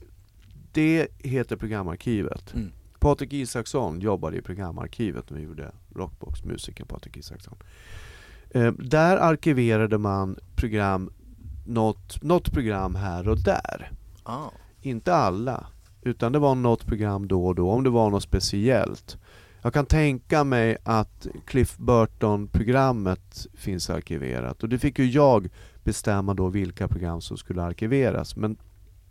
det 0.73 1.09
heter 1.19 1.57
Programarkivet. 1.57 2.55
Mm. 2.55 2.73
Patrik 2.99 3.33
Isaksson 3.33 4.01
jobbade 4.01 4.37
i 4.37 4.43
Programarkivet 4.43 5.31
när 5.31 5.39
vi 5.39 5.45
gjorde 5.45 5.73
Rockbox, 5.95 6.45
musikern 6.45 6.87
Patrik 6.87 7.17
Isaksson. 7.17 7.59
Eh, 8.51 8.73
där 8.73 9.17
arkiverade 9.17 9.99
man 9.99 10.39
program, 10.55 11.11
något, 11.67 12.23
något 12.23 12.53
program 12.53 12.95
här 12.95 13.29
och 13.29 13.39
där. 13.39 13.91
Ah. 14.23 14.49
Inte 14.81 15.15
alla, 15.15 15.67
utan 16.03 16.33
det 16.33 16.39
var 16.39 16.55
något 16.55 16.87
program 16.87 17.29
då 17.29 17.47
och 17.47 17.55
då, 17.55 17.71
om 17.71 17.85
det 17.85 17.91
var 17.91 18.11
något 18.11 18.23
speciellt. 18.23 19.19
Jag 19.67 19.73
kan 19.73 19.87
tänka 19.87 20.45
mig 20.45 20.77
att 20.83 21.27
Cliff 21.45 21.77
Burton-programmet 21.77 23.47
finns 23.55 23.91
arkiverat 23.91 24.63
och 24.63 24.69
det 24.69 24.79
fick 24.79 24.99
ju 24.99 25.05
jag 25.05 25.49
bestämma 25.85 26.35
då 26.35 26.49
vilka 26.49 26.89
program 26.89 27.21
som 27.21 27.37
skulle 27.37 27.63
arkiveras. 27.63 28.37
Men, 28.37 28.57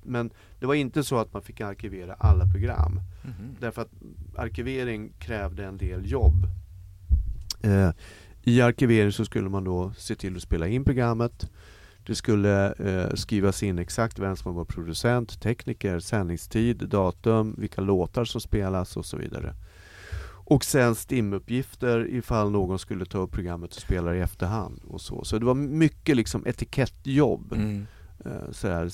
men 0.04 0.30
det 0.60 0.66
var 0.66 0.74
inte 0.74 1.04
så 1.04 1.18
att 1.18 1.34
man 1.34 1.42
fick 1.42 1.62
arkivera 1.62 2.14
alla 2.14 2.46
program. 2.46 3.00
Mhm. 3.24 3.56
Därför 3.60 3.82
att 3.82 3.92
arkivering 4.36 5.14
krävde 5.20 5.66
en 5.66 5.78
del 5.78 6.12
jobb. 6.12 6.48
Eh, 7.62 7.90
I 8.44 8.62
arkivering 8.62 9.12
så 9.12 9.26
skulle 9.26 9.50
man 9.50 9.64
då 9.64 9.92
se 9.98 10.16
till 10.16 10.36
att 10.36 10.42
spela 10.42 10.68
in 10.68 10.84
programmet. 10.84 11.52
Det 12.06 12.16
skulle 12.16 12.74
eh, 12.74 13.14
skrivas 13.14 13.64
in 13.64 13.80
exakt 13.80 14.20
vem 14.20 14.36
som 14.36 14.56
var 14.56 14.66
producent, 14.66 15.42
tekniker, 15.42 16.00
sändningstid, 16.00 16.90
datum, 16.90 17.56
vilka 17.58 17.82
låtar 17.82 18.26
som 18.26 18.42
spelas 18.42 18.98
och 18.98 19.06
så 19.06 19.18
vidare. 19.18 19.56
Och 20.48 20.66
sen 20.66 20.96
stimuppgifter 20.96 22.08
ifall 22.10 22.52
någon 22.52 22.80
skulle 22.80 23.06
ta 23.06 23.18
upp 23.18 23.32
programmet 23.32 23.76
och 23.76 23.82
spela 23.82 24.12
det 24.12 24.18
i 24.18 24.22
efterhand 24.22 24.82
och 24.88 25.02
så. 25.02 25.24
Så 25.24 25.40
det 25.40 25.46
var 25.46 25.54
mycket 25.56 26.16
liksom 26.16 26.48
etikettjobb 26.48 27.54
Mm. 27.54 27.86
eh, 28.26 28.52
sådär, 28.52 28.90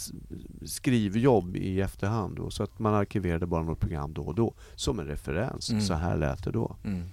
skrivjobb 0.65 1.55
i 1.55 1.81
efterhand 1.81 2.35
då, 2.35 2.49
så 2.49 2.63
att 2.63 2.79
man 2.79 2.93
arkiverade 2.93 3.45
bara 3.45 3.63
något 3.63 3.79
program 3.79 4.13
då 4.13 4.21
och 4.21 4.35
då 4.35 4.53
som 4.75 4.99
en 4.99 5.05
referens. 5.07 5.69
Mm. 5.69 5.81
Så 5.81 5.93
här 5.93 6.17
lät 6.17 6.43
det 6.43 6.51
då. 6.51 6.75
Mm. 6.83 7.03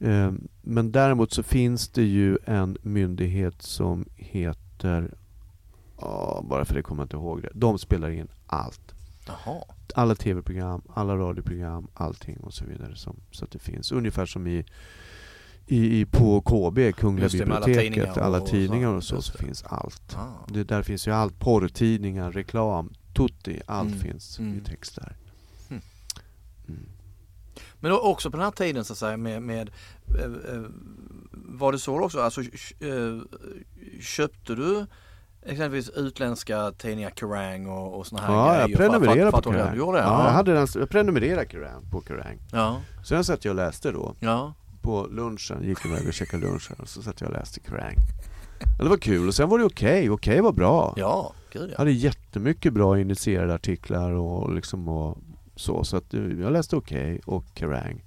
Eh, 0.00 0.32
men 0.62 0.92
däremot 0.92 1.32
så 1.32 1.42
finns 1.42 1.88
det 1.88 2.02
ju 2.04 2.38
en 2.44 2.76
myndighet 2.82 3.62
som 3.62 4.04
heter, 4.16 5.14
bara 6.42 6.64
för 6.64 6.74
det 6.74 6.82
kommer 6.82 7.02
jag 7.02 7.06
inte 7.06 7.16
ihåg 7.16 7.42
det. 7.42 7.50
De 7.54 7.78
spelar 7.78 8.10
in 8.10 8.28
allt. 8.46 8.94
Jaha. 9.26 9.62
Alla 9.94 10.14
tv-program, 10.14 10.82
alla 10.94 11.16
radioprogram, 11.16 11.88
allting 11.94 12.36
och 12.36 12.54
så 12.54 12.64
vidare. 12.64 12.96
Som, 12.96 13.16
så 13.30 13.44
att 13.44 13.50
det 13.50 13.58
finns. 13.58 13.92
Ungefär 13.92 14.26
som 14.26 14.46
i, 14.46 14.64
i, 15.66 16.00
i 16.00 16.06
på 16.06 16.40
KB, 16.40 16.92
Kungliga 16.96 17.28
det, 17.28 17.46
med 17.46 17.56
alla 17.56 17.66
biblioteket, 17.66 18.14
tidningar 18.14 18.24
alla 18.24 18.96
och- 18.96 19.04
så. 19.04 19.16
och 19.16 19.24
så, 19.24 19.32
så 19.32 19.38
det. 19.38 19.44
finns 19.44 19.62
allt. 19.62 20.16
Ah. 20.16 20.46
Det, 20.48 20.64
där 20.64 20.82
finns 20.82 21.06
ju 21.06 21.10
allt, 21.10 21.38
porrtidningar, 21.38 22.32
reklam, 22.32 22.92
tutti, 23.14 23.60
allt 23.66 23.88
Mm, 23.88 24.00
finns 24.00 24.38
mm. 24.38 24.58
i 24.58 24.60
text 24.60 24.94
där. 24.96 25.16
Mm. 25.70 25.82
Mm. 26.68 26.88
Men 27.80 27.92
också 27.92 28.30
på 28.30 28.36
den 28.36 28.44
här 28.44 28.50
tiden 28.50 28.84
så 28.84 28.92
att 28.92 28.98
säga 28.98 29.16
med, 29.16 29.42
med 29.42 29.70
eh, 30.18 30.24
eh, 30.54 30.62
var 31.32 31.72
det 31.72 31.78
så 31.78 32.00
också, 32.04 32.20
alltså 32.20 32.40
eh, 32.40 33.20
köpte 34.00 34.54
du 34.54 34.86
exempelvis 35.46 35.88
utländska 35.90 36.72
tidningar, 36.78 37.10
Kerrang 37.10 37.66
och, 37.66 37.98
och 37.98 38.06
såna 38.06 38.22
här 38.22 38.32
Ja, 38.34 38.48
grejer? 38.52 38.68
jag 38.68 38.78
prenumererar 38.78 39.30
för, 39.30 39.40
på 39.42 39.52
Kerrang. 39.52 39.70
Det? 39.72 39.76
Ja, 39.78 39.96
jag, 39.98 40.04
Ja, 40.06 40.28
hade 40.30 40.52
den, 40.54 40.66
jag 40.74 40.90
prenumererade 40.90 41.46
Kerrang, 41.50 41.82
på 41.90 42.02
Kerrang. 42.08 42.38
ja, 42.52 42.80
Sen 43.04 43.24
satt 43.24 43.44
jag 43.44 43.52
och 43.52 43.56
läste 43.56 43.92
då. 43.92 44.14
ja. 44.20 44.54
På 44.82 45.06
lunchen, 45.10 45.62
gick 45.62 45.86
iväg 45.86 46.06
och 46.08 46.12
käkade 46.14 46.46
lunchen 46.46 46.76
och 46.78 46.88
så 46.88 47.02
satt 47.02 47.20
jag 47.20 47.30
och 47.30 47.36
läste 47.36 47.60
Kerrang. 47.68 47.94
Ja, 48.78 48.84
Det 48.84 48.88
var 48.90 48.96
kul 48.96 49.28
och 49.28 49.34
sen 49.34 49.48
var 49.48 49.58
det 49.58 49.64
okej, 49.64 50.10
okej 50.10 50.40
var 50.40 50.52
bra. 50.52 50.94
Ja, 50.96 51.32
gud 51.52 51.62
Jag 51.62 51.70
ja. 51.70 51.74
hade 51.78 51.92
jättemycket 51.92 52.72
bra 52.72 53.00
initierade 53.00 53.54
artiklar 53.54 54.10
och 54.12 54.54
liksom 54.54 54.88
och 54.88 55.18
så, 55.56 55.84
så 55.84 55.96
att 55.96 56.14
eh, 56.14 56.20
jag 56.20 56.52
läste 56.52 56.76
okej 56.76 57.20
och 57.26 57.44
Kerrang. 57.54 58.04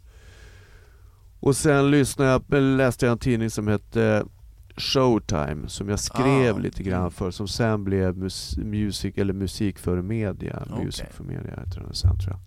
Och 1.39 1.55
sen 1.57 1.91
lyssnade 1.91 2.31
jag, 2.31 2.61
läste 2.61 3.05
jag 3.05 3.11
en 3.11 3.17
tidning 3.17 3.49
som 3.49 3.67
hette 3.67 4.25
Showtime 4.77 5.69
som 5.69 5.89
jag 5.89 5.99
skrev 5.99 6.55
Ah, 6.55 6.59
lite 6.59 6.83
grann 6.83 6.99
mm. 6.99 7.11
för 7.11 7.31
som 7.31 7.47
sen 7.47 7.83
blev 7.83 8.17
mus, 8.17 8.57
music, 8.57 9.17
eller 9.17 9.33
musik 9.33 9.79
för 9.79 10.01
media. 10.01 10.63
Okej. 10.69 10.85
Music 10.85 11.05
för 11.11 11.23
media 11.23 11.59
heter 11.65 11.81
den 11.81 11.93
sen 11.93 12.19
tror 12.19 12.33
jag. 12.33 12.39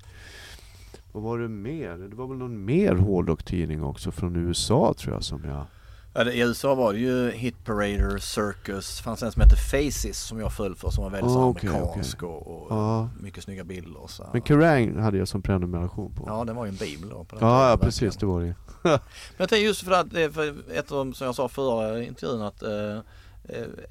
Vad 1.12 1.22
var 1.22 1.38
det 1.38 1.48
mer? 1.48 1.98
Det 1.98 2.16
var 2.16 2.26
väl 2.26 2.38
någon 2.38 2.64
mer 2.64 2.94
hårdrocktidning 2.94 3.82
också 3.82 4.10
från 4.12 4.36
USA 4.36 4.94
tror 4.98 5.14
jag 5.14 5.24
som 5.24 5.44
jag... 5.44 5.64
det, 6.12 6.32
I 6.34 6.40
USA 6.40 6.74
var 6.74 6.92
det 6.92 6.98
ju 6.98 7.30
Hit 7.30 7.64
Parader, 7.64 8.18
Circus, 8.18 9.00
fanns 9.00 9.22
en 9.22 9.32
som 9.32 9.42
hette 9.42 9.56
Faces 9.56 10.18
som 10.20 10.40
jag 10.40 10.52
föll 10.52 10.74
för 10.76 10.90
som 10.90 11.04
var 11.04 11.10
väldigt 11.10 11.32
så 11.32 11.42
okej, 11.44 11.68
amerikansk 11.70 12.22
och, 12.22 12.46
och 12.46 12.66
Ja. 12.70 13.08
mycket 13.20 13.44
snygga 13.44 13.64
bilder 13.64 14.00
så. 14.08 14.26
Men 14.32 14.42
Kerrang 14.42 14.98
hade 14.98 15.18
jag 15.18 15.28
som 15.28 15.42
prenumeration 15.42 16.12
på. 16.14 16.24
Ja, 16.26 16.44
det 16.44 16.52
var 16.52 16.64
ju 16.64 16.68
en 16.68 16.76
bibel 16.76 17.08
då. 17.08 17.24
På 17.24 17.36
den 17.36 17.48
ja, 17.48 17.70
ja 17.70 17.76
precis 17.76 18.16
det 18.16 18.26
var 18.26 18.40
det 18.40 18.54
Men 18.82 18.98
jag 19.36 19.48
tänker 19.48 19.66
just 19.66 19.82
för 19.84 19.92
att, 19.92 20.14
eh, 20.16 20.30
för 20.30 20.54
ett 20.72 20.92
av, 20.92 21.12
som 21.12 21.24
jag 21.26 21.34
sa 21.34 21.48
förra 21.48 22.02
intervjun 22.02 22.42
att 22.42 22.62
eh, 22.62 22.98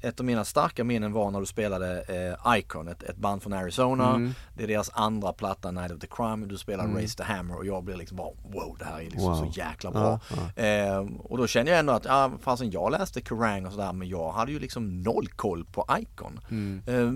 ett 0.00 0.20
av 0.20 0.26
mina 0.26 0.44
starka 0.44 0.84
minnen 0.84 1.12
var 1.12 1.30
när 1.30 1.40
du 1.40 1.46
spelade 1.46 2.02
eh, 2.44 2.56
Icon, 2.58 2.88
ett, 2.88 3.02
ett 3.02 3.16
band 3.16 3.42
från 3.42 3.52
Arizona. 3.52 4.08
Mm. 4.08 4.34
Det 4.54 4.62
är 4.62 4.68
deras 4.68 4.90
andra 4.94 5.32
platta, 5.32 5.70
Night 5.70 5.92
of 5.92 5.98
the 6.00 6.06
Crime. 6.06 6.46
Du 6.46 6.58
spelar 6.58 6.84
Mm. 6.84 6.96
Raise 6.96 7.16
the 7.16 7.22
Hammer 7.22 7.56
och 7.56 7.66
jag 7.66 7.84
blir 7.84 7.96
liksom 7.96 8.16
bara 8.16 8.28
wow, 8.52 8.76
det 8.78 8.84
här 8.84 8.98
är 9.00 9.04
liksom 9.04 9.22
Wow. 9.32 9.34
så 9.52 9.60
jäkla 9.60 9.90
bra. 9.90 10.20
Ja, 10.30 10.36
ja. 10.56 10.62
Eh, 10.62 11.06
och 11.18 11.38
då 11.38 11.46
kände 11.46 11.70
jag 11.70 11.80
ändå 11.80 11.92
att, 11.92 12.04
ja 12.04 12.30
fasen 12.42 12.70
jag 12.70 12.92
läste 12.92 13.20
Kerrang 13.20 13.66
och 13.66 13.72
sådär 13.72 13.92
men 13.92 14.08
jag 14.08 14.32
hade 14.32 14.52
ju 14.52 14.58
liksom 14.58 15.02
noll 15.02 15.28
koll 15.36 15.64
på 15.64 15.86
Icon. 16.00 16.40
Mm. 16.50 16.82
Eh, 16.86 17.12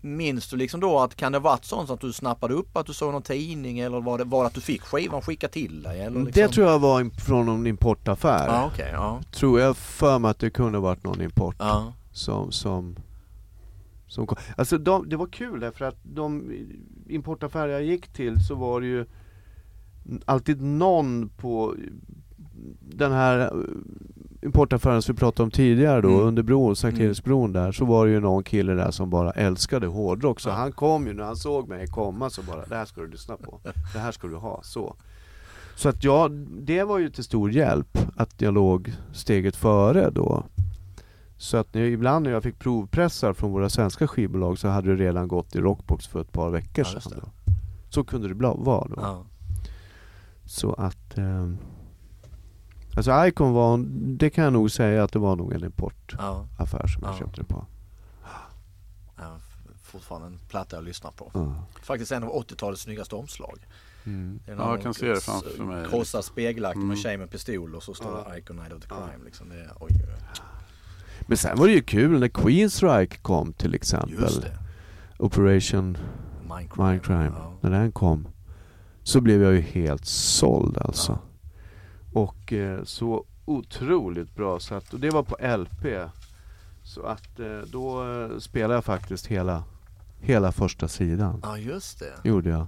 minns 0.00 0.48
du 0.50 0.56
liksom 0.56 0.80
då 0.80 1.00
att 1.00 1.14
kan 1.14 1.32
det 1.32 1.38
varit 1.38 1.64
sånt 1.64 1.90
att 1.90 2.00
du 2.00 2.12
snappade 2.12 2.54
upp 2.54 2.76
att 2.76 2.86
du 2.86 2.92
såg 2.94 3.12
någon 3.12 3.22
tidning 3.22 3.78
eller 3.78 4.00
var 4.00 4.18
det, 4.18 4.24
var 4.24 4.40
det 4.42 4.46
att 4.46 4.54
du 4.54 4.60
fick 4.60 4.82
skivan 4.82 5.22
skickad 5.22 5.50
till 5.50 5.82
dig? 5.82 6.00
Eller 6.00 6.20
liksom? 6.24 6.42
Det 6.42 6.48
tror 6.48 6.66
jag 6.70 6.78
var 6.78 7.20
från 7.20 7.46
någon 7.46 7.66
importaffär. 7.66 8.46
Ja 8.46 8.70
okej, 8.72 8.90
ja. 8.92 9.20
Tror 9.32 9.60
jag 9.60 9.76
för 9.76 10.18
mig 10.18 10.30
att 10.30 10.38
det 10.38 10.50
kunde 10.50 10.78
varit 10.78 11.04
någon 11.04 11.22
import 11.22 11.53
ja. 11.58 11.92
som, 12.12 12.52
som, 12.52 12.96
som 14.06 14.26
kom. 14.26 14.38
Alltså 14.56 14.78
de, 14.78 15.08
det 15.08 15.16
var 15.16 15.26
kul 15.26 15.60
därför 15.60 15.84
att 15.84 15.98
de 16.02 16.52
importaffärer 17.08 17.72
jag 17.72 17.84
gick 17.84 18.08
till 18.12 18.44
så 18.44 18.54
var 18.54 18.80
det 18.80 18.86
ju 18.86 19.06
alltid 20.24 20.62
någon 20.62 21.28
på 21.28 21.74
den 22.80 23.12
här 23.12 23.38
eh, 23.40 24.46
importaffären 24.46 25.02
som 25.02 25.14
vi 25.14 25.18
pratade 25.18 25.44
om 25.44 25.50
tidigare 25.50 26.00
då, 26.00 26.08
Mm. 26.08 26.20
under 26.26 26.42
bron, 26.42 26.76
Sankt 26.76 27.00
Eriksbron 27.00 27.52
där, 27.52 27.72
så 27.72 27.84
var 27.84 28.06
det 28.06 28.12
ju 28.12 28.20
någon 28.20 28.42
kille 28.44 28.72
där 28.74 28.90
som 28.90 29.10
bara 29.10 29.30
älskade 29.30 29.86
hårdrock. 29.86 30.40
Så 30.40 30.50
han 30.50 30.72
kom 30.72 31.06
ju, 31.06 31.12
när 31.14 31.24
han 31.24 31.36
såg 31.36 31.68
mig 31.68 31.86
komma 31.86 32.30
så 32.30 32.42
bara, 32.42 32.66
det 32.66 32.76
här 32.76 32.84
ska 32.84 33.00
du 33.00 33.08
lyssna 33.08 33.36
på. 33.36 33.60
Det 33.92 33.98
här 33.98 34.12
ska 34.12 34.26
du 34.28 34.36
ha, 34.36 34.60
så. 34.62 34.96
Så 35.76 35.88
att 35.88 36.04
ja, 36.04 36.28
det 36.60 36.82
var 36.84 36.98
ju 36.98 37.10
till 37.10 37.24
stor 37.24 37.50
hjälp 37.50 37.98
att 38.16 38.40
jag 38.40 38.54
låg 38.54 38.92
steget 39.12 39.56
före 39.56 40.10
då. 40.10 40.44
Så 41.44 41.56
att 41.56 41.74
när, 41.74 41.82
ibland 41.82 42.24
när 42.24 42.30
jag 42.32 42.42
fick 42.42 42.58
provpressar 42.58 43.32
från 43.32 43.52
våra 43.52 43.70
svenska 43.70 44.08
skivbolag 44.08 44.58
så 44.58 44.68
hade 44.68 44.96
det 44.96 45.04
redan 45.04 45.28
gått 45.28 45.54
i 45.54 45.60
Rockbox 45.60 46.06
för 46.06 46.20
ett 46.20 46.32
par 46.32 46.50
veckor 46.50 46.86
Ja, 46.94 47.00
sedan. 47.00 47.30
Så 47.88 48.04
kunde 48.04 48.28
det 48.28 48.34
bla- 48.34 48.64
vara 48.64 48.88
då. 48.88 48.94
Ja. 48.96 49.24
Så 50.44 50.72
att... 50.72 51.18
Eh, 51.18 51.50
alltså 52.96 53.26
Icon 53.26 53.52
var, 53.52 53.84
det 54.18 54.30
kan 54.30 54.44
jag 54.44 54.52
nog 54.52 54.70
säga 54.70 55.04
att 55.04 55.12
det 55.12 55.18
var 55.18 55.36
nog 55.36 55.52
en 55.52 55.64
importaffär 55.64 56.80
Ja. 56.82 56.88
som 56.88 57.02
jag 57.02 57.12
Ja. 57.14 57.18
köpte 57.18 57.40
det 57.40 57.46
på. 57.46 57.66
Fortfarande 59.82 60.26
en 60.26 60.38
platta 60.48 60.76
jag 60.76 60.84
lyssnar 60.84 61.10
på. 61.10 61.30
Ja. 61.34 61.64
Faktiskt 61.82 62.12
en 62.12 62.22
av 62.24 62.30
80-talets 62.30 62.82
snyggaste 62.82 63.14
omslag. 63.16 63.58
Mm. 64.04 64.40
Ja, 64.46 64.52
jag 64.54 64.82
kan 64.82 64.94
se 64.94 65.06
det 65.08 65.20
framför 65.20 65.64
mig. 65.64 65.86
Krossad 65.90 66.24
spegelaktig 66.24 66.78
med 66.78 66.84
Mm. 66.84 66.96
tjej 66.96 67.16
med 67.18 67.30
pistol 67.30 67.74
och 67.74 67.82
så 67.82 67.94
står 67.94 68.10
Ja. 68.26 68.32
det 68.32 68.38
Icon 68.38 68.56
Night 68.56 68.72
of 68.72 68.80
the 68.82 68.86
Ja. 68.90 68.96
Crime. 69.08 69.24
Liksom. 69.24 69.48
Det 69.48 69.54
är, 69.54 69.70
oj, 69.80 69.90
oj. 69.90 70.40
Men 71.26 71.36
sen 71.36 71.58
var 71.58 71.66
det 71.66 71.72
ju 71.72 71.82
kul 71.82 72.20
när 72.20 72.28
Queensryche 72.28 73.16
kom 73.22 73.52
till 73.52 73.74
exempel. 73.74 74.44
Operation 75.18 75.98
Mindcrime. 76.56 76.88
Mindcrime. 76.90 77.32
Ja. 77.36 77.52
När 77.60 77.70
den 77.70 77.92
kom 77.92 78.28
så 79.02 79.20
blev 79.20 79.42
jag 79.42 79.52
ju 79.52 79.60
helt 79.60 80.04
såld 80.06 80.78
alltså. 80.78 81.18
Och 82.12 82.52
eh, 82.52 82.84
så 82.84 83.24
otroligt 83.44 84.34
bra 84.34 84.60
så 84.60 84.74
att, 84.74 84.94
och 84.94 85.00
det 85.00 85.10
var 85.10 85.22
på 85.22 85.36
LP. 85.56 86.10
Så 86.82 87.02
att 87.02 87.40
eh, 87.40 87.58
då 87.72 88.12
eh, 88.12 88.38
spelade 88.38 88.74
jag 88.74 88.84
faktiskt 88.84 89.26
hela, 89.26 89.64
hela 90.20 90.52
första 90.52 90.88
sidan. 90.88 91.40
ja, 91.42 91.58
just 91.58 91.98
det. 91.98 92.28
Gjorde 92.28 92.50
jag. 92.50 92.66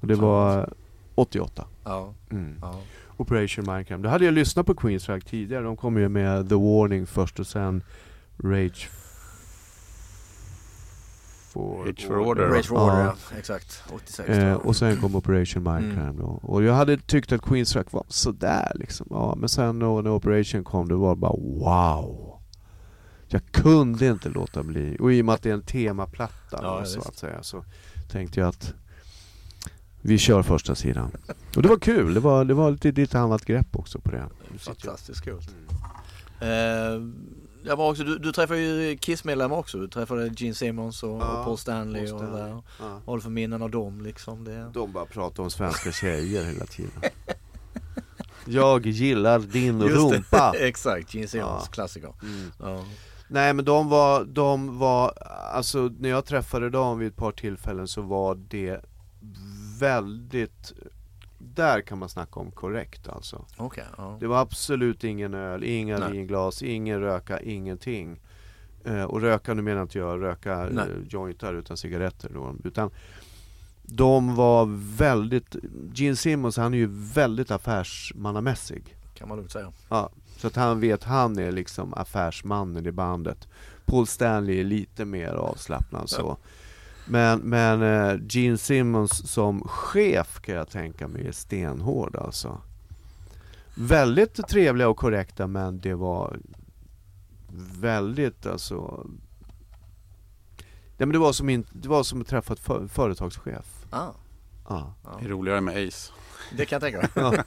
Och 0.00 0.06
det 0.06 0.14
var 0.14 0.72
88. 1.14 1.66
Ja, 1.84 2.14
Mm. 2.30 2.58
ja. 2.62 2.80
Operation 3.16 3.64
Mindcrime. 3.74 4.02
Då 4.02 4.08
hade 4.08 4.24
jag 4.24 4.34
lyssnat 4.34 4.66
på 4.66 4.74
Queensrÿche 4.74 5.20
tidigare. 5.28 5.62
De 5.64 5.76
kom 5.76 5.96
ju 5.98 6.08
med 6.08 6.48
The 6.48 6.54
Warning 6.54 7.06
först 7.06 7.40
och 7.40 7.46
sen 7.46 7.82
Rage 8.44 8.88
for, 11.52 11.84
Rage 11.86 12.06
for 12.06 12.18
Order. 12.18 12.46
Rage 12.48 12.66
for 12.66 12.76
Order, 12.76 13.04
ja. 13.04 13.14
exakt. 13.38 13.82
86. 13.94 14.28
Eh, 14.28 14.54
och 14.54 14.76
sen 14.76 14.96
kom 14.96 15.16
Operation 15.16 15.62
Mindcrime 15.62 16.02
Mm. 16.02 16.16
då. 16.16 16.26
Och 16.42 16.62
jag 16.62 16.74
hade 16.74 16.96
tyckt 16.96 17.32
att 17.32 17.40
Queensrÿche 17.42 17.88
var 17.90 18.04
sådär 18.08 18.72
liksom. 18.74 19.06
Ja, 19.10 19.34
men 19.36 19.48
sen 19.48 19.78
då, 19.78 20.00
när 20.00 20.10
Operation 20.10 20.64
kom, 20.64 20.88
det 20.88 20.94
var 20.94 21.14
bara 21.16 21.32
wow. 21.32 22.32
Jag 23.28 23.40
kunde 23.52 24.06
inte 24.06 24.28
låta 24.28 24.62
bli. 24.62 24.96
Och 25.00 25.12
i 25.12 25.20
och 25.22 25.24
med 25.26 25.34
att 25.34 25.42
det 25.42 25.50
är 25.50 25.54
en 25.54 25.62
temaplatta 25.62 26.58
Ja, 26.62 26.84
så 26.84 26.98
visst. 26.98 27.08
att 27.08 27.16
säga, 27.16 27.42
så 27.42 27.64
tänkte 28.10 28.40
jag 28.40 28.48
att 28.48 28.74
vi 30.06 30.18
kör 30.18 30.42
första 30.42 30.74
sidan. 30.74 31.10
Och 31.56 31.62
det 31.62 31.68
var 31.68 31.78
kul. 31.78 32.14
Det 32.14 32.20
var, 32.20 32.44
det 32.44 32.54
var 32.54 32.70
lite, 32.70 32.92
lite 32.92 33.18
annat 33.18 33.44
grepp 33.44 33.76
också 33.76 33.98
på 34.00 34.10
det. 34.10 34.24
Fantastiskt 34.58 35.24
coolt. 35.24 35.48
Eh, 36.40 36.48
jag 37.64 37.76
var 37.76 37.90
också, 37.90 38.04
du, 38.04 38.18
du 38.18 38.32
träffade 38.32 38.60
ju 38.60 38.96
Kiss-medlemmar 38.96 39.56
också. 39.56 39.78
Du 39.78 39.88
träffade 39.88 40.30
Gene 40.36 40.54
Simmons 40.54 41.02
och, 41.02 41.10
Ja, 41.20 41.38
och 41.38 41.44
Paul 41.44 41.58
Stanley 41.58 42.06
Paul 42.08 42.14
och 42.14 42.20
Stanley. 42.28 42.42
där. 42.42 42.62
Ja. 42.80 43.00
Vad 43.04 43.22
för 43.22 43.30
minnen 43.30 43.62
av 43.62 43.70
dem 43.70 44.00
liksom? 44.00 44.44
Det... 44.44 44.70
De 44.74 44.92
bara 44.92 45.04
pratar 45.06 45.42
om 45.42 45.50
svenska 45.50 45.92
tjejer 45.92 46.44
hela 46.44 46.66
tiden. 46.66 47.02
Jag 48.44 48.86
gillar 48.86 49.38
din 49.38 49.82
rumpa. 49.82 50.52
Exakt, 50.60 51.14
Gene 51.14 51.26
Simmons 51.28 51.62
Ja. 51.66 51.68
klassiker. 51.72 52.12
Mm. 52.22 52.50
Ja. 52.60 52.84
Nej 53.28 53.52
men 53.52 53.64
de 53.64 53.88
var, 53.88 54.24
de 54.24 54.78
var, 54.78 55.12
alltså 55.54 55.90
när 55.98 56.08
jag 56.08 56.24
träffade 56.24 56.70
dem 56.70 56.98
vid 56.98 57.08
ett 57.08 57.16
par 57.16 57.32
tillfällen 57.32 57.88
så 57.88 58.02
var 58.02 58.34
det 58.48 58.80
väldigt, 59.78 60.72
där 61.38 61.80
kan 61.80 61.98
man 61.98 62.08
snacka 62.08 62.40
om 62.40 62.50
korrekt 62.50 63.08
alltså. 63.08 63.44
Okej, 63.56 63.84
ja. 63.96 64.16
Det 64.20 64.26
var 64.26 64.40
absolut 64.40 65.04
ingen 65.04 65.34
öl, 65.34 65.64
inga 65.64 65.98
Nej. 65.98 66.12
vinglas, 66.12 66.62
ingen 66.62 67.00
röka, 67.00 67.40
ingenting. 67.40 68.20
Eh, 68.84 69.02
och 69.02 69.20
röka, 69.20 69.54
nu 69.54 69.62
menar 69.62 69.82
inte 69.82 69.98
jag 69.98 70.22
röka 70.22 70.52
eh, 70.52 70.68
Nej. 70.72 70.86
jointar 71.08 71.54
utan 71.54 71.76
cigaretter 71.76 72.30
då. 72.34 72.54
Utan 72.64 72.90
de 73.82 74.34
var 74.34 74.66
väldigt, 74.96 75.56
Gene 75.94 76.16
Simmons 76.16 76.56
han 76.56 76.74
är 76.74 76.78
ju 76.78 76.88
väldigt 76.90 77.50
affärsmannamässig. 77.50 78.96
kan 79.14 79.28
man 79.28 79.36
lugnt 79.36 79.52
säga. 79.52 79.72
Ja, 79.88 80.10
så 80.36 80.46
att 80.46 80.56
han 80.56 80.80
vet, 80.80 81.04
han 81.04 81.38
är 81.38 81.52
liksom 81.52 81.94
affärsmannen 81.94 82.86
i 82.86 82.92
bandet. 82.92 83.48
Paul 83.84 84.06
Stanley 84.06 84.60
är 84.60 84.64
lite 84.64 85.04
mer 85.04 85.28
avslappnad 85.32 86.10
så. 86.10 86.36
Men, 87.08 87.38
men 87.40 87.82
eh, 87.82 88.16
Gene 88.28 88.58
Simmons 88.58 89.30
som 89.32 89.60
chef 89.68 90.40
kan 90.40 90.54
jag 90.54 90.68
tänka 90.70 91.08
mig 91.08 91.26
är 91.26 91.32
stenhård 91.32 92.16
alltså. 92.16 92.60
Väldigt 93.74 94.48
trevliga 94.48 94.88
och 94.88 94.96
korrekta 94.96 95.46
men 95.46 95.80
det 95.80 95.94
var 95.94 96.38
väldigt 97.80 98.46
alltså 98.46 99.06
Ja, 100.98 101.06
men 101.06 101.12
det, 101.12 101.18
var 101.18 101.32
som 101.32 101.48
in, 101.48 101.66
det 101.72 101.88
var 101.88 102.02
som 102.02 102.20
att 102.20 102.26
träffa 102.26 102.52
ett 102.52 102.60
för, 102.60 102.86
företagschef. 102.86 103.84
Ah, 103.90 104.08
Ja. 104.68 104.94
ja. 105.04 105.16
Det 105.20 105.24
är 105.24 105.28
roligare 105.28 105.60
med 105.60 105.88
Ace. 105.88 106.12
Det 106.56 106.66
kan 106.66 106.80
jag 106.82 106.92
tänka 106.92 106.98
mig. 106.98 107.08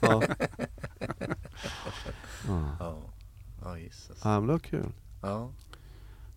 Ja, 2.48 2.62
ja. 2.82 3.02
ja. 3.62 3.76
Ja 4.22 4.40
men 4.40 4.46
det 4.46 4.52
var 4.52 4.58
kul. 4.58 4.92
Ja. 5.22 5.50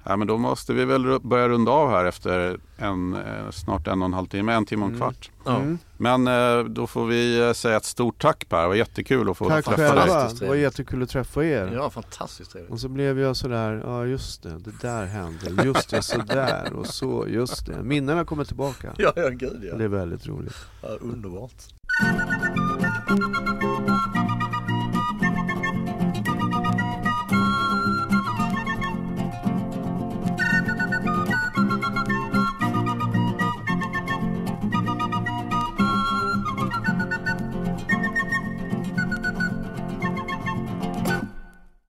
Ja, 0.06 0.16
men 0.18 0.28
då 0.28 0.38
måste 0.38 0.74
vi 0.74 0.86
väl 0.86 1.20
börja 1.22 1.50
runda 1.50 1.72
av 1.72 1.90
här 1.90 2.06
efter 2.06 2.58
en, 2.78 3.14
eh, 3.14 3.50
snart 3.52 3.88
en 3.88 4.02
och 4.02 4.06
en 4.06 4.14
halv 4.14 4.28
timme, 4.28 4.54
en 4.54 4.66
timme 4.66 4.82
och 4.86 4.90
en 4.92 4.96
Mm. 4.96 5.00
kvart. 5.08 5.32
Ja. 5.46 5.56
Mm. 5.56 5.78
Men 5.98 6.28
eh, 6.28 6.64
då 6.66 6.88
får 6.88 7.06
vi 7.06 7.48
eh, 7.48 7.54
säga 7.54 7.78
ett 7.78 7.86
stort 7.86 8.22
tack 8.22 8.50
Per, 8.50 8.62
det 8.62 8.68
var 8.68 8.76
jättekul 8.76 9.30
att 9.30 9.38
få 9.38 9.50
Tack 9.50 9.66
träffa 9.66 9.78
själva, 9.82 9.96
dig. 10.02 10.08
Fantastiskt 10.10 10.42
det 10.42 10.48
var 10.48 10.56
jättekul 10.56 11.04
att 11.04 11.10
träffa 11.10 11.44
er. 11.46 11.72
ja, 11.74 11.90
fantastiskt 11.90 12.52
trevligt. 12.52 12.72
Och 12.72 12.80
så 12.80 12.90
blev 12.90 13.20
jag 13.20 13.36
sådär, 13.38 13.82
ja 13.86 14.06
just 14.06 14.44
det, 14.44 14.50
det 14.60 14.82
där 14.82 15.06
hände, 15.06 15.64
just 15.64 15.90
det, 15.90 16.02
sådär 16.02 16.74
och 16.74 16.88
så, 16.88 17.26
just 17.28 17.66
det. 17.66 17.84
Minnena 17.84 18.26
kommer 18.26 18.44
tillbaka. 18.44 18.94
Ja, 18.98 19.14
ja 19.16 19.30
gud 19.30 19.64
ja. 19.72 19.76
Det 19.78 19.84
är 19.84 19.88
väldigt 19.88 20.28
roligt. 20.28 20.56
ja 20.82 20.88
underbart. 21.02 21.54